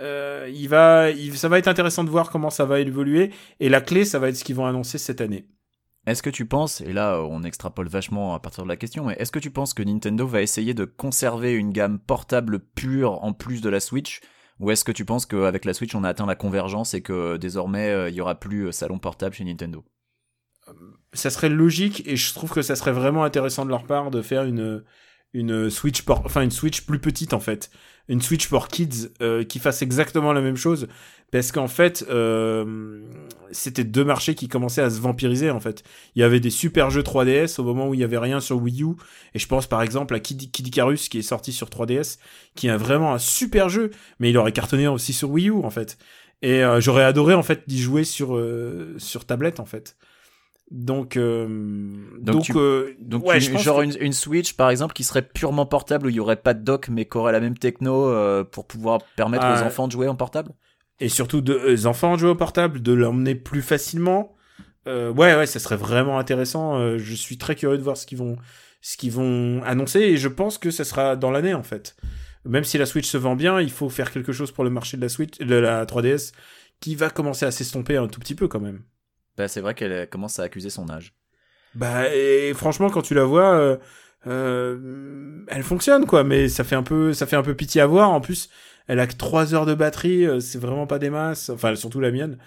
Euh, 0.00 0.50
il 0.52 0.68
va, 0.68 1.10
il, 1.10 1.36
ça 1.36 1.48
va 1.48 1.58
être 1.58 1.68
intéressant 1.68 2.04
de 2.04 2.10
voir 2.10 2.30
comment 2.30 2.50
ça 2.50 2.64
va 2.64 2.80
évoluer. 2.80 3.30
Et 3.60 3.68
la 3.68 3.80
clé, 3.80 4.04
ça 4.04 4.18
va 4.18 4.28
être 4.28 4.36
ce 4.36 4.44
qu'ils 4.44 4.56
vont 4.56 4.66
annoncer 4.66 4.96
cette 4.98 5.20
année. 5.20 5.46
Est-ce 6.08 6.22
que 6.22 6.30
tu 6.30 6.46
penses, 6.46 6.80
et 6.80 6.94
là 6.94 7.20
on 7.20 7.42
extrapole 7.42 7.86
vachement 7.86 8.34
à 8.34 8.40
partir 8.40 8.64
de 8.64 8.68
la 8.68 8.78
question, 8.78 9.04
mais 9.04 9.16
est-ce 9.18 9.30
que 9.30 9.38
tu 9.38 9.50
penses 9.50 9.74
que 9.74 9.82
Nintendo 9.82 10.26
va 10.26 10.40
essayer 10.40 10.72
de 10.72 10.86
conserver 10.86 11.52
une 11.52 11.70
gamme 11.70 11.98
portable 11.98 12.60
pure 12.60 13.22
en 13.22 13.34
plus 13.34 13.60
de 13.60 13.68
la 13.68 13.78
Switch? 13.78 14.22
Ou 14.58 14.70
est-ce 14.70 14.84
que 14.84 14.92
tu 14.92 15.04
penses 15.04 15.26
qu'avec 15.26 15.66
la 15.66 15.74
Switch 15.74 15.94
on 15.94 16.04
a 16.04 16.08
atteint 16.08 16.24
la 16.24 16.34
convergence 16.34 16.94
et 16.94 17.02
que 17.02 17.36
désormais 17.36 17.90
euh, 17.90 18.08
il 18.08 18.14
y 18.14 18.22
aura 18.22 18.36
plus 18.36 18.68
euh, 18.68 18.72
salon 18.72 18.98
portable 18.98 19.34
chez 19.34 19.44
Nintendo? 19.44 19.84
Ça 21.12 21.28
serait 21.28 21.50
logique 21.50 22.02
et 22.06 22.16
je 22.16 22.32
trouve 22.32 22.52
que 22.52 22.62
ça 22.62 22.74
serait 22.74 22.92
vraiment 22.92 23.24
intéressant 23.24 23.66
de 23.66 23.70
leur 23.70 23.84
part 23.84 24.10
de 24.10 24.22
faire 24.22 24.44
une 24.44 24.84
une 25.34 25.68
Switch 25.68 26.00
plus 26.86 27.00
petite 27.00 27.34
en 27.34 27.40
fait 27.40 27.70
une 28.08 28.20
Switch 28.20 28.48
pour 28.48 28.68
kids 28.68 29.10
euh, 29.20 29.44
qui 29.44 29.58
fasse 29.58 29.82
exactement 29.82 30.32
la 30.32 30.40
même 30.40 30.56
chose. 30.56 30.88
Parce 31.30 31.52
qu'en 31.52 31.68
fait 31.68 32.06
euh, 32.08 33.02
c'était 33.52 33.84
deux 33.84 34.04
marchés 34.04 34.34
qui 34.34 34.48
commençaient 34.48 34.82
à 34.82 34.90
se 34.90 35.00
vampiriser 35.00 35.50
en 35.50 35.60
fait. 35.60 35.82
Il 36.14 36.20
y 36.20 36.22
avait 36.22 36.40
des 36.40 36.50
super 36.50 36.90
jeux 36.90 37.02
3DS 37.02 37.60
au 37.60 37.64
moment 37.64 37.88
où 37.88 37.94
il 37.94 38.00
y 38.00 38.04
avait 38.04 38.18
rien 38.18 38.40
sur 38.40 38.56
Wii 38.56 38.82
U. 38.82 38.94
Et 39.34 39.38
je 39.38 39.46
pense 39.46 39.66
par 39.66 39.82
exemple 39.82 40.14
à 40.14 40.20
Kid, 40.20 40.50
qui 40.50 41.18
est 41.18 41.22
sorti 41.22 41.52
sur 41.52 41.68
3DS 41.68 42.18
qui 42.54 42.68
est 42.68 42.76
vraiment 42.76 43.12
un 43.12 43.18
super 43.18 43.68
jeu. 43.68 43.90
Mais 44.20 44.30
il 44.30 44.38
aurait 44.38 44.52
cartonné 44.52 44.88
aussi 44.88 45.12
sur 45.12 45.30
Wii 45.30 45.50
U 45.50 45.64
en 45.64 45.70
fait. 45.70 45.98
Et 46.40 46.64
euh, 46.64 46.80
j'aurais 46.80 47.04
adoré 47.04 47.34
en 47.34 47.42
fait 47.42 47.64
d'y 47.66 47.80
jouer 47.80 48.04
sur 48.04 48.42
sur 48.96 49.26
tablette 49.26 49.60
en 49.60 49.66
fait 49.66 49.96
donc, 50.70 51.16
euh, 51.16 51.46
Donc 52.20 52.36
donc, 52.36 52.42
tu- 52.44 52.52
euh, 52.56 52.94
Donc 53.00 53.26
ouais, 53.26 53.36
une- 53.36 53.40
je 53.40 53.50
pense 53.52 53.62
genre 53.62 53.78
que- 53.80 53.84
une, 53.84 53.96
une 54.00 54.12
Switch 54.12 54.52
par 54.54 54.70
exemple 54.70 54.92
qui 54.94 55.04
serait 55.04 55.22
purement 55.22 55.66
portable 55.66 56.06
où 56.06 56.08
il 56.10 56.16
y 56.16 56.20
aurait 56.20 56.36
pas 56.36 56.54
de 56.54 56.62
dock 56.62 56.88
mais 56.88 57.04
qui 57.06 57.16
aurait 57.16 57.32
la 57.32 57.40
même 57.40 57.56
techno 57.56 58.08
euh, 58.08 58.44
pour 58.44 58.66
pouvoir 58.66 59.00
permettre 59.16 59.44
Ah, 59.46 59.60
aux 59.62 59.66
enfants 59.66 59.86
de 59.86 59.92
jouer 59.92 60.08
en 60.08 60.14
portable? 60.16 60.52
Et 61.00 61.08
surtout 61.08 61.40
de 61.40 61.54
les 61.66 61.86
enfants 61.86 62.14
de 62.14 62.18
jouer 62.20 62.30
au 62.30 62.34
portable, 62.34 62.82
de 62.82 62.92
l'emmener 62.92 63.34
plus 63.34 63.62
facilement. 63.62 64.34
Ouais, 64.86 65.12
ouais, 65.36 65.46
ça 65.46 65.58
serait 65.58 65.76
vraiment 65.76 66.18
intéressant. 66.18 66.96
Je 66.96 67.14
suis 67.14 67.36
très 67.36 67.54
curieux 67.54 67.76
de 67.76 67.82
voir 67.82 67.96
ce 67.98 68.06
qu'ils 68.06 68.16
vont, 68.18 68.36
ce 68.80 68.96
qu'ils 68.96 69.12
vont 69.12 69.62
annoncer 69.64 70.00
et 70.00 70.16
je 70.16 70.28
pense 70.28 70.56
que 70.56 70.70
ça 70.70 70.82
sera 70.84 71.14
dans 71.14 71.30
l'année 71.30 71.52
en 71.54 71.62
fait. 71.62 71.94
Même 72.46 72.64
si 72.64 72.78
la 72.78 72.86
Switch 72.86 73.06
se 73.06 73.18
vend 73.18 73.36
bien, 73.36 73.60
il 73.60 73.70
faut 73.70 73.90
faire 73.90 74.10
quelque 74.10 74.32
chose 74.32 74.50
pour 74.50 74.64
le 74.64 74.70
marché 74.70 74.96
de 74.96 75.02
la 75.02 75.10
Switch, 75.10 75.38
de 75.38 75.54
la 75.54 75.84
3DS, 75.84 76.32
qui 76.80 76.94
va 76.94 77.10
commencer 77.10 77.44
à 77.44 77.50
s'estomper 77.50 77.96
un 77.98 78.08
tout 78.08 78.18
petit 78.20 78.34
peu 78.34 78.48
quand 78.48 78.60
même. 78.60 78.80
Bah 79.38 79.48
c'est 79.48 79.60
vrai 79.60 79.74
qu'elle 79.74 80.08
commence 80.08 80.38
à 80.38 80.42
accuser 80.42 80.68
son 80.68 80.90
âge. 80.90 81.14
Bah, 81.74 82.12
et 82.12 82.52
franchement, 82.54 82.90
quand 82.90 83.02
tu 83.02 83.14
la 83.14 83.24
vois, 83.24 83.54
euh, 83.54 83.76
euh, 84.26 85.44
elle 85.48 85.62
fonctionne, 85.62 86.06
quoi, 86.06 86.24
mais 86.24 86.48
ça 86.48 86.64
fait 86.64 86.74
un 86.74 86.82
peu, 86.82 87.12
ça 87.12 87.26
fait 87.26 87.36
un 87.36 87.42
peu 87.42 87.54
pitié 87.54 87.80
à 87.80 87.86
voir. 87.86 88.10
En 88.10 88.20
plus, 88.20 88.48
elle 88.86 89.00
a 89.00 89.06
que 89.06 89.14
3 89.14 89.54
heures 89.54 89.66
de 89.66 89.74
batterie, 89.74 90.26
euh, 90.26 90.40
c'est 90.40 90.58
vraiment 90.58 90.86
pas 90.86 90.98
des 90.98 91.10
masses. 91.10 91.50
Enfin, 91.50 91.74
surtout 91.76 92.00
la 92.00 92.10
mienne. 92.10 92.38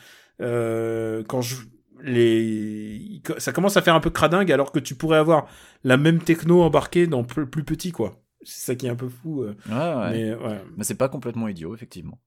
Euh, 0.41 1.23
quand 1.27 1.41
je, 1.41 1.55
les, 2.03 3.21
ça 3.37 3.51
commence 3.51 3.77
à 3.77 3.81
faire 3.81 3.95
un 3.95 3.99
peu 3.99 4.09
cradingue, 4.09 4.51
alors 4.51 4.71
que 4.71 4.79
tu 4.79 4.95
pourrais 4.95 5.17
avoir 5.17 5.47
la 5.83 5.97
même 5.97 6.19
techno 6.19 6.61
embarquée 6.61 7.07
dans 7.07 7.23
plus, 7.23 7.47
plus 7.47 7.63
petit, 7.63 7.91
quoi. 7.91 8.21
C'est 8.43 8.65
ça 8.65 8.75
qui 8.75 8.87
est 8.87 8.89
un 8.89 8.95
peu 8.95 9.07
fou. 9.07 9.43
Ouais, 9.43 9.53
ouais. 9.69 10.11
Mais 10.11 10.33
ouais. 10.33 10.61
Mais 10.75 10.83
c'est 10.83 10.95
pas 10.95 11.09
complètement 11.09 11.47
idiot, 11.47 11.75
effectivement. 11.75 12.19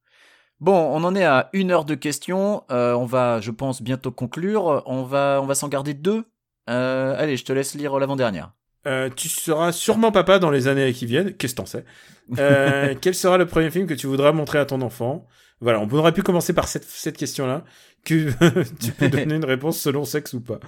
Bon, 0.64 0.96
on 0.96 1.04
en 1.04 1.14
est 1.14 1.26
à 1.26 1.50
une 1.52 1.70
heure 1.70 1.84
de 1.84 1.94
questions. 1.94 2.64
Euh, 2.70 2.94
on 2.94 3.04
va, 3.04 3.38
je 3.42 3.50
pense, 3.50 3.82
bientôt 3.82 4.10
conclure. 4.10 4.82
On 4.86 5.02
va, 5.02 5.40
on 5.42 5.44
va 5.44 5.54
s'en 5.54 5.68
garder 5.68 5.92
deux. 5.92 6.24
Euh, 6.70 7.14
allez, 7.18 7.36
je 7.36 7.44
te 7.44 7.52
laisse 7.52 7.74
lire 7.74 7.98
l'avant-dernière. 7.98 8.50
Euh, 8.86 9.10
tu 9.14 9.28
seras 9.28 9.72
sûrement 9.72 10.10
papa 10.10 10.38
dans 10.38 10.48
les 10.48 10.66
années 10.66 10.90
qui 10.94 11.04
viennent. 11.04 11.34
Qu'est-ce 11.34 11.54
que 11.54 11.60
t'en 11.60 11.66
sais? 11.66 11.84
Quel 13.02 13.14
sera 13.14 13.36
le 13.36 13.44
premier 13.44 13.70
film 13.70 13.86
que 13.86 13.92
tu 13.92 14.06
voudras 14.06 14.32
montrer 14.32 14.58
à 14.58 14.64
ton 14.64 14.80
enfant? 14.80 15.26
Voilà, 15.60 15.80
on 15.80 15.90
aurait 15.90 16.12
pu 16.12 16.22
commencer 16.22 16.54
par 16.54 16.66
cette, 16.66 16.84
cette 16.84 17.18
question-là. 17.18 17.62
Que 18.04 18.30
tu 18.80 18.92
peux 18.92 19.08
donner 19.08 19.36
une 19.36 19.44
réponse 19.44 19.80
selon 19.80 20.04
sexe 20.04 20.34
ou 20.34 20.40
pas. 20.40 20.60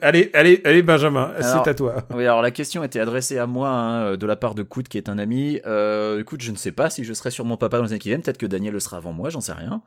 Allez, 0.00 0.30
allez, 0.34 0.60
allez, 0.64 0.82
Benjamin, 0.82 1.32
c'est 1.40 1.68
à 1.68 1.74
toi. 1.74 2.06
Oui, 2.14 2.24
alors 2.24 2.42
la 2.42 2.50
question 2.50 2.82
était 2.84 3.00
adressée 3.00 3.38
à 3.38 3.46
moi 3.46 3.68
hein, 3.68 4.16
de 4.16 4.26
la 4.26 4.36
part 4.36 4.54
de 4.54 4.62
Kout, 4.62 4.86
qui 4.88 4.98
est 4.98 5.08
un 5.08 5.18
ami. 5.18 5.60
Euh, 5.66 6.20
écoute, 6.20 6.40
je 6.42 6.50
ne 6.50 6.56
sais 6.56 6.72
pas 6.72 6.90
si 6.90 7.04
je 7.04 7.12
serai 7.12 7.30
sur 7.30 7.44
mon 7.44 7.56
papa 7.56 7.78
dans 7.78 7.84
les 7.84 7.90
années 7.90 7.98
qui 7.98 8.08
viennent. 8.08 8.22
Peut-être 8.22 8.38
que 8.38 8.46
Daniel 8.46 8.72
le 8.74 8.80
sera 8.80 8.96
avant 8.98 9.12
moi, 9.12 9.30
j'en 9.30 9.40
sais 9.40 9.52
rien. 9.52 9.82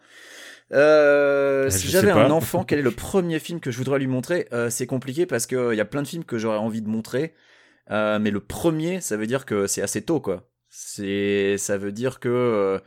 Euh, 0.72 1.66
Euh, 1.66 1.70
si 1.70 1.88
j'avais 1.88 2.12
un 2.12 2.30
enfant, 2.32 2.64
quel 2.64 2.80
est 2.80 2.84
le 2.84 2.92
premier 2.92 3.40
film 3.40 3.60
que 3.60 3.72
je 3.72 3.78
voudrais 3.78 4.00
lui 4.00 4.08
montrer? 4.08 4.48
Euh, 4.54 4.70
C'est 4.70 4.86
compliqué 4.88 5.26
parce 5.26 5.48
qu'il 5.48 5.74
y 5.74 5.82
a 5.82 5.86
plein 5.86 6.02
de 6.04 6.08
films 6.08 6.24
que 6.24 6.38
j'aurais 6.38 6.58
envie 6.58 6.82
de 6.82 6.90
montrer. 6.90 7.34
Euh, 7.92 8.20
mais 8.20 8.32
le 8.32 8.40
premier, 8.40 9.02
ça 9.02 9.18
veut 9.18 9.28
dire 9.28 9.46
que 9.46 9.66
c'est 9.68 9.82
assez 9.82 10.02
tôt, 10.04 10.20
quoi. 10.20 10.48
C'est, 10.70 11.58
ça 11.58 11.78
veut 11.78 11.92
dire 11.92 12.20
que. 12.20 12.80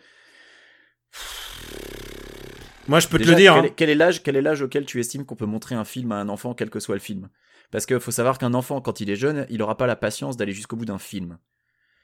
Euh, 2.92 2.94
Moi, 2.94 3.00
je 3.00 3.08
peux 3.08 3.18
te 3.18 3.28
le 3.28 3.34
dire. 3.34 3.54
Quel, 3.54 3.64
hein. 3.64 3.68
est- 3.68 3.74
quel 3.74 3.90
est 3.90 3.94
l'âge, 3.94 4.22
quel 4.22 4.36
est 4.36 4.42
l'âge 4.42 4.62
auquel 4.62 4.84
tu 4.84 5.00
estimes 5.00 5.24
qu'on 5.24 5.36
peut 5.36 5.46
montrer 5.46 5.74
un 5.74 5.84
film 5.84 6.12
à 6.12 6.16
un 6.16 6.28
enfant, 6.28 6.54
quel 6.54 6.70
que 6.70 6.80
soit 6.80 6.94
le 6.94 7.00
film? 7.00 7.28
Parce 7.70 7.86
qu'il 7.86 8.00
faut 8.00 8.10
savoir 8.10 8.38
qu'un 8.38 8.54
enfant, 8.54 8.80
quand 8.80 9.00
il 9.00 9.10
est 9.10 9.16
jeune, 9.16 9.46
il 9.50 9.62
aura 9.62 9.76
pas 9.76 9.86
la 9.86 9.96
patience 9.96 10.36
d'aller 10.36 10.52
jusqu'au 10.52 10.76
bout 10.76 10.84
d'un 10.84 10.98
film. 10.98 11.38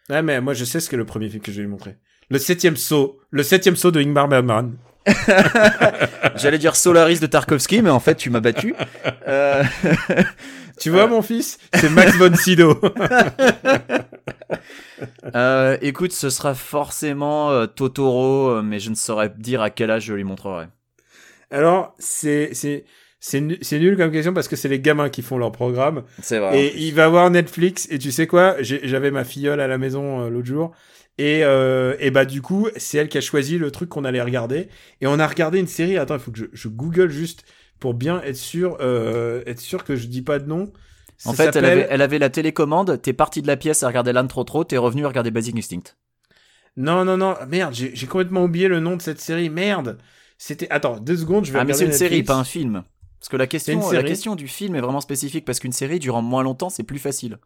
Ouais, 0.09 0.23
mais 0.23 0.41
moi, 0.41 0.55
je 0.55 0.65
sais 0.65 0.81
ce 0.81 0.89
que 0.89 0.97
le 0.97 1.05
premier 1.05 1.29
film 1.29 1.43
que 1.43 1.53
je 1.53 1.59
vais 1.59 1.63
lui 1.65 1.71
montrer. 1.71 1.97
Le 2.31 2.39
septième 2.39 2.77
saut. 2.77 3.21
Le 3.31 3.43
septième 3.43 3.77
saut 3.77 3.91
de 3.91 4.01
Ingmar 4.01 4.29
Bergman. 4.29 4.77
J'allais 6.37 6.59
dire 6.59 6.77
Solaris 6.77 7.21
de 7.21 7.27
Tarkovsky, 7.27 7.83
mais 7.83 7.91
en 7.91 8.01
fait, 8.01 8.15
tu 8.17 8.31
m'as 8.31 8.41
battu. 8.41 8.75
Euh, 9.29 9.63
Tu 10.81 10.91
vois, 10.91 11.07
mon 11.07 11.23
fils? 11.23 11.59
C'est 11.75 11.91
Max 11.91 12.17
von 12.17 12.35
Sydow. 12.35 12.81
euh, 15.35 15.77
écoute, 15.83 16.13
ce 16.13 16.31
sera 16.31 16.55
forcément 16.55 17.51
euh, 17.51 17.67
Totoro, 17.67 18.51
euh, 18.51 18.63
mais 18.63 18.79
je 18.79 18.91
ne 18.91 18.95
saurais 18.95 19.31
dire 19.37 19.61
à 19.61 19.71
quel 19.71 19.91
âge 19.91 20.05
je 20.05 20.15
lui 20.15 20.25
montrerai. 20.25 20.67
Alors, 21.51 21.95
c'est, 21.99 22.51
c'est, 22.53 22.85
c'est, 23.21 23.41
nu- 23.41 23.59
c'est 23.63 23.79
nul 23.79 23.97
comme 23.97 24.13
question 24.13 24.35
parce 24.35 24.49
que 24.49 24.57
c'est 24.57 24.69
les 24.69 24.81
gamins 24.81 25.09
qui 25.09 25.23
font 25.23 25.39
leur 25.39 25.53
programme. 25.53 26.05
C'est 26.23 26.39
vrai. 26.39 26.59
Et 26.59 26.77
il 26.79 26.95
va 26.95 27.09
voir 27.09 27.31
Netflix 27.31 27.87
et 27.91 27.99
tu 27.99 28.13
sais 28.13 28.27
quoi 28.27 28.57
J'avais 28.61 29.11
ma 29.11 29.25
filleule 29.25 29.61
à 29.61 29.67
la 29.67 29.79
maison 29.79 30.23
euh, 30.25 30.29
l'autre 30.31 30.47
jour 30.47 30.73
et, 31.21 31.43
euh, 31.43 31.97
et 31.99 32.13
bah 32.13 32.25
du 32.25 32.43
coup 32.43 32.69
c'est 32.77 32.99
elle 32.99 33.09
qui 33.09 33.19
a 33.19 33.21
choisi 33.21 33.59
le 33.59 33.73
truc 33.73 33.89
qu'on 33.89 34.05
allait 34.05 34.23
regarder 34.23 34.69
et 35.01 35.07
on 35.09 35.19
a 35.19 35.27
regardé 35.27 35.59
une 35.59 35.67
série. 35.67 35.99
Attends, 35.99 36.15
il 36.15 36.21
faut 36.21 36.31
que 36.31 36.39
je, 36.39 36.45
je 36.53 36.69
google 36.69 37.11
juste 37.11 37.45
pour 37.81 37.95
bien 37.95 38.23
être 38.23 38.37
sûr 38.37 38.77
euh, 38.81 39.43
être 39.47 39.59
sûr 39.61 39.83
que 39.85 39.97
je 39.97 40.07
dis 40.07 40.23
pas 40.23 40.39
de 40.39 40.47
nom. 40.47 40.73
Ça 41.17 41.31
En 41.31 41.33
fait, 41.33 41.57
elle 41.57 41.65
avait, 41.65 41.87
elle 41.91 42.03
avait 42.03 42.19
la 42.21 42.31
télécommande, 42.31 43.01
t'es 43.03 43.13
parti 43.13 43.43
de 43.43 43.49
la 43.49 43.57
pièce 43.57 43.83
à 43.83 43.89
regarder 43.89 44.13
l'âne 44.13 44.29
trop 44.29 44.45
trop, 44.45 44.63
t'es 44.63 44.77
revenu 44.77 45.05
à 45.05 45.09
regarder 45.09 45.33
Basic 45.33 45.57
Instinct. 45.57 45.95
Non 46.77 47.05
non 47.05 47.17
non 47.17 47.35
merde 47.49 47.75
j'ai 47.75 47.91
j'ai 47.95 48.07
complètement 48.07 48.45
oublié 48.45 48.69
le 48.69 48.79
nom 48.79 48.97
de 48.97 49.03
cette 49.03 49.21
série 49.21 49.51
merde. 49.51 49.99
C'était 50.39 50.71
attends 50.71 50.99
deux 50.99 51.17
secondes 51.17 51.45
je 51.45 51.53
vais 51.53 51.59
Ah, 51.59 51.65
mais 51.65 51.75
c'est 51.75 51.85
une 51.85 51.93
série, 51.93 52.23
pas 52.23 52.37
un 52.37 52.45
film. 52.45 52.85
Parce 53.19 53.29
que 53.29 53.37
la 53.37 53.49
question, 53.49 53.91
la 53.91 54.03
question 54.05 54.37
du 54.37 54.47
film 54.47 54.77
est 54.77 54.81
vraiment 54.81 55.01
spécifique, 55.01 55.45
parce 55.45 55.59
qu'une 55.59 55.73
série 55.73 55.99
durant 55.99 56.23
moins 56.23 56.43
longtemps, 56.45 56.71
c'est 56.71 56.85
plus 56.85 57.01
facile. 57.01 57.39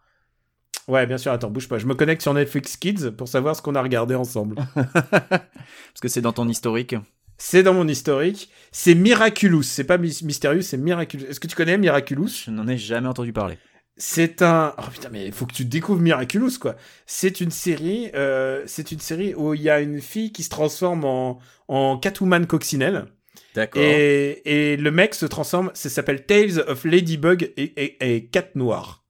Ouais 0.88 1.06
bien 1.06 1.16
sûr 1.16 1.30
attends 1.32 1.50
bouge 1.50 1.68
pas 1.68 1.78
je 1.78 1.86
me 1.86 1.94
connecte 1.94 2.22
sur 2.22 2.34
Netflix 2.34 2.76
Kids 2.76 3.12
pour 3.16 3.28
savoir 3.28 3.54
ce 3.54 3.62
qu'on 3.62 3.74
a 3.76 3.82
regardé 3.82 4.14
ensemble. 4.16 4.56
Parce 4.74 6.00
que 6.00 6.08
c'est 6.08 6.20
dans 6.20 6.32
ton 6.32 6.48
historique. 6.48 6.96
c'est 7.38 7.62
dans 7.62 7.72
mon 7.74 7.86
historique. 7.86 8.50
C'est 8.72 8.94
Miraculous 8.96 9.62
c'est 9.62 9.84
pas 9.84 9.96
Mys- 9.96 10.24
Mysterious 10.24 10.62
c'est 10.62 10.76
Miraculous. 10.78 11.24
Est-ce 11.26 11.38
que 11.40 11.46
tu 11.46 11.54
connais 11.54 11.78
Miraculous? 11.78 12.28
Je 12.46 12.50
n'en 12.50 12.66
ai 12.66 12.76
jamais 12.76 13.06
entendu 13.08 13.32
parler. 13.32 13.58
C'est 13.96 14.42
un. 14.42 14.74
Oh 14.78 14.90
putain, 14.90 15.10
mais 15.10 15.26
il 15.26 15.32
faut 15.32 15.46
que 15.46 15.52
tu 15.52 15.64
découvres 15.64 16.00
Miraculous, 16.00 16.58
quoi. 16.60 16.76
C'est 17.06 17.40
une 17.40 17.50
série. 17.50 18.10
Euh, 18.14 18.62
c'est 18.66 18.90
une 18.90 19.00
série 19.00 19.34
où 19.34 19.54
il 19.54 19.62
y 19.62 19.70
a 19.70 19.80
une 19.80 20.00
fille 20.00 20.32
qui 20.32 20.42
se 20.42 20.48
transforme 20.50 21.04
en 21.04 21.38
en 21.68 21.98
Catwoman 21.98 22.46
coccinelle 22.46 23.06
D'accord. 23.54 23.82
et 23.82 24.42
et 24.72 24.76
le 24.76 24.90
mec 24.90 25.14
se 25.14 25.26
transforme. 25.26 25.70
Ça 25.74 25.90
s'appelle 25.90 26.24
Tales 26.24 26.60
of 26.66 26.84
Ladybug 26.84 27.52
et 27.56 27.84
et, 27.84 28.14
et 28.16 28.26
Cat 28.26 28.48
Noire. 28.54 29.04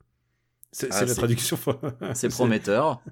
C'est 0.73 0.89
Ah, 0.91 1.01
c'est 1.01 1.07
la 1.07 1.15
traduction. 1.15 1.59
C'est 2.15 2.29
prometteur. 2.31 3.03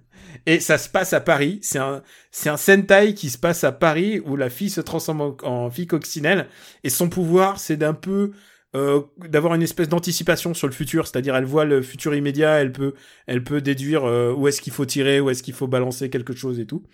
Et 0.46 0.60
ça 0.60 0.78
se 0.78 0.88
passe 0.88 1.12
à 1.12 1.20
Paris. 1.20 1.58
C'est 1.62 1.78
un, 1.78 2.02
c'est 2.30 2.48
un 2.48 2.56
Sentai 2.56 3.12
qui 3.14 3.28
se 3.28 3.36
passe 3.36 3.64
à 3.64 3.72
Paris 3.72 4.18
où 4.24 4.34
la 4.36 4.48
fille 4.48 4.70
se 4.70 4.80
transforme 4.80 5.20
en, 5.20 5.36
en 5.42 5.70
fille 5.70 5.86
coccinelle. 5.86 6.48
Et 6.84 6.90
son 6.90 7.10
pouvoir, 7.10 7.60
c'est 7.60 7.76
d'un 7.76 7.92
peu, 7.92 8.32
euh, 8.76 9.00
d'avoir 9.16 9.54
une 9.54 9.62
espèce 9.62 9.88
d'anticipation 9.88 10.54
sur 10.54 10.66
le 10.66 10.72
futur. 10.72 11.06
C'est-à-dire, 11.06 11.34
elle 11.34 11.44
voit 11.44 11.64
le 11.64 11.82
futur 11.82 12.14
immédiat, 12.14 12.60
elle 12.60 12.72
peut, 12.72 12.94
elle 13.26 13.42
peut 13.42 13.60
déduire 13.60 14.04
euh, 14.04 14.32
où 14.32 14.48
est-ce 14.48 14.60
qu'il 14.60 14.72
faut 14.72 14.84
tirer, 14.86 15.20
où 15.20 15.30
est-ce 15.30 15.42
qu'il 15.42 15.54
faut 15.54 15.66
balancer 15.66 16.10
quelque 16.10 16.34
chose 16.34 16.60
et 16.60 16.66
tout. 16.66 16.84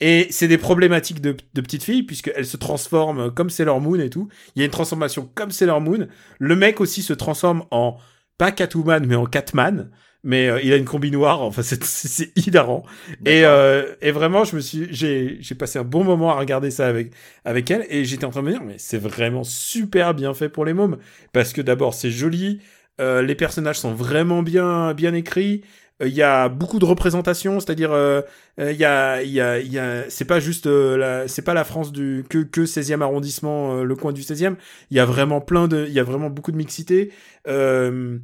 Et 0.00 0.26
c'est 0.30 0.48
des 0.48 0.58
problématiques 0.58 1.20
de, 1.20 1.36
de 1.54 1.60
petite 1.60 1.82
fille, 1.82 2.02
puisqu'elle 2.02 2.46
se 2.46 2.56
transforme 2.56 3.32
comme 3.32 3.50
Sailor 3.50 3.80
Moon 3.80 3.98
et 3.98 4.10
tout. 4.10 4.28
Il 4.54 4.60
y 4.60 4.62
a 4.62 4.66
une 4.66 4.70
transformation 4.70 5.30
comme 5.34 5.50
Sailor 5.50 5.80
Moon. 5.80 6.06
Le 6.38 6.56
mec 6.56 6.80
aussi 6.80 7.02
se 7.02 7.14
transforme 7.14 7.64
en, 7.70 7.96
pas 8.38 8.52
Catwoman, 8.52 9.06
mais 9.06 9.16
en 9.16 9.26
Catman. 9.26 9.90
Mais 10.28 10.48
euh, 10.48 10.60
il 10.60 10.72
a 10.72 10.76
une 10.76 10.84
combi 10.86 11.12
noire, 11.12 11.40
enfin 11.42 11.62
c'est 11.62 12.36
hilarant. 12.46 12.82
Et, 13.24 13.44
euh, 13.44 13.94
et 14.02 14.10
vraiment, 14.10 14.42
je 14.44 14.56
me 14.56 14.60
suis, 14.60 14.88
j'ai, 14.90 15.38
passé 15.56 15.78
un 15.78 15.84
bon 15.84 16.02
moment 16.02 16.30
à 16.30 16.34
regarder 16.34 16.72
ça 16.72 16.88
avec, 16.88 17.12
avec 17.44 17.70
elle, 17.70 17.86
et 17.90 18.04
j'étais 18.04 18.24
en 18.24 18.30
train 18.30 18.40
de 18.42 18.46
me 18.46 18.50
dire, 18.52 18.64
mais 18.64 18.74
c'est 18.78 18.98
vraiment 18.98 19.44
super 19.44 20.14
bien 20.14 20.34
fait 20.34 20.48
pour 20.48 20.64
les 20.64 20.72
mômes, 20.74 20.96
parce 21.32 21.52
que 21.52 21.60
d'abord 21.62 21.94
c'est 21.94 22.10
joli, 22.10 22.60
euh, 23.00 23.22
les 23.22 23.36
personnages 23.36 23.78
sont 23.78 23.94
vraiment 23.94 24.42
bien, 24.42 24.94
bien 24.94 25.14
écrits. 25.14 25.62
euh, 26.02 26.08
Il 26.08 26.14
y 26.14 26.22
a 26.22 26.48
beaucoup 26.48 26.78
de 26.80 26.84
représentations, 26.86 27.60
c'est-à-dire 27.60 27.92
euh, 27.92 28.22
euh, 28.58 28.72
il 28.72 28.78
y 28.78 28.84
a, 28.84 29.22
il 29.22 29.30
y 29.30 29.40
a, 29.40 29.58
il 29.60 29.72
y 29.72 29.78
a, 29.78 30.04
c'est 30.08 30.24
pas 30.24 30.40
juste 30.40 30.66
euh, 30.66 30.96
la, 30.96 31.28
c'est 31.28 31.42
pas 31.42 31.54
la 31.54 31.64
France 31.64 31.92
du 31.92 32.24
que 32.28 32.38
que 32.38 32.62
16e 32.66 33.02
arrondissement, 33.02 33.76
euh, 33.78 33.84
le 33.84 33.94
coin 33.96 34.12
du 34.12 34.22
16e. 34.22 34.56
Il 34.90 34.96
y 34.96 35.00
a 35.00 35.04
vraiment 35.04 35.40
plein 35.40 35.68
de, 35.68 35.84
il 35.86 35.92
y 35.92 36.00
a 36.00 36.04
vraiment 36.04 36.30
beaucoup 36.30 36.52
de 36.52 36.56
mixité. 36.56 37.12
Euh, 37.48 38.18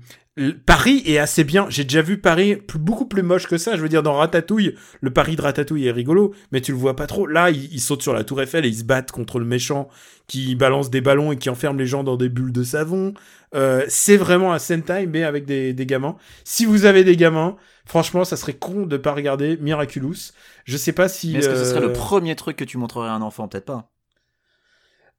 Paris 0.64 1.02
est 1.04 1.18
assez 1.18 1.44
bien. 1.44 1.66
J'ai 1.68 1.84
déjà 1.84 2.00
vu 2.00 2.18
Paris 2.18 2.56
plus- 2.56 2.78
beaucoup 2.78 3.04
plus 3.04 3.22
moche 3.22 3.46
que 3.46 3.58
ça. 3.58 3.76
Je 3.76 3.82
veux 3.82 3.88
dire, 3.90 4.02
dans 4.02 4.14
Ratatouille, 4.14 4.74
le 5.02 5.12
Paris 5.12 5.36
de 5.36 5.42
Ratatouille 5.42 5.86
est 5.86 5.92
rigolo, 5.92 6.34
mais 6.52 6.62
tu 6.62 6.72
le 6.72 6.78
vois 6.78 6.96
pas 6.96 7.06
trop. 7.06 7.26
Là, 7.26 7.50
ils, 7.50 7.72
ils 7.72 7.80
sautent 7.80 8.02
sur 8.02 8.14
la 8.14 8.24
Tour 8.24 8.40
Eiffel 8.40 8.64
et 8.64 8.68
ils 8.68 8.78
se 8.78 8.84
battent 8.84 9.12
contre 9.12 9.38
le 9.38 9.44
méchant 9.44 9.88
qui 10.28 10.54
balance 10.54 10.88
des 10.88 11.02
ballons 11.02 11.32
et 11.32 11.36
qui 11.36 11.50
enferme 11.50 11.76
les 11.76 11.86
gens 11.86 12.02
dans 12.02 12.16
des 12.16 12.30
bulles 12.30 12.52
de 12.52 12.62
savon. 12.62 13.12
Euh, 13.54 13.84
c'est 13.88 14.16
vraiment 14.16 14.54
un 14.54 14.58
Sentai, 14.58 15.06
mais 15.06 15.22
avec 15.22 15.44
des, 15.44 15.74
des 15.74 15.84
gamins. 15.84 16.16
Si 16.44 16.64
vous 16.64 16.86
avez 16.86 17.04
des 17.04 17.16
gamins, 17.16 17.56
franchement, 17.84 18.24
ça 18.24 18.38
serait 18.38 18.54
con 18.54 18.86
de 18.86 18.96
pas 18.96 19.12
regarder 19.12 19.58
Miraculous. 19.58 20.32
Je 20.64 20.78
sais 20.78 20.92
pas 20.92 21.08
si. 21.08 21.36
Est-ce 21.36 21.48
que 21.50 21.56
ce 21.56 21.66
serait 21.66 21.82
euh, 21.82 21.88
le 21.88 21.92
premier 21.92 22.36
truc 22.36 22.56
que 22.56 22.64
tu 22.64 22.78
montrerais 22.78 23.10
à 23.10 23.12
un 23.12 23.20
enfant? 23.20 23.48
Peut-être 23.48 23.66
pas. 23.66 23.90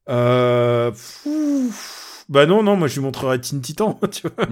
Euh... 0.08 0.90
Bah 2.28 2.46
non, 2.46 2.62
non, 2.62 2.76
moi 2.76 2.88
je 2.88 2.94
lui 2.94 3.02
montrerai 3.02 3.40
Teen 3.40 3.60
Titan, 3.60 3.98
tu 4.10 4.22
vois. 4.28 4.46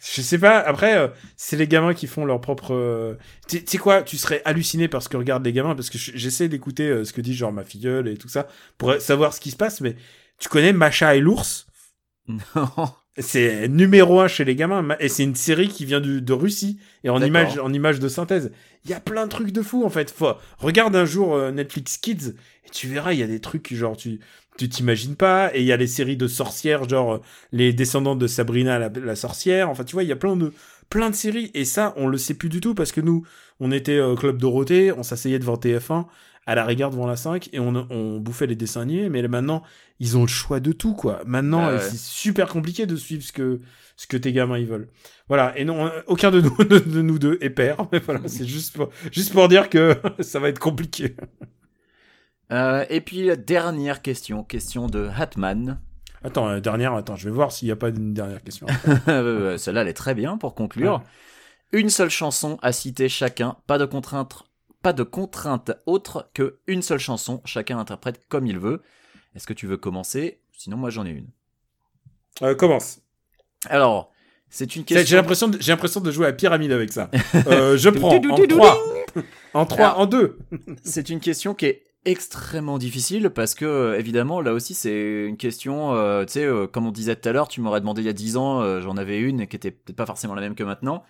je 0.00 0.22
sais 0.22 0.38
pas, 0.38 0.58
après, 0.60 0.96
euh, 0.96 1.08
c'est 1.36 1.56
les 1.56 1.66
gamins 1.66 1.94
qui 1.94 2.06
font 2.06 2.24
leur 2.24 2.40
propre... 2.40 2.72
euh, 2.74 3.14
Tu 3.48 3.62
sais 3.66 3.78
quoi, 3.78 4.02
tu 4.02 4.16
serais 4.16 4.40
halluciné 4.44 4.88
par 4.88 5.02
ce 5.02 5.08
que 5.08 5.16
regardent 5.16 5.44
les 5.44 5.52
gamins, 5.52 5.74
parce 5.74 5.90
que 5.90 5.98
je- 5.98 6.12
j'essaie 6.14 6.48
d'écouter 6.48 6.84
euh, 6.88 7.04
ce 7.04 7.12
que 7.12 7.20
dit 7.20 7.34
genre 7.34 7.52
ma 7.52 7.64
filleule 7.64 8.08
et 8.08 8.16
tout 8.16 8.28
ça, 8.28 8.46
pour 8.78 8.94
savoir 9.00 9.34
ce 9.34 9.40
qui 9.40 9.50
se 9.50 9.56
passe, 9.56 9.80
mais 9.80 9.96
tu 10.38 10.48
connais 10.48 10.72
Macha 10.72 11.16
et 11.16 11.20
l'ours? 11.20 11.66
Non. 12.26 12.68
c'est 13.18 13.68
numéro 13.68 14.20
un 14.20 14.28
chez 14.28 14.44
les 14.44 14.56
gamins, 14.56 14.96
et 14.98 15.08
c'est 15.08 15.22
une 15.24 15.34
série 15.34 15.68
qui 15.68 15.84
vient 15.84 16.00
du- 16.00 16.22
de 16.22 16.32
Russie, 16.32 16.78
et 17.04 17.10
en 17.10 17.20
image, 17.22 17.58
en 17.58 17.72
image 17.72 18.00
de 18.00 18.08
synthèse. 18.08 18.50
Il 18.84 18.90
y 18.90 18.94
a 18.94 19.00
plein 19.00 19.24
de 19.24 19.30
trucs 19.30 19.52
de 19.52 19.62
fou, 19.62 19.84
en 19.84 19.90
fait. 19.90 20.10
Faut, 20.10 20.34
regarde 20.58 20.94
un 20.96 21.04
jour 21.04 21.38
Netflix 21.52 21.96
Kids, 21.98 22.34
et 22.66 22.70
tu 22.70 22.88
verras, 22.88 23.12
il 23.12 23.18
y 23.20 23.22
a 23.22 23.26
des 23.26 23.40
trucs, 23.40 23.72
genre, 23.74 23.96
tu, 23.96 24.20
tu 24.58 24.68
t'imagines 24.68 25.16
pas, 25.16 25.50
et 25.54 25.60
il 25.60 25.66
y 25.66 25.72
a 25.72 25.76
les 25.76 25.86
séries 25.86 26.16
de 26.16 26.26
sorcières, 26.28 26.88
genre, 26.88 27.14
euh, 27.14 27.18
les 27.52 27.72
descendants 27.72 28.16
de 28.16 28.26
Sabrina 28.26 28.78
la, 28.78 28.88
la 28.88 29.16
sorcière, 29.16 29.68
enfin, 29.70 29.84
tu 29.84 29.94
vois, 29.94 30.02
il 30.04 30.08
y 30.08 30.12
a 30.12 30.16
plein 30.16 30.36
de, 30.36 30.52
plein 30.90 31.10
de 31.10 31.14
séries, 31.14 31.50
et 31.54 31.64
ça, 31.64 31.92
on 31.96 32.06
le 32.06 32.18
sait 32.18 32.34
plus 32.34 32.48
du 32.48 32.60
tout, 32.60 32.74
parce 32.74 32.92
que 32.92 33.00
nous, 33.00 33.24
on 33.60 33.72
était 33.72 34.00
au 34.00 34.14
Club 34.14 34.38
Dorothée, 34.38 34.92
on 34.92 35.02
s'asseyait 35.02 35.38
devant 35.38 35.56
TF1, 35.56 36.06
à 36.46 36.54
la 36.54 36.64
rigueur 36.64 36.90
devant 36.90 37.06
la 37.06 37.16
5, 37.16 37.48
et 37.52 37.58
on, 37.58 37.74
on 37.90 38.18
bouffait 38.20 38.46
les 38.46 38.54
dessins 38.56 38.82
animés, 38.82 39.08
mais 39.08 39.26
maintenant, 39.26 39.62
ils 39.98 40.16
ont 40.16 40.22
le 40.22 40.28
choix 40.28 40.60
de 40.60 40.72
tout, 40.72 40.94
quoi. 40.94 41.22
Maintenant, 41.26 41.68
Ah 41.68 41.72
ouais. 41.74 41.80
c'est 41.80 41.98
super 41.98 42.48
compliqué 42.48 42.86
de 42.86 42.96
suivre 42.96 43.22
ce 43.22 43.32
que, 43.32 43.60
ce 43.96 44.06
que 44.06 44.16
tes 44.16 44.32
gamins 44.32 44.58
ils 44.58 44.66
veulent. 44.66 44.88
Voilà. 45.28 45.56
Et 45.58 45.64
non, 45.64 45.86
euh, 45.86 45.90
aucun 46.06 46.30
de 46.30 46.40
nous, 46.42 46.56
de, 46.64 46.78
de 46.78 47.00
nous 47.00 47.18
deux 47.18 47.38
est 47.40 47.50
père. 47.50 47.78
Mais 47.92 48.00
voilà, 48.00 48.20
c'est 48.26 48.44
juste 48.46 48.76
pour, 48.76 48.90
juste 49.10 49.32
pour 49.32 49.48
dire 49.48 49.70
que 49.70 49.96
ça 50.20 50.38
va 50.38 50.48
être 50.48 50.58
compliqué. 50.58 51.16
Euh, 52.52 52.84
et 52.90 53.00
puis 53.00 53.24
la 53.26 53.36
dernière 53.36 54.02
question, 54.02 54.44
question 54.44 54.86
de 54.86 55.08
Hatman. 55.16 55.80
Attends, 56.22 56.48
euh, 56.48 56.60
dernière, 56.60 56.94
attends, 56.94 57.16
je 57.16 57.24
vais 57.28 57.34
voir 57.34 57.52
s'il 57.52 57.66
n'y 57.68 57.72
a 57.72 57.76
pas 57.76 57.88
une 57.88 58.14
dernière 58.14 58.42
question. 58.42 58.66
Euh, 59.08 59.56
Celle-là, 59.58 59.82
elle 59.82 59.88
est 59.88 59.92
très 59.94 60.14
bien 60.14 60.36
pour 60.38 60.54
conclure. 60.54 61.02
Une 61.72 61.90
seule 61.90 62.10
chanson 62.10 62.58
à 62.62 62.72
citer 62.72 63.08
chacun, 63.08 63.56
pas 63.66 63.78
de 63.78 63.84
contrainte, 63.84 64.42
pas 64.82 64.92
de 64.92 65.02
contrainte 65.02 65.72
autre 65.86 66.30
que 66.34 66.58
une 66.66 66.82
seule 66.82 66.98
chanson, 67.00 67.40
chacun 67.44 67.78
interprète 67.78 68.20
comme 68.28 68.46
il 68.46 68.58
veut. 68.58 68.82
Est-ce 69.34 69.46
que 69.46 69.52
tu 69.54 69.66
veux 69.66 69.76
commencer? 69.76 70.40
Sinon, 70.52 70.76
moi 70.76 70.90
j'en 70.90 71.04
ai 71.04 71.10
une. 71.10 71.28
Euh, 72.42 72.54
commence. 72.54 73.00
Alors, 73.68 74.12
c'est 74.50 74.76
une 74.76 74.82
C'est- 74.86 74.94
J'ai 74.94 75.00
question. 75.00 75.16
l'impression, 75.16 75.48
de- 75.48 75.58
j'ai 75.60 75.72
l'impression 75.72 76.00
de 76.00 76.10
jouer 76.10 76.26
à 76.26 76.32
pyramide 76.32 76.72
avec 76.72 76.92
ça. 76.92 77.10
Euh, 77.48 77.76
je 77.76 77.88
prends 77.90 78.14
en 78.14 78.46
3. 78.46 78.78
En 79.54 79.66
3, 79.66 79.86
Alors- 79.86 79.98
en 80.00 80.06
2. 80.06 80.38
C'est 80.84 81.08
une 81.10 81.20
question 81.20 81.54
qui 81.54 81.66
est 81.66 81.82
extrêmement 82.04 82.78
difficile 82.78 83.30
parce 83.30 83.54
que 83.54 83.64
euh, 83.64 83.98
évidemment 83.98 84.40
là 84.40 84.52
aussi 84.52 84.74
c'est 84.74 85.24
une 85.26 85.36
question 85.36 85.94
euh, 85.94 86.24
tu 86.24 86.34
sais 86.34 86.44
euh, 86.44 86.66
comme 86.66 86.86
on 86.86 86.90
disait 86.90 87.16
tout 87.16 87.28
à 87.28 87.32
l'heure 87.32 87.48
tu 87.48 87.60
m'aurais 87.60 87.80
demandé 87.80 88.02
il 88.02 88.04
y 88.04 88.10
a 88.10 88.12
10 88.12 88.36
ans 88.36 88.80
j'en 88.80 88.96
avais 88.96 89.18
une 89.18 89.46
qui 89.46 89.56
était 89.56 89.70
peut-être 89.70 89.96
pas 89.96 90.06
forcément 90.06 90.34
la 90.34 90.42
même 90.42 90.54
que 90.54 90.64
maintenant. 90.64 91.04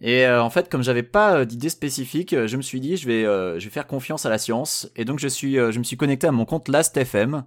Et 0.00 0.26
en 0.28 0.50
fait 0.50 0.68
comme 0.68 0.82
j'avais 0.82 1.04
pas 1.04 1.44
d'idée 1.44 1.68
spécifique 1.68 2.34
je 2.46 2.56
me 2.56 2.62
suis 2.62 2.80
dit 2.80 2.96
je 2.96 3.06
vais 3.06 3.22
je 3.22 3.64
vais 3.64 3.70
faire 3.70 3.86
confiance 3.86 4.26
à 4.26 4.30
la 4.30 4.38
science. 4.38 4.90
Et 4.96 5.04
donc 5.04 5.20
je 5.20 5.28
suis 5.28 5.54
je 5.54 5.78
me 5.78 5.84
suis 5.84 5.96
connecté 5.96 6.26
à 6.26 6.32
mon 6.32 6.44
compte 6.44 6.68
Last.fm 6.68 7.44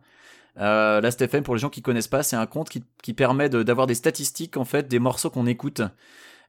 euh, 0.57 1.01
Last.fm 1.01 1.43
pour 1.43 1.55
les 1.55 1.59
gens 1.59 1.69
qui 1.69 1.81
connaissent 1.81 2.07
pas 2.07 2.23
c'est 2.23 2.38
un 2.38 2.45
compte 2.45 2.69
qui, 2.69 2.84
qui 3.03 3.13
permet 3.13 3.49
d'avoir 3.49 3.88
des 3.88 3.95
statistiques 3.95 4.55
en 4.55 4.63
fait 4.63 4.88
des 4.88 4.99
morceaux 4.99 5.30
qu'on 5.30 5.47
écoute 5.47 5.81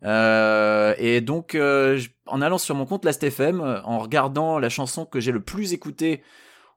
euh, 0.05 0.94
et 0.98 1.20
donc, 1.20 1.55
euh, 1.55 2.01
en 2.27 2.43
allant 2.43 2.59
sur 2.59 2.74
mon 2.74 2.86
compte 2.86 3.05
Last.fm, 3.05 3.60
euh, 3.60 3.81
en 3.82 3.98
regardant 3.98 4.59
la 4.59 4.68
chanson 4.68 5.06
que 5.06 5.20
j'ai 5.20 5.32
le 5.32 5.40
plus 5.40 5.73
écoutée 5.73 6.23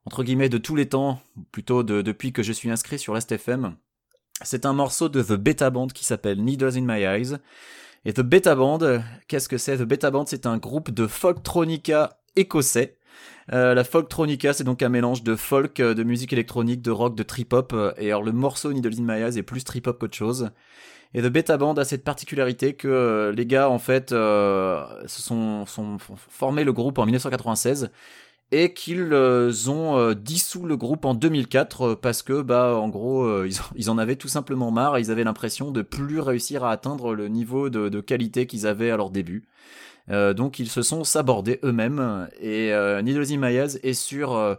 entre 0.06 0.24
guillemets 0.24 0.50
de 0.50 0.58
tous 0.58 0.76
les 0.76 0.88
temps, 0.88 1.20
plutôt 1.52 1.84
de, 1.84 2.02
depuis 2.02 2.32
que 2.32 2.42
je 2.42 2.54
suis 2.54 2.72
inscrit 2.72 2.98
sur 2.98 3.14
l'STFM. 3.14 3.76
C'est 4.42 4.66
un 4.66 4.74
morceau 4.74 5.10
de 5.10 5.22
The 5.22 5.34
Beta 5.34 5.70
Band 5.70 5.88
qui 5.88 6.06
s'appelle 6.06 6.44
Needles 6.44 6.78
in 6.78 6.82
My 6.82 7.04
Eyes. 7.04 7.38
Et 8.06 8.14
The 8.14 8.22
Beta 8.22 8.56
Band, 8.56 8.80
qu'est-ce 9.28 9.50
que 9.50 9.58
c'est? 9.58 9.78
The 9.78 9.84
Beta 9.84 10.10
Band, 10.10 10.26
c'est 10.26 10.46
un 10.46 10.58
groupe 10.58 10.90
de 10.90 11.06
folktronica 11.06 12.18
écossais. 12.38 12.98
Euh, 13.52 13.74
la 13.74 13.84
folktronica, 13.84 14.54
c'est 14.54 14.64
donc 14.64 14.82
un 14.82 14.90
mélange 14.90 15.24
de 15.24 15.36
folk, 15.36 15.80
euh, 15.80 15.94
de 15.94 16.04
musique 16.04 16.32
électronique, 16.34 16.82
de 16.82 16.92
rock, 16.92 17.16
de 17.16 17.24
trip-hop. 17.24 17.74
euh, 17.74 17.92
Et 17.98 18.08
alors 18.08 18.24
le 18.24 18.32
morceau 18.32 18.72
Needles 18.72 19.00
in 19.00 19.04
My 19.04 19.22
Eyes 19.22 19.38
est 19.38 19.44
plus 19.44 19.64
trip-hop 19.64 20.00
qu'autre 20.00 20.16
chose. 20.16 20.52
Et 21.14 21.22
The 21.22 21.28
Beta 21.28 21.58
Band 21.58 21.74
a 21.76 21.86
cette 21.86 22.04
particularité 22.04 22.74
que 22.74 22.88
euh, 22.88 23.32
les 23.32 23.46
gars, 23.46 23.70
en 23.70 23.80
fait, 23.80 24.12
euh, 24.12 24.86
se 25.08 25.22
sont, 25.22 25.66
sont, 25.66 25.98
sont 26.00 26.16
formé 26.16 26.64
le 26.64 26.74
groupe 26.74 27.00
en 27.00 27.06
1996 27.06 27.92
et 28.52 28.74
qu'ils 28.74 29.14
euh, 29.14 29.52
ont 29.68 30.14
dissous 30.14 30.66
le 30.66 30.76
groupe 30.76 31.06
en 31.06 31.14
2004 31.14 31.82
euh, 31.82 31.96
parce 31.96 32.24
que 32.24 32.42
bah 32.42 32.76
en 32.76 32.90
gros 32.90 33.46
ils, 33.76 33.90
en 33.90 33.98
avaient 33.98 34.16
tout 34.16 34.28
simplement 34.28 34.72
marre 34.72 34.98
ils 34.98 35.12
avaient 35.12 35.24
l'impression 35.24 35.72
de 35.72 35.82
plus 35.82 36.20
réussir 36.20 36.64
à 36.64 36.72
atteindre 36.72 37.14
le 37.14 37.28
niveau 37.28 37.70
de, 37.70 38.00
qualité 38.00 38.48
qu'ils 38.48 38.66
avaient 38.66 38.92
à 38.92 38.98
leur 38.98 39.12
début. 39.12 39.48
Donc 40.10 40.58
ils 40.58 40.70
se 40.70 40.82
sont 40.82 41.04
sabordés 41.04 41.60
eux-mêmes 41.64 42.28
et 42.40 42.74
euh, 42.74 43.04
My 43.04 43.56
Eyes 43.56 43.78
est 43.84 43.94
sur 43.94 44.58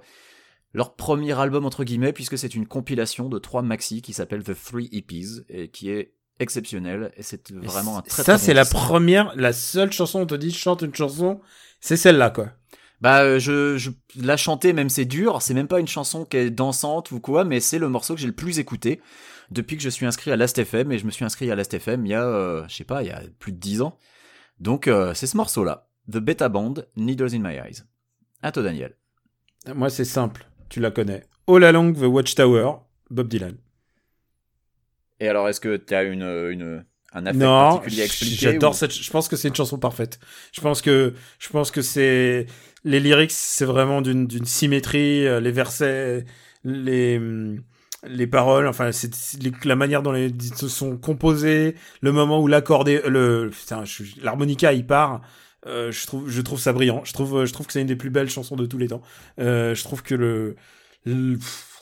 leur 0.72 0.94
premier 0.94 1.36
album 1.38 1.66
entre 1.66 1.82
guillemets 1.82 2.12
puisque 2.12 2.38
c'est 2.38 2.54
une 2.54 2.68
compilation 2.68 3.28
de 3.28 3.38
trois 3.38 3.62
maxi 3.62 4.00
qui 4.00 4.12
s'appelle 4.12 4.44
The 4.44 4.54
Three 4.54 4.88
EPs 4.92 5.44
et 5.48 5.68
qui 5.68 5.90
est 5.90 6.12
exceptionnel 6.40 7.12
et 7.16 7.22
c'est 7.22 7.52
vraiment 7.52 7.98
un 7.98 8.02
très 8.02 8.22
Ça, 8.24 8.34
très 8.34 8.38
c'est 8.38 8.52
bon 8.52 8.56
la 8.56 8.64
première, 8.64 9.32
la 9.36 9.52
seule 9.52 9.92
chanson, 9.92 10.20
on 10.20 10.26
te 10.26 10.34
dit, 10.34 10.52
chante 10.52 10.82
une 10.82 10.94
chanson, 10.94 11.40
c'est 11.80 11.96
celle-là, 11.96 12.30
quoi. 12.30 12.48
Bah, 13.00 13.22
euh, 13.22 13.38
je, 13.38 13.78
je 13.78 13.90
la 14.16 14.36
chanter 14.36 14.72
même 14.72 14.90
c'est 14.90 15.06
dur. 15.06 15.40
C'est 15.40 15.54
même 15.54 15.68
pas 15.68 15.80
une 15.80 15.88
chanson 15.88 16.24
qui 16.24 16.36
est 16.36 16.50
dansante 16.50 17.12
ou 17.12 17.20
quoi, 17.20 17.44
mais 17.44 17.60
c'est 17.60 17.78
le 17.78 17.88
morceau 17.88 18.14
que 18.14 18.20
j'ai 18.20 18.26
le 18.26 18.34
plus 18.34 18.58
écouté 18.58 19.00
depuis 19.50 19.76
que 19.76 19.82
je 19.82 19.88
suis 19.88 20.06
inscrit 20.06 20.30
à 20.30 20.36
Last.fm 20.36 20.92
et 20.92 20.98
je 20.98 21.06
me 21.06 21.10
suis 21.10 21.24
inscrit 21.24 21.50
à 21.50 21.54
Last.fm 21.54 22.04
il 22.06 22.10
y 22.10 22.14
a, 22.14 22.24
euh, 22.24 22.64
je 22.68 22.74
sais 22.76 22.84
pas, 22.84 23.02
il 23.02 23.08
y 23.08 23.10
a 23.10 23.22
plus 23.38 23.52
de 23.52 23.56
10 23.58 23.82
ans. 23.82 23.96
Donc 24.58 24.86
euh, 24.86 25.14
c'est 25.14 25.26
ce 25.26 25.36
morceau-là, 25.36 25.88
The 26.10 26.18
Beta 26.18 26.48
Band, 26.48 26.74
Needles 26.96 27.34
in 27.34 27.38
My 27.38 27.54
Eyes. 27.56 27.84
À 28.42 28.52
toi 28.52 28.62
Daniel. 28.62 28.96
Moi, 29.74 29.90
c'est 29.90 30.04
simple. 30.04 30.46
Tu 30.68 30.80
la 30.80 30.90
connais. 30.90 31.24
All 31.46 31.64
Along 31.64 31.92
the 31.94 32.04
Watchtower, 32.04 32.76
Bob 33.10 33.28
Dylan. 33.28 33.56
Et 35.20 35.28
alors 35.28 35.48
est-ce 35.48 35.60
que 35.60 35.76
tu 35.76 35.94
as 35.94 36.02
une, 36.02 36.22
une 36.22 36.84
un 37.12 37.26
affect 37.26 37.38
Non, 37.40 37.70
particulier 37.76 38.02
à 38.02 38.04
expliquer 38.06 38.36
j'adore 38.36 38.72
ou- 38.72 38.74
cette. 38.74 38.92
Je 38.92 39.10
pense 39.10 39.28
que 39.28 39.36
c'est 39.36 39.48
une 39.48 39.54
chanson 39.54 39.78
parfaite. 39.78 40.18
Je 40.52 40.60
pense 40.60 40.80
que 40.82 41.14
je 41.38 41.48
pense 41.50 41.70
que 41.70 41.82
c'est 41.82 42.46
les 42.84 43.00
lyrics, 43.00 43.30
c'est 43.32 43.64
vraiment 43.64 44.00
d'une 44.02 44.26
d'une 44.26 44.44
symétrie, 44.46 45.26
euh, 45.26 45.40
les 45.40 45.52
versets, 45.52 46.24
les 46.64 47.18
hum, 47.18 47.62
les 48.04 48.26
paroles, 48.26 48.66
enfin 48.66 48.92
c'est 48.92 49.10
la 49.64 49.76
manière 49.76 50.02
dont 50.02 50.12
les 50.12 50.32
se 50.56 50.68
sont 50.68 50.96
composés, 50.96 51.74
le 52.00 52.12
moment 52.12 52.40
où 52.40 52.46
l'accordé, 52.46 53.02
le 53.06 53.50
putain, 53.50 53.84
je 53.84 53.92
suis- 54.04 54.20
l'harmonica 54.22 54.72
il 54.72 54.86
part. 54.86 55.20
euh, 55.66 55.92
je 55.92 56.06
trouve 56.06 56.30
je 56.30 56.40
trouve 56.40 56.58
ça 56.58 56.72
brillant. 56.72 57.02
Je 57.04 57.12
trouve 57.12 57.44
je 57.44 57.52
trouve 57.52 57.66
que 57.66 57.72
c'est 57.74 57.82
une 57.82 57.86
des 57.86 57.96
plus 57.96 58.08
belles 58.10 58.30
chansons 58.30 58.56
de 58.56 58.64
tous 58.66 58.78
les 58.78 58.88
temps. 58.88 59.02
Euh, 59.38 59.74
je 59.74 59.82
trouve 59.84 60.02
que 60.02 60.14
le, 60.14 60.56
le- 61.04 61.38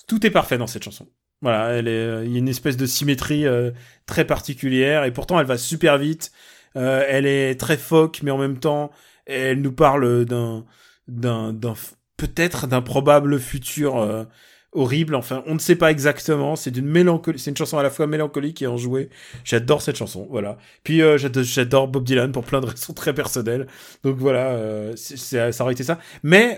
tout 0.09 0.27
est 0.27 0.31
parfait 0.31 0.59
dans 0.59 0.67
cette 0.67 0.83
chanson. 0.83 1.07
Voilà, 1.41 1.71
elle 1.71 1.87
est, 1.89 1.91
euh, 1.91 2.25
il 2.25 2.33
y 2.33 2.37
a 2.37 2.39
une 2.39 2.49
espèce 2.49 2.77
de 2.77 2.87
symétrie 2.87 3.47
euh, 3.47 3.71
très 4.07 4.25
particulière 4.25 5.05
et 5.05 5.13
pourtant 5.13 5.39
elle 5.39 5.47
va 5.47 5.59
super 5.59 5.97
vite. 5.99 6.33
Euh, 6.77 7.05
elle 7.09 7.27
est 7.27 7.59
très 7.59 7.77
folk, 7.77 8.21
mais 8.23 8.31
en 8.31 8.39
même 8.39 8.59
temps, 8.59 8.91
elle 9.27 9.61
nous 9.63 9.73
parle 9.73 10.25
d'un, 10.25 10.65
d'un, 11.07 11.53
d'un 11.53 11.75
peut-être 12.17 12.67
d'un 12.67 12.83
probable 12.83 13.39
futur 13.39 13.99
euh, 13.99 14.25
horrible. 14.73 15.15
Enfin, 15.15 15.43
on 15.47 15.55
ne 15.55 15.59
sait 15.61 15.77
pas 15.77 15.91
exactement. 15.93 16.57
C'est 16.57 16.71
d'une 16.73 16.87
mélancolie. 16.89 17.39
C'est 17.39 17.51
une 17.51 17.57
chanson 17.57 17.79
à 17.79 17.83
la 17.85 17.91
fois 17.91 18.07
mélancolique 18.09 18.61
et 18.63 18.67
enjouée. 18.67 19.09
J'adore 19.45 19.81
cette 19.83 19.97
chanson. 19.97 20.27
Voilà. 20.31 20.59
Puis 20.83 21.03
euh, 21.03 21.19
j'ado- 21.19 21.43
j'adore 21.45 21.89
Bob 21.89 22.05
Dylan 22.05 22.33
pour 22.33 22.45
plein 22.45 22.61
de 22.61 22.67
raisons 22.71 22.93
très 22.95 23.15
personnelles. 23.15 23.67
Donc 24.03 24.17
voilà, 24.17 24.49
euh, 24.51 24.93
c'est- 24.97 25.53
ça 25.53 25.65
aurait 25.65 25.73
été 25.75 25.85
ça. 25.85 25.99
Mais 26.25 26.57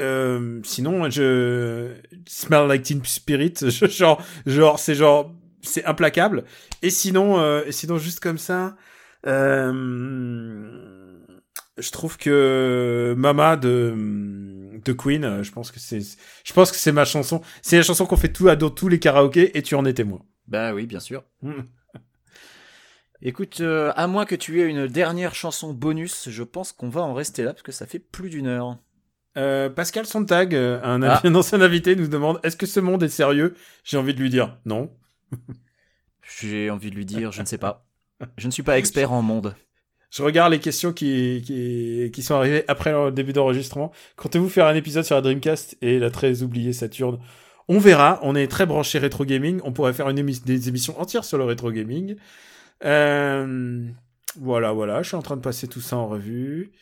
euh, 0.00 0.60
sinon, 0.64 1.08
je 1.10 1.94
Smell 2.26 2.66
Like 2.66 2.82
Teen 2.82 3.04
Spirit, 3.04 3.54
je- 3.62 3.86
genre, 3.86 4.22
genre, 4.46 4.78
c'est 4.78 4.94
genre, 4.94 5.32
c'est 5.62 5.84
implacable. 5.84 6.44
Et 6.82 6.90
sinon, 6.90 7.38
euh, 7.40 7.62
et 7.66 7.72
sinon, 7.72 7.98
juste 7.98 8.20
comme 8.20 8.38
ça, 8.38 8.76
euh, 9.26 11.18
je 11.78 11.90
trouve 11.90 12.16
que 12.18 13.14
Mama 13.16 13.56
de 13.56 13.94
de 14.84 14.92
Queen, 14.94 15.24
euh, 15.24 15.42
je 15.42 15.52
pense 15.52 15.70
que 15.70 15.78
c'est, 15.78 16.00
je 16.44 16.52
pense 16.54 16.70
que 16.70 16.76
c'est 16.78 16.92
ma 16.92 17.04
chanson. 17.04 17.42
C'est 17.62 17.76
la 17.76 17.82
chanson 17.82 18.06
qu'on 18.06 18.16
fait 18.16 18.32
tout 18.32 18.48
à 18.48 18.56
dans 18.56 18.70
tous 18.70 18.88
les 18.88 18.98
karaokés 18.98 19.56
et 19.58 19.62
tu 19.62 19.74
en 19.74 19.84
es 19.84 19.92
témoin. 19.92 20.22
Bah 20.48 20.72
oui, 20.72 20.86
bien 20.86 21.00
sûr. 21.00 21.22
Mm. 21.42 21.52
Écoute, 23.22 23.60
euh, 23.60 23.92
à 23.96 24.06
moins 24.06 24.24
que 24.24 24.34
tu 24.34 24.60
aies 24.62 24.66
une 24.66 24.86
dernière 24.86 25.34
chanson 25.34 25.74
bonus, 25.74 26.30
je 26.30 26.42
pense 26.42 26.72
qu'on 26.72 26.88
va 26.88 27.02
en 27.02 27.12
rester 27.12 27.42
là 27.42 27.52
parce 27.52 27.62
que 27.62 27.72
ça 27.72 27.86
fait 27.86 27.98
plus 27.98 28.30
d'une 28.30 28.46
heure. 28.46 28.78
Euh, 29.36 29.68
Pascal 29.70 30.06
Sontag, 30.06 30.54
euh, 30.54 30.80
un, 30.82 31.02
Ah. 31.02 31.20
un 31.24 31.34
ancien 31.34 31.60
invité, 31.60 31.94
nous 31.96 32.08
demande 32.08 32.40
est-ce 32.42 32.56
que 32.56 32.66
ce 32.66 32.80
monde 32.80 33.02
est 33.02 33.08
sérieux? 33.08 33.54
J'ai 33.84 33.96
envie 33.96 34.14
de 34.14 34.20
lui 34.20 34.30
dire 34.30 34.56
non. 34.64 34.90
J'ai 36.40 36.70
envie 36.70 36.90
de 36.90 36.96
lui 36.96 37.04
dire, 37.04 37.32
je 37.32 37.40
ne 37.40 37.46
sais 37.46 37.58
pas. 37.58 37.86
Je 38.36 38.46
ne 38.46 38.52
suis 38.52 38.62
pas 38.62 38.78
expert 38.78 39.12
en 39.12 39.22
monde. 39.22 39.54
Je 40.10 40.22
regarde 40.22 40.52
les 40.52 40.58
questions 40.58 40.92
qui, 40.92 41.42
qui, 41.46 42.10
qui 42.12 42.22
sont 42.22 42.34
arrivées 42.34 42.64
après 42.68 42.92
le 42.92 43.12
début 43.12 43.32
d'enregistrement. 43.32 43.92
Comptez-vous 44.16 44.48
faire 44.48 44.66
un 44.66 44.74
épisode 44.74 45.04
sur 45.04 45.14
la 45.14 45.20
Dreamcast 45.22 45.76
et 45.82 45.98
la 46.00 46.10
très 46.10 46.42
oubliée 46.42 46.72
Saturn 46.72 47.18
On 47.68 47.78
verra. 47.78 48.18
On 48.22 48.34
est 48.34 48.48
très 48.48 48.66
branché 48.66 48.98
rétro 48.98 49.24
gaming. 49.24 49.60
On 49.64 49.72
pourrait 49.72 49.92
faire 49.92 50.08
une 50.08 50.18
émi- 50.18 50.44
des 50.44 50.68
émissions 50.68 51.00
entières 51.00 51.24
sur 51.24 51.38
le 51.38 51.44
rétro 51.44 51.70
gaming. 51.70 52.16
Euh, 52.84 53.86
voilà, 54.36 54.72
voilà. 54.72 55.02
Je 55.02 55.08
suis 55.08 55.16
en 55.16 55.22
train 55.22 55.36
de 55.36 55.42
passer 55.42 55.68
tout 55.68 55.80
ça 55.80 55.96
en 55.96 56.08
revue. 56.08 56.72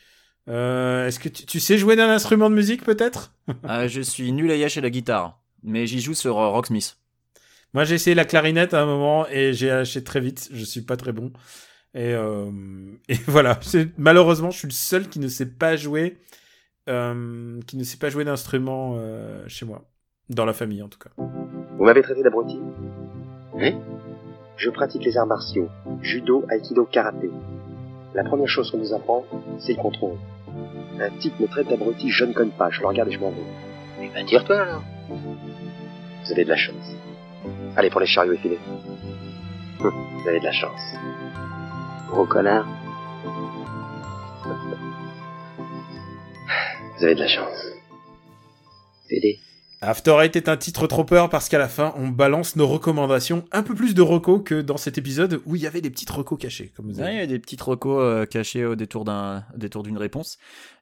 Euh, 0.49 1.07
Est-ce 1.07 1.19
que 1.19 1.29
tu, 1.29 1.45
tu 1.47 1.61
sais 1.61 1.77
jouer 1.79 1.97
d'un 1.97 2.09
instrument 2.09 2.49
de 2.51 2.55
musique 2.55 2.85
peut-être? 2.85 3.33
Ah, 3.65 3.87
je 3.89 4.01
suis 4.01 4.33
nul 4.33 4.51
à 4.51 4.57
yach 4.57 4.77
à 4.79 4.81
la 4.81 4.91
guitare, 4.91 5.39
mais 5.63 5.87
j'y 5.87 6.01
joue 6.01 6.15
sur 6.15 6.39
euh, 6.39 6.49
Rocksmith. 6.49 6.97
Moi, 7.75 7.85
j'ai 7.85 7.97
essayé 7.97 8.15
la 8.15 8.25
clarinette 8.25 8.73
à 8.73 8.81
un 8.83 8.87
moment 8.87 9.27
et 9.29 9.53
j'ai 9.53 9.69
lâché 9.69 10.03
très 10.03 10.21
vite. 10.21 10.49
Je 10.53 10.65
suis 10.65 10.81
pas 10.81 10.97
très 10.97 11.13
bon. 11.13 11.33
Et, 11.95 12.15
euh, 12.15 12.51
et 13.09 13.17
voilà. 13.27 13.59
C'est- 13.63 13.91
Malheureusement, 13.99 14.51
je 14.51 14.59
suis 14.59 14.69
le 14.69 14.73
seul 14.73 15.09
qui 15.09 15.19
ne 15.19 15.29
sait 15.29 15.47
pas 15.47 15.77
jouer, 15.77 16.17
euh, 16.89 17.61
qui 17.67 17.77
ne 17.77 17.85
sait 17.85 17.99
pas 17.99 18.09
jouer 18.09 18.25
d'instrument 18.25 18.95
euh, 18.97 19.45
chez 19.49 19.67
moi, 19.67 19.85
dans 20.31 20.47
la 20.47 20.55
famille 20.55 20.83
en 20.83 20.89
tout 20.89 20.99
cas. 20.99 21.11
Vous 21.19 21.85
m'avez 21.85 22.01
traité 22.03 22.23
d'abruti? 22.23 22.59
Oui. 23.53 23.75
Je 24.57 24.71
pratique 24.71 25.05
les 25.05 25.17
arts 25.19 25.27
martiaux, 25.27 25.69
judo, 26.03 26.45
aikido, 26.51 26.85
karaté. 26.87 27.31
La 28.19 28.25
première 28.25 28.49
chose 28.49 28.69
qu'on 28.73 28.79
nous 28.79 28.93
apprend, 28.93 29.25
c'est 29.61 29.75
le 29.75 29.81
contrôle. 29.81 30.17
Un 30.99 31.09
type 31.21 31.39
me 31.39 31.47
traite 31.47 31.69
d'abruti, 31.69 32.11
je 32.11 32.25
ne 32.25 32.33
connais 32.33 32.51
pas, 32.51 32.69
je 32.69 32.81
le 32.81 32.89
regarde 32.89 33.09
et 33.11 33.13
je 33.13 33.21
m'en 33.21 33.31
vais. 33.31 33.37
Eh 34.03 34.09
ben, 34.09 34.27
tire-toi 34.27 34.61
alors. 34.61 34.83
Vous 35.09 36.33
avez 36.33 36.43
de 36.43 36.49
la 36.49 36.57
chance. 36.57 36.97
Allez, 37.77 37.91
pour 37.91 38.01
les 38.01 38.09
chariots 38.09 38.33
effilés. 38.33 38.59
Hum, 39.81 39.93
Vous 40.21 40.29
avez 40.29 40.41
de 40.41 40.45
la 40.45 40.51
chance. 40.51 40.81
Gros 42.11 42.27
connard. 42.27 42.67
Vous 46.97 47.05
avez 47.05 47.15
de 47.15 47.21
la 47.21 47.29
chance. 47.29 47.67
Fédé. 49.09 49.39
After 49.81 50.17
Eight 50.21 50.35
est 50.35 50.49
un 50.49 50.57
titre 50.57 50.89
trop 50.89 51.05
peur 51.05 51.31
parce 51.31 51.49
qu'à 51.49 51.59
la 51.59 51.69
fin, 51.69 51.95
on 51.97 52.09
balance 52.09 52.57
nos 52.57 52.67
recommandations, 52.67 53.45
un 53.53 53.63
peu 53.63 53.77
plus 53.77 53.95
de 53.95 54.03
recos 54.03 54.43
que 54.45 54.61
dans 54.61 54.77
cet 54.77 54.99
épisode 54.99 55.41
où 55.47 55.55
il 55.55 55.63
y 55.63 55.69
avait 55.69 55.81
des 55.81 55.91
petites 55.91 56.11
recos 56.11 56.37
cachées, 56.37 56.73
comme 56.77 56.87
vous 56.87 57.01
avez 57.01 57.13
il 57.13 57.19
y 57.19 57.23
a 57.23 57.27
des 57.27 57.39
petites 57.39 57.63
recos 57.63 58.03
euh, 58.03 58.27
cachés 58.27 58.65
au 58.65 58.75
détour 58.75 59.05
d'une 59.05 59.99
réponse. 59.99 60.39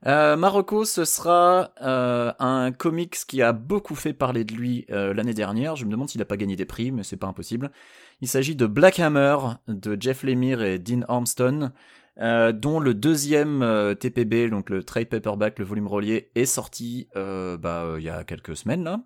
Euh, 0.07 0.37
ma 0.37 0.49
reco, 0.49 0.87
ce 0.87 1.05
sera 1.05 1.73
euh, 1.83 2.33
un 2.39 2.73
comics 2.73 3.17
qui 3.29 3.43
a 3.43 3.53
beaucoup 3.53 3.95
fait 3.95 4.15
parler 4.15 4.45
de 4.45 4.55
lui 4.55 4.87
euh, 4.91 5.13
l'année 5.13 5.35
dernière. 5.35 5.77
Je 5.77 5.85
me 5.85 5.91
demande 5.91 6.09
s'il 6.09 6.21
n'a 6.21 6.25
pas 6.25 6.39
gagné 6.39 6.57
des 6.57 6.65
prix, 6.65 6.91
mais 6.91 7.03
c'est 7.03 7.19
pas 7.19 7.27
impossible. 7.27 7.71
Il 8.23 8.29
s'agit 8.29 8.57
de 8.57 8.65
Black 8.65 8.99
Hammer 8.99 9.37
de 9.69 9.99
Jeff 10.01 10.23
Lemire 10.23 10.63
et 10.63 10.79
Dean 10.79 11.03
Armstrong, 11.07 11.69
euh, 12.21 12.53
dont 12.53 12.81
le 12.81 12.95
deuxième 12.95 13.63
euh, 13.63 13.95
TPB, 13.95 14.49
donc 14.49 14.71
le 14.71 14.83
trade 14.83 15.09
paperback, 15.09 15.59
le 15.59 15.65
volume 15.65 15.87
relié, 15.87 16.31
est 16.35 16.47
sorti 16.47 17.09
euh, 17.17 17.57
bah, 17.59 17.83
euh, 17.85 17.97
il 17.99 18.05
y 18.05 18.09
a 18.09 18.25
quelques 18.25 18.57
semaines 18.57 18.85
là, 18.85 19.01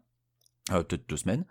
Euh, 0.71 0.83
peut-être 0.83 1.09
deux 1.09 1.17
semaines. 1.17 1.45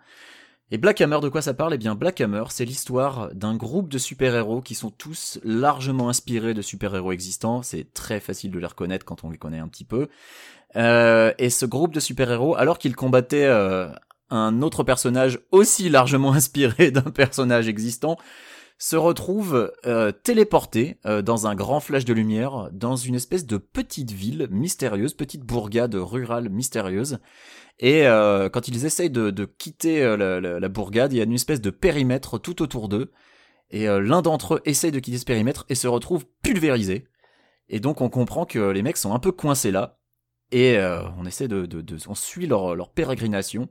Et 0.70 0.78
Black 0.78 1.00
Hammer, 1.00 1.18
de 1.20 1.28
quoi 1.28 1.42
ça 1.42 1.52
parle? 1.52 1.74
Eh 1.74 1.78
bien, 1.78 1.96
Black 1.96 2.20
Hammer, 2.20 2.44
c'est 2.50 2.64
l'histoire 2.64 3.34
d'un 3.34 3.56
groupe 3.56 3.88
de 3.88 3.98
super-héros 3.98 4.62
qui 4.62 4.76
sont 4.76 4.90
tous 4.90 5.40
largement 5.42 6.08
inspirés 6.08 6.54
de 6.54 6.62
super-héros 6.62 7.12
existants. 7.12 7.62
C'est 7.62 7.92
très 7.92 8.20
facile 8.20 8.52
de 8.52 8.58
les 8.60 8.66
reconnaître 8.66 9.04
quand 9.04 9.24
on 9.24 9.30
les 9.30 9.36
connaît 9.36 9.58
un 9.58 9.66
petit 9.66 9.84
peu. 9.84 10.08
Et 10.76 11.50
ce 11.50 11.66
groupe 11.66 11.92
de 11.92 11.98
super-héros, 11.98 12.54
alors 12.54 12.78
qu'ils 12.78 12.94
combattaient 12.94 13.50
un 14.30 14.62
autre 14.62 14.84
personnage 14.84 15.40
aussi 15.50 15.88
largement 15.88 16.32
inspiré 16.34 16.92
d'un 16.92 17.10
personnage 17.10 17.68
existant, 17.68 18.16
se 18.80 18.96
retrouve 18.96 19.70
euh, 19.84 20.10
téléporté 20.10 20.96
euh, 21.04 21.20
dans 21.20 21.46
un 21.46 21.54
grand 21.54 21.80
flash 21.80 22.06
de 22.06 22.14
lumière 22.14 22.70
dans 22.72 22.96
une 22.96 23.14
espèce 23.14 23.44
de 23.44 23.58
petite 23.58 24.10
ville 24.10 24.48
mystérieuse, 24.50 25.12
petite 25.12 25.42
bourgade 25.42 25.94
rurale 25.94 26.48
mystérieuse. 26.48 27.18
Et 27.78 28.06
euh, 28.06 28.48
quand 28.48 28.68
ils 28.68 28.86
essayent 28.86 29.10
de, 29.10 29.44
quitter 29.44 30.16
la, 30.16 30.68
bourgade, 30.70 31.12
il 31.12 31.16
y 31.16 31.20
a 31.20 31.24
une 31.24 31.34
espèce 31.34 31.60
de 31.60 31.68
périmètre 31.68 32.38
tout 32.38 32.62
autour 32.62 32.88
d'eux. 32.88 33.12
Et 33.70 33.86
l'un 33.86 34.22
d'entre 34.22 34.54
eux 34.54 34.62
essaye 34.64 34.90
de 34.90 34.98
quitter 34.98 35.18
ce 35.18 35.24
périmètre 35.26 35.66
et 35.68 35.74
se 35.74 35.86
retrouve 35.86 36.24
pulvérisé. 36.42 37.04
Et 37.68 37.80
donc 37.80 38.00
on 38.00 38.08
comprend 38.08 38.46
que 38.46 38.58
les 38.58 38.82
mecs 38.82 38.96
sont 38.96 39.14
un 39.14 39.18
peu 39.18 39.30
coincés 39.30 39.70
là. 39.70 39.98
Et 40.52 40.78
on 41.18 41.24
essaie 41.26 41.48
de, 41.48 41.66
de, 41.66 41.80
de- 41.80 41.98
on 42.08 42.14
suit 42.14 42.46
leur 42.46 42.90
pérégrination. 42.90 43.68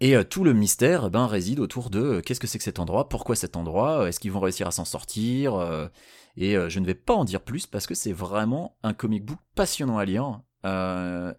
Et 0.00 0.16
euh, 0.16 0.24
tout 0.24 0.44
le 0.44 0.52
mystère 0.52 1.04
eh 1.06 1.10
ben, 1.10 1.26
réside 1.26 1.60
autour 1.60 1.90
de 1.90 2.00
euh, 2.00 2.20
qu'est-ce 2.20 2.40
que 2.40 2.46
c'est 2.46 2.58
que 2.58 2.64
cet 2.64 2.80
endroit, 2.80 3.08
pourquoi 3.08 3.36
cet 3.36 3.56
endroit, 3.56 4.00
euh, 4.00 4.06
est-ce 4.06 4.18
qu'ils 4.18 4.32
vont 4.32 4.40
réussir 4.40 4.66
à 4.66 4.70
s'en 4.70 4.84
sortir? 4.84 5.54
et 6.36 6.56
je 6.68 6.80
ne 6.80 6.84
vais 6.84 6.94
pas 6.94 7.14
en 7.14 7.24
dire 7.24 7.42
plus 7.42 7.68
parce 7.68 7.86
que 7.86 7.94
c'est 7.94 8.12
vraiment 8.12 8.76
un 8.82 8.92
comic 8.92 9.24
book 9.24 9.38
passionnant 9.54 9.98
à 9.98 10.04
lire. 10.04 10.40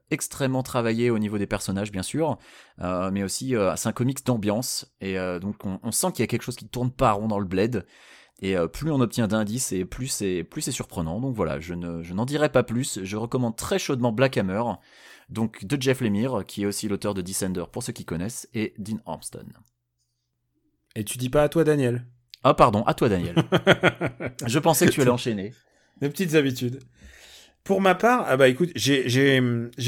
extrêmement 0.09 0.63
travaillé 0.63 1.09
au 1.09 1.19
niveau 1.19 1.37
des 1.37 1.47
personnages 1.47 1.91
bien 1.91 2.01
sûr, 2.01 2.37
mais 2.79 3.23
aussi 3.23 3.55
c'est 3.75 3.89
un 3.89 3.91
comics 3.91 4.25
d'ambiance 4.25 4.95
et 5.01 5.17
donc 5.41 5.57
on, 5.65 5.91
sent 5.91 6.13
qu'il 6.13 6.21
y 6.21 6.23
a 6.23 6.27
quelque 6.27 6.43
chose 6.43 6.55
qui 6.55 6.69
tourne 6.69 6.91
pas 6.91 7.11
rond 7.11 7.27
dans 7.27 7.39
le 7.39 7.45
bled 7.45 7.85
et 8.41 8.55
plus 8.71 8.89
on 8.89 9.01
obtient 9.01 9.27
d'indices 9.27 9.73
et 9.73 9.83
plus 9.83 10.07
c'est 10.07 10.45
plus 10.45 10.61
c'est 10.61 10.71
surprenant. 10.71 11.19
Donc 11.19 11.35
voilà, 11.35 11.59
je 11.59 11.73
ne 11.73 12.01
je 12.01 12.13
n'en 12.13 12.25
dirai 12.25 12.47
pas 12.47 12.63
plus. 12.63 13.03
Je 13.03 13.17
recommande 13.17 13.57
très 13.57 13.79
chaudement 13.79 14.13
Black 14.13 14.37
Hammer, 14.37 14.63
donc 15.29 15.65
de 15.65 15.81
Jeff 15.81 16.01
Lemire, 16.01 16.43
qui 16.45 16.63
est 16.63 16.65
aussi 16.65 16.87
l'auteur 16.87 17.13
de 17.13 17.21
Descender 17.21 17.65
pour 17.71 17.83
ceux 17.83 17.93
qui 17.93 18.05
connaissent, 18.05 18.47
et 18.53 18.73
Dean 18.77 18.97
Armstrong. 19.05 19.51
Et 20.95 21.03
tu 21.03 21.17
dis 21.17 21.29
pas 21.29 21.43
à 21.43 21.49
toi, 21.49 21.63
Daniel. 21.63 22.05
Ah 22.43 22.53
pardon, 22.53 22.83
à 22.83 22.93
toi 22.93 23.09
Daniel. 23.09 23.35
je 24.45 24.59
pensais 24.59 24.85
que 24.85 24.91
tu 24.91 25.01
allais 25.01 25.09
enchaîner. 25.09 25.51
Des 25.99 26.09
petites 26.09 26.35
habitudes. 26.35 26.79
Pour 27.63 27.81
ma 27.81 27.95
part, 27.95 28.25
ah 28.27 28.37
bah 28.37 28.47
écoute, 28.47 28.69
j'ai 28.75 29.41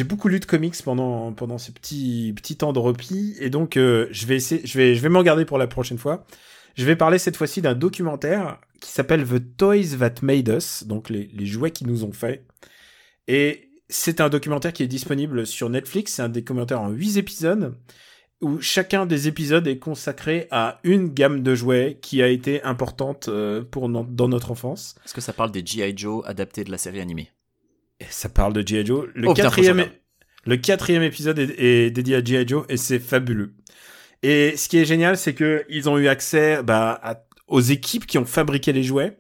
beaucoup 0.04 0.28
lu 0.28 0.40
de 0.40 0.46
comics 0.46 0.82
pendant 0.84 1.32
pendant 1.34 1.60
ces 1.60 1.72
petits 1.72 2.34
petits 2.36 2.58
temps 2.58 2.74
de 2.74 2.80
repli 2.80 3.36
et 3.40 3.52
donc 3.52 3.78
euh, 3.78 4.08
je 4.10 4.26
vais 4.26 4.38
essayer 4.38 4.66
je 4.66 4.76
vais 4.76 4.96
je 4.96 5.02
vais 5.02 5.10
m'en 5.10 5.22
garder 5.22 5.46
pour 5.46 5.60
la 5.60 5.68
prochaine 5.68 6.00
fois. 6.00 6.26
Je 6.74 6.86
vais 6.86 6.96
parler 6.96 7.20
cette 7.20 7.38
fois-ci 7.38 7.62
d'un 7.62 7.76
documentaire 7.76 8.60
qui 8.82 8.90
s'appelle 8.92 9.24
The 9.24 9.58
Toys 9.58 9.98
That 10.00 10.24
Made 10.24 10.48
Us, 10.48 10.86
donc 10.86 11.12
les 11.12 11.30
les 11.32 11.46
jouets 11.46 11.70
qui 11.70 11.86
nous 11.86 12.04
ont 12.04 12.12
fait. 12.12 12.44
Et 13.28 13.67
c'est 13.90 14.22
un 14.22 14.30
documentaire 14.30 14.74
qui 14.74 14.84
est 14.84 14.88
disponible 14.88 15.46
sur 15.48 15.70
Netflix, 15.70 16.14
c'est 16.14 16.22
un 16.22 16.30
documentaire 16.30 16.82
en 16.82 16.90
8 16.90 17.18
épisodes 17.18 17.76
où 18.42 18.62
chacun 18.62 19.06
des 19.08 19.28
épisodes 19.28 19.66
est 19.68 19.80
consacré 19.80 20.48
à 20.52 20.80
une 20.84 21.08
gamme 21.14 21.42
de 21.42 21.56
jouets 21.56 21.98
qui 22.02 22.22
a 22.22 22.28
été 22.28 22.62
importante 22.64 23.30
euh, 23.30 23.64
pour 23.64 23.90
no- 23.90 24.06
dans 24.08 24.28
notre 24.28 24.52
enfance. 24.52 24.94
Est-ce 25.06 25.14
que 25.16 25.22
ça 25.22 25.34
parle 25.34 25.52
des 25.52 25.66
G.I. 25.66 25.98
Joe 25.98 26.24
adaptés 26.28 26.64
de 26.64 26.70
la 26.70 26.78
série 26.78 27.00
animée? 27.00 27.32
Et 28.00 28.06
ça 28.10 28.30
parle 28.30 28.54
de 28.54 28.62
G.I. 28.68 28.86
Joe. 28.86 29.08
Le, 29.16 29.30
Oh, 29.30 29.34
quatrième, 29.34 29.86
le 30.46 30.58
quatrième 30.58 31.02
épisode 31.02 31.40
est, 31.40 31.56
est 31.58 31.90
dédié 31.90 32.18
à 32.18 32.24
G.I. 32.24 32.48
Joe 32.48 32.64
et 32.70 32.78
c'est 32.78 33.00
fabuleux. 33.00 33.56
Et 34.22 34.56
ce 34.56 34.70
qui 34.70 34.78
est 34.78 34.86
génial, 34.86 35.18
c'est 35.18 35.34
que 35.34 35.66
ils 35.70 35.90
ont 35.90 35.98
eu 35.98 36.08
accès 36.08 36.62
bah, 36.62 37.00
à- 37.02 37.24
aux 37.48 37.62
équipes 37.62 38.06
qui 38.06 38.20
ont 38.20 38.26
fabriqué 38.26 38.72
les 38.72 38.84
jouets. 38.84 39.18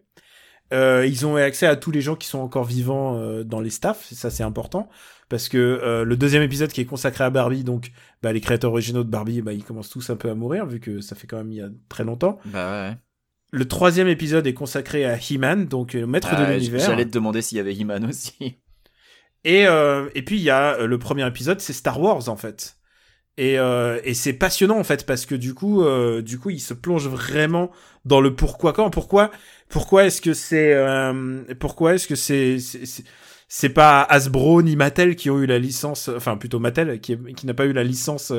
Euh, 0.74 1.06
ils 1.08 1.26
ont 1.26 1.36
accès 1.38 1.66
à 1.66 1.76
tous 1.76 1.92
les 1.92 2.02
gens 2.02 2.16
qui 2.16 2.28
sont 2.28 2.40
encore 2.40 2.66
vivants 2.66 3.18
euh, 3.18 3.44
dans 3.44 3.62
les 3.62 3.70
staffs. 3.70 4.08
Ça, 4.12 4.30
c'est 4.30 4.44
important 4.44 4.90
parce 5.30 5.50
que 5.50 5.58
euh, 5.58 6.04
le 6.04 6.18
deuxième 6.18 6.44
épisode 6.44 6.72
qui 6.72 6.82
est 6.82 6.86
consacré 6.86 7.24
à 7.24 7.30
Barbie, 7.30 7.64
donc 7.64 7.92
bah, 8.22 8.34
les 8.34 8.42
créateurs 8.42 8.72
originaux 8.72 9.04
de 9.04 9.10
Barbie, 9.10 9.42
bah, 9.42 9.54
ils 9.54 9.64
commencent 9.64 9.90
tous 9.90 10.10
un 10.10 10.16
peu 10.16 10.30
à 10.30 10.36
mourir 10.36 10.66
vu 10.66 10.80
que 10.80 11.00
ça 11.02 11.16
fait 11.16 11.28
quand 11.28 11.38
même 11.38 11.52
il 11.52 11.58
y 11.58 11.62
a 11.62 11.70
très 11.90 12.04
longtemps. 12.04 12.40
Bah 12.46 12.90
ouais. 12.90 12.98
Le 13.52 13.66
troisième 13.66 14.10
épisode 14.10 14.46
est 14.46 14.54
consacré 14.54 15.06
à 15.06 15.16
He-Man, 15.18 15.68
donc 15.68 15.96
euh, 15.96 16.06
maître 16.06 16.36
de 16.36 16.44
Ah, 16.44 16.52
l'univers. 16.54 16.86
J'allais 16.86 17.06
te 17.06 17.12
demander 17.12 17.42
s'il 17.42 17.58
y 17.58 17.62
avait 17.62 17.74
He-Man 17.74 18.06
aussi. 18.06 18.58
Et, 19.46 19.66
euh, 19.68 20.10
et 20.16 20.24
puis 20.24 20.36
il 20.38 20.44
y 20.44 20.50
a 20.50 20.86
le 20.86 21.00
premier 21.00 21.26
épisode, 21.26 21.62
c'est 21.62 21.72
Star 21.72 22.02
Wars 22.02 22.28
en 22.28 22.36
fait. 22.36 22.77
Et, 23.38 23.60
euh, 23.60 24.00
et 24.04 24.16
c'est 24.16 24.34
passionnant 24.34 24.80
en 24.80 24.84
fait 24.84 25.06
parce 25.06 25.26
que 25.28 25.36
du 25.36 25.54
coup, 25.54 25.84
euh, 25.84 26.22
du 26.24 26.40
coup, 26.40 26.50
il 26.50 26.60
se 26.60 26.74
plonge 26.74 27.08
vraiment 27.08 27.72
dans 28.04 28.20
le 28.20 28.34
pourquoi 28.34 28.74
quand, 28.74 28.90
pourquoi, 28.90 29.30
pourquoi 29.70 30.06
est-ce 30.06 30.22
que 30.22 30.34
c'est, 30.34 30.74
euh, 30.74 31.44
pourquoi 31.60 31.94
est-ce 31.94 32.08
que 32.08 32.16
c'est, 32.16 32.58
c'est, 33.48 33.70
pas 33.70 34.02
Hasbro 34.02 34.64
ni 34.64 34.76
Mattel 34.76 35.16
qui 35.16 35.30
ont 35.30 35.40
eu 35.40 35.46
la 35.46 35.60
licence, 35.60 36.10
enfin 36.10 36.36
plutôt 36.36 36.60
Mattel 36.60 37.00
qui, 37.00 37.16
qui 37.36 37.46
n'a 37.46 37.54
pas 37.54 37.66
eu 37.66 37.74
la 37.74 37.84
licence 37.84 38.34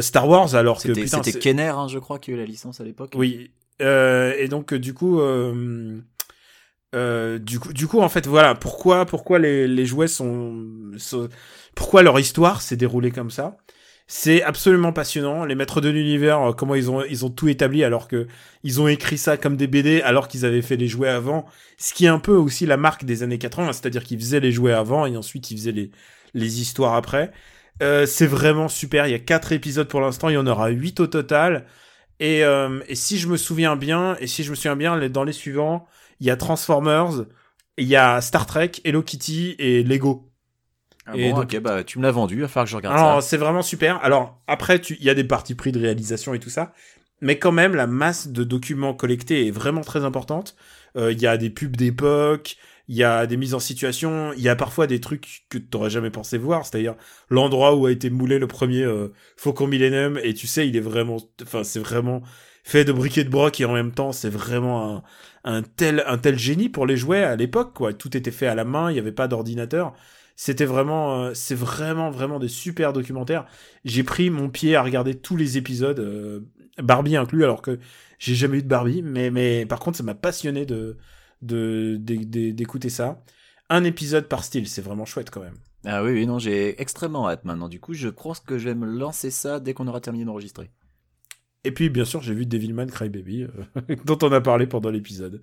Star 0.00 0.28
Wars 0.28 0.54
alors 0.54 0.80
que 0.80 0.92
C'était 0.94 1.32
Kenner, 1.40 1.72
hein, 1.76 1.88
je 1.88 1.98
crois, 1.98 2.20
qui 2.20 2.30
a 2.30 2.34
eu 2.34 2.36
la 2.36 2.46
licence 2.46 2.80
à 2.80 2.84
l'époque. 2.84 3.12
oui. 3.16 3.50
Et 3.80 4.46
donc 4.48 4.74
du 4.74 4.94
coup, 4.94 5.20
euh, 6.94 7.38
du 7.38 7.58
coup, 7.58 7.72
du 7.72 7.86
coup, 7.88 8.00
en 8.00 8.08
fait, 8.08 8.26
voilà, 8.26 8.54
pourquoi, 8.54 9.04
pourquoi 9.04 9.38
les, 9.38 9.66
les 9.66 9.86
jouets 9.86 10.08
sont, 10.08 10.64
sont- 10.96 11.28
pourquoi 11.74 12.02
leur 12.02 12.18
histoire 12.20 12.62
s'est 12.62 12.76
déroulée 12.76 13.10
comme 13.10 13.30
ça? 13.30 13.56
C'est 14.06 14.42
absolument 14.42 14.92
passionnant. 14.92 15.44
Les 15.46 15.54
maîtres 15.54 15.80
de 15.80 15.88
l'univers, 15.88 16.40
euh, 16.42 16.52
comment 16.52 16.74
ils 16.74 16.90
ont, 16.90 17.02
ils 17.04 17.24
ont 17.24 17.30
tout 17.30 17.48
établi 17.48 17.84
alors 17.84 18.06
que 18.06 18.26
ils 18.62 18.80
ont 18.80 18.88
écrit 18.88 19.16
ça 19.16 19.36
comme 19.38 19.56
des 19.56 19.66
BD 19.66 20.02
alors 20.02 20.28
qu'ils 20.28 20.44
avaient 20.44 20.62
fait 20.62 20.76
les 20.76 20.88
jouets 20.88 21.08
avant. 21.08 21.46
Ce 21.78 21.94
qui 21.94 22.04
est 22.04 22.08
un 22.08 22.18
peu 22.18 22.32
aussi 22.32 22.66
la 22.66 22.76
marque 22.76 23.04
des 23.04 23.22
années 23.22 23.38
80, 23.38 23.72
c'est-à-dire 23.72 24.04
qu'ils 24.04 24.18
faisaient 24.20 24.40
les 24.40 24.52
jouets 24.52 24.72
avant 24.72 25.06
et 25.06 25.16
ensuite 25.16 25.50
ils 25.50 25.56
faisaient 25.56 25.72
les, 25.72 25.90
les 26.34 26.60
histoires 26.60 26.94
après. 26.94 27.32
Euh, 27.82 28.06
c'est 28.06 28.26
vraiment 28.26 28.68
super. 28.68 29.06
Il 29.06 29.10
y 29.12 29.14
a 29.14 29.18
quatre 29.18 29.52
épisodes 29.52 29.88
pour 29.88 30.00
l'instant. 30.00 30.28
Il 30.28 30.34
y 30.34 30.36
en 30.38 30.46
aura 30.46 30.68
huit 30.68 31.00
au 31.00 31.06
total. 31.06 31.66
Et, 32.20 32.44
euh, 32.44 32.80
et 32.88 32.94
si 32.96 33.18
je 33.18 33.28
me 33.28 33.36
souviens 33.36 33.76
bien, 33.76 34.16
et 34.20 34.26
si 34.26 34.44
je 34.44 34.50
me 34.50 34.56
souviens 34.56 34.76
bien, 34.76 35.08
dans 35.08 35.24
les 35.24 35.32
suivants, 35.32 35.86
il 36.20 36.26
y 36.26 36.30
a 36.30 36.36
Transformers, 36.36 37.26
il 37.78 37.88
y 37.88 37.96
a 37.96 38.20
Star 38.20 38.46
Trek, 38.46 38.72
Hello 38.84 39.02
Kitty 39.02 39.56
et 39.58 39.82
Lego. 39.82 40.33
Ah 41.06 41.12
Et 41.16 41.30
bon, 41.30 41.36
donc- 41.36 41.52
ok, 41.54 41.60
bah 41.60 41.84
tu 41.84 41.98
me 41.98 42.04
l'as 42.04 42.10
vendu, 42.10 42.36
il 42.36 42.40
va 42.40 42.48
falloir 42.48 42.64
que 42.64 42.70
je 42.70 42.76
regarde 42.76 42.96
Alors 42.98 43.22
ça. 43.22 43.28
c'est 43.28 43.36
vraiment 43.36 43.62
super. 43.62 44.02
Alors 44.02 44.40
après, 44.46 44.80
tu- 44.80 44.96
il 45.00 45.04
y 45.04 45.10
a 45.10 45.14
des 45.14 45.24
parties 45.24 45.54
pris 45.54 45.70
de 45.72 45.78
réalisation 45.78 46.32
et 46.34 46.38
tout 46.38 46.50
ça, 46.50 46.72
mais 47.20 47.38
quand 47.38 47.52
même 47.52 47.74
la 47.74 47.86
masse 47.86 48.28
de 48.28 48.42
documents 48.44 48.94
collectés 48.94 49.46
est 49.46 49.50
vraiment 49.50 49.82
très 49.82 50.04
importante. 50.04 50.56
Euh, 50.96 51.12
Il 51.12 51.20
y 51.20 51.26
a 51.26 51.36
des 51.36 51.50
pubs 51.50 51.76
d'époque, 51.76 52.56
il 52.88 52.96
y 52.96 53.02
a 53.04 53.26
des 53.26 53.36
mises 53.36 53.54
en 53.54 53.58
situation, 53.58 54.32
il 54.34 54.42
y 54.42 54.48
a 54.48 54.56
parfois 54.56 54.86
des 54.86 55.00
trucs 55.00 55.44
que 55.50 55.58
tu 55.58 55.66
n'aurais 55.74 55.90
jamais 55.90 56.10
pensé 56.10 56.38
voir, 56.38 56.64
c'est-à-dire 56.66 56.94
l'endroit 57.30 57.74
où 57.74 57.86
a 57.86 57.90
été 57.92 58.10
moulé 58.10 58.38
le 58.38 58.46
premier 58.46 58.82
euh, 58.82 59.08
Faucon 59.36 59.66
Millennium, 59.66 60.18
et 60.22 60.34
tu 60.34 60.46
sais, 60.46 60.68
il 60.68 60.76
est 60.76 60.80
vraiment, 60.80 61.16
enfin 61.42 61.64
c'est 61.64 61.80
vraiment 61.80 62.22
fait 62.62 62.84
de 62.84 62.92
briques 62.92 63.18
et 63.18 63.24
de 63.24 63.28
broc 63.30 63.60
et 63.60 63.64
en 63.66 63.72
même 63.74 63.92
temps 63.92 64.12
c'est 64.12 64.30
vraiment 64.30 64.96
un, 65.44 65.56
un 65.58 65.62
tel 65.62 66.02
un 66.06 66.16
tel 66.16 66.38
génie 66.38 66.70
pour 66.70 66.86
les 66.86 66.96
jouets 66.96 67.22
à 67.24 67.36
l'époque 67.36 67.74
quoi. 67.74 67.92
Tout 67.92 68.16
était 68.16 68.30
fait 68.30 68.46
à 68.46 68.54
la 68.54 68.64
main, 68.64 68.90
il 68.90 68.94
n'y 68.94 69.00
avait 69.00 69.12
pas 69.12 69.28
d'ordinateur. 69.28 69.92
C'était 70.36 70.64
vraiment, 70.64 71.22
euh, 71.26 71.34
c'est 71.34 71.54
vraiment, 71.54 72.10
vraiment 72.10 72.38
des 72.40 72.48
super 72.48 72.92
documentaires. 72.92 73.46
J'ai 73.84 74.02
pris 74.02 74.30
mon 74.30 74.48
pied 74.50 74.74
à 74.76 74.82
regarder 74.82 75.14
tous 75.14 75.36
les 75.36 75.58
épisodes, 75.58 76.00
euh, 76.00 76.40
Barbie 76.82 77.16
inclus, 77.16 77.44
alors 77.44 77.62
que 77.62 77.78
j'ai 78.18 78.34
jamais 78.34 78.58
eu 78.58 78.62
de 78.62 78.68
Barbie, 78.68 79.02
mais, 79.02 79.30
mais 79.30 79.64
par 79.66 79.78
contre, 79.78 79.96
ça 79.96 80.02
m'a 80.02 80.14
passionné 80.14 80.66
de, 80.66 80.96
de, 81.42 81.96
d'é- 82.00 82.24
d'é- 82.24 82.52
d'écouter 82.52 82.88
ça. 82.90 83.22
Un 83.70 83.84
épisode 83.84 84.28
par 84.28 84.44
style, 84.44 84.68
c'est 84.68 84.82
vraiment 84.82 85.04
chouette 85.04 85.30
quand 85.30 85.40
même. 85.40 85.54
Ah 85.84 86.02
oui, 86.02 86.12
oui, 86.12 86.26
non, 86.26 86.38
j'ai 86.38 86.80
extrêmement 86.80 87.28
hâte 87.28 87.44
maintenant. 87.44 87.68
Du 87.68 87.78
coup, 87.80 87.94
je 87.94 88.08
crois 88.08 88.34
que 88.46 88.58
je 88.58 88.64
vais 88.68 88.74
me 88.74 88.86
lancer 88.86 89.30
ça 89.30 89.60
dès 89.60 89.72
qu'on 89.74 89.86
aura 89.86 90.00
terminé 90.00 90.24
d'enregistrer. 90.24 90.70
Et 91.64 91.72
puis, 91.72 91.88
bien 91.90 92.04
sûr, 92.04 92.20
j'ai 92.22 92.34
vu 92.34 92.44
Devilman 92.46 92.86
Crybaby, 92.90 93.44
euh, 93.44 93.96
dont 94.04 94.18
on 94.22 94.32
a 94.32 94.40
parlé 94.40 94.66
pendant 94.66 94.90
l'épisode. 94.90 95.42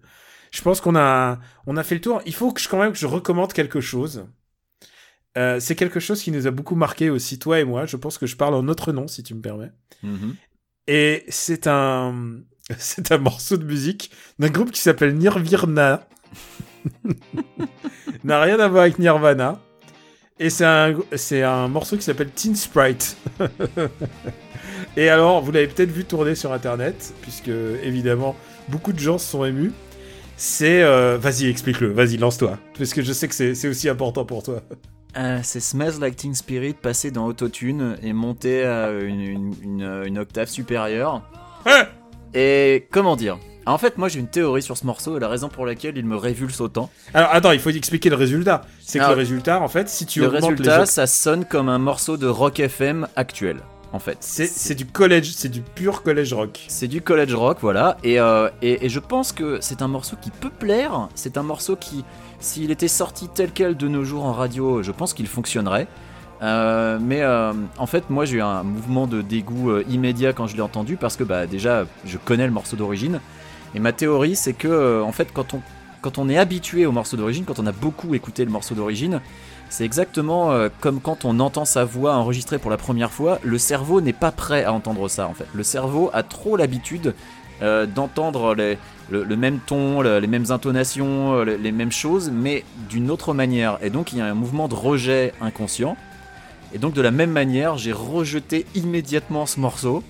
Je 0.52 0.62
pense 0.62 0.82
qu'on 0.82 0.96
a, 0.96 1.40
on 1.66 1.78
a 1.78 1.84
fait 1.84 1.96
le 1.96 2.02
tour. 2.02 2.22
Il 2.26 2.34
faut 2.34 2.52
que 2.52 2.62
je, 2.62 2.68
quand 2.70 2.80
même 2.80 2.92
que 2.92 2.98
je 2.98 3.08
recommande 3.08 3.54
quelque 3.54 3.82
chose. 3.82 4.28
Euh, 5.38 5.60
c'est 5.60 5.76
quelque 5.76 6.00
chose 6.00 6.22
qui 6.22 6.32
nous 6.32 6.46
a 6.48 6.52
beaucoup 6.52 6.76
marqué 6.76 7.10
aussi, 7.10 7.40
toi 7.40 7.60
et 7.60 7.64
moi. 7.64 7.86
Je 7.86 7.96
pense 7.98 8.18
que 8.18 8.26
je 8.26 8.36
parle 8.36 8.54
en 8.54 8.64
notre 8.64 8.92
nom, 8.92 9.08
si 9.08 9.24
tu 9.24 9.34
me 9.34 9.42
permets. 9.42 9.72
Mhm. 10.04 10.36
Et 10.88 11.24
c'est 11.30 11.68
un, 11.68 12.40
c'est 12.78 13.12
un 13.12 13.18
morceau 13.18 13.58
de 13.58 13.64
musique 13.66 14.12
d'un 14.40 14.50
groupe 14.50 14.72
qui 14.72 14.82
s'appelle 14.82 15.16
Nirvana. 15.16 16.08
N'a 18.24 18.42
rien 18.42 18.60
à 18.60 18.68
voir 18.68 18.84
avec 18.84 19.00
Nirvana. 19.00 19.60
Et 20.40 20.50
c'est 20.50 20.66
un, 20.66 20.96
c'est 21.16 21.44
un 21.44 21.68
morceau 21.68 21.98
qui 21.98 22.04
s'appelle 22.04 22.32
Teen 22.32 22.56
Sprite. 22.56 23.16
Et 24.98 25.08
alors, 25.10 25.42
vous 25.42 25.52
l'avez 25.52 25.68
peut-être 25.68 25.92
vu 25.92 26.04
tourner 26.04 26.36
sur 26.36 26.52
internet, 26.52 27.14
puisque 27.22 27.50
évidemment, 27.84 28.36
beaucoup 28.68 28.92
de 28.92 29.00
gens 29.00 29.18
se 29.18 29.30
sont 29.30 29.46
émus. 29.46 29.72
C'est. 30.36 30.82
euh, 30.84 31.18
Vas-y, 31.20 31.46
explique-le, 31.48 31.92
vas-y, 31.94 32.18
lance-toi. 32.18 32.58
Parce 32.78 32.94
que 32.94 33.02
je 33.04 33.14
sais 33.14 33.28
que 33.28 33.36
c'est 33.36 33.54
c'est 33.56 33.68
aussi 33.68 33.88
important 33.88 34.26
pour 34.26 34.42
toi. 34.44 34.64
Euh, 35.18 35.40
c'est 35.44 35.60
Smells 35.60 36.00
Like 36.00 36.16
Teen 36.16 36.34
Spirit 36.36 36.74
passé 36.74 37.12
dans 37.12 37.26
Autotune 37.26 37.98
et 38.02 38.14
monté 38.14 38.64
à 38.64 38.92
une, 38.92 39.20
une- 39.20 39.54
une- 39.62 40.04
une 40.06 40.18
octave 40.20 40.48
supérieure. 40.48 41.22
Hein 41.66 41.84
et 42.34 42.88
comment 42.92 43.18
dire? 43.18 43.38
En 43.66 43.78
fait, 43.78 43.98
moi 43.98 44.08
j'ai 44.08 44.20
une 44.20 44.28
théorie 44.30 44.62
sur 44.62 44.78
ce 44.78 44.86
morceau 44.86 45.18
et 45.18 45.20
la 45.20 45.28
raison 45.28 45.50
pour 45.50 45.66
laquelle 45.66 45.98
il 45.98 46.06
me 46.06 46.16
révulse 46.16 46.62
autant. 46.62 46.90
Alors, 47.14 47.30
attends, 47.34 47.52
il 47.52 47.60
faut 47.60 47.70
expliquer 47.70 48.10
le 48.10 48.16
résultat. 48.16 48.62
C'est 48.82 49.00
que 49.00 49.04
Ah. 49.04 49.10
le 49.10 49.16
résultat, 49.16 49.62
en 49.62 49.68
fait, 49.68 49.88
si 49.90 50.06
tu 50.06 50.22
le 50.22 50.28
augmentes 50.28 50.44
résultat, 50.44 50.80
les. 50.80 50.86
ça 50.88 51.06
sonne 51.08 51.46
comme 51.46 51.68
un 51.70 51.78
morceau 51.78 52.16
de 52.18 52.26
rock 52.28 52.60
FM 52.62 53.08
actuel. 53.16 53.58
En 53.94 54.00
fait. 54.00 54.18
C'est 54.22 54.76
du 54.76 54.86
college, 54.86 55.32
c'est 55.36 55.50
du 55.50 55.62
pur 55.62 56.04
college 56.04 56.34
rock. 56.34 56.66
C'est 56.68 56.88
du 56.88 57.02
college 57.02 57.34
rock, 57.34 57.58
voilà. 57.62 57.98
Et, 58.04 58.20
euh, 58.20 58.50
et, 58.62 58.86
et 58.86 58.90
je 58.90 59.00
pense 59.00 59.32
que 59.32 59.60
c'est 59.62 59.82
un 59.82 59.88
morceau 59.88 60.16
qui 60.22 60.32
peut 60.32 60.50
plaire. 60.50 61.10
C'est 61.16 61.38
un 61.38 61.44
morceau 61.44 61.76
qui, 61.76 62.04
s'il 62.40 62.72
était 62.72 62.88
sorti 62.88 63.28
tel 63.28 63.52
quel 63.52 63.76
de 63.76 63.88
nos 63.88 64.04
jours 64.04 64.26
en 64.26 64.34
radio, 64.34 64.82
je 64.84 64.92
pense 64.92 65.14
qu'il 65.14 65.28
fonctionnerait. 65.28 65.88
Euh, 66.42 66.98
mais 67.00 67.22
euh, 67.22 67.54
en 67.78 67.86
fait, 67.86 68.10
moi 68.10 68.26
j'ai 68.26 68.38
eu 68.38 68.42
un 68.42 68.64
mouvement 68.64 69.06
de 69.06 69.22
dégoût 69.22 69.80
immédiat 69.82 70.34
quand 70.34 70.48
je 70.48 70.56
l'ai 70.56 70.64
entendu 70.64 70.96
parce 70.98 71.16
que 71.16 71.24
bah, 71.24 71.46
déjà 71.46 71.86
je 72.06 72.18
connais 72.18 72.46
le 72.46 72.54
morceau 72.54 72.76
d'origine. 72.76 73.20
Et 73.76 73.80
ma 73.80 73.94
théorie 73.94 74.36
c'est 74.36 74.54
que 74.54 75.02
en 75.04 75.12
fait, 75.12 75.32
quand 75.34 75.54
on, 75.54 75.62
quand 76.02 76.18
on 76.18 76.30
est 76.30 76.38
habitué 76.38 76.86
au 76.88 76.92
morceau 76.92 77.16
d'origine, 77.16 77.46
quand 77.46 77.60
on 77.60 77.68
a 77.68 77.72
beaucoup 77.72 78.16
écouté 78.16 78.44
le 78.44 78.52
morceau 78.52 78.74
d'origine, 78.74 79.22
c'est 79.72 79.86
exactement 79.86 80.52
euh, 80.52 80.68
comme 80.82 81.00
quand 81.00 81.24
on 81.24 81.40
entend 81.40 81.64
sa 81.64 81.86
voix 81.86 82.14
enregistrée 82.16 82.60
pour 82.60 82.70
la 82.70 82.76
première 82.76 83.12
fois. 83.12 83.40
Le 83.42 83.58
cerveau 83.58 84.02
n'est 84.02 84.12
pas 84.12 84.32
prêt 84.32 84.66
à 84.66 84.74
entendre 84.74 85.08
ça 85.08 85.28
en 85.28 85.34
fait. 85.34 85.48
Le 85.54 85.64
cerveau 85.64 86.10
a 86.14 86.24
trop 86.24 86.58
l'habitude 86.58 87.16
euh, 87.62 87.86
d'entendre 87.86 88.54
le, 88.54 89.36
même 89.38 89.60
ton, 89.66 90.02
le- 90.02 90.20
les 90.20 90.28
mêmes 90.28 90.48
intonations, 90.50 91.36
euh, 91.36 91.46
les, 91.46 91.72
mêmes 91.72 91.92
choses, 91.92 92.30
mais 92.34 92.66
d'une 92.90 93.10
autre 93.10 93.34
manière. 93.34 93.78
Et 93.82 93.90
donc 93.90 94.12
il 94.12 94.18
y 94.20 94.22
a 94.22 94.26
un 94.26 94.34
mouvement 94.34 94.68
de 94.68 94.76
rejet 94.76 95.34
inconscient. 95.40 95.96
Et 96.74 96.78
donc 96.78 96.94
de 96.94 97.02
la 97.02 97.12
même 97.12 97.32
manière, 97.32 97.78
j'ai 97.78 97.94
rejeté 97.94 98.66
immédiatement 98.76 99.46
ce 99.46 99.62
morceau. 99.62 100.04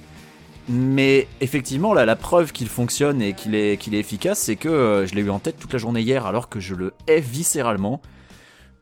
Mais 0.69 1.27
effectivement, 1.39 1.93
là, 1.93 2.05
la 2.05 2.15
preuve 2.15 2.51
qu'il 2.51 2.67
fonctionne 2.67 3.21
et 3.21 3.33
qu'il 3.33 3.53
est, 3.53 3.77
efficace, 3.93 4.39
c'est 4.39 4.55
que 4.55 5.05
je 5.07 5.13
l'ai 5.13 5.21
eu 5.21 5.29
en 5.29 5.39
tête 5.39 5.57
toute 5.59 5.73
la 5.73 5.79
journée 5.79 6.01
hier, 6.01 6.25
alors 6.25 6.49
que 6.49 6.59
je 6.59 6.73
le 6.73 6.93
hais 7.07 7.19
viscéralement. 7.19 8.01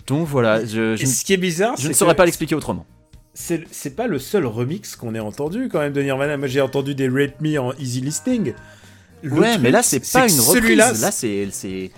Donc 0.09 0.27
voilà, 0.27 0.65
je, 0.65 0.95
ce 0.97 1.23
qui 1.23 1.33
est 1.33 1.37
bizarre, 1.37 1.75
je 1.77 1.87
ne 1.87 1.93
saurais 1.93 2.15
pas 2.15 2.25
l'expliquer 2.25 2.55
autrement. 2.55 2.85
c'est 3.33 3.95
pas 3.95 4.07
le 4.07 4.19
seul 4.19 4.45
remix 4.45 4.95
qu'on 4.97 5.15
ait 5.15 5.19
entendu 5.19 5.69
quand 5.71 5.79
même 5.79 5.93
de 5.93 6.01
Nirvana. 6.01 6.35
Moi 6.37 6.47
j'ai 6.47 6.61
entendu 6.61 6.95
des 6.95 7.07
Rape 7.07 7.39
Me 7.41 7.57
en 7.59 7.73
easy 7.79 8.01
listening. 8.01 8.53
Le 9.21 9.33
Ouais, 9.33 9.49
truc, 9.51 9.61
mais 9.63 9.71
là, 9.71 9.83
c'est 9.83 9.99
pas 10.11 10.23
une 10.23 10.29
celui-là, 10.29 10.85
reprise. 10.87 11.01
Là, 11.01 11.11
c'est, 11.11 11.47
c'est, 11.51 11.91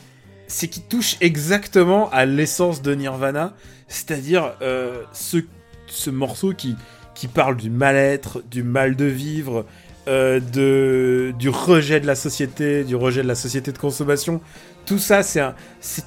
c'est 0.48 0.68
qui 0.68 0.82
touche 0.82 1.18
exactement 1.22 2.10
à 2.12 2.26
l'essence 2.26 2.82
de 2.82 2.94
Nirvana, 2.96 3.54
c'est-à-dire 3.88 4.54
euh, 4.62 5.04
ce, 5.14 5.38
ce 5.88 6.10
morceau 6.10 6.54
qui, 6.54 6.76
qui 7.14 7.28
parle 7.28 7.58
du 7.58 7.70
mal-être, 7.70 8.42
du 8.50 8.64
mal 8.64 8.96
de 8.96 9.06
vivre, 9.06 9.66
euh, 10.08 10.40
de, 10.40 11.32
du 11.38 11.50
rejet 11.50 12.00
de 12.00 12.08
la 12.08 12.16
société, 12.16 12.84
du 12.84 12.96
rejet 12.96 13.22
de 13.22 13.28
la 13.28 13.36
société 13.36 13.72
de 13.72 13.78
consommation. 13.78 14.42
Tout 14.86 15.00
ça, 15.00 15.24
c'est 15.24 15.40
un, 15.40 15.56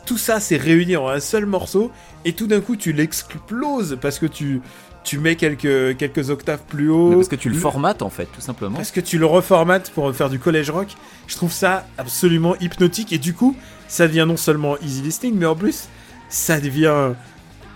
tout 0.05 0.18
ça, 0.18 0.40
c'est 0.40 0.56
réuni 0.56 0.96
en 0.96 1.09
un 1.09 1.20
seul 1.20 1.46
morceau, 1.46 1.90
et 2.24 2.32
tout 2.32 2.46
d'un 2.46 2.60
coup, 2.60 2.76
tu 2.76 2.92
l'exploses 2.92 3.98
parce 4.01 4.18
que 4.18 4.26
tu, 4.26 4.60
tu 5.05 5.18
mets 5.18 5.36
quelques, 5.36 5.96
quelques 5.96 6.30
octaves 6.30 6.62
plus 6.66 6.88
haut. 6.88 7.10
mais 7.10 7.16
parce 7.16 7.28
que 7.28 7.36
tu 7.36 7.51
le 7.51 7.59
formates 7.59 8.02
en 8.02 8.10
fait, 8.10 8.26
tout 8.26 8.40
simplement. 8.40 8.76
Parce 8.76 8.90
que 8.90 9.01
tu 9.01 9.18
le 9.18 9.26
reformates 9.26 9.90
pour 9.90 10.12
faire 10.14 10.30
du 10.30 10.38
college 10.38 10.70
rock. 10.70 10.88
Je 11.26 11.36
trouve 11.36 11.52
ça 11.52 11.86
absolument 11.98 12.56
hypnotique. 12.56 13.12
Et 13.12 13.18
du 13.18 13.34
coup, 13.34 13.55
ça 13.86 14.09
devient 14.09 14.24
non 14.26 14.36
seulement 14.36 14.78
easy 14.78 15.02
listening, 15.02 15.34
mais 15.36 15.46
en 15.46 15.55
plus, 15.55 15.88
ça 16.30 16.59
devient, 16.60 17.12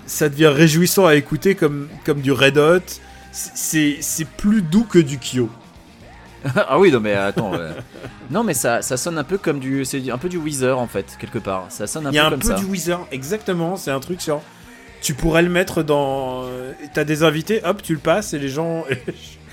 ça 0.06 0.28
devient 0.28 0.46
réjouissant 0.46 1.06
à 1.06 1.14
écouter 1.14 1.54
comme, 1.54 1.88
comme 2.04 2.22
du 2.22 2.32
Red 2.32 2.58
Hot. 2.58 2.80
C'est, 3.30 3.98
c'est 4.00 4.26
plus 4.26 4.62
doux 4.62 4.84
que 4.84 4.98
du 4.98 5.18
Kyo. 5.18 5.50
ah 6.56 6.78
oui, 6.78 6.90
non 6.92 7.00
mais 7.00 7.14
attends. 7.14 7.52
ouais. 7.52 7.70
non 8.30 8.44
mais 8.44 8.54
ça, 8.54 8.82
ça 8.82 8.96
sonne 8.96 9.18
un 9.18 9.24
peu 9.24 9.38
comme 9.38 9.58
du, 9.58 9.84
c'est 9.84 10.10
un 10.10 10.18
peu 10.18 10.28
du 10.28 10.38
Weezer 10.38 10.78
en 10.78 10.86
fait 10.86 11.16
quelque 11.20 11.38
part. 11.38 11.66
Ça 11.70 11.86
sonne 11.86 12.06
un 12.06 12.10
Il 12.10 12.14
y 12.14 12.18
a 12.18 12.22
peu 12.22 12.26
un 12.26 12.30
comme 12.30 12.40
peu 12.40 12.48
ça. 12.48 12.54
du 12.54 12.64
Weezer, 12.64 13.06
exactement. 13.10 13.76
C'est 13.76 13.90
un 13.90 14.00
truc 14.00 14.20
sur. 14.20 14.40
Tu 15.00 15.14
pourrais 15.14 15.42
le 15.42 15.48
mettre 15.50 15.82
dans. 15.82 16.44
T'as 16.94 17.04
des 17.04 17.22
invités, 17.22 17.60
hop, 17.64 17.82
tu 17.82 17.92
le 17.94 18.00
passes 18.00 18.34
et 18.34 18.38
les 18.38 18.48
gens. 18.48 18.84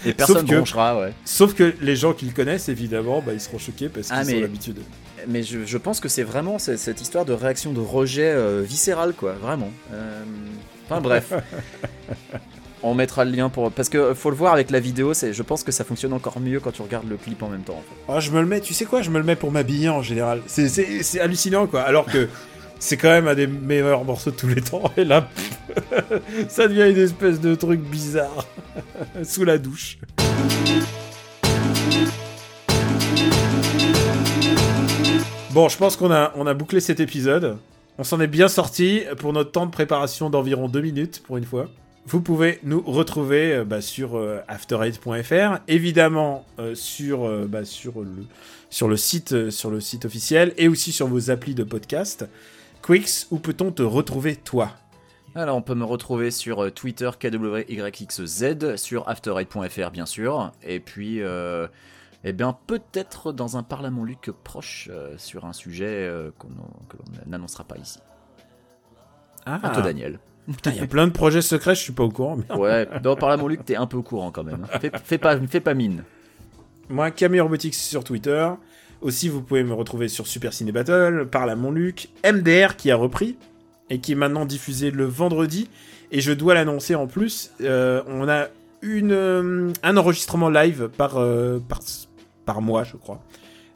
Et 0.07 0.13
personne 0.13 0.45
que- 0.45 0.53
bronchera, 0.55 0.99
ouais. 0.99 1.13
Sauf 1.23 1.55
que 1.55 1.73
les 1.81 1.95
gens 1.95 2.13
qui 2.13 2.25
le 2.25 2.31
connaissent, 2.31 2.69
évidemment, 2.69 3.23
bah, 3.25 3.33
ils 3.33 3.41
seront 3.41 3.57
choqués 3.57 3.89
parce 3.89 4.07
qu'ils 4.09 4.15
Ah, 4.19 4.23
mais- 4.23 4.35
ont 4.37 4.41
l'habitude. 4.41 4.79
Mais 5.27 5.41
je, 5.41 5.65
je 5.65 5.77
pense 5.79 5.99
que 5.99 6.07
c'est 6.09 6.21
vraiment 6.21 6.59
cette, 6.59 7.01
histoire 7.01 7.25
de 7.25 7.33
réaction 7.33 7.73
de 7.73 7.79
rejet 7.79 8.29
euh, 8.29 8.61
viscéral 8.63 9.13
quoi, 9.13 9.33
vraiment. 9.33 9.71
Euh, 9.93 10.23
Enfin 10.87 11.01
bref. 11.01 11.33
On 12.83 12.93
mettra 12.93 13.25
le 13.25 13.31
lien 13.31 13.49
pour 13.49 13.71
parce 13.71 13.89
que 13.89 14.13
faut 14.13 14.29
le 14.29 14.35
voir 14.35 14.53
avec 14.53 14.69
la 14.69 14.79
vidéo. 14.79 15.13
Je 15.13 15.41
pense 15.41 15.63
que 15.63 15.71
ça 15.71 15.83
fonctionne 15.83 16.13
encore 16.13 16.39
mieux 16.39 16.59
quand 16.59 16.71
tu 16.71 16.81
regardes 16.81 17.09
le 17.09 17.17
clip 17.17 17.41
en 17.41 17.49
même 17.49 17.63
temps. 17.63 17.73
En 17.73 17.81
fait. 17.81 18.13
Ah, 18.13 18.19
je 18.19 18.31
me 18.31 18.39
le 18.41 18.45
mets, 18.45 18.61
tu 18.61 18.73
sais 18.73 18.85
quoi, 18.85 19.01
je 19.01 19.09
me 19.09 19.17
le 19.17 19.23
mets 19.23 19.35
pour 19.35 19.51
m'habiller 19.51 19.89
en 19.89 20.01
général. 20.01 20.41
C'est 20.47 21.19
hallucinant 21.19 21.67
quoi. 21.67 21.81
Alors 21.81 22.05
que 22.05 22.27
c'est 22.79 22.97
quand 22.97 23.09
même 23.09 23.27
un 23.27 23.35
des 23.35 23.47
meilleurs 23.47 24.03
morceaux 24.03 24.31
de 24.31 24.35
tous 24.35 24.47
les 24.47 24.61
temps. 24.61 24.91
Et 24.97 25.03
là, 25.03 25.29
ça 26.47 26.67
devient 26.67 26.91
une 26.91 27.01
espèce 27.03 27.39
de 27.39 27.55
truc 27.55 27.79
bizarre. 27.81 28.45
Sous 29.23 29.45
la 29.45 29.57
douche. 29.57 29.97
Bon, 35.51 35.69
je 35.69 35.77
pense 35.77 35.95
qu'on 35.95 36.11
a, 36.11 36.33
on 36.35 36.45
a 36.47 36.53
bouclé 36.53 36.81
cet 36.81 36.99
épisode. 36.99 37.57
On 37.97 38.03
s'en 38.03 38.19
est 38.19 38.27
bien 38.27 38.49
sorti 38.49 39.03
pour 39.19 39.31
notre 39.31 39.51
temps 39.51 39.65
de 39.65 39.71
préparation 39.71 40.29
d'environ 40.29 40.67
2 40.67 40.81
minutes 40.81 41.23
pour 41.25 41.37
une 41.37 41.45
fois. 41.45 41.69
Vous 42.07 42.21
pouvez 42.21 42.59
nous 42.61 42.81
retrouver 42.81 43.51
euh, 43.51 43.65
bah, 43.65 43.81
sur 43.81 44.15
euh, 44.15 44.39
after8.fr, 44.47 45.61
évidemment 45.67 46.45
euh, 46.59 46.75
sur, 46.75 47.25
euh, 47.25 47.47
bah, 47.49 47.65
sur, 47.65 48.01
le, 48.01 48.25
sur, 48.69 48.87
le 48.87 48.95
site, 48.95 49.49
sur 49.49 49.71
le 49.71 49.79
site 49.79 50.05
officiel 50.05 50.53
et 50.57 50.67
aussi 50.67 50.91
sur 50.91 51.07
vos 51.07 51.31
applis 51.31 51.55
de 51.55 51.63
podcast. 51.63 52.27
Quix, 52.83 53.27
où 53.31 53.39
peut-on 53.39 53.71
te 53.71 53.81
retrouver 53.81 54.35
toi? 54.35 54.73
Alors 55.33 55.57
on 55.57 55.63
peut 55.63 55.73
me 55.73 55.83
retrouver 55.83 56.29
sur 56.29 56.71
Twitter 56.71 57.09
KWYXZ, 57.19 58.75
sur 58.75 59.07
after8.fr 59.09 59.89
bien 59.91 60.05
sûr, 60.05 60.51
et 60.63 60.79
puis 60.79 61.19
eh 62.23 62.31
bien 62.31 62.55
peut-être 62.67 63.33
dans 63.33 63.57
un 63.57 63.63
Parle 63.63 63.87
à 63.87 63.89
mon 63.89 64.05
Luc 64.05 64.31
proche 64.45 64.89
sur 65.17 65.43
un 65.43 65.51
sujet 65.51 66.09
qu'on 66.37 66.47
que 66.47 66.95
l'on 66.95 67.29
n'annoncera 67.29 67.65
pas 67.65 67.75
ici. 67.77 67.99
Ah, 69.45 69.59
Bientôt 69.61 69.81
Daniel. 69.81 70.19
Putain, 70.47 70.71
il 70.71 70.77
y 70.77 70.81
a 70.81 70.87
plein 70.87 71.07
de 71.07 71.11
projets 71.11 71.41
secrets, 71.41 71.75
je 71.75 71.81
suis 71.81 71.93
pas 71.93 72.03
au 72.03 72.09
courant. 72.09 72.37
mais- 72.37 72.55
Ouais, 72.55 72.87
dans 73.03 73.15
Parle 73.15 73.33
à 73.33 73.37
mon 73.37 73.47
Luc 73.47 73.63
t'es 73.65 73.75
un 73.75 73.87
peu 73.87 73.97
au 73.97 74.03
courant 74.03 74.31
quand 74.31 74.43
même. 74.43 74.65
hein. 74.71 74.79
Fais, 74.79 74.91
fais 75.03 75.17
pas, 75.17 75.37
fais 75.47 75.59
pas 75.59 75.73
mine. 75.73 76.03
Moi, 76.89 77.09
Camille 77.11 77.39
Robotics 77.41 77.73
sur 77.75 78.03
Twitter. 78.03 78.47
Aussi, 79.01 79.27
vous 79.29 79.41
pouvez 79.41 79.63
me 79.63 79.73
retrouver 79.73 80.07
sur 80.07 80.25
Super 80.27 80.53
Ciné 80.53 80.71
Battle, 80.71 81.27
Parle 81.31 81.49
à 81.49 81.55
mon 81.55 81.71
Luc, 81.71 82.09
MDR 82.23 82.75
qui 82.75 82.91
a 82.91 82.95
repris 82.95 83.37
et 83.89 83.99
qui 83.99 84.13
est 84.13 84.15
maintenant 84.15 84.45
diffusé 84.45 84.91
le 84.91 85.05
vendredi. 85.05 85.69
Et 86.11 86.21
je 86.21 86.31
dois 86.31 86.53
l'annoncer 86.53 86.95
en 86.95 87.07
plus, 87.07 87.51
euh, 87.61 88.01
on 88.07 88.29
a 88.29 88.47
une, 88.81 89.11
euh, 89.11 89.73
un 89.83 89.97
enregistrement 89.97 90.49
live 90.49 90.89
par, 90.95 91.17
euh, 91.17 91.59
par, 91.67 91.79
par 92.45 92.61
mois, 92.61 92.83
je 92.83 92.95
crois. 92.97 93.21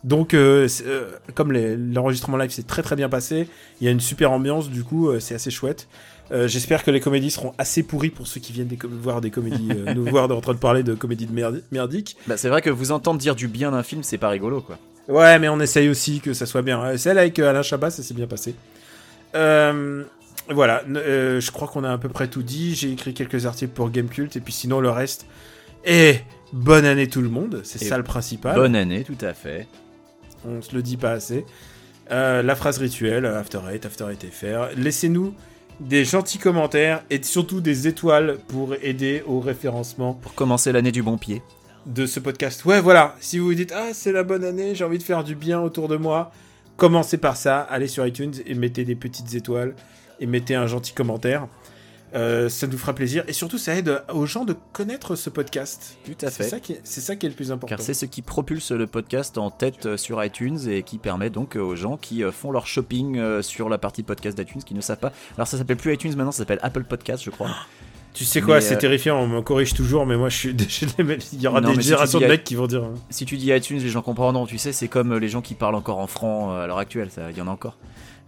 Donc, 0.03 0.33
euh, 0.33 0.67
euh, 0.85 1.09
comme 1.35 1.51
l'enregistrement 1.51 2.37
live 2.37 2.51
s'est 2.51 2.63
très 2.63 2.81
très 2.83 2.95
bien 2.95 3.09
passé, 3.09 3.49
il 3.81 3.85
y 3.85 3.87
a 3.87 3.91
une 3.91 3.99
super 3.99 4.31
ambiance, 4.31 4.69
du 4.69 4.83
coup, 4.83 5.09
euh, 5.09 5.19
c'est 5.19 5.35
assez 5.35 5.51
chouette. 5.51 5.87
Euh, 6.31 6.47
J'espère 6.47 6.83
que 6.83 6.91
les 6.91 6.99
comédies 6.99 7.31
seront 7.31 7.53
assez 7.57 7.81
pourries 7.83 8.09
pour 8.11 8.27
ceux 8.27 8.39
qui 8.39 8.53
viennent 8.53 8.67
des 8.67 8.77
voir 8.83 9.19
des 9.21 9.31
comédies, 9.31 9.69
euh, 9.71 9.93
nous 9.95 10.05
voir 10.05 10.29
en 10.29 10.41
train 10.41 10.53
de 10.53 10.59
parler 10.59 10.83
de 10.83 10.93
comédies 10.93 11.25
de 11.25 11.33
merdi- 11.33 11.63
merdiques. 11.71 12.17
Bah, 12.27 12.37
c'est 12.37 12.49
vrai 12.49 12.61
que 12.61 12.69
vous 12.69 12.91
entendre 12.91 13.19
dire 13.19 13.35
du 13.35 13.47
bien 13.47 13.71
d'un 13.71 13.83
film, 13.83 14.03
c'est 14.03 14.17
pas 14.19 14.29
rigolo 14.29 14.61
quoi. 14.61 14.77
Ouais, 15.07 15.39
mais 15.39 15.49
on 15.49 15.59
essaye 15.59 15.89
aussi 15.89 16.19
que 16.19 16.33
ça 16.33 16.45
soit 16.45 16.61
bien. 16.61 16.95
Celle 16.97 17.17
avec 17.17 17.39
euh, 17.39 17.49
Alain 17.49 17.63
Chabat, 17.63 17.89
ça 17.89 18.03
s'est 18.03 18.13
bien 18.13 18.27
passé. 18.27 18.53
Euh, 19.35 20.03
voilà, 20.49 20.83
je 20.87 21.51
crois 21.51 21.67
qu'on 21.67 21.83
a 21.83 21.91
à 21.91 21.97
peu 21.97 22.09
près 22.09 22.27
tout 22.27 22.43
dit. 22.43 22.75
J'ai 22.75 22.91
écrit 22.91 23.13
quelques 23.13 23.45
articles 23.45 23.73
pour 23.73 23.89
Gamecult, 23.89 24.35
et 24.35 24.39
puis 24.39 24.53
sinon 24.53 24.79
le 24.81 24.89
reste. 24.89 25.25
Et 25.85 26.15
bonne 26.53 26.85
année 26.85 27.07
tout 27.07 27.21
le 27.21 27.29
monde, 27.29 27.61
c'est 27.63 27.83
ça 27.83 27.97
le 27.97 28.03
principal. 28.03 28.55
Bonne 28.55 28.75
année, 28.75 29.03
tout 29.03 29.17
à 29.25 29.33
fait. 29.33 29.67
On 30.45 30.61
se 30.61 30.75
le 30.75 30.81
dit 30.81 30.97
pas 30.97 31.11
assez. 31.11 31.45
La 32.09 32.55
phrase 32.55 32.77
rituelle, 32.79 33.25
After 33.25 33.59
Eight, 33.71 33.85
After 33.85 34.05
Eight 34.11 34.25
FR. 34.31 34.75
Laissez-nous 34.77 35.33
des 35.79 36.05
gentils 36.05 36.37
commentaires 36.39 37.03
et 37.09 37.21
surtout 37.23 37.61
des 37.61 37.87
étoiles 37.87 38.37
pour 38.47 38.75
aider 38.81 39.23
au 39.25 39.39
référencement 39.39 40.13
Pour 40.13 40.33
commencer 40.35 40.71
l'année 40.71 40.91
du 40.91 41.01
bon 41.03 41.17
pied. 41.17 41.41
de 41.85 42.05
ce 42.05 42.19
podcast. 42.19 42.65
Ouais, 42.65 42.81
voilà. 42.81 43.15
Si 43.19 43.39
vous 43.39 43.45
vous 43.47 43.53
dites, 43.53 43.73
ah, 43.75 43.93
c'est 43.93 44.11
la 44.11 44.23
bonne 44.23 44.43
année, 44.43 44.75
j'ai 44.75 44.83
envie 44.83 44.97
de 44.97 45.03
faire 45.03 45.23
du 45.23 45.35
bien 45.35 45.59
autour 45.61 45.87
de 45.87 45.95
moi, 45.95 46.31
commencez 46.77 47.17
par 47.17 47.37
ça. 47.37 47.59
Allez 47.61 47.87
sur 47.87 48.05
iTunes 48.05 48.33
et 48.45 48.53
mettez 48.53 48.83
des 48.85 48.95
petites 48.95 49.33
étoiles 49.33 49.73
et 50.19 50.25
mettez 50.25 50.55
un 50.55 50.67
gentil 50.67 50.93
commentaire. 50.93 51.47
Euh, 52.15 52.49
ça 52.49 52.65
nous 52.67 52.77
fera 52.77 52.93
plaisir 52.93 53.23
et 53.27 53.33
surtout 53.33 53.57
ça 53.57 53.75
aide 53.75 54.01
aux 54.11 54.25
gens 54.25 54.45
de 54.45 54.55
connaître 54.73 55.15
ce 55.15 55.29
podcast. 55.29 55.97
Tout 56.05 56.13
à 56.25 56.31
C'est 56.31 56.43
fait. 56.43 56.49
ça 56.49 56.59
qui 56.59 56.73
est, 56.73 56.81
c'est 56.83 57.01
ça 57.01 57.15
qui 57.15 57.25
est 57.25 57.29
le 57.29 57.35
plus 57.35 57.51
important. 57.51 57.75
Car 57.75 57.81
c'est 57.85 57.93
ce 57.93 58.05
qui 58.05 58.21
propulse 58.21 58.71
le 58.71 58.87
podcast 58.87 59.37
en 59.37 59.51
tête 59.51 59.85
euh, 59.85 59.97
sur 59.97 60.23
iTunes 60.23 60.59
et 60.67 60.83
qui 60.83 60.97
permet 60.97 61.29
donc 61.29 61.55
euh, 61.55 61.61
aux 61.61 61.75
gens 61.75 61.97
qui 61.97 62.23
font 62.31 62.51
leur 62.51 62.65
shopping 62.67 63.41
sur 63.41 63.69
la 63.69 63.77
partie 63.77 64.03
podcast 64.03 64.37
d'iTunes 64.37 64.63
qui 64.63 64.73
ne 64.73 64.81
savent 64.81 64.97
pas. 64.99 65.11
Alors 65.35 65.47
ça 65.47 65.57
s'appelle 65.57 65.77
plus 65.77 65.93
iTunes 65.93 66.15
maintenant, 66.15 66.31
ça 66.31 66.39
s'appelle 66.39 66.59
Apple 66.63 66.83
Podcast, 66.83 67.23
je 67.23 67.29
crois. 67.29 67.49
Tu 68.13 68.25
sais 68.25 68.41
quoi, 68.41 68.59
c'est 68.59 68.75
euh, 68.75 68.79
terrifiant, 68.79 69.19
on 69.19 69.27
me 69.27 69.41
corrige 69.41 69.73
toujours, 69.73 70.05
mais 70.05 70.17
moi 70.17 70.29
je 70.29 70.35
suis. 70.35 70.49
Il 71.33 71.41
y 71.41 71.47
aura 71.47 71.61
des 71.61 71.79
générations 71.79 72.19
si 72.19 72.25
de 72.25 72.29
mecs 72.29 72.43
qui 72.43 72.55
vont 72.55 72.67
dire. 72.67 72.83
Hein. 72.83 72.95
Si 73.09 73.25
tu 73.25 73.37
dis 73.37 73.51
iTunes, 73.51 73.79
les 73.79 73.89
gens 73.89 74.01
comprendront, 74.01 74.45
tu 74.45 74.57
sais, 74.57 74.73
c'est 74.73 74.87
comme 74.87 75.13
euh, 75.13 75.19
les 75.19 75.29
gens 75.29 75.41
qui 75.41 75.53
parlent 75.53 75.75
encore 75.75 75.99
en 75.99 76.07
franc 76.07 76.51
euh, 76.51 76.63
à 76.63 76.67
l'heure 76.67 76.79
actuelle, 76.79 77.09
il 77.29 77.37
y 77.37 77.41
en 77.41 77.47
a 77.47 77.51
encore. 77.51 77.77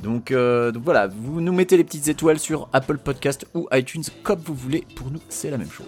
Donc, 0.04 0.32
donc, 0.32 0.84
voilà, 0.84 1.08
vous 1.08 1.42
nous 1.42 1.54
mettez 1.54 1.78
les 1.78 1.84
petites 1.84 2.08
étoiles 2.08 2.40
sur 2.40 2.70
Apple 2.74 2.98
Podcast 2.98 3.46
ou 3.54 3.68
iTunes, 3.72 4.04
comme 4.24 4.40
vous 4.40 4.56
voulez, 4.56 4.84
pour 4.96 5.12
nous 5.12 5.20
c'est 5.30 5.52
la 5.52 5.60
même 5.60 5.70
chose. 5.70 5.86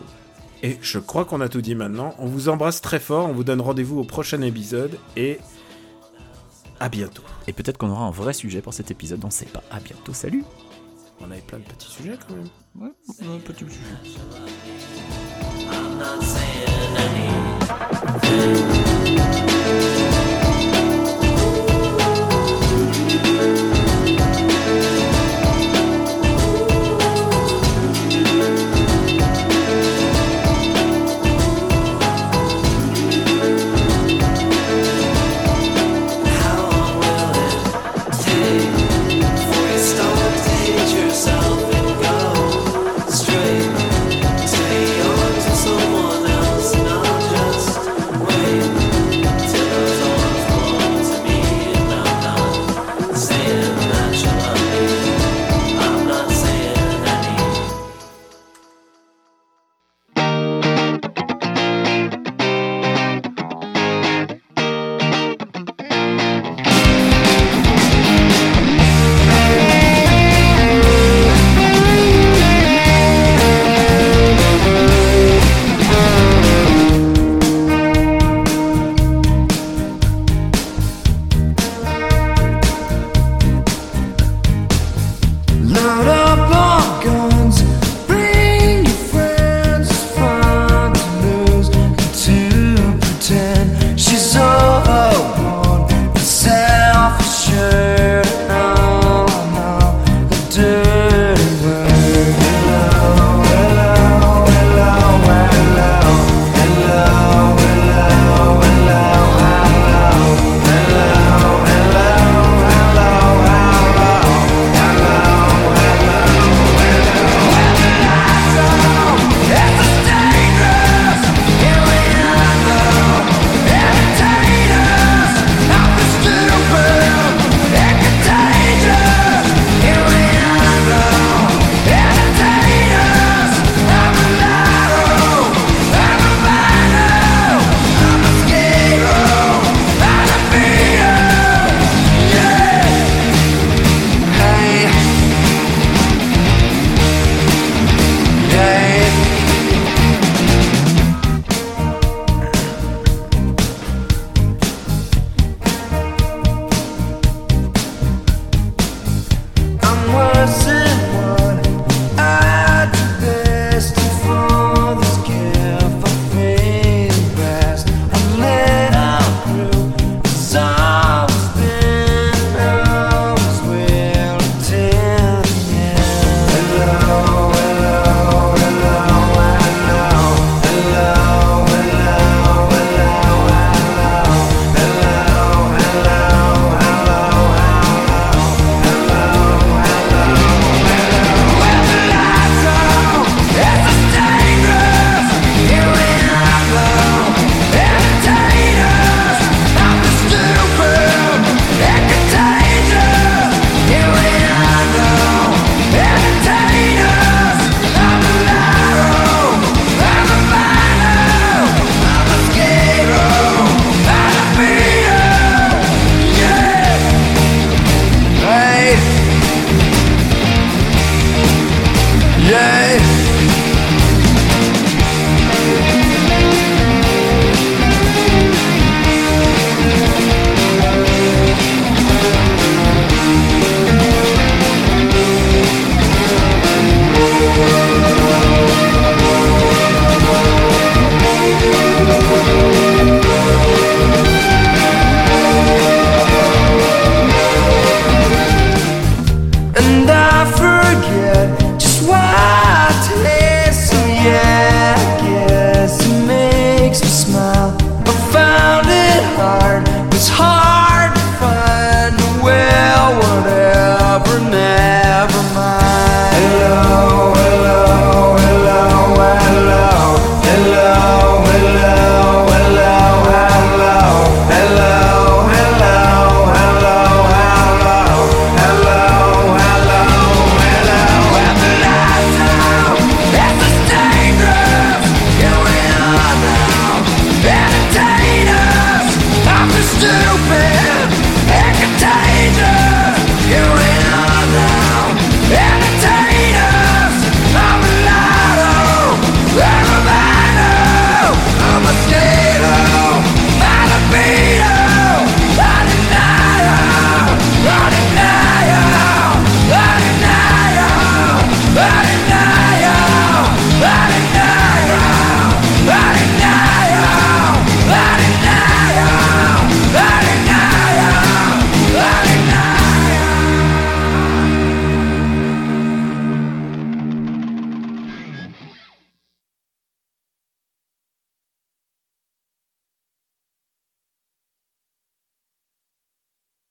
Et 0.62 0.78
je 0.82 1.00
crois 1.00 1.26
qu'on 1.26 1.42
a 1.42 1.50
tout 1.50 1.62
dit 1.62 1.74
maintenant. 1.74 2.14
On 2.20 2.28
vous 2.28 2.48
embrasse 2.48 2.80
très 2.80 3.00
fort, 3.00 3.28
on 3.28 3.34
vous 3.34 3.44
donne 3.44 3.60
rendez-vous 3.60 4.00
au 4.00 4.04
prochain 4.04 4.42
épisode 4.42 5.00
et 5.18 5.40
à 6.80 6.90
bientôt. 6.90 7.24
Et 7.48 7.54
peut-être 7.54 7.78
qu'on 7.78 7.90
aura 7.90 8.06
un 8.06 8.12
vrai 8.12 8.34
sujet 8.34 8.62
pour 8.62 8.74
cet 8.74 8.92
épisode, 8.92 9.24
on 9.26 9.30
sait 9.30 9.46
pas. 9.46 9.64
À 9.72 9.80
bientôt, 9.80 10.14
salut 10.14 10.44
on 11.20 11.32
avait 11.32 11.42
plein 11.42 11.60
de 11.60 11.64
petits 11.64 11.92
sujets 11.92 12.18
quand 12.28 12.36
même. 12.36 12.50
Ouais, 12.76 12.92
on 13.22 13.32
a 13.32 13.36
un 13.36 13.40
petit 13.40 13.66
sujet. 13.66 13.80
I'm 15.70 15.98
not 15.98 16.24